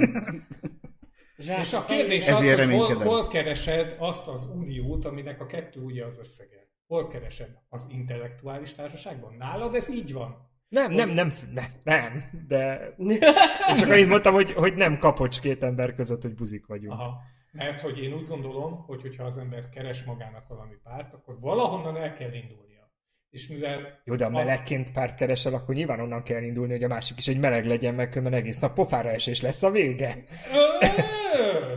Zsák 1.38 1.58
És 1.58 1.72
a 1.72 1.84
kérdés 1.84 2.28
az, 2.28 2.54
hogy 2.54 2.70
hol, 2.70 2.94
hol 2.94 3.26
keresed 3.26 3.96
azt 3.98 4.28
az 4.28 4.48
uniót, 4.54 5.04
aminek 5.04 5.40
a 5.40 5.46
kettő 5.46 5.80
ugye 5.80 6.04
az 6.04 6.18
összege. 6.18 6.68
Hol 6.86 7.08
keresed? 7.08 7.58
Az 7.68 7.86
intellektuális 7.90 8.74
társaságban? 8.74 9.34
Nálad 9.38 9.74
ez 9.74 9.90
így 9.90 10.12
van. 10.12 10.46
Nem, 10.68 10.92
nem, 10.92 11.10
nem, 11.10 11.32
nem, 11.54 11.66
nem, 11.82 12.24
de 12.48 12.94
én 13.68 13.76
csak 13.76 13.90
annyit 13.90 14.08
mondtam, 14.08 14.34
hogy, 14.34 14.52
hogy 14.52 14.74
nem 14.74 14.98
kapocs 14.98 15.40
két 15.40 15.62
ember 15.62 15.94
között, 15.94 16.22
hogy 16.22 16.34
buzik 16.34 16.66
vagyunk. 16.66 16.92
Aha. 16.92 17.20
Mert 17.52 17.80
hogy 17.80 17.98
én 17.98 18.12
úgy 18.12 18.26
gondolom, 18.26 18.84
hogy 18.86 19.02
hogyha 19.02 19.24
az 19.24 19.38
ember 19.38 19.68
keres 19.68 20.04
magának 20.04 20.48
valami 20.48 20.74
párt, 20.82 21.14
akkor 21.14 21.34
valahonnan 21.40 21.96
el 21.96 22.12
kell 22.12 22.32
indulnia. 22.32 22.92
És 23.30 23.48
mivel... 23.48 24.00
Jó, 24.04 24.14
de 24.14 24.24
a 24.24 24.30
melegként 24.30 24.92
párt 24.92 25.14
keresel, 25.14 25.54
akkor 25.54 25.74
nyilván 25.74 26.00
onnan 26.00 26.22
kell 26.22 26.42
indulni, 26.42 26.72
hogy 26.72 26.84
a 26.84 26.88
másik 26.88 27.18
is 27.18 27.28
egy 27.28 27.38
meleg 27.38 27.64
legyen, 27.64 27.94
meg 27.94 28.08
különben 28.08 28.40
egész 28.40 28.58
nap 28.58 28.74
pofára 28.74 29.10
esés 29.10 29.40
lesz 29.40 29.62
a 29.62 29.70
vége. 29.70 30.24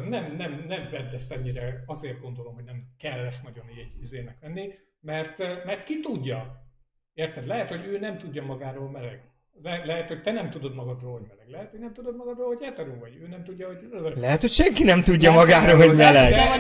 Nem, 0.08 0.36
nem, 0.36 0.66
nem 0.68 0.88
vedd 0.92 1.14
ezt 1.14 1.32
ennyire, 1.32 1.84
azért 1.86 2.22
gondolom, 2.22 2.54
hogy 2.54 2.64
nem 2.64 2.78
kell 2.98 3.26
ezt 3.26 3.44
nagyon 3.44 3.66
így 3.70 4.02
izének 4.02 4.40
venni, 4.40 4.74
mert, 5.00 5.38
mert 5.66 5.84
ki 5.84 6.00
tudja. 6.00 6.66
Érted? 7.14 7.48
Lehet, 7.48 7.70
hogy 7.70 7.86
ő 7.86 8.00
nem 8.00 8.18
tudja 8.18 8.44
magáról 8.44 8.90
meleg. 8.90 9.32
Le, 9.62 9.86
lehet, 9.86 10.08
hogy 10.08 10.22
te 10.22 10.32
nem 10.32 10.50
tudod 10.50 10.76
magadról, 10.76 11.12
hogy 11.12 11.28
meleg. 11.28 11.50
Lehet, 11.50 11.70
hogy 11.70 11.80
nem 11.80 11.94
tudod 11.94 12.16
magadról, 12.16 12.48
hogy 12.48 12.64
hetero 12.64 13.00
vagy. 13.00 13.16
Ő 13.16 13.28
nem 13.28 13.44
tudja, 13.44 13.68
hogy... 13.68 13.78
Lehet, 14.16 14.42
hogy 14.42 14.52
senki 14.52 14.84
nem 14.84 15.04
tudja 15.04 15.30
Lehet, 15.30 15.46
magáról, 15.46 15.88
hogy 15.88 15.96
meleg. 15.96 16.32
De. 16.32 16.60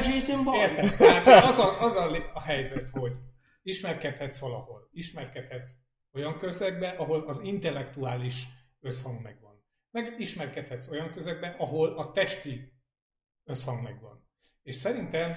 Érted? 0.56 0.96
Tehát 0.98 1.46
az 1.46 1.60
a, 1.60 1.82
az 1.82 1.96
a, 1.96 2.32
a 2.34 2.42
helyzet, 2.42 2.90
hogy 2.90 3.12
ismerkedhetsz 3.64 4.40
valahol. 4.40 4.90
Ismerkedhetsz 4.92 5.72
olyan 6.14 6.38
közegbe, 6.38 6.88
ahol 6.88 7.24
az 7.28 7.42
intellektuális 7.44 8.44
összhang 8.82 9.22
megvan. 9.22 9.64
Meg 9.92 10.16
ismerkedhetsz 10.18 10.90
olyan 10.90 11.10
közegbe, 11.10 11.56
ahol 11.58 11.98
a 11.98 12.12
testi 12.12 12.74
összhang 13.46 13.82
megvan. 13.84 14.26
És 14.64 14.76
szerintem 14.76 15.36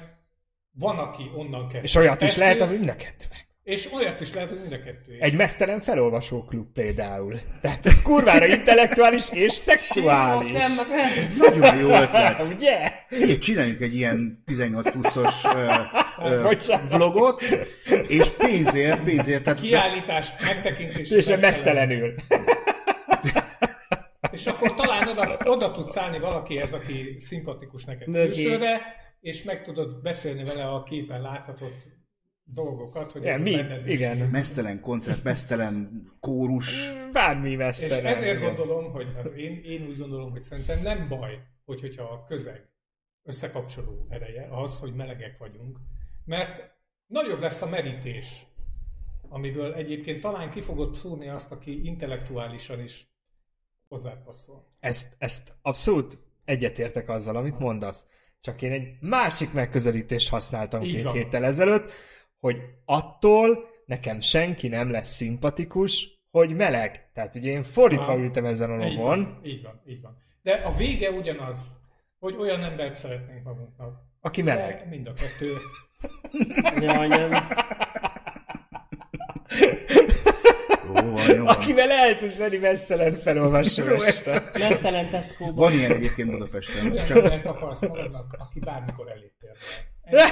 van, 0.71 0.99
aki 0.99 1.31
onnan 1.37 1.69
kezd. 1.69 1.85
És 1.85 1.95
olyat 1.95 2.23
is 2.23 2.37
lehet, 2.37 2.61
ami 2.61 2.77
mind 2.77 2.89
a 2.89 2.97
kettő 2.97 3.25
meg. 3.31 3.43
És 3.63 3.93
olyat 3.93 4.21
is 4.21 4.33
lehet, 4.33 4.49
hogy 4.49 4.61
mind 4.61 4.73
a 4.73 4.83
kettő. 4.83 5.15
is. 5.15 5.21
Egy 5.21 5.35
mesztelen 5.37 5.81
felolvasó 5.81 6.45
klub 6.45 6.73
például. 6.73 7.39
Tehát 7.61 7.87
ez 7.87 8.03
kurvára 8.03 8.47
intellektuális 8.47 9.31
és 9.31 9.53
szexuális. 9.53 10.51
Nem, 10.53 10.75
nem, 10.75 10.87
nem. 10.89 11.11
Nagyon 11.39 11.77
jó 11.77 11.89
ötlet. 11.89 12.43
Ugye? 12.55 12.93
Figyelj, 13.09 13.39
csináljunk 13.39 13.81
egy 13.81 13.95
ilyen 13.95 14.43
18 14.47 14.91
pluszos 14.91 15.45
ö, 15.45 15.71
ö, 16.25 16.43
Bocsánat. 16.49 16.93
vlogot, 16.93 17.43
és 18.07 18.29
pénzért, 18.29 19.03
pénzért, 19.05 19.43
tehát 19.45 19.61
Kiállítás, 19.61 20.29
megtekintés. 20.41 21.11
És 21.11 21.27
mesztelenül. 21.41 22.15
És 24.35 24.47
akkor 24.47 24.75
talán 24.75 25.09
oda, 25.09 25.39
oda 25.45 25.73
tudsz 25.73 25.97
állni 25.97 26.19
valakihez, 26.19 26.73
aki 26.73 27.17
szimpatikus 27.19 27.85
neked 27.85 28.11
külsőre, 28.11 28.81
és 29.21 29.43
meg 29.43 29.63
tudod 29.63 30.03
beszélni 30.03 30.45
vele 30.45 30.65
a 30.65 30.83
képen 30.83 31.21
láthatott 31.23 31.89
dolgokat, 32.45 33.13
hogy 33.13 33.25
ez 33.25 33.41
Igen, 33.41 33.53
mi? 33.53 33.63
benned 33.63 33.89
Igen. 33.89 34.17
mesztelen 34.17 34.81
koncert, 34.81 35.25
mesztelen 35.25 36.07
kórus. 36.21 36.93
Bármi 37.13 37.51
És 37.51 37.57
mesztelen. 37.57 38.07
ezért 38.07 38.37
igen. 38.37 38.55
gondolom, 38.55 38.93
hogy 38.93 39.07
az 39.23 39.33
én, 39.33 39.61
én 39.65 39.87
úgy 39.87 39.99
gondolom, 39.99 40.31
hogy 40.31 40.43
szerintem 40.43 40.83
nem 40.83 41.09
baj, 41.09 41.39
hogy, 41.65 41.81
hogyha 41.81 42.03
a 42.03 42.25
közeg 42.25 42.69
összekapcsoló 43.23 44.07
ereje 44.09 44.49
az, 44.51 44.79
hogy 44.79 44.95
melegek 44.95 45.39
vagyunk, 45.39 45.79
mert 46.25 46.73
nagyobb 47.07 47.41
lesz 47.41 47.63
a 47.63 47.69
merítés, 47.69 48.47
amiből 49.29 49.75
egyébként 49.75 50.21
talán 50.21 50.51
ki 50.51 50.61
fogod 50.61 50.95
szúrni 50.95 51.29
azt, 51.29 51.53
aki 51.53 51.85
intellektuálisan 51.85 52.81
is 52.81 53.14
hozzápasszol. 53.95 54.65
Ezt, 54.81 55.15
ezt 55.19 55.53
abszolút 55.63 56.19
egyetértek 56.45 57.09
azzal, 57.09 57.37
amit 57.37 57.59
mondasz. 57.59 58.05
Csak 58.41 58.63
én 58.63 58.73
egy 58.73 58.89
másik 59.01 59.53
megközelítést 59.53 60.29
használtam 60.29 60.83
Így 60.83 60.95
két 60.95 61.03
van. 61.03 61.13
héttel 61.13 61.45
ezelőtt, 61.45 61.93
hogy 62.41 62.57
attól 62.85 63.59
nekem 63.87 64.21
senki 64.21 64.69
nem 64.69 64.91
lesz 64.91 65.15
szimpatikus, 65.15 66.09
hogy 66.31 66.57
meleg. 66.57 67.11
Tehát 67.13 67.35
ugye 67.35 67.51
én 67.51 67.63
fordítva 67.63 68.05
Aha. 68.13 68.19
ültem 68.19 68.45
ezen 68.45 68.71
a 68.71 68.87
Így 68.87 68.95
lovon, 68.95 69.23
van, 69.23 69.41
így 69.45 69.63
van, 69.63 69.81
így 69.87 70.01
van. 70.03 70.23
De 70.43 70.53
a 70.53 70.73
vége 70.77 71.11
ugyanaz, 71.11 71.77
hogy 72.19 72.37
olyan 72.39 72.63
embert 72.65 72.95
szeretnénk 72.95 73.45
magunknak. 73.45 74.03
aki 74.21 74.43
meleg. 74.43 74.79
De 74.79 74.85
mind 74.89 75.07
a 75.07 75.13
kettő. 75.13 75.53
Jaj, 76.81 77.09
nem. 77.09 77.31
Jó, 80.87 80.93
van, 81.11 81.37
jó 81.37 81.45
van. 81.45 81.55
Akivel 81.55 81.91
el 81.91 82.17
tudsz 82.17 82.37
venni 82.37 82.57
mesztelen 82.57 83.19
felolvasó 83.19 83.89
este. 83.91 84.51
Mesztelen 84.59 85.11
Tesco-ban. 85.11 85.55
Van 85.55 85.73
ilyen 85.73 85.91
egyébként 85.93 86.31
Budapesten. 86.31 86.91
Olyan 86.93 87.07
Csak 87.07 87.17
embert 87.17 87.47
akarsz 87.47 87.81
magadnak, 87.81 88.37
aki 88.39 88.59
bármikor 88.59 89.11
elég 89.11 89.31
térdel. 89.41 90.31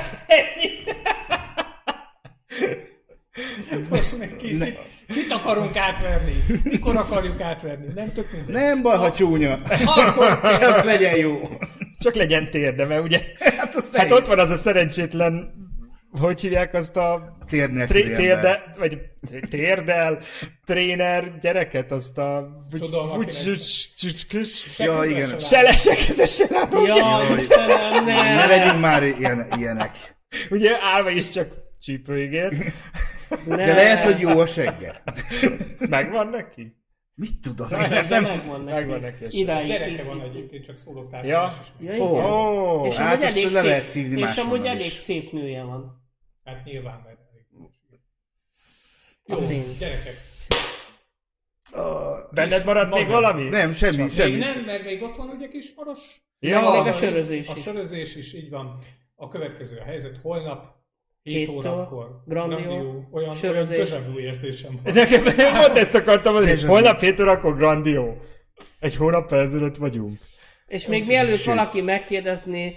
Most 3.90 4.18
még 4.18 4.36
ki, 4.36 4.58
ki, 4.58 4.78
kit 5.08 5.32
akarunk 5.32 5.76
átverni? 5.76 6.44
Mikor 6.62 6.96
akarjuk 6.96 7.40
átverni? 7.40 7.86
Nem 7.94 8.12
tök 8.12 8.32
mindegy. 8.32 8.54
nem 8.54 8.82
baj, 8.82 8.96
ha 8.96 9.12
csúnya. 9.12 9.60
Akkor 9.84 10.40
Csak 10.58 10.84
legyen 10.84 11.16
jó. 11.16 11.40
Csak 11.98 12.14
legyen 12.14 12.50
térde, 12.50 12.86
mert 12.86 13.02
ugye 13.02 13.20
Hát, 13.56 13.74
az 13.74 13.90
hát 13.92 14.10
ott 14.10 14.26
van 14.26 14.38
az 14.38 14.50
a 14.50 14.56
szerencsétlen 14.56 15.52
hogy 16.20 16.40
hívják 16.40 16.74
azt 16.74 16.97
a 16.97 17.36
Tér 17.48 17.70
nélküli 17.70 18.02
tré- 18.02 18.16
térde, 18.16 18.74
vagy 18.78 18.98
térdel, 19.51 20.18
tréner 20.66 21.39
gyereket, 21.40 21.93
azt 21.93 22.18
a... 22.18 22.48
Tudom, 22.70 23.09
Ja, 24.78 25.05
igen. 25.05 25.28
Se 25.28 25.39
Selesek, 25.40 25.98
ez 26.09 26.18
a 26.18 26.26
selem, 26.26 26.68
ugye? 26.72 26.94
Jaj, 26.94 27.34
Istenem, 27.36 28.05
Ne 28.05 28.22
ne! 28.22 28.47
legyünk 28.47 28.80
már 28.80 29.02
ilyen, 29.02 29.48
ilyenek. 29.59 29.97
Ugye 30.51 30.70
állva 30.82 31.10
is 31.10 31.28
csak 31.28 31.48
csípőigér. 31.80 32.72
De 33.47 33.56
lehet, 33.74 34.05
hogy 34.05 34.20
jó 34.20 34.39
a 34.40 34.47
segge. 34.47 35.02
Megvan 35.78 36.26
neki? 36.28 36.76
Mit 37.14 37.40
tudom? 37.40 37.66
Nem, 37.70 37.80
én? 37.93 38.09
De 38.09 38.20
Nem, 38.20 38.22
megvan 38.36 38.60
neki. 38.60 38.74
Megvan 38.74 39.01
neki. 39.01 39.24
Idáig. 39.30 39.66
Gyereke 39.66 40.02
van 40.02 40.20
egyébként, 40.20 40.64
csak 40.64 40.76
szólok 40.76 41.10
Ja. 41.12 41.20
Ja, 41.22 41.51
igen. 41.94 42.01
oh, 42.01 42.86
És 42.86 42.97
hát 42.97 43.22
elég 43.22 43.44
le 43.44 43.51
szép, 43.60 43.62
lehet 43.70 43.84
szívni 43.84 44.20
és 44.20 44.36
amúgy 44.36 44.66
elég 44.66 44.86
is. 44.86 44.93
szép 44.93 45.32
nője 45.32 45.62
van. 45.62 46.02
Hát 46.44 46.64
nyilván, 46.64 47.01
mert 47.05 47.20
Jó, 49.26 49.39
gyerekek. 49.78 50.16
benned 52.30 52.64
maradt 52.64 52.94
még 52.94 53.06
Maga. 53.06 53.12
valami? 53.20 53.48
nem, 53.48 53.72
semmi, 53.72 53.97
Még 53.97 54.10
semmi. 54.10 54.36
nem, 54.36 54.60
mert 54.64 54.84
még 54.84 55.02
ott 55.02 55.16
van 55.16 55.28
ugye 55.28 55.48
kis 55.48 55.74
maros. 55.76 56.22
Ja, 56.39 56.60
Meg 56.60 56.70
még 56.70 56.80
a 56.80 56.84
Még 56.84 56.93
sörözés 56.93 57.48
A 57.48 57.55
sörözés 57.55 58.16
is, 58.16 58.34
így 58.34 58.51
van. 58.51 58.78
A 59.14 59.28
következő 59.28 59.76
a 59.78 59.84
helyzet. 59.84 60.20
Holnap 60.22 60.66
7 61.22 61.36
Héttől, 61.36 61.54
órakor. 61.72 62.22
Grandió, 62.26 62.70
olyan, 62.70 63.08
olyan 63.10 63.34
sörözés. 63.34 63.78
közsevű 63.78 64.18
érzésem 64.20 64.80
van. 64.82 64.94
Nekem 64.94 65.22
pont 65.22 65.76
ezt 65.76 65.94
akartam 65.94 66.32
mondani, 66.32 66.60
holnap 66.60 67.00
7 67.00 67.20
órakor 67.20 67.56
grandió. 67.56 68.16
Egy 68.78 68.96
hónap 68.96 69.32
ezelőtt 69.32 69.76
vagyunk. 69.76 70.18
És 70.66 70.86
még 70.86 71.06
mielőtt 71.06 71.36
Sőt. 71.36 71.46
valaki 71.54 71.80
megkérdezné, 71.80 72.76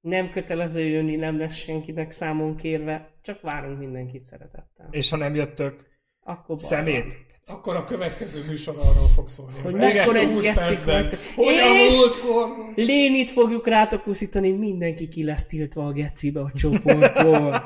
nem 0.00 0.30
kötelező 0.30 0.82
jönni, 0.82 1.16
nem 1.16 1.38
lesz 1.38 1.54
senkinek 1.54 2.10
számon 2.10 2.56
kérve, 2.56 3.18
csak 3.22 3.40
várunk 3.40 3.78
mindenkit 3.78 4.24
szeretettel. 4.24 4.88
És 4.90 5.10
ha 5.10 5.16
nem 5.16 5.34
jöttök, 5.34 5.86
Akkor 6.20 6.56
baj 6.56 6.64
szemét. 6.64 7.16
Akkor 7.46 7.76
a 7.76 7.84
következő 7.84 8.44
műsor 8.44 8.74
arról 8.76 9.08
fog 9.14 9.26
szólni. 9.28 9.58
Hogy 9.58 9.74
mekkora 9.74 10.18
egy 10.18 10.32
20 10.32 10.42
geci 10.42 10.54
percben. 10.58 11.00
volt. 11.02 11.14
Hogyan 11.34 11.76
És- 11.76 11.94
múltkor? 11.94 12.72
Lénit 12.74 13.30
fogjuk 13.30 13.66
rátok 13.66 14.06
uszítani, 14.06 14.50
mindenki 14.50 15.08
ki 15.08 15.24
lesz 15.24 15.46
tiltva 15.46 15.86
a 15.86 15.92
gecibe 15.92 16.40
a 16.40 16.50
csoportból. 16.54 17.62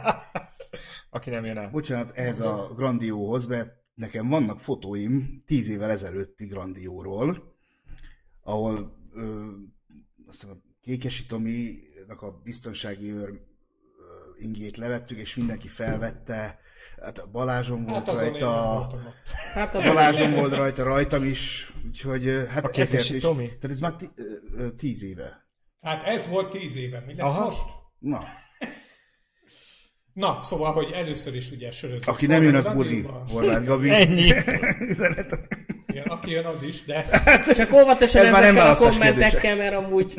Aki 1.11 1.31
nem 1.31 1.44
jön 1.44 1.57
el. 1.57 1.70
Bocsánat, 1.70 2.16
ez 2.16 2.40
a 2.40 2.73
Grandióhoz, 2.77 3.47
mert 3.47 3.70
nekem 3.94 4.28
vannak 4.28 4.61
fotóim 4.61 5.43
tíz 5.47 5.69
évvel 5.69 5.90
ezelőtti 5.90 6.47
Grandióról, 6.47 7.57
ahol 8.43 8.97
ö, 9.15 9.44
azt 10.28 10.40
hiszem, 10.40 10.57
a 10.57 10.61
Kékesi 10.81 11.27
Tominak 11.27 12.23
a 12.23 12.40
biztonsági 12.44 13.11
őr 13.11 13.28
ö, 13.28 13.35
ingét 14.39 14.77
levettük, 14.77 15.19
és 15.19 15.36
mindenki 15.36 15.69
felvette. 15.69 16.59
Hát 17.02 17.18
a 17.18 17.26
Balázsom 17.26 17.84
volt 17.84 17.96
Hát 17.96 18.08
én 18.08 18.14
nem 18.14 18.22
rajta. 18.30 19.00
Hát 19.54 19.74
a 19.74 19.82
Balázsom 19.82 20.32
volt 20.34 20.54
rajta, 20.54 20.82
rajtam 20.82 21.24
is, 21.24 21.72
úgyhogy 21.86 22.46
hát 22.48 22.64
A 22.64 22.80
ezért 22.80 23.10
is. 23.10 23.22
Tomi? 23.22 23.46
Tehát 23.46 23.70
ez 23.70 23.80
már 23.80 23.94
tíz 24.76 25.02
éve. 25.02 25.46
Hát 25.80 26.02
ez 26.02 26.28
volt 26.28 26.50
10 26.50 26.76
éve. 26.76 27.02
Mi 27.06 27.14
lesz 27.14 27.28
Aha. 27.28 27.44
most? 27.44 27.58
Na, 27.98 28.24
Na, 30.12 30.42
szóval, 30.42 30.72
hogy 30.72 30.90
először 30.92 31.34
is 31.34 31.50
ugye 31.50 31.70
sörözés. 31.70 32.06
aki 32.06 32.26
nem 32.26 32.42
jön, 32.42 32.54
az 32.54 32.68
buzi. 32.68 33.06
Horváth 33.28 33.64
Gabi. 33.64 33.90
Ennyi. 33.90 34.32
Üzenet. 34.90 35.38
Igen, 35.86 36.06
aki 36.06 36.30
jön, 36.30 36.44
az 36.44 36.62
is, 36.62 36.84
de 36.84 37.04
Csak 37.56 37.72
óvatosan 37.72 38.24
Ez 38.24 38.30
már 38.30 38.42
nem 38.42 38.56
ezekkel 38.56 38.86
a 38.86 38.90
kommentekkel, 38.90 39.56
mert 39.56 39.74
amúgy 39.74 40.14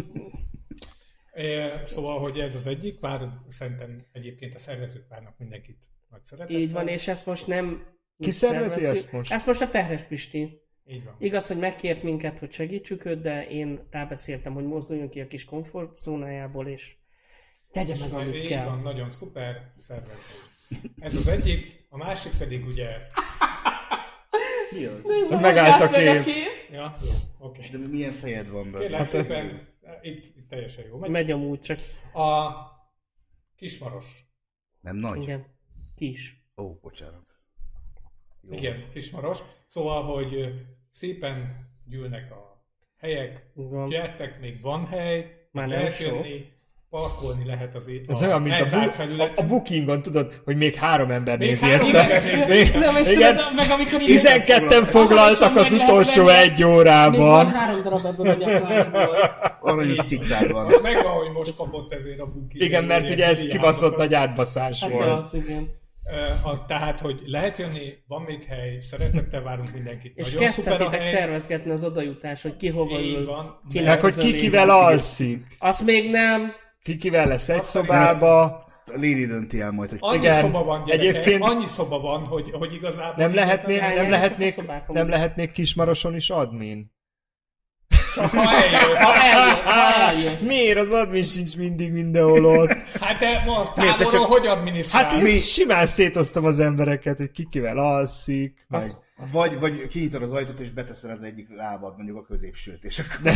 eh, 1.31 1.81
szóval, 1.83 2.19
hogy 2.19 2.39
ez 2.39 2.55
az 2.55 2.67
egyik. 2.67 2.99
Várunk, 2.99 3.33
szerintem 3.47 3.95
egyébként 4.11 4.55
a 4.55 4.57
szervezők 4.57 5.07
várnak 5.09 5.37
mindenkit 5.37 5.85
nagy 6.09 6.23
szeretettel. 6.23 6.61
így 6.61 6.71
van, 6.71 6.87
és 6.87 7.07
ezt 7.07 7.25
most 7.25 7.47
nem... 7.47 7.95
Ki 8.19 8.31
szervezi 8.31 8.85
ezt 8.85 9.11
most? 9.11 9.31
Ezt 9.31 9.45
most 9.45 9.61
a 9.61 9.69
Terhes 9.69 10.01
Pisti. 10.01 10.61
Így 10.85 11.03
van. 11.03 11.15
Igaz, 11.19 11.47
hogy 11.47 11.57
megkért 11.57 12.03
minket, 12.03 12.39
hogy 12.39 12.51
segítsük 12.51 13.05
őt, 13.05 13.21
de 13.21 13.47
én 13.47 13.87
rábeszéltem, 13.91 14.53
hogy 14.53 14.65
mozduljon 14.65 15.09
ki 15.09 15.21
a 15.21 15.27
kis 15.27 15.45
komfortzónájából, 15.45 16.67
és 16.67 16.95
tegye 17.71 17.95
meg, 17.99 18.11
amit 18.11 18.35
így 18.35 18.47
kell. 18.47 18.65
van, 18.65 18.81
nagyon 18.81 19.11
szuper 19.11 19.73
szervező. 19.77 20.31
Ez 20.99 21.15
az 21.15 21.27
egyik, 21.27 21.85
a 21.89 21.97
másik 21.97 22.31
pedig 22.37 22.65
ugye 22.65 22.87
Mi 24.71 24.85
az? 24.85 25.03
Nézd 25.03 25.31
meg, 25.31 25.41
Megállt 25.41 25.81
a 25.81 25.89
meg 25.89 26.21
kép. 26.23 26.47
Ja, 26.71 26.95
jó, 27.01 27.45
oké. 27.47 27.69
De 27.71 27.77
milyen 27.77 28.11
fejed 28.11 28.49
van 28.49 28.63
benne? 28.71 28.79
Kérlek 28.79 28.99
Hát 28.99 29.07
szépen, 29.09 29.67
itt, 30.01 30.25
itt 30.25 30.49
teljesen 30.49 30.85
jó. 30.85 30.97
Megy. 30.97 31.09
Megy 31.09 31.31
amúgy 31.31 31.59
csak. 31.59 31.79
A 32.13 32.51
kismaros. 33.55 34.25
Nem 34.81 34.95
nagy? 34.95 35.21
Igen. 35.21 35.56
Kis. 35.97 36.45
Ó, 36.57 36.73
bocsánat. 36.81 37.25
Jó. 38.49 38.57
Igen, 38.57 38.85
kismaros. 38.93 39.37
Szóval, 39.67 40.03
hogy 40.03 40.53
szépen 40.89 41.55
gyűlnek 41.85 42.31
a 42.31 42.63
helyek, 42.99 43.45
Van. 43.53 43.89
gyertek, 43.89 44.39
még 44.39 44.61
van 44.61 44.85
hely, 44.87 45.31
Már 45.51 45.67
nem 45.67 45.77
lehet 45.77 45.99
jönni, 45.99 46.45
parkolni 46.89 47.45
lehet 47.45 47.75
az 47.75 47.87
é- 47.87 48.09
Ez 48.09 48.21
a 48.21 48.25
olyan, 48.25 48.41
mint 48.41 48.55
a, 48.59 48.79
bu- 48.79 49.19
a, 49.19 49.31
a 49.41 49.45
bookingon, 49.45 50.01
tudod, 50.01 50.41
hogy 50.45 50.55
még 50.57 50.75
három 50.75 51.11
ember 51.11 51.37
Még 51.37 51.47
nézi 51.49 51.65
három 51.65 51.79
ezt 51.79 51.95
a... 51.95 51.99
ember 51.99 52.23
nézi. 52.47 52.77
Nem, 52.77 52.95
és 52.95 53.07
Igen. 53.07 53.35
tudod, 53.35 53.53
meg 53.55 53.69
amikor 53.69 54.01
így... 54.01 54.07
12 54.07 54.83
foglaltak 54.83 55.55
az 55.55 55.71
utolsó 55.71 56.27
egy 56.27 56.51
Még 56.57 56.61
van 56.65 56.73
órában. 56.73 57.49
három 57.51 57.81
darab 57.83 58.05
ebből 58.05 58.27
a. 58.27 59.57
Aranyos 59.61 59.99
cicád 59.99 60.51
van. 60.51 60.71
Megvan, 60.81 61.11
hogy 61.13 61.31
most 61.31 61.55
kapott 61.55 61.93
ezért 61.93 62.19
a 62.19 62.25
buki. 62.25 62.63
Igen, 62.63 62.83
mert 62.83 63.09
ugye 63.09 63.25
ez 63.25 63.47
kibaszott 63.47 63.97
nagy 63.97 64.13
átbaszás 64.13 64.81
Hát 64.81 64.91
volt. 64.91 65.23
az, 65.23 65.33
igen. 65.33 65.69
A, 66.43 66.65
tehát, 66.65 66.99
hogy 66.99 67.21
lehet 67.25 67.57
jönni, 67.57 67.93
van 68.07 68.21
még 68.21 68.43
hely, 68.43 68.79
szeretettel 68.79 69.41
várunk 69.41 69.73
mindenkit. 69.73 70.17
És 70.17 70.33
Nagyon 70.33 70.49
szuper 70.49 70.73
a 70.73 70.75
kezdhetitek 70.77 71.03
hely. 71.11 71.13
szervezgetni 71.19 71.71
az 71.71 71.83
odajutás, 71.83 72.41
hogy 72.41 72.55
ki 72.55 72.67
hova 72.69 72.99
Így 72.99 73.13
ül. 73.15 73.25
van. 73.25 73.61
kinek 73.69 73.87
Meg 73.87 74.01
hogy 74.01 74.15
ki 74.15 74.33
kivel 74.35 74.69
alszik. 74.69 75.45
Azt 75.59 75.85
még 75.85 76.09
nem. 76.09 76.51
Ki 76.83 76.95
kivel 76.97 77.27
lesz 77.27 77.49
egy 77.49 77.59
Azt 77.59 77.69
szobába. 77.69 78.43
A 78.43 78.65
Lady 78.85 79.25
dönti 79.25 79.59
el 79.61 79.71
majd, 79.71 79.89
hogy 79.89 79.99
Annyi 80.01 80.17
Igen. 80.17 80.33
szoba 80.33 80.63
van, 80.63 80.83
gyerekek, 80.83 81.07
Egyébként- 81.15 81.43
annyi 81.43 81.65
szoba 81.65 81.99
van, 81.99 82.23
hogy, 82.25 82.49
hogy 82.51 82.73
igazából... 82.73 83.25
Nem 83.25 83.33
lehetnék, 83.35 83.79
nem 83.79 84.09
lehetnék, 84.09 84.61
nem 84.87 85.09
lehetnék 85.09 85.51
kismaroson 85.51 86.15
is 86.15 86.29
admin. 86.29 86.95
Csak 88.17 88.31
ha 88.31 88.51
eljössz. 88.55 88.99
Ha 88.99 89.13
eljön, 89.23 89.63
ha 89.65 89.93
eljössz. 90.09 90.41
Miért 90.41 90.77
az 90.79 90.91
admin 90.91 91.23
sincs 91.23 91.57
mindig 91.57 91.91
mindenhol 91.91 92.45
ott? 92.45 92.69
Hát 93.01 93.19
de 93.19 93.43
ma 93.45 93.71
Miért, 93.75 93.97
te 93.97 94.03
távolról 94.03 94.11
csak- 94.11 94.31
hogy 94.31 94.47
adminisztrálsz? 94.47 95.11
Hát 95.13 95.21
mi? 95.21 95.29
simán 95.29 95.85
szétoztam 95.85 96.45
az 96.45 96.59
embereket, 96.59 97.17
hogy 97.17 97.31
ki 97.31 97.47
kivel 97.51 97.77
alszik, 97.77 98.65
meg... 98.67 98.81
Az- 98.81 99.05
Vagy, 99.31 99.53
vagy 99.59 99.87
kinyitod 99.87 100.21
az 100.21 100.31
ajtót, 100.31 100.59
és 100.59 100.69
beteszed 100.69 101.09
az 101.09 101.23
egyik 101.23 101.55
lábad, 101.55 101.95
mondjuk 101.95 102.17
a 102.17 102.23
középsőt, 102.23 102.83
és 102.83 102.99
akkor... 102.99 103.31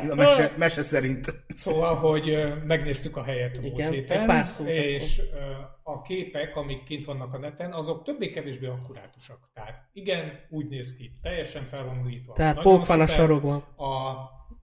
a 0.10 0.14
mese, 0.14 0.52
mese 0.56 0.82
szerint. 0.82 1.44
Szóval, 1.54 1.94
hogy 1.94 2.52
megnéztük 2.64 3.16
a 3.16 3.22
helyet 3.22 3.56
a 3.56 3.60
múlt 3.60 3.72
Igen, 3.78 3.92
héten, 3.92 4.20
egy 4.20 4.26
pár 4.26 4.46
szót 4.46 4.68
és 4.68 5.20
ö, 5.34 5.40
a 5.82 6.02
képek, 6.02 6.56
amik 6.56 6.84
kint 6.84 7.04
vannak 7.04 7.34
a 7.34 7.38
neten, 7.38 7.72
azok 7.72 8.04
többé-kevésbé 8.04 8.66
akkurátusak. 8.66 9.50
Tehát 9.54 9.88
igen, 9.92 10.32
úgy 10.50 10.68
néz 10.68 10.96
ki, 10.96 11.18
teljesen 11.22 11.64
fel 11.64 11.84
van 11.84 12.02
újítva. 12.04 12.32
Tehát 12.32 12.60
pók 12.60 12.86
van 12.86 13.00
a 13.00 13.06
sorokban. 13.06 13.64
A 13.76 14.14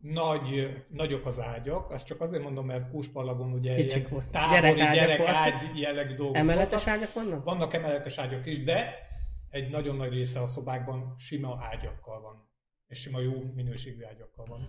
nagy, 0.02 0.70
nagyok 0.90 1.26
az 1.26 1.40
ágyak, 1.40 1.92
azt 1.92 2.06
csak 2.06 2.22
azért 2.22 2.44
mondom, 2.44 2.66
mert 2.66 2.92
Kúspallagon 2.92 3.54
ugye 3.54 3.76
Kicsik 3.76 3.98
ilyen 3.98 4.10
volt. 4.10 4.32
távoli 4.32 4.62
Gyerekágyak 4.62 4.94
gyerekágy 4.94 5.80
jellegű 5.80 6.16
dolgok 6.16 6.36
Emeletes 6.36 6.84
voltak. 6.84 6.94
ágyak 6.94 7.14
vannak? 7.14 7.44
Vannak 7.44 7.74
emeletes 7.74 8.18
ágyak 8.18 8.46
is, 8.46 8.64
de 8.64 9.08
egy 9.50 9.70
nagyon 9.70 9.96
nagy 9.96 10.14
része 10.14 10.40
a 10.42 10.46
szobákban 10.46 11.16
sima 11.18 11.68
ágyakkal 11.72 12.22
van. 12.22 12.48
És 12.88 13.00
sima 13.00 13.20
jó 13.20 13.52
minőségű 13.56 14.04
ágyakkal 14.04 14.46
van. 14.46 14.60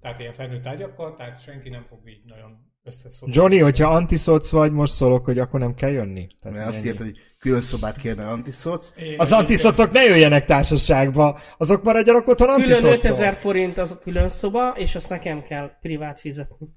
Tehát 0.00 0.18
ilyen 0.18 0.32
felnőtt 0.32 0.66
ágyakkal, 0.66 1.16
tehát 1.16 1.40
senki 1.40 1.68
nem 1.68 1.84
fog 1.88 2.08
így 2.08 2.24
nagyon 2.24 2.68
összeszólni. 2.84 3.34
Johnny, 3.34 3.58
hogyha 3.58 3.94
antiszoc 3.94 4.50
vagy, 4.50 4.72
most 4.72 4.92
szólok, 4.92 5.24
hogy 5.24 5.38
akkor 5.38 5.60
nem 5.60 5.74
kell 5.74 5.90
jönni. 5.90 6.26
Tehát 6.40 6.56
Mert 6.56 6.68
azt 6.68 6.84
írta, 6.84 7.04
hogy 7.04 7.16
külön 7.38 7.60
szobát 7.60 7.96
kérne 7.96 8.28
antiszoc. 8.28 8.92
Én 8.96 9.14
Az 9.20 9.32
antiszocok 9.32 9.90
ne 9.92 10.02
jöjjenek 10.02 10.44
társaságba, 10.44 11.38
azok 11.56 11.82
maradjanak 11.82 12.28
otthon 12.28 12.48
Külön 12.48 12.60
antiszocok. 12.60 12.92
5000 12.92 13.34
forint 13.34 13.78
az 13.78 13.90
a 13.90 13.98
külön 13.98 14.28
szoba, 14.28 14.74
és 14.76 14.94
azt 14.94 15.08
nekem 15.08 15.42
kell 15.42 15.70
privát 15.80 16.20
fizetni. 16.20 16.68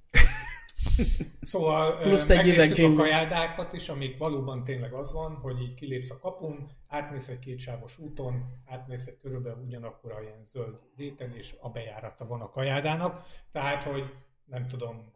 Szóval 1.41 1.97
Plusz 1.97 2.29
egy 2.29 2.37
megnéztük 2.37 2.77
üveg 2.77 2.85
a 2.85 2.87
gin. 2.87 2.95
kajáldákat 2.95 3.73
is, 3.73 3.89
amik 3.89 4.17
valóban 4.17 4.63
tényleg 4.63 4.93
az 4.93 5.13
van, 5.13 5.35
hogy 5.35 5.61
így 5.61 5.73
kilépsz 5.73 6.11
a 6.11 6.19
kapun, 6.19 6.69
átmész 6.87 7.27
egy 7.27 7.39
kétsávos 7.39 7.97
úton, 7.99 8.43
átmész 8.65 9.05
egy 9.05 9.17
körülbelül 9.21 9.63
ugyanakkor 9.65 10.11
a 10.11 10.21
ilyen 10.21 10.45
zöld 10.45 10.75
réten, 10.97 11.33
és 11.37 11.55
a 11.59 11.69
bejárata 11.69 12.27
van 12.27 12.41
a 12.41 12.49
kajáldának. 12.49 13.23
Tehát, 13.51 13.83
hogy 13.83 14.03
nem 14.45 14.65
tudom... 14.65 15.11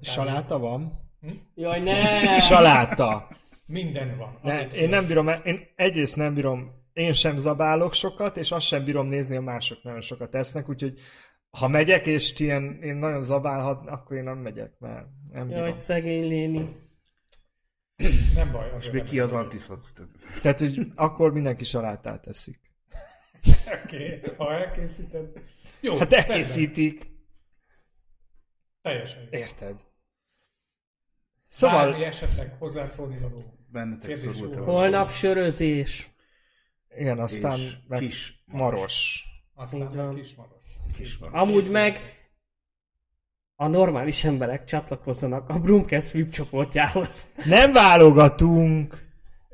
Saláta 0.00 0.58
van? 0.58 1.02
Jaj, 1.54 1.80
ne! 1.80 2.40
Saláta. 2.40 3.28
Minden 3.66 4.16
van. 4.18 4.38
Ne, 4.42 4.60
én 4.60 4.88
nem 4.88 4.98
érsz. 4.98 5.08
bírom, 5.08 5.28
én 5.44 5.68
egyrészt 5.76 6.16
nem 6.16 6.34
bírom, 6.34 6.72
én 6.92 7.12
sem 7.12 7.36
zabálok 7.36 7.94
sokat, 7.94 8.36
és 8.36 8.52
azt 8.52 8.66
sem 8.66 8.84
bírom 8.84 9.06
nézni, 9.06 9.36
a 9.36 9.40
mások 9.40 9.82
nagyon 9.82 10.00
sokat 10.00 10.34
esznek, 10.34 10.68
úgyhogy 10.68 10.98
ha 11.54 11.68
megyek, 11.68 12.06
és 12.06 12.38
ilyen, 12.38 12.82
én 12.82 12.96
nagyon 12.96 13.22
zabálhat, 13.22 13.88
akkor 13.88 14.16
én 14.16 14.22
nem 14.22 14.38
megyek, 14.38 14.78
mert 14.78 15.06
nem 15.32 15.46
bírom. 15.46 15.62
Jaj, 15.62 15.72
szegény 15.72 16.28
Léni. 16.28 16.76
Nem 18.34 18.52
baj. 18.52 18.72
És 18.78 18.90
még 18.90 19.02
ki 19.02 19.20
az 19.20 19.32
antiszoc? 19.32 19.92
Tehát, 20.42 20.58
hogy 20.58 20.86
akkor 20.94 21.32
mindenki 21.32 21.64
salátát 21.64 22.26
eszik. 22.26 22.60
Oké, 23.84 24.20
ha 24.36 24.52
elkészíted. 24.52 25.30
Jó, 25.80 25.96
Hát 25.96 26.10
rendben. 26.10 26.30
elkészítik. 26.30 27.06
Teljesen. 28.82 29.28
Érted? 29.30 29.80
Szóval... 31.48 31.90
Bármi 31.90 32.04
esetleg 32.04 32.56
hozzászólni 32.58 33.18
való. 33.18 33.42
Bennetek 33.72 34.16
szorult 34.16 34.54
Holnap 34.54 35.10
sörözés. 35.10 36.10
igen, 36.96 37.18
aztán 37.18 37.58
és 37.58 37.76
meg 37.88 37.98
kis 37.98 38.42
maros. 38.46 39.24
Aztán 39.54 39.88
Így 39.88 39.94
van. 39.94 40.14
Amúgy 41.32 41.70
meg 41.70 42.00
a 43.56 43.66
normális 43.66 44.24
emberek 44.24 44.64
csatlakozzanak 44.64 45.48
a 45.48 45.58
Brumcast 45.58 46.10
VIP 46.10 46.30
csoportjához. 46.30 47.26
Nem 47.44 47.72
válogatunk. 47.72 49.02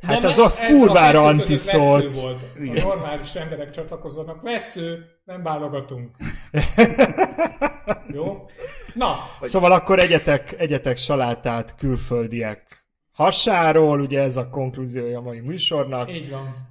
Hát 0.00 0.20
De 0.20 0.26
az 0.26 0.38
az 0.38 0.60
ez 0.60 0.68
kurvára 0.72 1.24
a 1.24 1.30
kettő 1.30 1.44
között 1.44 1.72
vesző 1.72 1.78
antiszoc. 1.78 2.22
volt. 2.22 2.44
Igen. 2.58 2.76
A 2.76 2.86
normális 2.88 3.34
emberek 3.34 3.70
csatlakozzanak. 3.70 4.42
Vesző, 4.42 5.04
nem 5.24 5.42
válogatunk. 5.42 6.10
Jó? 8.14 8.46
Na, 8.94 9.16
Szóval 9.40 9.72
akkor 9.72 9.98
egyetek, 9.98 10.54
egyetek 10.58 10.96
salátát 10.96 11.74
külföldiek 11.76 12.86
hasáról, 13.12 14.00
ugye 14.00 14.20
ez 14.20 14.36
a 14.36 14.48
konklúziója 14.48 15.18
a 15.18 15.22
mai 15.22 15.40
műsornak. 15.40 16.12
így 16.14 16.30
van. 16.30 16.68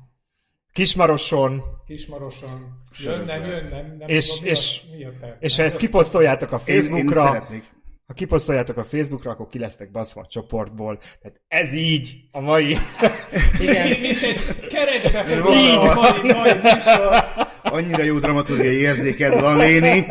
Kismaroson, 0.74 1.62
Kismaroson. 1.86 2.78
Sörözve. 2.91 3.34
Jön, 3.36 3.41
nem, 3.41 3.50
jön, 3.52 3.66
nem, 3.70 3.96
nem 4.00 4.08
És- 4.08 4.28
tudom, 4.28 4.44
mi 4.44 4.50
és- 4.50 4.82
a, 4.91 4.96
mi 4.96 5.04
a 5.06 5.38
és 5.40 5.56
ha 5.56 5.64
ezt 5.64 5.78
kiposztoljátok 5.78 6.52
a 6.52 6.62
Én, 6.66 6.76
én 6.76 6.82
Facebookra, 6.82 7.22
szeretnék. 7.22 7.64
ha 8.08 8.14
kiposztoljátok 8.14 8.78
a 8.78 8.84
Facebookra, 8.84 9.32
akkor 9.32 9.48
ki 9.48 9.60
lesztek 9.60 9.91
baszva 9.91 10.22
a 10.22 10.26
csoportból. 10.28 10.98
Tehát 10.98 11.41
ez 11.48 11.74
így 11.74 12.16
a 12.32 12.40
mai... 12.40 12.78
Igen. 13.62 14.00
Mint 14.00 14.22
egy 14.22 14.68
keretbe 14.68 15.26
Így 15.54 15.78
mai, 15.78 16.34
mai 16.34 16.52
műsor. 16.64 17.24
Annyira 17.64 18.04
jó 18.04 18.20
dramaturgiai 18.20 18.76
érzéked 18.76 19.40
van, 19.41 19.58
Léni. 19.58 20.06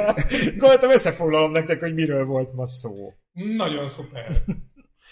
Gondoltam, 0.57 0.91
összefoglalom 0.91 1.51
nektek, 1.51 1.81
hogy 1.81 1.95
miről 1.95 2.25
volt 2.25 2.53
ma 2.55 2.67
szó. 2.67 3.13
Nagyon 3.57 3.89
szuper. 3.89 4.27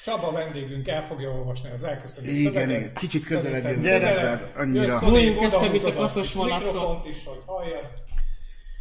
Csaba 0.06 0.32
vendégünk 0.32 0.88
el 0.88 1.02
fogja 1.04 1.30
olvasni 1.30 1.70
az 1.70 1.84
elköszönő 1.84 2.28
Igen, 2.30 2.52
szöveget. 2.52 2.80
igen. 2.80 2.94
Kicsit 2.94 3.24
közelebb 3.24 3.62
Szerintem 3.62 3.90
jön 3.92 4.00
közelebb. 4.00 4.38
hozzád, 4.40 4.52
annyira. 4.56 4.98
Odébb, 5.06 5.42
össze, 5.42 5.68
mint 5.70 5.84
a 5.84 5.86
odahúzod 5.86 5.94
koszos 5.96 6.26
kis 6.26 6.34
malacot. 6.34 7.06
is, 7.06 7.24
hogy 7.26 7.42
halljad. 7.46 7.86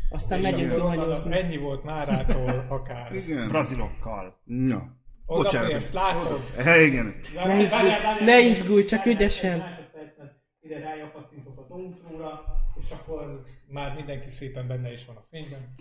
Aztán 0.09 0.39
És 0.39 0.43
megyünk 0.43 0.71
akkor 0.71 0.83
onnan 0.83 1.09
az 1.09 1.17
zuhanyozni. 1.21 1.37
ennyi 1.37 1.57
volt 1.57 1.83
Márától 1.83 2.65
akár. 2.69 3.11
Igen. 3.13 3.47
Brazilokkal. 3.47 4.41
Na. 4.43 4.83
Bocsánat. 5.25 5.61
Odaférsz, 5.67 5.91
látod? 5.91 6.39
Hé, 6.63 6.85
igen. 6.85 7.15
Ne 7.45 7.59
izgulj, 7.61 7.89
ne 8.25 8.39
izgulj, 8.39 8.83
csak 8.83 9.05
ügyesen. 9.05 9.57
Másodpercben 9.57 10.41
ide 10.61 10.79
rájapattintok 10.79 11.57
a 11.57 11.65
Domtróra, 11.67 12.41
és 12.79 12.89
akkor 12.91 13.41
már 13.67 13.95
mindenki 13.95 14.29
szépen 14.29 14.67
benne 14.67 14.91
is 14.91 15.05
van 15.05 15.15
a 15.15 15.25
fényben. 15.29 15.71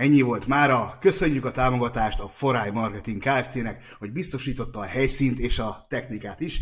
Ennyi 0.00 0.20
volt 0.20 0.46
mára. 0.46 0.96
Köszönjük 1.00 1.44
a 1.44 1.50
támogatást 1.50 2.20
a 2.20 2.28
Foráj 2.28 2.70
Marketing 2.70 3.22
Kft-nek, 3.22 3.96
hogy 3.98 4.12
biztosította 4.12 4.78
a 4.78 4.84
helyszínt 4.84 5.38
és 5.38 5.58
a 5.58 5.86
technikát 5.88 6.40
is. 6.40 6.60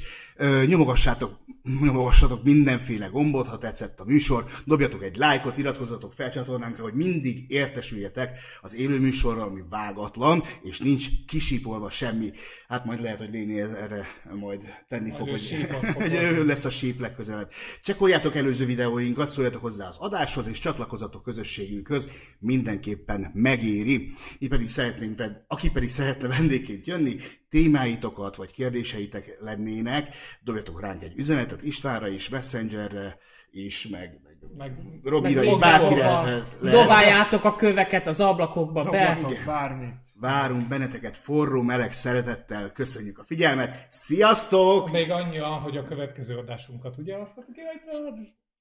Nyomogassátok, 0.67 1.39
nyomogassatok 1.81 2.45
mindenféle 2.45 3.07
gombot, 3.07 3.47
ha 3.47 3.59
tetszett 3.59 4.01
a 4.01 4.05
műsor. 4.05 4.45
Dobjatok 4.65 5.03
egy 5.03 5.17
lájkot, 5.17 5.57
iratkozzatok 5.57 6.13
fel 6.13 6.31
csatornánkra, 6.31 6.83
hogy 6.83 6.95
mindig 6.95 7.51
értesüljetek 7.51 8.41
az 8.61 8.77
élő 8.77 9.01
műsorral, 9.01 9.49
ami 9.49 9.63
vágatlan, 9.71 10.43
és 10.63 10.79
nincs 10.79 11.07
kisípolva 11.27 11.91
semmi. 11.91 12.31
Hát 12.69 12.85
majd 12.85 13.01
lehet, 13.01 13.19
hogy 13.19 13.31
Léni 13.31 13.61
erre 13.61 14.07
majd 14.41 14.61
tenni 14.89 15.11
fog, 15.11 15.27
ő 15.27 15.31
hogy, 15.31 15.41
sípon 15.41 15.81
fog 15.83 16.03
hogy 16.03 16.15
ő 16.15 16.45
lesz 16.47 16.65
a 16.65 16.71
síp 16.71 17.01
legközelebb. 17.01 17.51
Csekkoljátok 17.83 18.37
előző 18.37 18.65
videóinkat, 18.65 19.29
szóljatok 19.29 19.61
hozzá 19.61 19.87
az 19.89 19.97
adáshoz, 19.97 20.47
és 20.47 20.59
csatlakozzatok 20.59 21.23
közösségünkhöz, 21.23 22.09
mindenképpen 22.39 23.31
megéri. 23.35 24.13
Mi 24.39 24.47
pedig 24.47 24.69
szeretnénk, 24.69 25.23
aki 25.47 25.71
pedig 25.71 25.89
szeretne 25.89 26.29
vendégként 26.29 26.87
jönni, 26.87 27.17
témáitokat 27.49 28.37
vagy 28.37 28.51
kérdéseitek 28.51 29.37
lennének, 29.41 30.15
dobjatok 30.41 30.81
ránk 30.81 31.03
egy 31.03 31.17
üzenetet 31.17 31.63
Istvánra 31.63 32.09
is, 32.09 32.29
Messengerre, 32.29 33.19
is, 33.51 33.89
meg, 33.89 34.21
meg 34.23 34.37
Meg, 34.57 34.79
Robira 35.05 35.41
Meg 35.41 35.49
is, 35.49 35.59
bárkire 35.59 36.05
lehet. 36.05 36.59
Dobáljátok 36.61 37.45
a 37.45 37.57
köveket 37.57 38.07
az 38.07 38.21
ablakokba 38.21 38.83
be. 38.83 39.15
Dobjatok 39.21 39.45
bármit. 39.47 39.95
Várunk 40.21 40.69
benneteket 40.69 41.17
forró, 41.17 41.63
meleg 41.63 41.93
szeretettel, 41.93 42.73
köszönjük 42.73 43.19
a 43.19 43.25
figyelmet, 43.25 43.87
sziasztok! 43.89 44.91
még 44.91 45.11
annyi, 45.11 45.39
hogy 45.39 45.77
a 45.77 45.83
következő 45.83 46.37
adásunkat, 46.37 46.97
ugye 46.97 47.17
azt 47.17 47.35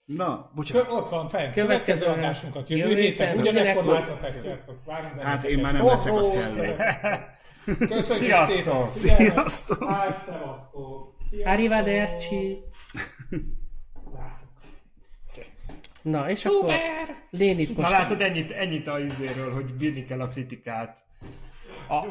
Na, 0.05 0.51
bocsánat, 0.55 0.91
ott 0.91 1.09
van 1.09 1.27
fenn, 1.27 1.51
Következő 1.51 1.65
következő 1.65 2.05
adásunkat 2.05 2.69
jövő 2.69 2.95
héten, 2.95 3.37
ugyanekkor. 3.37 3.85
Várunk 4.85 5.21
Hát 5.21 5.43
én 5.43 5.59
már 5.59 5.73
nem 5.73 5.85
leszek 5.85 6.13
a 6.13 6.23
szellem. 6.23 6.75
Köszönjük 7.75 8.03
Sziasztok! 8.03 8.87
szépen! 8.87 9.17
Sziasztok! 9.17 9.89
Hát, 9.89 10.23
szevasztok! 10.25 11.15
Sziasztok! 11.29 11.53
Arrivederci. 11.53 12.63
Látok. 14.13 14.49
Na, 16.01 16.29
és 16.29 16.45
akkor 16.45 16.73
Lénit 17.29 17.77
Na 17.77 17.89
látod, 17.89 18.21
ennyit, 18.21 18.51
ennyit 18.51 18.87
a 18.87 18.99
izéről, 18.99 19.53
hogy 19.53 19.73
bírni 19.73 20.05
kell 20.05 20.21
a 20.21 20.27
kritikát. 20.27 21.03
A 21.87 22.05